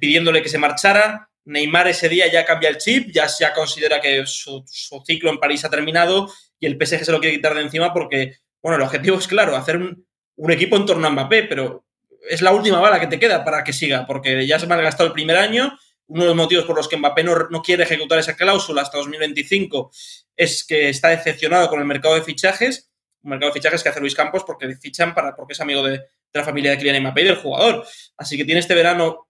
pidiéndole 0.00 0.42
que 0.42 0.48
se 0.48 0.58
marchara, 0.58 1.28
Neymar 1.46 1.88
ese 1.88 2.08
día 2.08 2.30
ya 2.30 2.44
cambia 2.44 2.70
el 2.70 2.78
chip, 2.78 3.10
ya, 3.12 3.28
considera 3.54 4.00
que 4.00 4.24
su, 4.26 4.64
ciclo 5.06 5.30
en 5.30 5.38
París 5.38 5.64
ha 5.64 5.70
terminado 5.70 6.32
y 6.58 6.66
el 6.66 6.78
PSG 6.78 7.04
se 7.04 7.12
lo 7.12 7.20
quiere 7.20 7.36
quitar 7.36 7.54
de 7.54 7.60
encima 7.62 7.92
porque, 7.92 8.36
bueno, 8.62 8.76
el 8.76 8.82
objetivo 8.82 9.18
es 9.18 9.26
claro, 9.26 9.56
hacer 9.56 9.76
un, 9.76 10.06
equipo 10.50 10.76
en 10.76 10.86
torno 10.86 11.06
a 11.06 11.10
Mbappé, 11.10 11.44
pero 11.44 11.84
es 12.28 12.40
la 12.40 12.52
última 12.52 12.80
bala 12.80 12.98
que 12.98 13.06
te 13.06 13.18
queda 13.18 13.44
para 13.44 13.62
que 13.62 13.72
siga, 13.72 14.06
porque 14.06 14.46
ya 14.46 14.58
se 14.58 14.66
ha 14.66 14.76
gastado 14.76 15.08
el 15.08 15.12
primer 15.12 15.36
año. 15.36 15.78
Uno 16.06 16.22
de 16.22 16.28
los 16.28 16.36
motivos 16.36 16.64
por 16.64 16.76
los 16.76 16.88
que 16.88 16.96
Mbappé 16.96 17.24
no, 17.24 17.34
no 17.50 17.62
quiere 17.62 17.84
ejecutar 17.84 18.18
esa 18.18 18.36
cláusula 18.36 18.82
hasta 18.82 18.98
2025 18.98 19.90
es 20.36 20.64
que 20.66 20.88
está 20.88 21.08
decepcionado 21.08 21.68
con 21.68 21.78
el 21.78 21.86
mercado 21.86 22.14
de 22.14 22.22
fichajes, 22.22 22.90
un 23.22 23.30
mercado 23.30 23.50
de 23.50 23.60
fichajes 23.60 23.82
que 23.82 23.88
hace 23.88 24.00
Luis 24.00 24.14
Campos 24.14 24.44
porque 24.44 24.74
fichan 24.76 25.14
para, 25.14 25.34
porque 25.34 25.52
es 25.52 25.60
amigo 25.60 25.82
de, 25.82 26.02
la 26.32 26.44
familia 26.44 26.72
de 26.72 26.78
Kylian 26.78 27.00
Mbappé 27.00 27.22
y 27.22 27.24
del 27.24 27.36
jugador. 27.36 27.86
Así 28.16 28.36
que 28.36 28.44
tiene 28.44 28.60
este 28.60 28.74
verano 28.74 29.28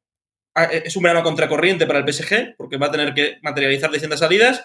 es 0.54 0.96
un 0.96 1.02
verano 1.02 1.22
contracorriente 1.22 1.86
para 1.86 1.98
el 1.98 2.12
PSG, 2.12 2.56
porque 2.56 2.76
va 2.76 2.86
a 2.86 2.90
tener 2.90 3.14
que 3.14 3.38
materializar 3.42 3.90
distintas 3.90 4.20
salidas, 4.20 4.64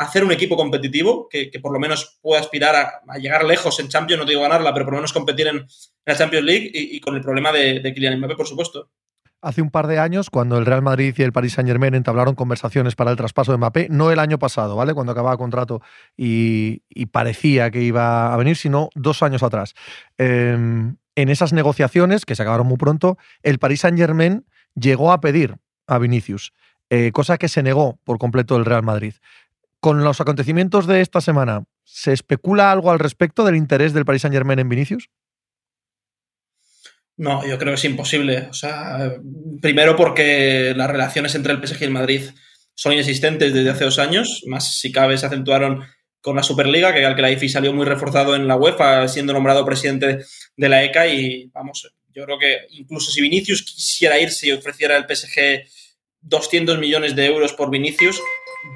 hacer 0.00 0.24
un 0.24 0.32
equipo 0.32 0.56
competitivo 0.56 1.28
que, 1.28 1.50
que 1.50 1.60
por 1.60 1.72
lo 1.72 1.78
menos 1.78 2.18
pueda 2.22 2.40
aspirar 2.40 2.74
a, 2.74 3.18
llegar 3.18 3.44
lejos 3.44 3.78
en 3.80 3.88
Champions, 3.88 4.20
no 4.20 4.28
digo 4.28 4.40
ganarla, 4.40 4.72
pero 4.72 4.86
por 4.86 4.94
lo 4.94 4.98
menos 4.98 5.12
competir 5.12 5.46
en, 5.46 5.66
la 6.06 6.16
Champions 6.16 6.44
League 6.44 6.70
y, 6.72 6.98
con 7.00 7.14
el 7.14 7.20
problema 7.20 7.52
de, 7.52 7.82
Kylian 7.94 8.18
Mbappé, 8.18 8.34
por 8.34 8.46
supuesto. 8.46 8.90
Hace 9.42 9.62
un 9.62 9.70
par 9.70 9.86
de 9.86 9.98
años, 9.98 10.28
cuando 10.28 10.58
el 10.58 10.66
Real 10.66 10.82
Madrid 10.82 11.14
y 11.16 11.22
el 11.22 11.32
Paris 11.32 11.54
Saint 11.54 11.68
Germain 11.68 11.94
entablaron 11.94 12.34
conversaciones 12.34 12.94
para 12.94 13.10
el 13.10 13.16
traspaso 13.16 13.52
de 13.52 13.58
Mbappé, 13.58 13.88
no 13.90 14.10
el 14.10 14.18
año 14.18 14.38
pasado, 14.38 14.76
¿vale? 14.76 14.94
Cuando 14.94 15.12
acababa 15.12 15.36
contrato 15.36 15.80
y, 16.16 16.82
parecía 17.12 17.70
que 17.70 17.82
iba 17.82 18.32
a 18.32 18.36
venir, 18.36 18.56
sino 18.56 18.90
dos 18.94 19.22
años 19.22 19.42
atrás. 19.42 19.74
Eh, 20.18 20.56
en 21.16 21.28
esas 21.28 21.52
negociaciones, 21.52 22.24
que 22.24 22.34
se 22.34 22.42
acabaron 22.42 22.66
muy 22.66 22.78
pronto, 22.78 23.18
el 23.42 23.58
Paris 23.58 23.80
Saint 23.80 23.98
Germain 23.98 24.46
llegó 24.80 25.12
a 25.12 25.20
pedir 25.20 25.56
a 25.86 25.98
Vinicius, 25.98 26.52
eh, 26.88 27.12
cosa 27.12 27.38
que 27.38 27.48
se 27.48 27.62
negó 27.62 27.98
por 28.04 28.18
completo 28.18 28.56
el 28.56 28.64
Real 28.64 28.82
Madrid. 28.82 29.14
Con 29.80 30.04
los 30.04 30.20
acontecimientos 30.20 30.86
de 30.86 31.00
esta 31.00 31.20
semana, 31.20 31.64
¿se 31.84 32.12
especula 32.12 32.70
algo 32.70 32.90
al 32.90 32.98
respecto 32.98 33.44
del 33.44 33.56
interés 33.56 33.92
del 33.92 34.04
Paris 34.04 34.22
Saint 34.22 34.34
Germain 34.34 34.58
en 34.58 34.68
Vinicius? 34.68 35.10
No, 37.16 37.46
yo 37.46 37.58
creo 37.58 37.72
que 37.72 37.78
es 37.78 37.84
imposible. 37.84 38.48
O 38.50 38.54
sea, 38.54 39.14
primero 39.60 39.94
porque 39.94 40.72
las 40.74 40.88
relaciones 40.90 41.34
entre 41.34 41.52
el 41.52 41.66
PSG 41.66 41.82
y 41.82 41.84
el 41.84 41.90
Madrid 41.90 42.22
son 42.74 42.94
inexistentes 42.94 43.52
desde 43.52 43.70
hace 43.70 43.84
dos 43.84 43.98
años, 43.98 44.42
más 44.46 44.78
si 44.78 44.90
cabe 44.90 45.18
se 45.18 45.26
acentuaron 45.26 45.84
con 46.22 46.36
la 46.36 46.42
Superliga, 46.42 46.94
que 46.94 47.04
al 47.04 47.14
que 47.14 47.22
la 47.22 47.30
IFI 47.30 47.48
salió 47.48 47.72
muy 47.72 47.84
reforzado 47.84 48.34
en 48.34 48.48
la 48.48 48.56
UEFA, 48.56 49.06
siendo 49.08 49.32
nombrado 49.32 49.64
presidente 49.64 50.24
de 50.56 50.68
la 50.68 50.82
ECA 50.82 51.06
y 51.06 51.50
vamos, 51.52 51.92
yo 52.14 52.24
creo 52.24 52.38
que 52.38 52.66
incluso 52.70 53.10
si 53.10 53.20
Vinicius 53.20 53.62
quisiera 53.62 54.18
irse 54.18 54.48
y 54.48 54.52
ofreciera 54.52 54.96
al 54.96 55.06
PSG 55.08 55.64
200 56.22 56.78
millones 56.78 57.16
de 57.16 57.26
euros 57.26 57.52
por 57.52 57.70
Vinicius, 57.70 58.20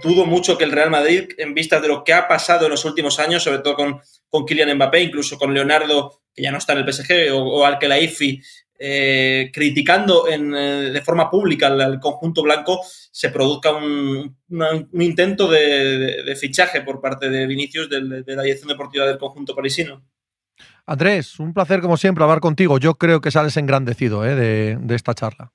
dudo 0.03 0.25
mucho 0.25 0.57
que 0.57 0.65
el 0.65 0.73
Real 0.73 0.91
Madrid, 0.91 1.31
en 1.39 1.55
vistas 1.55 1.83
de 1.83 1.89
lo 1.89 2.05
que 2.05 2.13
ha 2.13 2.27
pasado 2.27 2.65
en 2.67 2.71
los 2.71 2.85
últimos 2.85 3.19
años, 3.19 3.43
sobre 3.43 3.59
todo 3.59 3.75
con, 3.75 4.01
con 4.29 4.47
Kylian 4.47 4.75
Mbappé, 4.77 5.03
incluso 5.03 5.39
con 5.39 5.53
Leonardo, 5.53 6.23
que 6.35 6.43
ya 6.43 6.51
no 6.51 6.59
está 6.59 6.73
en 6.73 6.79
el 6.81 6.93
PSG, 6.93 7.33
o, 7.33 7.39
o 7.39 7.65
al 7.65 7.79
que 7.79 7.89
la 7.89 8.01
IFI, 8.01 8.41
eh, 8.77 9.51
criticando 9.53 10.27
eh, 10.27 10.37
de 10.37 11.01
forma 11.03 11.31
pública 11.31 11.69
al, 11.69 12.01
conjunto 12.01 12.43
blanco, 12.43 12.81
se 12.85 13.31
produzca 13.31 13.73
un, 13.73 14.37
intento 14.93 15.49
de, 15.49 16.37
fichaje 16.39 16.81
por 16.81 17.01
parte 17.01 17.31
de 17.31 17.47
Vinicius 17.47 17.89
de 17.89 18.01
la 18.01 18.43
dirección 18.43 18.69
deportiva 18.69 19.07
del 19.07 19.19
conjunto 19.19 19.55
parisino. 19.55 20.03
Andrés, 20.87 21.39
un 21.41 21.55
placer 21.55 21.81
como 21.81 21.97
siempre 21.97 22.25
hablar 22.25 22.41
contigo. 22.41 22.79
Yo 22.79 22.95
creo 22.95 23.21
que 23.21 23.31
sales 23.31 23.57
engrandecido 23.57 24.25
¿eh? 24.25 24.35
de, 24.35 24.77
de 24.81 24.95
esta 24.95 25.15
charla. 25.15 25.53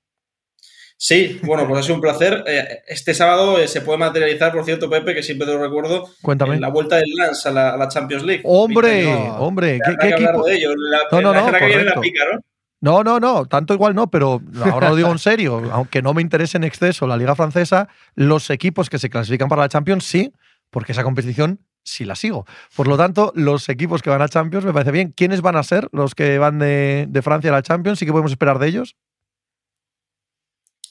Sí, 1.02 1.40
bueno, 1.44 1.66
pues 1.66 1.80
ha 1.80 1.84
sido 1.84 1.96
un 1.96 2.02
placer. 2.02 2.44
Este 2.86 3.14
sábado 3.14 3.66
se 3.68 3.80
puede 3.80 3.98
materializar, 4.00 4.52
por 4.52 4.66
cierto, 4.66 4.90
Pepe, 4.90 5.16
que 5.16 5.24
siempre 5.24 5.48
te 5.48 5.54
lo 5.54 5.64
recuerdo, 5.64 6.10
Cuéntame. 6.22 6.60
la 6.60 6.68
vuelta 6.68 6.98
del 6.98 7.10
Lance 7.16 7.48
a 7.48 7.52
la, 7.54 7.70
a 7.70 7.78
la 7.78 7.88
Champions 7.88 8.24
League. 8.24 8.42
Hombre, 8.44 9.06
no, 9.06 9.36
hombre, 9.38 9.80
¿qué, 9.86 9.96
qué 9.98 10.10
equipo? 10.10 10.44
De 10.44 10.56
ello. 10.56 10.74
La, 10.76 11.00
no, 11.10 11.22
no, 11.22 11.34
no, 11.34 11.52
la 11.52 11.60
que 11.60 11.66
viene 11.68 11.86
la 11.86 12.02
pica, 12.02 12.24
¿no? 12.34 12.42
No, 12.82 13.04
no, 13.04 13.20
no, 13.20 13.46
tanto 13.46 13.74
igual 13.74 13.96
no, 13.96 14.10
pero 14.10 14.42
ahora 14.72 14.90
lo 14.90 14.96
digo 14.98 15.12
en 15.12 15.20
serio, 15.20 15.62
aunque 15.72 16.02
no 16.02 16.14
me 16.14 16.22
interese 16.22 16.58
en 16.58 16.66
exceso 16.66 17.08
la 17.08 17.18
Liga 17.18 17.36
Francesa, 17.36 17.88
los 18.16 18.50
equipos 18.50 18.90
que 18.90 19.00
se 19.00 19.10
clasifican 19.10 19.48
para 19.50 19.64
la 19.64 19.70
Champions 19.70 20.06
sí, 20.06 20.34
porque 20.70 20.92
esa 20.92 21.04
competición 21.04 21.66
sí 21.84 22.06
la 22.06 22.16
sigo. 22.16 22.46
Por 22.76 22.88
lo 22.88 22.98
tanto, 22.98 23.32
los 23.36 23.70
equipos 23.70 24.02
que 24.02 24.10
van 24.10 24.22
a 24.22 24.30
Champions 24.30 24.66
me 24.66 24.74
parece 24.74 24.92
bien. 24.92 25.12
¿Quiénes 25.12 25.42
van 25.42 25.56
a 25.56 25.64
ser 25.64 25.90
los 25.92 26.16
que 26.16 26.38
van 26.38 26.60
de, 26.60 27.06
de 27.10 27.22
Francia 27.22 27.50
a 27.50 27.54
la 27.54 27.64
Champions 27.64 28.02
y 28.02 28.06
qué 28.06 28.12
podemos 28.12 28.32
esperar 28.32 28.60
de 28.60 28.68
ellos? 28.68 28.96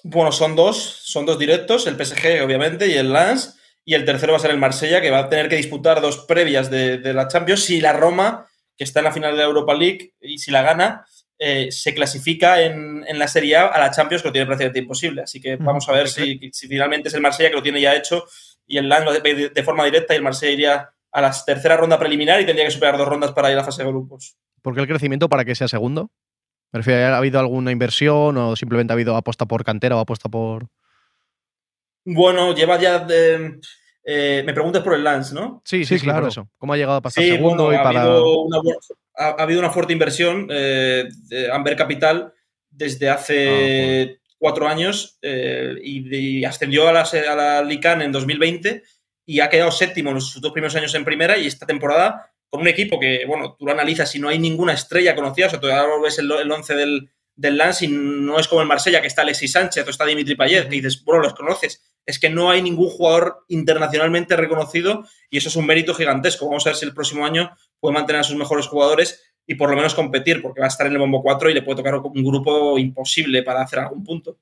Bueno, 0.05 0.33
son 0.33 0.55
dos, 0.55 1.01
son 1.03 1.27
dos 1.27 1.39
directos, 1.39 1.87
el 1.87 1.97
PSG 1.97 2.43
obviamente 2.45 2.87
y 2.87 2.95
el 2.95 3.13
Lens, 3.13 3.59
y 3.85 3.95
el 3.95 4.05
tercero 4.05 4.33
va 4.33 4.39
a 4.39 4.41
ser 4.41 4.53
el 4.53 4.59
Marsella, 4.59 5.01
que 5.01 5.11
va 5.11 5.19
a 5.19 5.29
tener 5.29 5.49
que 5.49 5.57
disputar 5.57 6.01
dos 6.01 6.19
previas 6.19 6.71
de, 6.71 6.99
de 6.99 7.15
la 7.15 7.27
Champions, 7.27 7.65
si 7.65 7.81
la 7.81 7.93
Roma, 7.93 8.47
que 8.77 8.85
está 8.85 9.01
en 9.01 9.05
la 9.05 9.13
final 9.13 9.33
de 9.33 9.39
la 9.39 9.45
Europa 9.45 9.75
League, 9.75 10.15
y 10.21 10.39
si 10.39 10.51
la 10.51 10.63
gana, 10.63 11.05
eh, 11.41 11.71
se 11.71 11.95
clasifica 11.95 12.63
en, 12.63 13.05
en, 13.07 13.19
la 13.19 13.29
Serie 13.29 13.57
A 13.57 13.67
a 13.67 13.79
la 13.79 13.91
Champions, 13.91 14.23
que 14.23 14.29
lo 14.29 14.33
tiene 14.33 14.47
prácticamente 14.47 14.81
imposible. 14.81 15.23
Así 15.23 15.41
que 15.41 15.57
vamos 15.57 15.89
a 15.89 15.93
ver 15.93 16.09
si, 16.09 16.39
si, 16.53 16.67
finalmente 16.67 17.09
es 17.09 17.15
el 17.15 17.21
Marsella, 17.21 17.51
que 17.51 17.57
lo 17.57 17.63
tiene 17.63 17.81
ya 17.81 17.95
hecho, 17.95 18.25
y 18.69 18.79
el 18.79 18.89
Lens 18.89 19.05
lo 19.05 19.13
de, 19.13 19.51
de 19.53 19.63
forma 19.65 19.85
directa, 19.85 20.15
y 20.15 20.19
el 20.19 20.23
Marsella 20.23 20.53
iría 20.53 20.91
a 21.11 21.21
la 21.21 21.35
tercera 21.45 21.77
ronda 21.77 21.99
preliminar 21.99 22.41
y 22.41 22.47
tendría 22.47 22.67
que 22.67 22.71
superar 22.71 22.97
dos 22.97 23.09
rondas 23.09 23.33
para 23.33 23.49
ir 23.49 23.55
a 23.55 23.59
la 23.59 23.65
fase 23.65 23.83
de 23.83 23.89
grupos. 23.89 24.37
¿Por 24.63 24.75
qué 24.75 24.83
el 24.83 24.87
crecimiento 24.87 25.29
para 25.29 25.45
que 25.45 25.55
sea 25.55 25.67
segundo? 25.67 26.11
Me 26.71 26.81
refiero, 26.81 27.15
¿ha 27.15 27.17
habido 27.17 27.41
alguna 27.41 27.73
inversión 27.73 28.37
o 28.37 28.55
simplemente 28.55 28.93
ha 28.93 28.95
habido 28.95 29.17
apuesta 29.17 29.47
por 29.47 29.65
cantera 29.65 29.97
o 29.97 30.01
apuesta 30.01 30.29
por...? 30.29 30.69
Bueno, 32.05 32.55
lleva 32.55 32.79
ya... 32.79 32.99
De, 32.99 33.59
eh, 34.05 34.43
me 34.45 34.55
preguntas 34.55 34.83
por 34.83 34.95
el 34.95 35.05
Lance, 35.05 35.35
¿no? 35.35 35.61
Sí, 35.65 35.85
sí, 35.85 35.99
sí, 35.99 36.05
claro. 36.05 36.21
Por 36.21 36.29
eso. 36.29 36.49
¿Cómo 36.57 36.73
ha 36.73 36.77
llegado 36.77 36.97
a 36.97 37.03
pasar 37.03 37.25
sí, 37.25 37.31
segundo 37.31 37.65
bueno, 37.65 37.79
y 37.79 37.81
ha 37.81 37.83
para...? 37.83 38.03
Habido 38.03 38.43
una, 38.43 38.59
ha, 39.17 39.29
ha, 39.29 39.43
habido 39.43 39.61
una 39.61 39.71
fuerte 39.71 39.93
inversión 39.93 40.47
eh, 40.51 41.09
de 41.29 41.53
Amber 41.53 41.77
Capital 41.77 42.33
desde 42.71 43.11
hace 43.11 44.19
ah, 44.19 44.28
cuatro 44.39 44.69
años 44.69 45.19
eh, 45.23 45.75
y, 45.83 46.41
y, 46.41 46.45
ascendió 46.45 46.89
a 46.89 46.93
la, 46.93 47.03
a 47.03 47.35
la 47.35 47.63
Lican 47.63 48.03
en 48.03 48.13
2020 48.13 48.83
y 49.27 49.41
ha 49.41 49.51
quedado 49.51 49.71
séptimo 49.71 50.11
en 50.11 50.21
sus 50.21 50.41
dos 50.41 50.53
primeros 50.53 50.77
años 50.77 50.95
en 50.95 51.05
primera 51.05 51.37
y 51.37 51.47
esta 51.47 51.67
temporada 51.67 52.33
con 52.49 52.63
un 52.63 52.69
equipo 52.69 52.99
que, 52.99 53.25
bueno, 53.27 53.57
tú 53.59 53.67
lo 53.67 53.73
analizas 53.73 54.15
y 54.15 54.19
no 54.19 54.29
hay 54.29 54.39
ninguna 54.39 54.73
estrella 54.73 55.15
conocida, 55.15 55.49
o 55.49 55.51
sea, 55.51 55.61
tú 55.61 55.67
ahora 55.67 56.03
ves 56.03 56.19
el, 56.19 56.31
el 56.33 56.51
once 56.51 56.75
del, 56.75 57.11
del 57.39 57.57
Lance 57.57 57.85
y 57.85 57.89
no 57.89 58.39
es 58.39 58.49
como 58.49 58.63
el 58.63 58.67
Marsella, 58.67 59.01
que 59.01 59.07
está 59.07 59.23
Alexis 59.23 59.53
Sánchez 59.53 59.87
o 59.87 59.91
está 59.91 60.05
Dimitri 60.05 60.35
Payet, 60.35 60.65
que 60.65 60.77
dices, 60.77 61.05
bueno, 61.05 61.23
los 61.23 61.35
conoces. 61.35 61.83
Es 62.05 62.19
que 62.19 62.31
no 62.31 62.51
hay 62.51 62.63
ningún 62.63 62.91
jugador 62.91 63.45
internacionalmente 63.47 64.35
reconocido 64.37 65.05
y 65.31 65.39
eso 65.39 65.49
es 65.49 65.55
un 65.55 65.65
mérito 65.65 65.95
gigantesco. 65.95 66.47
Vamos 66.47 66.67
a 66.67 66.71
ver 66.71 66.77
si 66.77 66.85
el 66.85 66.95
próximo 66.95 67.25
año 67.25 67.57
puede 67.79 67.95
mantener 67.95 68.21
a 68.21 68.25
sus 68.25 68.37
mejores 68.37 68.67
jugadores 68.67 69.23
y 69.49 69.55
por 69.57 69.71
lo 69.71 69.77
menos 69.77 69.95
competir, 69.95 70.41
porque 70.43 70.61
va 70.61 70.67
a 70.67 70.69
estar 70.69 70.87
en 70.87 70.93
el 70.93 70.99
bombo 70.99 71.23
4 71.23 71.51
y 71.51 71.55
le 71.55 71.63
puede 71.63 71.79
tocar 71.79 71.95
un 71.97 72.23
grupo 72.25 72.79
imposible 72.79 73.43
para 73.43 73.63
hacer 73.63 73.81
algún 73.81 74.05
punto. 74.05 74.37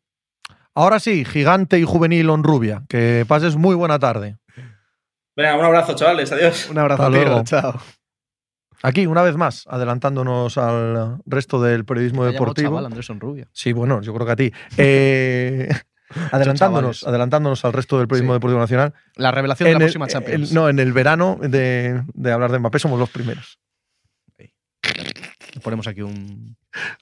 Ahora 0.75 1.01
sí, 1.01 1.25
gigante 1.25 1.79
y 1.79 1.85
juvenil 1.85 2.29
Onrubia. 2.29 2.83
Que 2.89 3.25
pases 3.27 3.57
muy 3.57 3.75
buena 3.75 3.99
tarde. 3.99 4.37
Venga, 5.35 5.57
un 5.57 5.65
abrazo, 5.65 5.95
chavales. 5.95 6.31
Adiós. 6.33 6.69
Un 6.71 6.79
abrazo, 6.79 7.05
Hasta 7.05 7.17
luego. 7.17 7.43
Chao. 7.45 7.81
Aquí, 8.83 9.07
una 9.07 9.23
vez 9.23 9.37
más, 9.37 9.65
adelantándonos 9.69 10.59
al 10.59 11.19
resto 11.25 11.63
del 11.63 11.85
periodismo 11.87 12.25
Me 12.25 12.33
deportivo. 12.33 12.69
chaval, 12.69 12.87
Anderson 12.87 13.21
Rubia. 13.21 13.49
Sí, 13.53 13.73
bueno, 13.73 14.03
yo 14.03 14.13
creo 14.13 14.27
que 14.27 14.33
a 14.33 14.37
ti. 14.37 14.53
Eh, 14.77 15.69
adelantándonos, 16.33 17.05
adelantándonos 17.05 17.65
al 17.65 17.73
resto 17.73 17.99
del 17.99 18.07
periodismo 18.09 18.33
Sí. 18.33 18.37
deportivo 18.37 18.61
nacional. 18.61 18.93
La 19.17 19.31
revelación 19.31 19.67
de 19.69 19.73
la 19.73 19.79
el- 19.79 19.85
próxima 19.85 20.07
Champions. 20.09 20.51
en- 20.51 20.55
no, 20.55 20.69
en 20.69 20.79
el 20.79 20.93
verano 20.93 21.39
de, 21.41 22.03
de 22.13 22.33
hablar 22.33 22.53
de 22.53 22.59
Mbappé 22.59 22.79
somos 22.79 22.99
los 22.99 23.09
primeros. 23.11 23.59
Ponemos 25.63 25.87
aquí 25.87 26.03
un. 26.03 26.57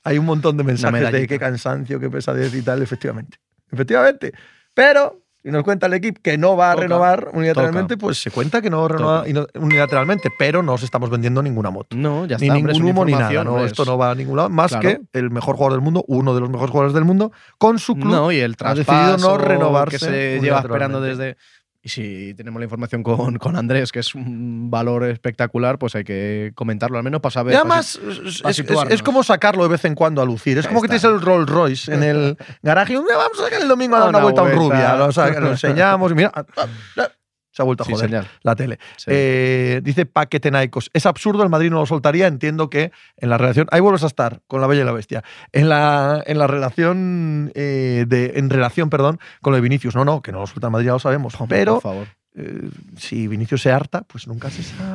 Hay 0.04 0.18
un 0.18 0.24
montón 0.26 0.56
de 0.56 0.64
mensajes 0.64 1.10
de 1.12 1.26
qué 1.26 1.38
cansancio, 1.38 1.98
qué 2.00 2.08
pesadez 2.10 2.54
y 2.54 2.62
tal, 2.62 2.82
efectivamente. 2.82 3.38
Efectivamente. 3.72 4.32
Pero, 4.72 5.20
si 5.42 5.50
nos 5.50 5.62
cuenta 5.64 5.86
el 5.86 5.94
equipo 5.94 6.20
que 6.22 6.38
no 6.38 6.56
va 6.56 6.70
a 6.70 6.74
Toca. 6.74 6.82
renovar 6.84 7.30
unilateralmente, 7.32 7.96
pues 7.96 8.18
se 8.22 8.30
cuenta 8.30 8.62
que 8.62 8.70
no 8.70 8.78
va 8.80 8.84
a 8.84 8.88
renovar 8.88 9.24
Toca. 9.26 9.58
unilateralmente, 9.60 10.30
pero 10.38 10.62
no 10.62 10.74
os 10.74 10.82
estamos 10.82 11.10
vendiendo 11.10 11.42
ninguna 11.42 11.70
moto. 11.70 11.96
No, 11.96 12.24
ya 12.26 12.36
Ni 12.38 12.46
está. 12.46 12.56
hombre, 12.56 12.72
es 12.72 12.78
ningún 12.78 12.90
humo 12.92 13.04
ni 13.04 13.12
nada. 13.12 13.44
¿no? 13.44 13.50
hombre, 13.52 13.66
Esto 13.66 13.82
es- 13.82 13.88
no 13.88 13.98
va 13.98 14.10
a 14.12 14.14
ningún 14.14 14.36
lado. 14.36 14.48
Más 14.50 14.70
Claro. 14.70 14.88
que 14.88 15.18
el 15.18 15.30
mejor 15.30 15.56
jugador 15.56 15.72
del 15.74 15.82
mundo, 15.82 16.04
uno 16.08 16.34
de 16.34 16.40
los 16.40 16.50
mejores 16.50 16.70
jugadores 16.70 16.94
del 16.94 17.04
mundo, 17.04 17.32
con 17.58 17.78
su 17.78 17.94
club. 17.94 18.06
No, 18.12 18.32
y 18.32 18.38
el 18.38 18.56
ha 18.60 18.74
decidido 18.74 18.84
traspaso 19.16 19.28
no 19.32 19.38
renovarse 19.38 19.98
que 19.98 20.04
se 20.04 20.40
lleva 20.40 20.60
esperando 20.60 21.00
desde. 21.00 21.36
Y 21.86 21.90
si 21.90 22.32
tenemos 22.32 22.58
la 22.60 22.64
información 22.64 23.02
con, 23.02 23.36
con 23.38 23.56
Andrés, 23.56 23.92
que 23.92 23.98
es 23.98 24.14
un 24.14 24.70
valor 24.70 25.04
espectacular, 25.04 25.78
pues 25.78 25.94
hay 25.94 26.02
que 26.02 26.52
comentarlo, 26.54 26.96
al 26.96 27.04
menos 27.04 27.20
para 27.20 27.30
saber. 27.32 27.52
Y 27.52 27.56
además, 27.56 27.96
es, 28.08 28.18
es- 28.18 28.40
para 28.40 28.50
es- 28.52 28.56
situarnos. 28.56 28.94
es 28.94 29.02
como 29.02 29.22
sacarlo 29.22 29.62
de 29.64 29.68
vez 29.68 29.84
en 29.84 29.94
cuando 29.94 30.22
a 30.22 30.24
lucir. 30.24 30.56
Es 30.56 30.66
como 30.66 30.80
que 30.80 30.88
tienes 30.88 31.04
el 31.04 31.20
Rolls 31.20 31.46
Royce 31.48 31.92
en 31.92 32.02
el 32.02 32.38
garaje 32.62 32.94
y 32.94 32.96
un 32.96 33.04
día 33.04 33.16
vamos 33.18 33.38
a 33.38 33.44
sacar 33.44 33.60
el 33.60 33.68
domingo 33.68 33.96
a 33.96 34.00
dar 34.00 34.08
Una 34.08 34.18
una 34.18 34.24
vuelta 34.24 34.40
a 34.40 34.44
un 34.44 34.52
rubia. 34.52 34.96
Lo, 34.96 35.40
lo 35.40 35.50
enseñamos 35.50 36.10
y 36.10 36.14
mira, 36.14 36.32
se 37.54 37.62
ha 37.62 37.64
vuelto 37.64 37.84
a 37.84 37.86
joder 37.86 38.26
la 38.42 38.56
tele. 38.56 38.78
Sí. 38.96 39.04
Eh, 39.10 39.80
dice 39.84 40.06
Paquetenaicos. 40.06 40.90
Es 40.92 41.06
absurdo, 41.06 41.42
el 41.44 41.48
Madrid 41.48 41.70
no 41.70 41.78
lo 41.78 41.86
soltaría. 41.86 42.26
Entiendo 42.26 42.68
que 42.68 42.90
en 43.16 43.30
la 43.30 43.38
relación. 43.38 43.68
Ahí 43.70 43.80
vuelves 43.80 44.02
a 44.02 44.08
estar 44.08 44.40
con 44.48 44.60
la 44.60 44.66
Bella 44.66 44.82
y 44.82 44.84
la 44.84 44.92
Bestia. 44.92 45.22
En 45.52 45.68
la, 45.68 46.22
en 46.26 46.38
la 46.38 46.46
relación. 46.48 47.52
eh, 47.54 48.04
de, 48.08 48.32
en 48.36 48.50
relación, 48.50 48.90
perdón, 48.90 49.20
con 49.40 49.52
lo 49.52 49.56
de 49.56 49.60
Vinicius. 49.62 49.94
No, 49.94 50.04
no, 50.04 50.20
que 50.20 50.32
no 50.32 50.40
lo 50.40 50.46
suelta 50.46 50.66
el 50.66 50.72
Madrid, 50.72 50.86
ya 50.88 50.92
lo 50.92 50.98
sabemos. 50.98 51.34
Pero 51.48 51.74
Por 51.74 51.82
favor. 51.82 52.06
eh, 52.34 52.68
si 52.96 53.28
Vinicius 53.28 53.62
se 53.62 53.70
harta, 53.70 54.02
pues 54.02 54.26
nunca 54.26 54.50
se 54.50 54.62
sabe. 54.64 54.93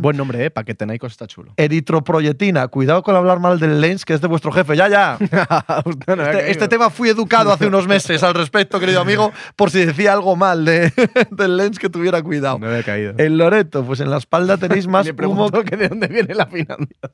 Buen 0.00 0.16
nombre, 0.16 0.44
¿eh? 0.46 0.50
Paquete 0.50 0.86
Naikos 0.86 1.12
está 1.12 1.26
chulo. 1.26 1.52
Eritroproyetina. 1.56 2.68
Cuidado 2.68 3.02
con 3.02 3.14
hablar 3.16 3.38
mal 3.40 3.58
del 3.60 3.80
Lens, 3.80 4.04
que 4.04 4.14
es 4.14 4.20
de 4.20 4.28
vuestro 4.28 4.50
jefe. 4.52 4.76
Ya, 4.76 4.88
ya. 4.88 5.18
No 6.06 6.14
Este, 6.22 6.50
este 6.50 6.68
tema 6.68 6.90
fui 6.90 7.08
educado 7.10 7.52
hace 7.52 7.66
unos 7.66 7.86
meses 7.86 8.22
al 8.22 8.34
respecto, 8.34 8.80
querido 8.80 9.00
amigo, 9.00 9.32
por 9.56 9.70
si 9.70 9.84
decía 9.84 10.12
algo 10.12 10.36
mal 10.36 10.64
de, 10.64 10.92
del 11.30 11.56
Lens 11.56 11.78
que 11.78 11.88
tuviera 11.90 12.22
cuidado. 12.22 12.58
No 12.58 12.66
me 12.66 12.72
había 12.72 12.82
caído. 12.82 13.14
En 13.18 13.36
Loreto, 13.38 13.84
pues 13.84 14.00
en 14.00 14.10
la 14.10 14.16
espalda 14.18 14.56
tenéis 14.56 14.86
más 14.86 15.04
Le 15.20 15.26
humo. 15.26 15.50
que 15.50 15.76
de 15.76 15.88
dónde 15.88 16.06
viene 16.08 16.34
la 16.34 16.46
financiación. 16.46 17.12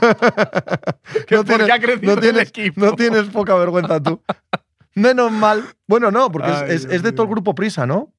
¿Por 0.00 1.26
qué 1.26 1.42
tienes, 1.44 1.70
ha 1.70 1.78
crecido 1.78 2.14
no 2.14 2.20
tienes- 2.20 2.40
el 2.42 2.48
equipo? 2.48 2.80
no 2.80 2.92
tienes 2.92 3.24
poca 3.24 3.54
vergüenza 3.56 4.00
tú. 4.02 4.22
Menos 4.94 5.30
mal. 5.32 5.64
Bueno, 5.86 6.10
no, 6.10 6.30
porque 6.30 6.50
es- 6.50 6.62
Ay, 6.62 6.70
es, 6.74 6.82
Dios 6.82 6.94
es 6.94 7.02
de 7.02 7.12
todo 7.12 7.24
el 7.24 7.30
grupo 7.30 7.54
Prisa, 7.54 7.86
¿no? 7.86 8.12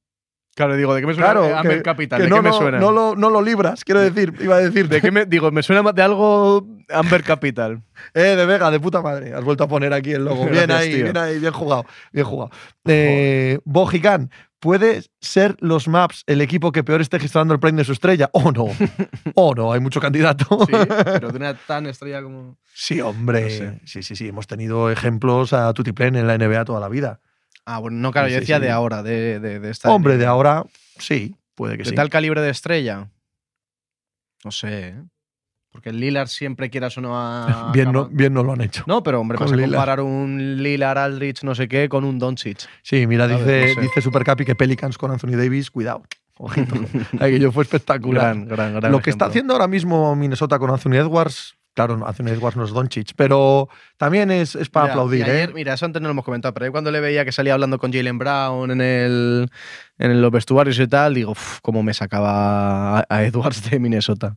Claro, 0.54 0.76
digo, 0.76 0.94
¿de 0.94 1.00
qué 1.00 1.06
me 1.06 1.14
suena 1.14 1.32
Claro, 1.32 1.46
eh, 1.46 1.76
que- 1.76 1.82
Capital? 1.82 2.18
Que 2.18 2.24
¿De 2.24 2.30
no, 2.30 2.36
qué 2.36 2.42
me 2.42 2.52
suena? 2.52 2.78
No 2.78 2.92
lo, 2.92 3.16
no 3.16 3.30
lo 3.30 3.40
libras, 3.40 3.84
quiero 3.84 4.00
decir, 4.00 4.34
iba 4.40 4.56
a 4.56 4.58
decir. 4.58 4.86
¿De 4.88 5.00
qué 5.00 5.10
me, 5.10 5.24
digo, 5.24 5.50
me 5.50 5.62
suena 5.62 5.92
de 5.92 6.02
algo 6.02 6.66
Amber 6.90 7.22
Capital. 7.22 7.82
Eh, 8.14 8.34
de 8.36 8.46
Vega, 8.46 8.70
de 8.70 8.80
puta 8.80 9.00
madre. 9.00 9.32
Has 9.32 9.44
vuelto 9.44 9.64
a 9.64 9.68
poner 9.68 9.92
aquí 9.92 10.10
el 10.12 10.24
logo. 10.24 10.44
Bien 10.46 10.70
ahí, 10.72 10.92
tío. 10.92 11.04
bien 11.04 11.16
ahí, 11.16 11.38
bien 11.38 11.52
jugado. 11.52 11.86
Bien 12.12 12.26
jugado. 12.26 12.50
Eh, 12.84 13.60
Bojican, 13.64 14.30
¿puede 14.58 15.02
ser 15.20 15.56
los 15.60 15.86
Maps 15.88 16.24
el 16.26 16.40
equipo 16.40 16.72
que 16.72 16.82
peor 16.82 17.00
esté 17.00 17.20
gestionando 17.20 17.54
el 17.54 17.60
premio 17.60 17.78
de 17.78 17.84
su 17.84 17.92
estrella? 17.92 18.28
¿O 18.32 18.50
no? 18.50 18.66
¿O 19.34 19.54
no? 19.54 19.72
Hay 19.72 19.80
mucho 19.80 20.00
candidato. 20.00 20.66
Sí, 20.66 20.72
pero 21.04 21.30
de 21.30 21.36
una 21.36 21.54
tan 21.54 21.86
estrella 21.86 22.22
como. 22.22 22.58
Sí, 22.74 23.00
hombre. 23.00 23.50
Sé. 23.50 23.80
Sí, 23.84 24.02
sí, 24.02 24.16
sí. 24.16 24.28
Hemos 24.28 24.46
tenido 24.48 24.90
ejemplos 24.90 25.52
a 25.52 25.72
Tutiplen 25.72 26.16
en 26.16 26.26
la 26.26 26.36
NBA 26.36 26.64
toda 26.64 26.80
la 26.80 26.88
vida. 26.88 27.20
Ah, 27.64 27.78
bueno, 27.78 27.98
no, 27.98 28.10
claro, 28.12 28.28
Sí, 28.28 28.34
yo 28.34 28.40
decía 28.40 28.56
sí. 28.56 28.62
de 28.62 28.70
ahora, 28.70 29.02
de, 29.02 29.38
de, 29.40 29.60
de 29.60 29.70
esta. 29.70 29.90
Hombre, 29.90 30.16
de 30.18 30.26
ahora, 30.26 30.64
sí, 30.98 31.36
puede 31.54 31.76
que 31.76 31.84
¿De 31.84 31.90
sí. 31.90 31.94
tal 31.94 32.10
calibre 32.10 32.40
de 32.40 32.50
estrella? 32.50 33.08
No 34.44 34.50
sé, 34.50 34.88
¿eh? 34.88 35.02
Porque 35.70 35.88
el 35.88 36.00
Lillard 36.00 36.26
siempre 36.28 36.68
quieras 36.68 36.98
o 36.98 37.00
no 37.00 37.18
a. 37.18 37.70
Bien 37.72 37.90
no, 37.92 38.06
bien 38.06 38.34
no 38.34 38.42
lo 38.42 38.52
han 38.52 38.60
hecho. 38.60 38.84
No, 38.86 39.02
pero 39.02 39.20
hombre, 39.20 39.38
vas 39.38 39.50
a 39.52 39.54
Lillard. 39.56 39.70
comparar 39.70 40.00
un 40.00 40.62
Lillard 40.62 40.98
Aldrich 40.98 41.42
no 41.44 41.54
sé 41.54 41.66
qué 41.68 41.88
con 41.88 42.04
un 42.04 42.18
Doncic. 42.18 42.68
Sí, 42.82 43.06
mira, 43.06 43.24
A 43.24 43.28
dice, 43.28 43.68
no 43.68 43.74
sé. 43.76 43.80
dice 43.80 44.02
Supercapi 44.02 44.44
que 44.44 44.54
Pelicans 44.54 44.98
con 44.98 45.10
Anthony 45.12 45.36
Davis, 45.36 45.70
cuidado. 45.70 46.02
Ojito. 46.36 46.74
Aquello 47.20 47.52
fue 47.52 47.62
espectacular. 47.62 48.34
Gran, 48.34 48.48
gran, 48.48 48.74
gran 48.74 48.92
Lo 48.92 49.00
que 49.00 49.10
está 49.10 49.26
haciendo 49.26 49.52
ahora 49.54 49.68
mismo 49.68 50.14
Minnesota 50.16 50.58
con 50.58 50.70
Anthony 50.70 50.94
Edwards, 50.96 51.54
claro, 51.74 51.96
no, 51.96 52.06
Anthony 52.06 52.28
Edwards 52.28 52.56
no 52.56 52.64
es 52.64 52.70
Doncic, 52.70 53.12
pero 53.16 53.68
también 53.96 54.30
es, 54.30 54.54
es 54.54 54.68
para 54.68 54.84
Mira, 54.84 54.92
aplaudir, 54.94 55.24
ayer, 55.24 55.50
¿eh? 55.50 55.52
Mira, 55.54 55.74
eso 55.74 55.86
antes 55.86 56.00
no 56.02 56.08
lo 56.08 56.12
hemos 56.12 56.24
comentado, 56.24 56.52
pero 56.54 56.66
yo 56.66 56.72
cuando 56.72 56.90
le 56.90 57.00
veía 57.00 57.24
que 57.24 57.32
salía 57.32 57.54
hablando 57.54 57.78
con 57.78 57.92
Jalen 57.92 58.18
Brown 58.18 58.70
en, 58.70 58.80
el, 58.80 59.50
en 59.98 60.22
los 60.22 60.30
vestuarios 60.30 60.78
y 60.78 60.86
tal, 60.86 61.14
digo, 61.14 61.32
"Uf, 61.32 61.58
cómo 61.62 61.82
me 61.82 61.94
sacaba 61.94 62.98
a, 63.00 63.06
a 63.08 63.24
Edwards 63.24 63.70
de 63.70 63.78
Minnesota. 63.78 64.36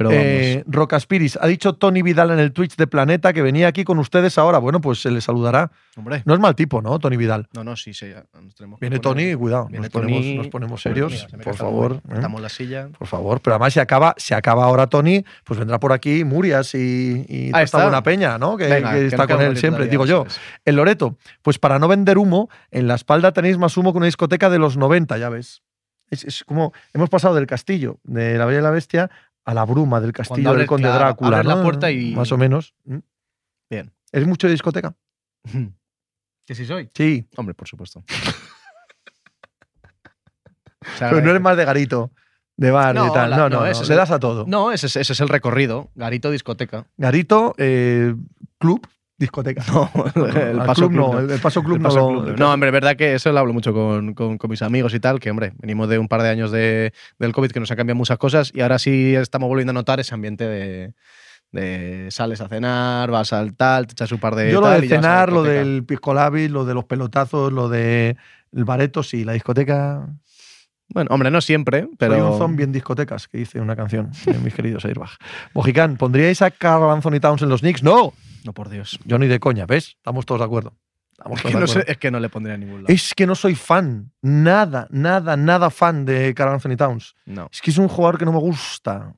Pero. 0.00 0.12
Eh, 0.14 0.64
Rocaspiris, 0.66 1.36
ha 1.42 1.46
dicho 1.46 1.74
Tony 1.74 2.00
Vidal 2.00 2.30
en 2.30 2.38
el 2.38 2.52
Twitch 2.54 2.74
de 2.76 2.86
Planeta 2.86 3.34
que 3.34 3.42
venía 3.42 3.68
aquí 3.68 3.84
con 3.84 3.98
ustedes 3.98 4.38
ahora. 4.38 4.56
Bueno, 4.56 4.80
pues 4.80 5.02
se 5.02 5.10
le 5.10 5.20
saludará. 5.20 5.70
Hombre. 5.94 6.22
No 6.24 6.32
es 6.32 6.40
mal 6.40 6.54
tipo, 6.54 6.80
¿no, 6.80 6.98
Tony 6.98 7.18
Vidal? 7.18 7.48
No, 7.52 7.64
no, 7.64 7.76
sí, 7.76 7.92
sí. 7.92 8.08
ya 8.08 8.24
nos 8.40 8.54
tenemos 8.54 8.80
que 8.80 8.86
Viene 8.86 8.96
poner- 8.96 9.02
Tony, 9.02 9.34
cuidado, 9.34 9.66
Viene 9.66 9.80
nos, 9.80 9.90
ponemos, 10.48 10.70
nos 10.70 10.80
serios, 10.80 11.12
mira, 11.12 11.28
se 11.28 11.36
me 11.36 11.44
por 11.44 11.54
favor. 11.54 11.92
el- 11.92 12.12
¿eh? 12.12 12.14
Estamos 12.14 12.40
la 12.40 12.48
silla. 12.48 12.88
Por 12.98 13.08
favor, 13.08 13.42
pero 13.42 13.56
además 13.56 13.74
se 13.74 13.80
acaba, 13.82 14.14
se 14.16 14.34
acaba 14.34 14.64
ahora 14.64 14.86
Tony, 14.86 15.22
pues 15.44 15.58
vendrá 15.60 15.78
por 15.78 15.92
aquí 15.92 16.24
Murias 16.24 16.74
y, 16.74 17.26
y 17.28 17.50
está. 17.54 17.82
buena 17.82 18.02
peña, 18.02 18.38
¿no? 18.38 18.56
Que, 18.56 18.68
Venga, 18.68 18.94
que 18.94 19.00
que 19.00 19.06
está 19.08 19.26
con 19.26 19.42
él 19.42 19.58
siempre, 19.58 19.86
digo 19.86 20.06
yo. 20.06 20.24
es. 20.26 20.40
El 20.64 20.76
Loreto, 20.76 21.18
pues 21.42 21.58
para 21.58 21.78
no 21.78 21.88
vender 21.88 22.16
humo, 22.16 22.48
en 22.70 22.88
la 22.88 22.94
espalda 22.94 23.32
tenéis 23.32 23.58
más 23.58 23.76
humo 23.76 23.92
que 23.92 23.98
una 23.98 24.06
discoteca 24.06 24.48
de 24.48 24.58
los 24.58 24.78
90, 24.78 25.18
ya 25.18 25.28
ves. 25.28 25.62
Es, 26.08 26.24
es 26.24 26.42
como, 26.42 26.72
hemos 26.92 27.08
pasado 27.08 27.36
del 27.36 27.46
castillo 27.46 27.98
de 28.02 28.36
la 28.36 28.44
Bella 28.44 28.58
y 28.58 28.62
la 28.62 28.70
Bestia 28.72 29.10
a 29.44 29.54
la 29.54 29.64
bruma 29.64 30.00
del 30.00 30.12
castillo 30.12 30.52
del 30.54 30.66
conde 30.66 30.88
claro, 30.88 30.98
Drácula. 31.04 31.36
abres 31.38 31.46
la 31.46 31.54
¿no? 31.56 31.62
puerta 31.62 31.90
y- 31.90 32.14
Más 32.14 32.30
o 32.32 32.36
menos. 32.38 32.74
Bien. 33.70 33.92
¿Es 34.12 34.26
mucho 34.26 34.46
de 34.46 34.52
discoteca? 34.52 34.94
¿Que 36.46 36.54
sí 36.54 36.66
soy? 36.66 36.90
Sí. 36.94 37.26
Hombre, 37.36 37.54
por 37.54 37.68
supuesto. 37.68 38.02
Pero 40.98 41.20
no 41.20 41.30
eres 41.30 41.42
más 41.42 41.56
de 41.56 41.64
garito, 41.64 42.10
de 42.56 42.70
bar, 42.70 42.94
No, 42.94 43.04
de 43.04 43.10
tal. 43.10 43.30
la- 43.30 43.36
no, 43.36 43.48
no, 43.48 43.56
no, 43.56 43.60
no, 43.60 43.66
ese 43.66 43.86
le 43.86 43.94
das 43.96 44.10
a 44.10 44.18
todo. 44.18 44.44
No, 44.46 44.72
ese 44.72 44.86
es, 44.86 44.96
ese 44.96 45.12
es 45.12 45.20
el 45.20 45.28
recorrido. 45.28 45.90
Garito, 45.94 46.30
discoteca. 46.30 46.86
Garito, 46.96 47.54
eh, 47.58 48.14
club, 48.58 48.86
discoteca. 49.20 49.62
No, 49.70 49.88
el 50.34 50.56
paso 50.58 50.88
club 50.88 50.90
club 50.90 51.12
no, 51.14 51.20
no. 51.22 51.32
el, 51.34 51.40
paso 51.40 51.62
club 51.62 51.76
El 51.76 51.82
no 51.82 51.88
paso 51.88 52.08
club, 52.08 52.26
no. 52.30 52.36
No, 52.36 52.52
hombre, 52.52 52.72
verdad 52.72 52.96
que 52.96 53.14
eso 53.14 53.30
lo 53.30 53.38
hablo 53.38 53.52
mucho 53.52 53.72
con, 53.72 54.14
con- 54.14 54.36
con 54.38 54.50
mis 54.50 54.62
amigos 54.62 54.92
y 54.94 54.98
tal, 55.00 55.20
que 55.20 55.30
hombre, 55.30 55.52
venimos 55.58 55.88
de 55.88 55.98
un 55.98 56.08
par 56.08 56.22
de 56.22 56.30
años 56.30 56.50
de, 56.50 56.92
del 57.18 57.32
COVID 57.32 57.52
que 57.52 57.60
nos 57.60 57.70
han 57.70 57.76
cambiado 57.76 57.96
muchas 57.98 58.18
cosas 58.18 58.50
y 58.52 58.62
ahora 58.62 58.78
sí 58.80 59.14
estamos 59.14 59.48
volviendo 59.48 59.70
a 59.70 59.74
notar 59.74 60.00
ese 60.00 60.14
ambiente 60.14 60.48
de, 60.48 60.94
de 61.52 62.08
sales 62.10 62.40
a 62.40 62.48
cenar, 62.48 63.10
vas 63.10 63.32
al 63.32 63.54
tal, 63.54 63.86
te 63.86 63.92
echas 63.92 64.10
un 64.10 64.18
par 64.18 64.34
de 64.34 64.50
Yo 64.50 64.60
lo 64.60 64.68
de 64.70 64.86
y 64.86 64.88
cenar, 64.88 65.30
lo 65.30 65.42
del 65.42 65.84
pisco 65.84 66.14
labis, 66.14 66.50
lo 66.50 66.64
de 66.64 66.74
los 66.74 66.84
pelotazos, 66.86 67.52
lo 67.52 67.68
de 67.68 68.16
el 68.52 68.64
bareto, 68.64 69.02
sí, 69.02 69.24
la 69.24 69.32
discoteca. 69.34 70.08
Bueno, 70.92 71.08
hombre, 71.12 71.30
no 71.30 71.40
siempre, 71.40 71.88
pero... 71.98 72.14
Soy 72.14 72.32
un 72.32 72.38
zombie 72.38 72.64
en 72.64 72.72
discotecas, 72.72 73.28
que 73.28 73.38
dice 73.38 73.60
una 73.60 73.76
canción 73.76 74.10
de 74.26 74.38
mis 74.38 74.52
queridos 74.54 74.84
Airbag. 74.84 75.10
Mojicán, 75.54 75.96
¿pondríais 75.96 76.42
a 76.42 76.50
Carl 76.50 76.90
Anthony 76.90 77.20
Towns 77.20 77.42
en 77.42 77.48
los 77.48 77.60
Knicks? 77.60 77.84
No, 77.84 78.12
No, 78.44 78.52
por 78.52 78.68
Dios. 78.68 78.98
yo 79.04 79.18
ni 79.18 79.26
de 79.26 79.38
coña, 79.40 79.66
¿ves? 79.66 79.94
Estamos 79.96 80.26
todos 80.26 80.40
de 80.40 80.44
acuerdo. 80.46 80.74
Estamos 81.12 81.38
Es 81.38 81.42
todos 81.42 81.52
que, 81.52 81.56
de 81.56 81.60
no 81.60 81.66
sé- 81.66 81.72
acuerdo. 81.72 81.92
es 81.92 81.98
que 81.98 82.10
no 82.10 82.20
le 82.20 82.28
pondría 82.30 82.54
a 82.54 82.58
ningún 82.58 82.82
lado. 82.82 82.94
Es 82.94 83.14
que 83.14 83.26
no 83.26 83.34
soy 83.34 83.54
fan, 83.54 84.12
nada, 84.22 84.86
nada, 84.90 85.36
nada 85.36 85.68
fan 85.70 86.04
de 86.06 86.32
Carl 86.34 86.52
Anthony 86.54 86.76
Towns. 86.76 87.14
No. 87.26 87.48
Es 87.52 87.60
que 87.60 87.70
es 87.70 87.78
un 87.78 87.88
jugador 87.88 88.18
que 88.18 88.24
no 88.24 88.32
me 88.32 88.38
gusta. 88.38 89.14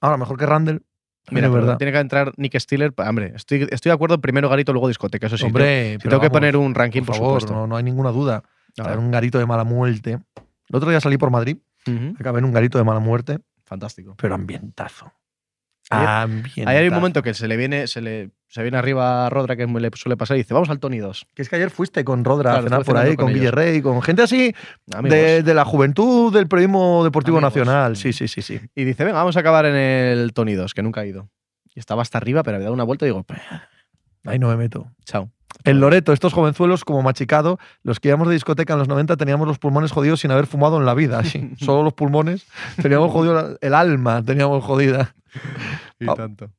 Ahora, 0.00 0.16
mejor 0.16 0.38
que 0.38 0.46
Randall. 0.46 0.82
Mira, 1.30 1.48
es 1.48 1.52
verdad. 1.52 1.76
tiene 1.76 1.92
que 1.92 1.98
entrar 1.98 2.32
Nick 2.36 2.56
Stiller. 2.58 2.92
pa- 2.92 3.08
Hombre, 3.08 3.32
estoy, 3.34 3.66
estoy 3.70 3.90
de 3.90 3.94
acuerdo, 3.94 4.20
primero 4.20 4.48
Garito, 4.48 4.72
luego 4.72 4.86
discoteca, 4.88 5.26
eso 5.26 5.36
sí. 5.36 5.44
Hombre, 5.44 5.94
Si 5.94 5.98
pero 5.98 6.10
tengo 6.10 6.20
que 6.22 6.30
poner 6.30 6.56
un 6.56 6.72
ranking, 6.74 7.00
por 7.02 7.08
por, 7.08 7.16
favor, 7.16 7.40
supuesto. 7.40 7.52
no, 7.60 7.66
no 7.66 7.76
hay 7.76 7.82
ninguna 7.82 8.10
duda. 8.12 8.44
Traer 8.74 8.98
un 8.98 9.10
garito 9.10 9.38
de 9.38 9.44
mala 9.46 9.64
muerte. 9.64 10.18
El 10.68 10.76
otro 10.76 10.88
día 10.88 11.00
salí 11.00 11.18
por 11.18 11.30
Madrid, 11.30 11.56
acabé 12.18 12.38
en 12.38 12.44
un 12.44 12.52
garito 12.52 12.78
de 12.78 12.84
mala 12.84 13.00
muerte, 13.00 13.40
Fantástico. 13.64 14.14
pero 14.16 14.34
ambientazo. 14.36 15.12
Ahí 15.90 16.76
hay 16.76 16.88
un 16.88 16.94
momento 16.94 17.22
que 17.22 17.32
se 17.34 17.46
le 17.48 17.56
viene, 17.56 17.86
se 17.86 18.00
le 18.00 18.30
se 18.48 18.62
viene 18.62 18.78
arriba 18.78 19.26
a 19.26 19.30
Rodra, 19.30 19.56
que 19.56 19.66
le 19.66 19.90
suele 19.94 20.16
pasar, 20.16 20.36
y 20.36 20.40
dice, 20.40 20.54
vamos 20.54 20.70
al 20.70 20.78
Tony 20.78 20.98
2. 20.98 21.26
Que 21.34 21.42
es 21.42 21.48
que 21.48 21.56
ayer 21.56 21.70
fuiste 21.70 22.04
con 22.04 22.24
Rodra 22.24 22.52
Claro, 22.52 22.66
a 22.66 22.68
cenar 22.70 22.84
por 22.84 22.96
ahí, 22.96 23.08
con 23.16 23.16
con 23.16 23.28
ellos. 23.28 23.40
Guillerrey, 23.40 23.82
con 23.82 24.00
gente 24.02 24.22
así 24.22 24.54
de, 25.02 25.42
de 25.42 25.54
la 25.54 25.64
juventud 25.64 26.32
del 26.32 26.48
periodismo 26.48 27.04
deportivo 27.04 27.38
Amigos. 27.38 27.54
nacional. 27.54 27.96
Sí, 27.96 28.12
sí, 28.12 28.28
sí, 28.28 28.42
sí. 28.42 28.60
Y 28.74 28.84
dice, 28.84 29.04
venga, 29.04 29.18
vamos 29.18 29.36
a 29.36 29.40
acabar 29.40 29.66
en 29.66 29.74
el 29.74 30.32
Tony 30.32 30.54
2, 30.54 30.72
que 30.74 30.82
nunca 30.82 31.02
ha 31.02 31.06
ido. 31.06 31.28
Y 31.74 31.78
estaba 31.80 32.02
hasta 32.02 32.18
arriba, 32.18 32.42
pero 32.42 32.56
había 32.56 32.64
dado 32.66 32.74
una 32.74 32.84
vuelta 32.84 33.04
y 33.04 33.08
digo, 33.08 33.22
"Pues, 33.24 33.40
Ahí 34.26 34.38
no 34.38 34.48
me 34.48 34.56
meto. 34.56 34.90
chao. 35.04 35.30
En 35.64 35.80
Loreto, 35.80 36.12
estos 36.12 36.32
jovenzuelos 36.32 36.84
como 36.84 37.02
machicado, 37.02 37.58
los 37.82 37.98
que 37.98 38.08
íbamos 38.08 38.28
de 38.28 38.34
discoteca 38.34 38.74
en 38.74 38.78
los 38.78 38.88
90 38.88 39.16
teníamos 39.16 39.48
los 39.48 39.58
pulmones 39.58 39.90
jodidos 39.90 40.20
sin 40.20 40.30
haber 40.30 40.46
fumado 40.46 40.78
en 40.78 40.84
la 40.86 40.94
vida. 40.94 41.24
Sí, 41.24 41.50
solo 41.58 41.82
los 41.82 41.94
pulmones. 41.94 42.46
Teníamos 42.80 43.10
jodido 43.10 43.58
el 43.60 43.74
alma, 43.74 44.22
teníamos 44.22 44.62
jodida. 44.62 45.14
Y 45.98 46.06
tanto. 46.06 46.50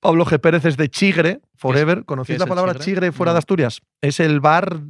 Pablo 0.00 0.24
G. 0.24 0.38
Pérez 0.40 0.64
es 0.64 0.76
de 0.76 0.88
Chigre, 0.88 1.40
Forever. 1.56 2.04
¿Conocéis 2.04 2.38
la 2.38 2.46
palabra 2.46 2.74
Chigre? 2.76 3.12
Fuera 3.12 3.30
No. 3.30 3.34
de 3.34 3.38
Asturias? 3.38 3.80
Es 4.00 4.20
el 4.20 4.40
bar. 4.40 4.80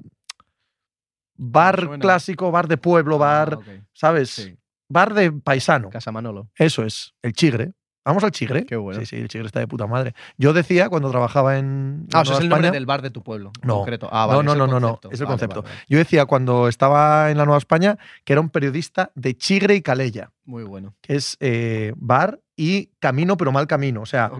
Bar 1.38 1.98
clásico, 1.98 2.50
bar 2.50 2.66
de 2.68 2.78
pueblo, 2.78 3.18
bar, 3.18 3.54
Ah, 3.54 3.58
ok. 3.58 3.66
¿sabes? 3.92 4.30
Sí. 4.30 4.56
Bar 4.88 5.12
de 5.12 5.32
paisano. 5.32 5.90
Casa 5.90 6.10
Manolo. 6.12 6.48
Eso 6.56 6.82
es, 6.84 7.12
el 7.22 7.32
Chigre. 7.34 7.72
Vamos 8.06 8.24
al 8.24 8.30
Chigre. 8.30 8.64
Qué 8.64 8.76
bueno. 8.76 9.00
Sí, 9.00 9.06
sí, 9.06 9.16
el 9.16 9.28
Chigre 9.28 9.46
está 9.46 9.60
de 9.60 9.66
puta 9.68 9.86
madre. 9.86 10.14
Yo 10.38 10.52
decía 10.52 10.88
cuando 10.88 11.10
trabajaba 11.10 11.58
en. 11.58 12.06
Ah, 12.14 12.20
o 12.20 12.24
sea, 12.24 12.36
es 12.36 12.40
el 12.40 12.48
nombre 12.48 12.68
España- 12.68 12.72
del 12.72 12.86
bar 12.86 13.02
de 13.02 13.10
tu 13.10 13.22
pueblo. 13.22 13.50
en 13.60 13.66
No. 13.66 13.74
concreto. 13.78 14.08
Ah, 14.12 14.22
No, 14.30 14.36
vale, 14.38 14.44
no, 14.44 14.54
no, 14.54 14.66
no, 14.68 14.80
no, 14.80 15.00
es 15.10 15.20
el 15.20 15.26
concepto. 15.26 15.62
vale, 15.62 15.74
vale. 15.74 15.84
Yo 15.88 15.98
decía 15.98 16.24
cuando 16.26 16.68
estaba 16.68 17.30
en 17.30 17.36
la 17.38 17.44
Nueva 17.44 17.58
España 17.58 17.98
que 18.24 18.32
era 18.32 18.40
un 18.40 18.48
periodista 18.50 19.10
de 19.14 19.36
Chigre 19.36 19.74
y 19.74 19.82
Calella, 19.82 20.30
Muy 20.44 20.62
bueno. 20.64 20.94
que 21.02 21.16
es 21.16 21.36
eh, 21.40 21.92
bar 21.96 22.40
y 22.58 22.86
camino, 23.00 23.36
pero 23.36 23.52
mal 23.52 23.66
camino. 23.66 24.00
O 24.00 24.06
sea, 24.06 24.30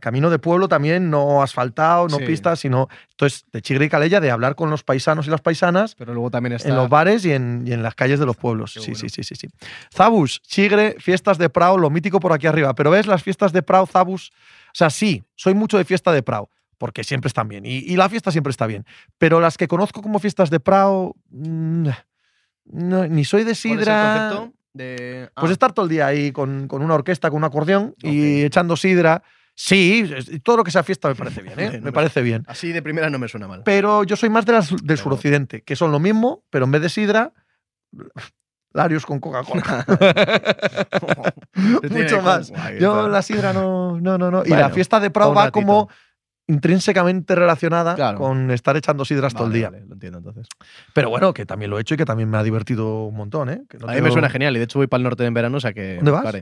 camino 0.00 0.30
de 0.30 0.38
pueblo 0.38 0.68
también, 0.68 1.10
no 1.10 1.42
asfaltado, 1.42 2.06
no 2.08 2.18
Sí. 2.18 2.24
pistas, 2.24 2.60
sino. 2.60 2.88
Entonces, 3.10 3.44
de 3.52 3.60
Chigre 3.60 3.86
y 3.86 3.88
Calella, 3.88 4.20
de 4.20 4.30
hablar 4.30 4.54
con 4.54 4.70
los 4.70 4.84
paisanos 4.84 5.26
y 5.26 5.30
las 5.30 5.40
paisanas 5.40 5.94
Pero 5.96 6.14
luego 6.14 6.30
también 6.30 6.52
está. 6.52 6.68
en 6.68 6.76
los 6.76 6.88
bares 6.88 7.24
y 7.24 7.32
en, 7.32 7.64
y 7.66 7.72
en 7.72 7.82
las 7.82 7.94
calles 7.96 8.20
de 8.20 8.26
los 8.26 8.36
pueblos. 8.36 8.72
Sí, 8.72 8.78
bueno. 8.78 8.94
sí, 8.94 9.08
sí, 9.08 9.24
sí, 9.24 9.34
sí. 9.34 9.48
Zabus, 9.92 10.40
Chigre, 10.42 10.94
fiestas 11.00 11.38
de 11.38 11.48
Prado, 11.50 11.76
lo 11.76 11.90
mítico 11.90 12.20
por 12.20 12.32
aquí 12.32 12.46
arriba. 12.46 12.74
Pero 12.74 12.90
ves, 12.90 13.06
las 13.08 13.22
fiestas 13.22 13.52
de 13.52 13.62
Prado, 13.62 13.86
Zabus. 13.86 14.30
O 14.30 14.74
sea, 14.74 14.90
sí, 14.90 15.24
soy 15.34 15.54
mucho 15.54 15.76
de 15.78 15.84
fiesta 15.84 16.12
de 16.12 16.22
Prado, 16.22 16.50
porque 16.78 17.02
siempre 17.02 17.26
están 17.28 17.48
bien. 17.48 17.66
Y, 17.66 17.78
y 17.78 17.96
la 17.96 18.08
fiesta 18.08 18.30
siempre 18.30 18.50
está 18.52 18.66
bien. 18.66 18.84
Pero 19.18 19.40
las 19.40 19.56
que 19.56 19.66
conozco 19.66 20.02
como 20.02 20.18
fiestas 20.20 20.50
de 20.50 20.60
Prado. 20.60 21.16
mm, 21.30 21.88
no, 22.66 23.06
ni 23.08 23.24
soy 23.24 23.40
de 23.44 23.44
¿Cuál 23.44 23.52
es 23.52 23.64
el 23.64 23.70
sidra. 23.78 24.50
Pues 24.76 25.50
ah, 25.50 25.52
estar 25.52 25.72
todo 25.72 25.84
el 25.86 25.90
día 25.90 26.06
ahí 26.06 26.32
con, 26.32 26.68
con 26.68 26.82
una 26.82 26.94
orquesta, 26.94 27.30
con 27.30 27.38
un 27.38 27.44
acordeón 27.44 27.94
y 28.02 28.42
echando 28.42 28.76
sidra. 28.76 29.22
Sí, 29.58 30.10
todo 30.42 30.58
lo 30.58 30.64
que 30.64 30.70
sea 30.70 30.82
fiesta 30.82 31.08
me 31.08 31.14
parece 31.14 31.40
bien, 31.40 31.58
¿eh? 31.58 31.66
No 31.72 31.78
me 31.78 31.80
me- 31.86 31.92
parece 31.92 32.20
bien. 32.20 32.44
Así 32.46 32.72
de 32.72 32.82
primera 32.82 33.08
no 33.08 33.18
me 33.18 33.26
suena 33.28 33.48
mal. 33.48 33.62
Pero 33.64 34.04
yo 34.04 34.14
soy 34.16 34.28
más 34.28 34.44
de 34.44 34.52
las, 34.52 34.68
del 34.70 34.80
Pero- 34.86 34.96
suroccidente, 35.02 35.62
que 35.62 35.76
son 35.76 35.92
lo 35.92 35.98
mismo, 35.98 36.44
pero 36.50 36.66
en 36.66 36.72
vez 36.72 36.82
de 36.82 36.88
sidra, 36.90 37.32
Larios 38.74 39.06
con 39.06 39.18
Coca-Cola. 39.20 39.86
Mucho 41.90 42.20
más. 42.22 42.52
Yo 42.78 43.08
la 43.08 43.22
sidra 43.22 43.52
no, 43.52 43.98
no, 44.00 44.18
no, 44.18 44.30
no. 44.30 44.42
Y 44.44 44.50
la 44.50 44.70
fiesta 44.70 45.00
de 45.00 45.10
Prado 45.10 45.32
va 45.32 45.44
ratito. 45.46 45.52
como 45.66 45.88
intrínsecamente 46.48 47.34
relacionada 47.34 47.94
Claro. 47.94 48.18
con 48.18 48.50
estar 48.50 48.76
echando 48.76 49.04
sidras 49.04 49.34
todo 49.34 49.46
el 49.48 49.52
día. 49.52 49.70
vale, 49.70 49.84
lo 49.86 49.94
entiendo 49.94 50.18
entonces. 50.18 50.46
Pero 50.94 51.10
bueno, 51.10 51.34
que 51.34 51.44
también 51.46 51.70
lo 51.70 51.78
he 51.78 51.80
hecho 51.80 51.94
y 51.94 51.96
que 51.96 52.04
también 52.04 52.30
me 52.30 52.38
ha 52.38 52.42
divertido 52.42 53.04
un 53.04 53.16
montón, 53.16 53.48
¿eh? 53.50 53.62
Que 53.68 53.78
no 53.78 53.88
a 53.88 53.94
mí 53.94 54.00
me 54.00 54.10
suena 54.10 54.28
genial 54.30 54.54
y 54.54 54.58
de 54.58 54.64
hecho 54.64 54.78
voy 54.78 54.86
para 54.86 54.98
el 54.98 55.04
norte 55.04 55.24
en 55.24 55.34
verano, 55.34 55.56
o 55.56 55.60
sea 55.60 55.72
que. 55.72 55.96
¿Dónde 55.96 56.10
vas? 56.12 56.34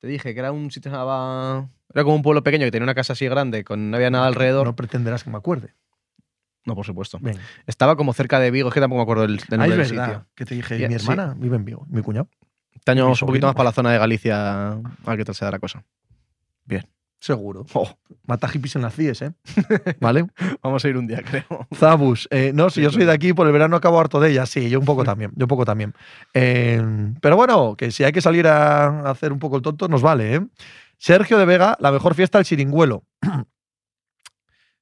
Te 0.00 0.06
dije 0.08 0.34
que 0.34 0.40
era 0.40 0.50
un 0.52 0.70
sitio 0.70 0.90
que 0.90 0.96
se 0.96 1.00
llamaba. 1.00 1.68
Era 1.94 2.04
como 2.04 2.16
un 2.16 2.22
pueblo 2.22 2.42
pequeño 2.42 2.64
que 2.64 2.70
tenía 2.72 2.84
una 2.84 2.94
casa 2.94 3.12
así 3.12 3.26
grande, 3.26 3.62
con 3.64 3.90
no 3.90 3.96
había 3.96 4.10
nada 4.10 4.26
alrededor. 4.26 4.66
No 4.66 4.74
pretenderás 4.76 5.22
que 5.24 5.30
me 5.30 5.36
acuerde. 5.38 5.74
No, 6.64 6.74
por 6.74 6.84
supuesto. 6.86 7.18
Venga. 7.20 7.40
Estaba 7.66 7.96
como 7.96 8.12
cerca 8.12 8.38
de 8.40 8.50
Vigo, 8.50 8.68
es 8.68 8.74
que 8.74 8.80
tampoco 8.80 8.98
me 8.98 9.02
acuerdo 9.02 9.22
del, 9.22 9.36
del 9.38 9.60
Ah, 9.60 9.66
nombre 9.66 9.82
es 9.82 9.88
del 9.90 9.98
verdad. 9.98 10.14
sitio. 10.14 10.28
Que 10.34 10.44
te 10.44 10.54
dije, 10.56 10.88
mi 10.88 10.98
sí. 10.98 11.04
hermana 11.10 11.34
vive 11.36 11.56
en 11.56 11.64
Vigo, 11.64 11.86
mi 11.88 12.02
cuñado. 12.02 12.28
Este 12.72 12.90
año 12.92 13.08
un 13.08 13.14
poquito 13.16 13.46
más 13.46 13.54
para 13.54 13.68
la 13.68 13.72
zona 13.72 13.92
de 13.92 13.98
Galicia 13.98 14.72
a 14.72 14.80
ver 15.06 15.18
qué 15.18 15.24
tal 15.24 15.34
se 15.34 15.44
da 15.44 15.50
la 15.52 15.58
cosa. 15.58 15.84
Seguro. 17.22 17.64
Oh, 17.74 17.88
Mata 18.26 18.48
hippies 18.48 18.74
en 18.74 18.82
las 18.82 18.96
CIES, 18.96 19.22
¿eh? 19.22 19.32
¿Vale? 20.00 20.26
vamos 20.60 20.84
a 20.84 20.88
ir 20.88 20.96
un 20.96 21.06
día, 21.06 21.22
creo. 21.22 21.68
Zabus. 21.72 22.26
eh, 22.32 22.50
no, 22.52 22.68
si 22.68 22.80
Sí, 22.80 22.82
yo 22.82 22.90
soy 22.90 23.04
de 23.04 23.12
aquí, 23.12 23.32
por 23.32 23.46
el 23.46 23.52
verano 23.52 23.76
acabo 23.76 24.00
harto 24.00 24.18
de 24.18 24.30
ella. 24.32 24.44
Sí, 24.44 24.68
yo 24.68 24.80
un 24.80 24.84
poco 24.84 25.04
también. 25.04 25.30
Yo 25.36 25.44
un 25.44 25.48
poco 25.48 25.64
también. 25.64 25.94
Eh, 26.34 26.82
pero 27.20 27.36
bueno, 27.36 27.76
que 27.76 27.92
si 27.92 28.02
hay 28.02 28.10
que 28.10 28.20
salir 28.20 28.48
a 28.48 29.08
hacer 29.08 29.32
un 29.32 29.38
poco 29.38 29.54
el 29.54 29.62
tonto, 29.62 29.86
nos 29.86 30.02
vale, 30.02 30.34
¿eh? 30.34 30.40
Sergio 30.98 31.38
de 31.38 31.44
Vega, 31.44 31.76
la 31.78 31.92
mejor 31.92 32.14
fiesta 32.16 32.38
del 32.38 32.44
chiringuelo. 32.44 33.04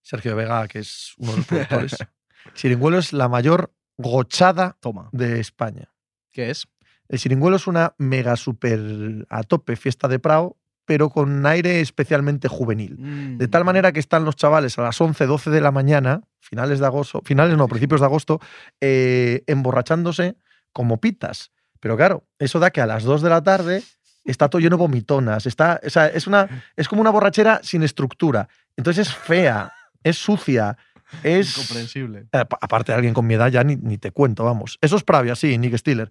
Sergio 0.02 0.30
de 0.34 0.42
Vega, 0.42 0.66
que 0.66 0.78
es 0.78 1.12
uno 1.18 1.32
de 1.32 1.36
los 1.36 1.46
productores. 1.46 1.96
chiringuelo 2.54 2.98
es 2.98 3.12
la 3.12 3.28
mayor 3.28 3.70
gochada 3.98 4.78
Toma. 4.80 5.10
de 5.12 5.40
España. 5.40 5.92
¿Qué 6.32 6.48
es? 6.48 6.66
El 7.08 7.18
chiringuelo 7.18 7.56
es 7.56 7.66
una 7.66 7.94
mega 7.98 8.36
super 8.36 8.80
a 9.28 9.42
tope 9.42 9.76
fiesta 9.76 10.08
de 10.08 10.18
Prado, 10.18 10.56
pero 10.90 11.08
con 11.08 11.46
aire 11.46 11.80
especialmente 11.80 12.48
juvenil. 12.48 12.96
De 13.38 13.46
Mm. 13.46 13.50
tal 13.50 13.64
manera 13.64 13.92
que 13.92 14.00
están 14.00 14.24
los 14.24 14.34
chavales 14.34 14.76
a 14.76 14.82
las 14.82 15.00
11, 15.00 15.24
12 15.26 15.48
de 15.50 15.60
la 15.60 15.70
mañana, 15.70 16.22
finales 16.40 16.80
de 16.80 16.86
agosto, 16.86 17.22
finales 17.24 17.56
no, 17.56 17.68
principios 17.68 18.00
de 18.00 18.06
agosto, 18.06 18.40
eh, 18.80 19.44
emborrachándose 19.46 20.34
como 20.72 20.98
pitas. 21.00 21.52
Pero 21.78 21.96
claro, 21.96 22.24
eso 22.40 22.58
da 22.58 22.72
que 22.72 22.80
a 22.80 22.86
las 22.86 23.04
2 23.04 23.22
de 23.22 23.30
la 23.30 23.40
tarde 23.40 23.84
está 24.24 24.48
todo 24.48 24.60
lleno 24.60 24.76
de 24.76 24.80
vomitonas. 24.80 25.46
Está, 25.46 25.78
o 25.86 25.90
sea, 25.90 26.08
es, 26.08 26.26
una, 26.26 26.48
es 26.74 26.88
como 26.88 27.02
una 27.02 27.10
borrachera 27.10 27.60
sin 27.62 27.84
estructura. 27.84 28.48
Entonces 28.76 29.06
es 29.06 29.14
fea, 29.14 29.72
es 30.02 30.16
sucia, 30.18 30.76
es... 31.22 31.56
Incomprensible. 31.56 32.26
Eh, 32.32 32.44
pa- 32.46 32.58
aparte 32.60 32.90
de 32.90 32.96
alguien 32.96 33.14
con 33.14 33.28
mi 33.28 33.34
edad, 33.34 33.46
ya 33.48 33.62
ni, 33.62 33.76
ni 33.76 33.96
te 33.96 34.10
cuento, 34.10 34.42
vamos. 34.44 34.76
Eso 34.80 34.96
es 34.96 35.04
Pravia, 35.04 35.36
sí, 35.36 35.56
Nick 35.56 35.76
Stiller. 35.76 36.10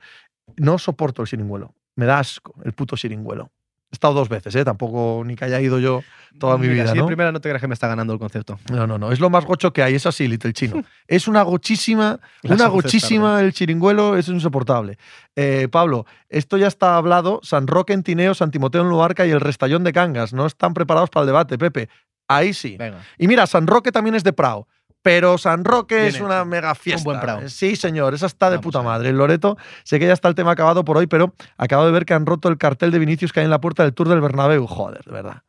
No 0.56 0.78
soporto 0.78 1.22
el 1.24 1.28
chiringuelo. 1.28 1.76
Me 1.98 2.06
da 2.06 2.20
asco 2.20 2.56
el 2.64 2.72
puto 2.72 2.96
chiringuelo. 2.96 3.52
He 3.92 3.96
estado 3.96 4.14
dos 4.14 4.30
veces, 4.30 4.54
¿eh? 4.56 4.64
Tampoco 4.64 5.24
ni 5.26 5.36
que 5.36 5.46
haya 5.46 5.60
ido 5.60 5.80
yo 5.80 6.04
toda 6.38 6.58
mi 6.58 6.68
Mira, 6.68 6.84
vida, 6.84 6.92
sí, 6.92 6.98
¿no? 6.98 7.06
en 7.06 7.08
primera 7.08 7.32
no 7.32 7.42
te 7.42 7.50
creas 7.50 7.60
que 7.60 7.68
me 7.68 7.74
está 7.74 7.88
ganando 7.88 8.14
el 8.14 8.20
concepto. 8.20 8.60
No, 8.72 8.86
no, 8.86 9.00
no. 9.00 9.12
Es 9.12 9.20
lo 9.20 9.32
más 9.32 9.46
gocho 9.46 9.74
que 9.74 9.82
hay. 9.82 9.96
Es 9.96 10.06
así, 10.06 10.28
Little 10.28 10.54
Chino. 10.54 10.84
Es 11.08 11.28
una 11.28 11.42
gochísima, 11.42 12.20
una 12.44 12.68
gochísima 12.68 13.42
el 13.42 13.52
chiringuelo. 13.52 14.16
Es 14.16 14.28
insoportable. 14.28 15.00
Eh, 15.36 15.68
Pablo, 15.72 16.06
esto 16.30 16.58
ya 16.58 16.68
está 16.68 16.98
hablado. 16.98 17.40
San 17.42 17.66
Roque 17.66 17.94
en 17.94 18.04
Tineo, 18.04 18.36
San 18.36 18.52
Timoteo 18.52 18.84
en 18.84 18.90
Luarca 18.90 19.26
y 19.26 19.32
el 19.32 19.42
Restallón 19.42 19.84
de 19.84 19.92
Cangas. 19.92 20.34
No 20.34 20.46
están 20.46 20.76
preparados 20.76 21.10
para 21.10 21.24
el 21.24 21.28
debate, 21.28 21.58
Pepe. 21.58 21.90
Ahí 22.28 22.54
sí. 22.54 22.78
Venga. 22.78 23.00
Y 23.18 23.28
mira, 23.28 23.48
San 23.48 23.66
Roque 23.66 23.92
también 23.92 24.14
es 24.14 24.24
de 24.24 24.34
Prado. 24.34 24.68
Pero 25.02 25.38
San 25.38 25.64
Roque 25.64 26.08
es 26.08 26.20
una 26.20 26.44
mega 26.46 26.76
fiesta. 26.76 27.04
buen 27.04 27.20
Prado. 27.20 27.48
Sí, 27.48 27.76
señor, 27.76 28.14
esa 28.14 28.26
está 28.26 28.50
de 28.50 28.58
Vamos 28.58 28.64
puta 28.64 28.82
madre. 28.82 29.10
En 29.10 29.18
Loreto, 29.18 29.58
sé 29.84 30.00
que 30.00 30.08
ya 30.08 30.14
está 30.14 30.28
el 30.28 30.36
tema 30.36 30.52
acabado 30.52 30.84
por 30.84 30.98
hoy, 30.98 31.08
pero 31.08 31.34
acabo 31.58 31.86
de 31.86 31.92
ver 31.92 32.06
que 32.06 32.14
han 32.14 32.26
roto 32.26 32.50
el 32.50 32.58
cartel 32.58 32.92
de 32.92 33.00
Vinicius 33.00 33.32
que 33.32 33.40
hay 33.40 33.46
en 33.46 33.50
la 33.50 33.62
puerta 33.62 33.84
del 33.84 33.94
Tour 33.94 34.10
del 34.10 34.22
Bernabéu. 34.22 34.68
Joder, 34.68 35.04
de 35.06 35.12
verdad. 35.12 35.44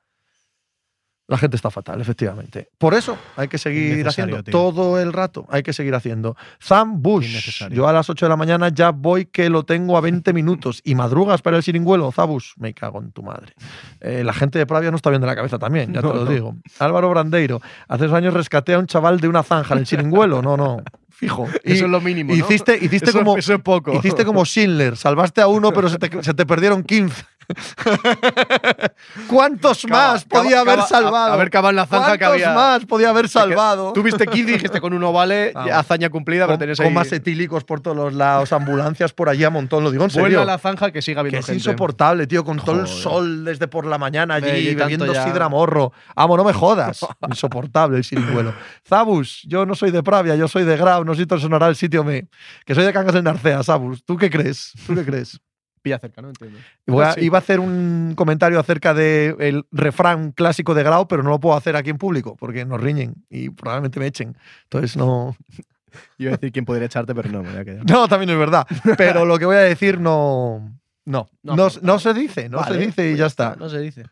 La 1.31 1.39
gente 1.39 1.55
está 1.55 1.71
fatal, 1.71 2.01
efectivamente. 2.01 2.69
Por 2.77 2.93
eso 2.93 3.17
hay 3.37 3.47
que 3.47 3.57
seguir 3.57 4.07
haciendo 4.09 4.43
tío. 4.43 4.51
todo 4.51 4.99
el 4.99 5.13
rato. 5.13 5.47
Hay 5.49 5.63
que 5.63 5.73
seguir 5.73 5.95
haciendo. 5.95 6.37
Zam 6.61 7.01
Bush. 7.01 7.63
Yo 7.71 7.87
a 7.87 7.93
las 7.93 8.11
8 8.11 8.27
de 8.27 8.31
la 8.31 8.37
mañana 8.37 8.69
ya 8.71 8.91
voy 8.91 9.27
que 9.27 9.49
lo 9.49 9.63
tengo 9.63 9.97
a 9.97 10.01
20 10.01 10.33
minutos. 10.33 10.81
Y 10.83 10.97
madrugas 10.97 11.41
para 11.41 11.57
el 11.57 11.63
chiringuelo, 11.63 12.11
Zabus. 12.11 12.55
Me 12.59 12.75
cago 12.75 13.01
en 13.01 13.13
tu 13.13 13.23
madre. 13.23 13.55
Eh, 14.01 14.25
la 14.25 14.33
gente 14.33 14.59
de 14.59 14.67
Pravia 14.67 14.91
no 14.91 14.97
está 14.97 15.09
bien 15.11 15.21
de 15.21 15.29
la 15.29 15.37
cabeza 15.37 15.57
también, 15.61 15.93
ya 15.95 16.01
No, 16.03 16.11
te 16.11 16.19
lo 16.19 16.25
no. 16.25 16.31
digo. 16.33 16.57
Álvaro 16.81 17.09
Brandeiro. 17.11 17.61
Hace 17.87 18.07
dos 18.09 18.15
años 18.15 18.35
rescaté 18.35 18.75
a 18.75 18.81
un 18.81 18.87
chaval 18.89 19.21
de 19.21 19.29
una 19.29 19.45
zanja 19.45 19.75
en 19.75 19.81
el 19.81 19.87
chiringuelo. 19.87 20.43
No, 20.43 20.57
no. 20.57 20.83
Fijo. 21.11 21.47
Y 21.65 21.75
eso 21.75 21.85
es 21.85 21.91
lo 21.93 22.01
mínimo. 22.01 22.35
¿no? 22.35 22.39
hiciste, 22.45 22.77
hiciste 22.77 23.11
Eso- 23.11 23.19
como. 23.21 23.37
Eso 23.37 23.55
es 23.55 23.61
poco. 23.61 23.93
Hiciste 23.95 24.25
como 24.25 24.45
Schindler, 24.45 24.97
salvaste 24.97 25.41
a 25.43 25.47
uno, 25.47 25.71
pero 25.73 25.89
se 25.89 25.99
te, 25.99 26.23
se 26.25 26.35
te 26.35 26.45
perdieron 26.45 26.83
15. 26.83 27.23
¿Cuántos 29.29 29.87
más 29.89 30.25
podía 30.25 30.61
haber 30.61 30.83
salvado? 30.83 31.33
A, 31.33 31.35
a 31.35 31.37
ver, 31.37 31.51
cava 31.51 31.71
en 31.71 31.77
la 31.77 31.87
zanja 31.87 32.13
que 32.13 32.19
¿Cuántos 32.25 32.43
había. 32.47 32.55
más 32.55 32.85
podía 32.87 33.11
haber 33.11 33.29
salvado? 33.29 33.93
Tuviste 33.93 34.27
15 34.27 34.51
y 34.51 34.53
dijiste 34.55 34.81
con 34.81 34.93
uno 34.93 35.13
vale, 35.13 35.53
hazaña 35.73 36.11
cumplida, 36.11 36.47
pero 36.47 36.59
tenés 36.59 36.79
con 36.79 36.87
ahí. 36.89 36.93
más 36.95 37.11
etílicos 37.13 37.65
por 37.65 37.81
todos 37.81 37.97
los 37.97 38.15
lados, 38.15 38.53
ambulancias 38.53 39.13
por 39.13 39.29
allí 39.29 39.45
a 39.45 39.51
montón, 39.51 39.85
lo 39.85 39.91
digo 39.91 40.05
en 40.05 40.11
Vuelve 40.11 40.29
serio. 40.29 40.43
a 40.43 40.45
la 40.45 40.59
zanja 40.59 40.91
que 40.91 41.03
siga 41.03 41.17
Que 41.17 41.21
habiendo 41.21 41.41
es 41.41 41.47
gente. 41.47 41.59
insoportable, 41.59 42.27
tío, 42.27 42.45
con 42.45 42.59
todo 42.59 42.81
el 42.81 42.87
sol 42.87 43.45
desde 43.45 43.69
por 43.69 43.87
la 43.87 43.99
mañana 43.99 44.35
allí, 44.35 44.47
Ve, 44.51 44.61
y 44.61 44.67
tanto 44.77 44.85
bebiendo 44.85 45.13
ya. 45.13 45.25
sidra 45.25 45.49
morro. 45.49 45.93
Amo, 46.17 46.37
no 46.37 46.45
me 46.45 46.53
jodas. 46.53 47.01
Insoportable 47.29 47.99
el 47.99 48.05
chiringuelo. 48.05 48.55
Zabus, 48.89 49.43
yo 49.47 49.67
no 49.67 49.75
soy 49.75 49.91
de 49.91 50.03
Pravia, 50.03 50.35
yo 50.37 50.49
soy 50.49 50.65
de 50.65 50.77
Grau, 50.77 51.05
no 51.05 51.15
sé 51.15 51.23
si 51.23 51.27
te 51.27 51.39
sonará 51.39 51.69
el 51.69 51.77
sitio 51.77 52.05
me. 52.05 52.29
Que 52.65 52.75
soy 52.75 52.85
de 52.85 52.93
Cangas 52.93 53.15
del 53.15 53.25
Narcea, 53.25 53.63
Zabus. 53.63 54.05
¿Tú 54.05 54.17
qué 54.17 54.31
crees? 54.31 54.73
¿Tú 54.87 54.95
qué 54.95 55.05
crees? 55.05 55.41
Pilla 55.83 55.99
cerca, 55.99 56.21
¿no? 56.23 56.29
Entiendo. 56.29 56.59
A- 57.03 57.13
Sí. 57.15 57.21
Iba 57.23 57.39
a 57.39 57.41
hacer 57.41 57.59
un 57.61 58.13
comentario 58.17 58.59
acerca 58.61 58.93
del 58.95 59.65
refrán 59.73 60.33
clásico 60.33 60.75
de 60.75 60.83
Grau, 60.83 61.09
pero 61.09 61.23
no 61.23 61.31
lo 61.31 61.41
puedo 61.41 61.57
hacer 61.57 61.75
aquí 61.77 61.91
en 61.91 61.99
público 61.99 62.37
porque 62.37 62.65
nos 62.65 62.81
riñen 62.81 63.15
y 63.31 63.51
probablemente 63.51 63.99
me 64.01 64.07
echen. 64.07 64.37
Entonces 64.65 64.97
no. 64.97 65.37
Iba 66.19 66.31
a 66.33 66.37
decir 66.37 66.53
quién 66.53 66.65
podría 66.65 66.87
echarte, 66.87 67.15
pero 67.15 67.29
no, 67.31 67.43
me 67.43 67.51
voy 67.51 67.61
a 67.61 67.65
quedar. 67.65 67.85
No, 67.91 68.07
también 68.09 68.31
es 68.31 68.39
verdad. 68.39 68.67
Pero 68.97 69.25
lo 69.25 69.39
que 69.39 69.45
voy 69.47 69.57
a 69.57 69.61
decir 69.61 69.99
no. 70.01 70.77
No, 71.07 71.29
No, 71.43 71.57
no, 71.57 71.69
no, 71.83 71.99
se 71.99 72.13
dice, 72.15 72.49
no 72.49 72.63
se 72.63 72.71
Vale, 72.71 72.87
dice 72.87 73.07
y 73.07 73.11
pues 73.13 73.19
ya 73.19 73.27
está. 73.27 73.57
No 73.59 73.69
se 73.69 73.81
dice. 73.81 74.05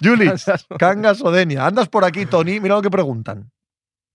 Julich, 0.00 0.44
Cangas 0.78 1.20
o 1.22 1.32
Denia. 1.32 1.66
Andas 1.66 1.88
por 1.88 2.04
aquí, 2.04 2.26
Tony, 2.26 2.60
mira 2.60 2.76
lo 2.76 2.82
que 2.82 2.90
preguntan. 2.90 3.50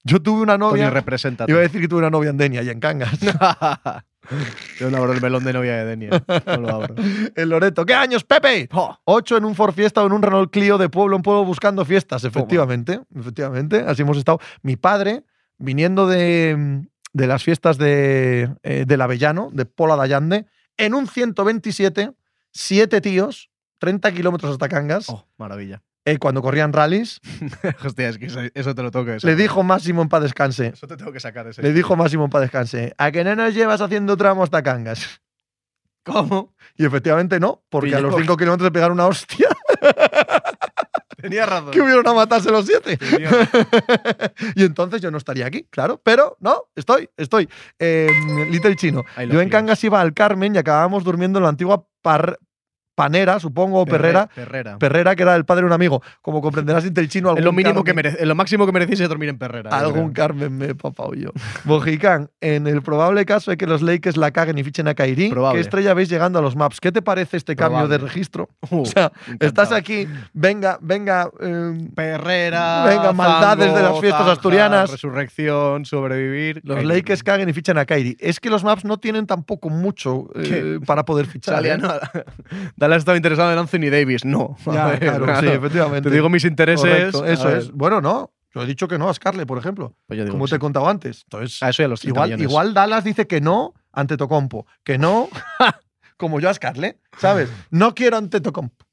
Yo 0.03 0.21
tuve 0.21 0.41
una 0.41 0.53
Tony 0.57 0.69
novia. 0.79 0.89
representa. 0.91 1.45
Iba 1.47 1.57
a 1.57 1.61
decir 1.63 1.81
que 1.81 1.87
tuve 1.87 1.99
una 1.99 2.09
novia 2.11 2.29
en 2.29 2.37
Denia 2.37 2.61
y 2.63 2.69
en 2.69 2.79
Cangas. 2.79 3.19
Yo 4.80 4.89
no 4.89 4.98
abro 4.98 5.14
el 5.14 5.22
melón 5.22 5.43
de 5.43 5.53
novia 5.53 5.77
de 5.77 5.85
Denia. 5.85 6.23
No 6.45 6.57
lo 6.57 6.69
abro. 6.69 6.95
en 7.35 7.49
Loreto. 7.49 7.85
¿Qué 7.85 7.93
años, 7.93 8.23
Pepe? 8.23 8.69
Ocho 9.06 9.38
en 9.38 9.45
un 9.45 9.56
Ford 9.56 9.73
Fiesta 9.73 10.03
o 10.03 10.07
en 10.07 10.14
un 10.14 10.22
Renault 10.22 10.52
Clio 10.52 10.77
de 10.77 10.89
pueblo 10.89 11.15
en 11.15 11.22
pueblo 11.22 11.45
buscando 11.45 11.85
fiestas. 11.85 12.23
Efectivamente, 12.23 13.02
efectivamente. 13.15 13.84
Así 13.85 14.02
hemos 14.02 14.18
estado. 14.18 14.39
Mi 14.61 14.76
padre, 14.76 15.23
viniendo 15.57 16.07
de, 16.07 16.81
de 17.14 17.27
las 17.27 17.43
fiestas 17.43 17.77
de, 17.77 18.49
eh, 18.64 18.85
del 18.88 19.02
Avellano, 19.02 19.49
de 19.52 19.65
Pola 19.65 19.95
de 19.95 20.03
Allande, 20.03 20.45
en 20.77 20.93
un 20.93 21.07
127, 21.07 22.11
siete 22.52 23.02
tíos, 23.02 23.50
30 23.81 24.11
kilómetros 24.13 24.51
hasta 24.51 24.69
Cangas, 24.69 25.09
Oh, 25.09 25.25
maravilla. 25.37 25.81
eh, 26.05 26.19
cuando 26.19 26.41
corrían 26.43 26.71
rallies, 26.71 27.19
Hostia, 27.83 28.09
es 28.09 28.17
que 28.19 28.27
eso, 28.27 28.39
eso 28.53 28.75
te 28.75 28.83
lo 28.83 28.91
que 28.91 29.17
le 29.23 29.35
dijo 29.35 29.63
Máximo 29.63 30.03
en 30.03 30.09
paz 30.09 30.21
descanse. 30.21 30.67
Eso 30.67 30.85
te 30.87 30.97
tengo 30.97 31.11
que 31.11 31.19
sacar 31.19 31.47
ese. 31.47 31.63
Le 31.63 31.73
dijo 31.73 31.95
Máximo 31.95 32.25
en 32.25 32.29
paz 32.29 32.41
descanse, 32.43 32.93
¿a 32.97 33.11
que 33.11 33.23
no 33.23 33.35
nos 33.35 33.53
llevas 33.55 33.81
haciendo 33.81 34.15
tramos 34.17 34.43
hasta 34.45 34.61
Cangas? 34.61 35.19
¿Cómo? 36.05 36.53
Y 36.77 36.85
efectivamente 36.85 37.39
no, 37.39 37.63
porque 37.69 37.95
a 37.95 37.99
los 37.99 38.13
Pilló. 38.13 38.23
5 38.25 38.37
kilómetros 38.37 38.67
de 38.67 38.71
pegar 38.71 38.91
una 38.91 39.07
hostia, 39.07 39.49
Tenía 41.17 41.45
razón. 41.45 41.69
que 41.71 41.81
hubieron 41.81 42.07
a 42.07 42.13
matarse 42.13 42.49
los 42.49 42.65
7. 42.65 42.97
Tenía- 42.97 43.29
y 44.55 44.63
entonces 44.63 45.01
yo 45.01 45.11
no 45.11 45.17
estaría 45.19 45.45
aquí, 45.45 45.63
claro. 45.69 46.01
Pero 46.03 46.35
no, 46.39 46.63
estoy, 46.75 47.09
estoy. 47.17 47.47
Eh, 47.77 48.09
Little 48.49 48.75
Chino. 48.75 49.03
Yo 49.29 49.39
en. 49.41 49.49
Cangas 49.49 49.83
iba 49.83 50.01
al 50.01 50.13
Carmen 50.15 50.55
y 50.55 50.57
acabábamos 50.57 51.03
durmiendo 51.03 51.37
en 51.37 51.43
la 51.43 51.49
antigua 51.49 51.85
par- 52.01 52.39
panera, 53.01 53.39
supongo, 53.39 53.81
o 53.81 53.85
perrera. 53.85 54.27
Perrera. 54.27 54.77
Perrera, 54.77 55.15
que 55.15 55.23
era 55.23 55.35
el 55.35 55.43
padre 55.43 55.61
de 55.61 55.67
un 55.67 55.73
amigo. 55.73 56.03
Como 56.21 56.39
comprenderás, 56.39 56.83
Little 56.83 57.07
Chino, 57.07 57.29
algún 57.29 57.39
Es 57.39 57.45
lo 57.45 57.51
mínimo 57.51 57.83
que 57.83 57.95
merece, 57.95 58.17
es 58.21 58.27
lo 58.27 58.35
máximo 58.35 58.67
que 58.67 58.71
merecís 58.71 58.99
es 58.99 59.09
dormir 59.09 59.29
en 59.29 59.39
Perrera. 59.39 59.71
Algún. 59.71 60.11
Carmen 60.13 60.55
me 60.55 60.65
he 60.67 60.75
papado 60.75 61.13
yo. 61.15 61.31
Mojicán, 61.63 62.29
en 62.41 62.67
el 62.67 62.81
probable 62.83 63.25
caso 63.25 63.49
de 63.49 63.57
que 63.57 63.65
los 63.65 63.81
Lakers 63.81 64.17
la 64.17 64.29
caguen 64.31 64.57
y 64.59 64.63
fichen 64.63 64.87
a 64.87 64.93
Kairi, 64.93 65.29
Probable. 65.29 65.57
¿qué 65.57 65.61
estrella 65.61 65.93
veis 65.95 66.09
llegando 66.09 66.37
a 66.37 66.41
los 66.43 66.55
maps? 66.55 66.79
¿Qué 66.79 66.91
te 66.91 67.01
parece 67.01 67.37
este 67.37 67.55
cambio 67.55 67.87
de 67.87 67.97
registro? 67.97 68.49
Uh, 68.71 68.81
O 68.83 68.85
sea, 68.85 69.11
encantado. 69.25 69.47
estás 69.49 69.71
aquí, 69.71 70.07
venga, 70.33 70.77
venga. 70.81 71.29
eh, 71.41 71.89
Perrera. 71.95 72.85
Venga, 72.85 73.11
maldades 73.13 73.73
de 73.73 73.81
las 73.81 73.99
fiestas 73.99 74.27
asturianas. 74.27 74.91
Resurrección, 74.91 75.85
sobrevivir. 75.85 76.61
los 76.63 76.77
Kairi. 76.77 76.87
Lakers 76.87 77.23
caguen 77.23 77.49
y 77.49 77.53
fichan 77.53 77.77
a 77.77 77.85
Kairi. 77.85 78.15
Es 78.19 78.39
que 78.39 78.49
los 78.49 78.63
maps 78.63 78.85
no 78.85 78.97
tienen 78.97 79.25
tampoco 79.25 79.69
mucho 79.69 80.29
eh, 80.35 80.79
para 80.85 81.03
poder 81.05 81.25
fichar. 81.25 81.55
Salía, 81.55 81.73
¿eh? 81.73 81.77
no, 81.79 81.89
Dale 82.75 82.90
estaba 82.97 83.15
interesado 83.18 83.51
en 83.51 83.59
Anthony 83.59 83.89
Davis. 83.91 84.26
No. 84.26 84.55
Ya, 84.65 84.85
A 84.85 84.89
ver, 84.91 84.99
claro, 84.99 85.39
sí, 85.41 85.47
efectivamente. 85.47 86.09
Te 86.09 86.15
digo 86.15 86.30
mis 86.30 86.45
intereses. 86.45 86.89
Correcto, 86.89 87.23
a 87.23 87.30
eso 87.30 87.45
ver. 87.47 87.57
es. 87.57 87.72
Bueno, 87.72 88.01
no. 88.01 88.31
Yo 88.53 88.63
he 88.63 88.65
dicho 88.65 88.88
que 88.88 88.97
no 88.97 89.07
a 89.09 89.13
Scarlett, 89.13 89.47
por 89.47 89.57
ejemplo. 89.57 89.95
Pues 90.07 90.18
yo 90.18 90.26
digo 90.26 90.34
Como 90.35 90.45
te 90.45 90.55
he 90.55 90.57
sí. 90.57 90.59
contado 90.59 90.89
antes. 90.89 91.22
Entonces, 91.23 91.63
Ah, 91.63 91.69
eso 91.69 91.84
ya 91.84 91.88
los 91.88 92.01
30 92.01 92.09
igual, 92.18 92.30
millones. 92.30 92.49
igual 92.51 92.73
Dallas 92.73 93.03
dice 93.05 93.26
que 93.27 93.39
no 93.39 93.73
ante 93.93 94.18
Tocompo. 94.18 94.65
Que 94.84 94.97
no, 94.97 95.30
como 96.18 96.39
yo 96.41 96.49
a 96.49 96.53
Scarlett, 96.53 96.99
¿sabes? 97.18 97.49
No 97.69 97.95
quiero 97.95 98.18
ante 98.18 98.41
Tocompo. 98.41 98.85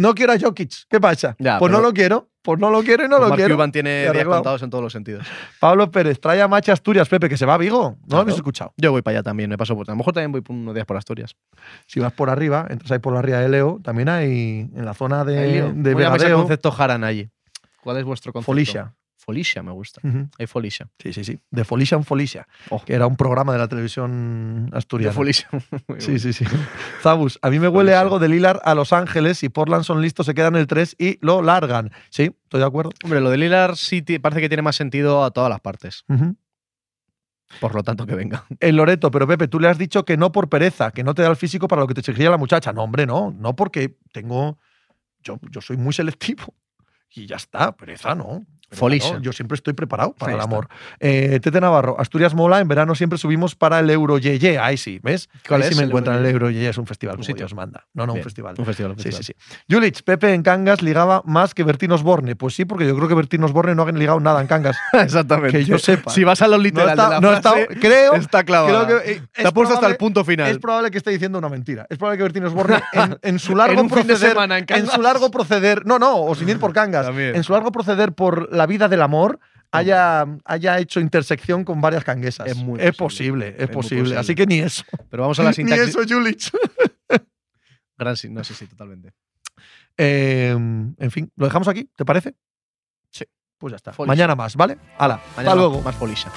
No 0.00 0.14
quiero 0.14 0.32
a 0.32 0.38
Jokic. 0.38 0.72
¿Qué 0.88 0.98
pasa? 0.98 1.36
Ya, 1.38 1.58
pues 1.58 1.70
no 1.70 1.80
lo 1.80 1.92
quiero. 1.92 2.28
Pues 2.42 2.58
no 2.58 2.70
lo 2.70 2.82
quiero 2.82 3.04
y 3.04 3.08
no 3.08 3.16
Pues 3.16 3.22
lo 3.22 3.28
Mark 3.28 3.38
quiero. 3.38 3.54
Cuban 3.54 3.70
tiene 3.70 4.10
días 4.10 4.24
contados 4.24 4.62
en 4.62 4.70
todos 4.70 4.82
los 4.82 4.92
sentidos. 4.94 5.26
Pablo 5.60 5.90
Pérez, 5.90 6.18
trae 6.18 6.40
a 6.40 6.48
Macha 6.48 6.72
Asturias, 6.72 7.06
Pepe, 7.06 7.28
que 7.28 7.36
se 7.36 7.44
va 7.44 7.52
a 7.54 7.58
Vigo. 7.58 7.98
No 8.06 8.16
lo 8.16 8.22
habéis 8.22 8.36
escuchado. 8.36 8.72
Yo 8.78 8.92
voy 8.92 9.02
para 9.02 9.18
allá 9.18 9.22
también, 9.22 9.50
me 9.50 9.58
paso 9.58 9.76
por. 9.76 9.88
A 9.88 9.92
lo 9.92 9.96
mejor 9.96 10.14
también 10.14 10.32
voy 10.32 10.42
unos 10.48 10.72
días 10.72 10.86
por 10.86 10.96
Asturias. 10.96 11.36
Si 11.86 12.00
vas 12.00 12.12
por 12.14 12.30
arriba, 12.30 12.66
entras 12.70 12.90
ahí 12.92 12.98
por 12.98 13.12
la 13.12 13.20
ría 13.20 13.40
de 13.40 13.50
Leo, 13.50 13.78
también 13.84 14.08
hay 14.08 14.70
en 14.74 14.84
la 14.86 14.94
zona 14.94 15.22
de, 15.26 15.34
de 15.34 15.60
¿Cómo 15.62 15.74
llamáis 15.74 15.92
el 15.92 15.94
Vegadeo, 15.96 16.38
concepto 16.38 16.74
Haran 16.78 17.04
allí? 17.04 17.28
¿Cuál 17.82 17.98
es 17.98 18.04
vuestro 18.04 18.32
concepto? 18.32 18.46
Folicia. 18.46 18.94
Folicia 19.30 19.62
me 19.62 19.70
gusta. 19.72 20.00
Ujú. 20.02 20.28
Hay 20.38 20.46
Folicia. 20.48 20.88
Sí, 20.98 21.12
sí, 21.12 21.22
sí. 21.24 21.38
De 21.50 21.64
Folicia 21.64 21.96
en 21.96 22.04
Folicia, 22.04 22.48
Oh. 22.68 22.82
que 22.84 22.94
era 22.94 23.06
un 23.06 23.16
programa 23.16 23.52
de 23.52 23.58
la 23.60 23.68
televisión 23.68 24.68
De 24.70 24.78
asturiana. 24.78 25.12
Folicia. 25.14 25.48
Sí, 25.98 26.18
sí, 26.18 26.32
sí. 26.32 26.44
Zabus, 27.02 27.38
a 27.42 27.50
mí 27.50 27.58
me 27.60 27.68
huele 27.68 27.90
Folicia. 27.92 28.00
algo 28.00 28.18
de 28.18 28.28
Lilar 28.28 28.60
a 28.64 28.74
Los 28.74 28.92
Ángeles. 28.92 29.42
y 29.44 29.48
Portland 29.48 29.84
son 29.84 30.02
listos, 30.02 30.26
se 30.26 30.34
quedan 30.34 30.56
el 30.56 30.66
3 30.66 30.96
y 30.98 31.18
lo 31.24 31.42
largan. 31.42 31.90
Sí, 32.10 32.34
estoy 32.44 32.60
de 32.60 32.66
acuerdo. 32.66 32.90
Hombre, 33.04 33.20
lo 33.20 33.30
de 33.30 33.36
Lillard 33.38 33.76
sí 33.76 34.02
parece 34.20 34.40
que 34.40 34.48
tiene 34.48 34.62
más 34.62 34.74
sentido 34.76 35.22
a 35.24 35.30
todas 35.30 35.48
las 35.48 35.60
partes. 35.60 36.04
Por 37.60 37.74
lo 37.74 37.82
tanto, 37.82 38.06
que 38.06 38.14
venga. 38.14 38.44
El 38.60 38.76
Loreto, 38.76 39.10
pero 39.10 39.26
Pepe, 39.26 39.48
tú 39.48 39.58
le 39.58 39.68
has 39.68 39.76
dicho 39.78 40.04
que 40.04 40.16
no 40.16 40.30
por 40.32 40.48
pereza, 40.48 40.92
que 40.92 41.02
no 41.02 41.14
te 41.14 41.22
da 41.22 41.28
el 41.28 41.36
físico 41.36 41.66
para 41.68 41.80
lo 41.82 41.88
que 41.88 41.94
te 41.94 42.00
exigiría 42.00 42.30
la 42.30 42.36
muchacha. 42.38 42.72
No, 42.72 42.82
hombre, 42.84 43.06
no. 43.06 43.32
No 43.36 43.56
porque 43.56 43.96
tengo. 44.12 44.58
Yo, 45.22 45.38
yo 45.50 45.60
soy 45.60 45.76
muy 45.76 45.92
selectivo. 45.92 46.54
Y 47.12 47.26
ya 47.26 47.36
está, 47.36 47.76
pereza 47.76 48.14
no. 48.14 48.46
No. 48.70 49.20
Yo 49.20 49.32
siempre 49.32 49.56
estoy 49.56 49.72
preparado 49.74 50.12
para 50.14 50.32
Ahí 50.32 50.38
el 50.38 50.42
amor. 50.44 50.68
Eh, 51.00 51.40
Tete 51.42 51.60
Navarro, 51.60 51.96
Asturias 51.98 52.34
mola, 52.34 52.60
en 52.60 52.68
verano 52.68 52.94
siempre 52.94 53.18
subimos 53.18 53.54
para 53.56 53.78
el 53.80 53.90
Euro 53.90 54.18
Yeye. 54.18 54.58
Ahí 54.58 54.76
sí, 54.76 55.00
¿ves? 55.02 55.28
¿Cuál 55.48 55.62
Ahí 55.62 55.68
sí 55.70 55.74
me 55.74 55.84
encuentran 55.84 56.18
el 56.18 56.26
Euro 56.26 56.46
Euro 56.46 56.50
Yeye, 56.50 56.68
es 56.70 56.78
un 56.78 56.86
festival, 56.86 57.14
Un 57.14 57.18
como 57.18 57.26
sitio. 57.26 57.46
Dios 57.46 57.54
manda. 57.54 57.86
No, 57.94 58.06
no, 58.06 58.14
un 58.14 58.22
festival. 58.22 58.54
Un 58.58 58.64
festival, 58.64 58.92
un 58.92 58.98
Sí, 58.98 59.12
sí, 59.12 59.22
sí. 59.22 59.32
Julich, 59.68 60.02
Pepe 60.02 60.32
en 60.34 60.42
Cangas 60.42 60.82
ligaba 60.82 61.22
más 61.24 61.54
que 61.54 61.64
Bertín 61.64 61.92
Osborne. 61.92 62.36
Pues 62.36 62.54
sí, 62.54 62.64
porque 62.64 62.86
yo 62.86 62.94
creo 62.96 63.08
que 63.08 63.14
Bertín 63.14 63.42
Osborne 63.44 63.74
no 63.74 63.82
ha 63.82 63.92
ligado 63.92 64.20
nada 64.20 64.40
en 64.40 64.46
Cangas. 64.46 64.76
Exactamente. 64.92 65.58
Que 65.58 65.64
yo 65.64 65.78
sepa. 65.78 66.10
Si 66.10 66.24
vas 66.24 66.40
a 66.42 66.48
lo 66.48 66.56
No 66.56 66.62
literal 66.62 66.90
está- 66.90 67.04
de 67.08 67.10
la 67.16 67.20
no 67.20 67.32
está- 67.32 67.54
creo, 67.80 68.14
está 68.14 68.44
clavada. 68.44 68.86
creo 68.86 69.02
que 69.02 69.12
eh, 69.12 69.22
Te 69.32 69.42
es 69.42 69.46
ha 69.46 69.52
puesto 69.52 69.74
hasta 69.74 69.86
el 69.88 69.96
punto 69.96 70.24
final. 70.24 70.50
Es 70.50 70.58
probable 70.58 70.90
que 70.90 70.98
esté 70.98 71.10
diciendo 71.10 71.38
una 71.38 71.48
mentira. 71.48 71.86
Es 71.90 71.98
probable 71.98 72.18
que 72.18 72.22
Bertín 72.24 72.44
Osborne, 72.44 72.80
en, 72.92 73.18
en 73.22 73.38
su 73.38 73.54
largo 73.56 73.80
En 73.80 73.88
proceder, 73.88 74.36
en 74.68 74.86
su 74.86 75.02
largo 75.02 75.30
proceder, 75.30 75.84
no, 75.86 75.98
no, 75.98 76.16
o 76.22 76.34
sin 76.34 76.48
ir 76.48 76.58
por 76.58 76.72
Cangas, 76.72 77.06
También. 77.06 77.34
en 77.36 77.44
su 77.44 77.52
largo 77.52 77.72
proceder 77.72 78.12
por 78.12 78.48
la 78.60 78.66
vida 78.66 78.88
del 78.88 79.00
amor, 79.02 79.40
haya, 79.72 80.26
haya 80.44 80.78
hecho 80.78 81.00
intersección 81.00 81.64
con 81.64 81.80
varias 81.80 82.04
canguesas. 82.04 82.46
Es 82.46 82.56
muy 82.56 82.78
posible, 82.78 82.92
posible. 82.92 83.48
es, 83.48 83.54
Es 83.62 83.68
posible. 83.70 84.00
posible. 84.02 84.18
Así 84.20 84.34
que 84.34 84.46
ni 84.46 84.58
eso. 84.60 84.84
Pero 85.10 85.22
vamos 85.22 85.38
a 85.40 85.44
la 85.44 85.48
Ni 85.50 85.54
sintaxis. 85.54 85.88
eso, 85.88 86.00
Julich. 86.08 86.50
Gran 87.98 88.16
sin- 88.16 88.34
no, 88.34 88.44
sí, 88.44 88.54
sí, 88.54 88.66
totalmente. 88.66 89.12
Eh, 89.96 90.50
en 90.52 91.10
fin, 91.10 91.30
¿lo 91.36 91.46
dejamos 91.46 91.68
aquí? 91.68 91.88
¿Te 91.96 92.04
parece? 92.04 92.34
Sí. 93.10 93.24
Pues 93.58 93.72
ya 93.72 93.76
está. 93.76 93.92
Mañana 94.06 94.34
más, 94.34 94.56
¿vale? 94.56 94.78
Hala, 94.98 95.14
hasta 95.16 95.36
Mañana 95.36 95.54
luego. 95.56 95.82
Más 95.82 95.94
Folicia. 95.96 96.30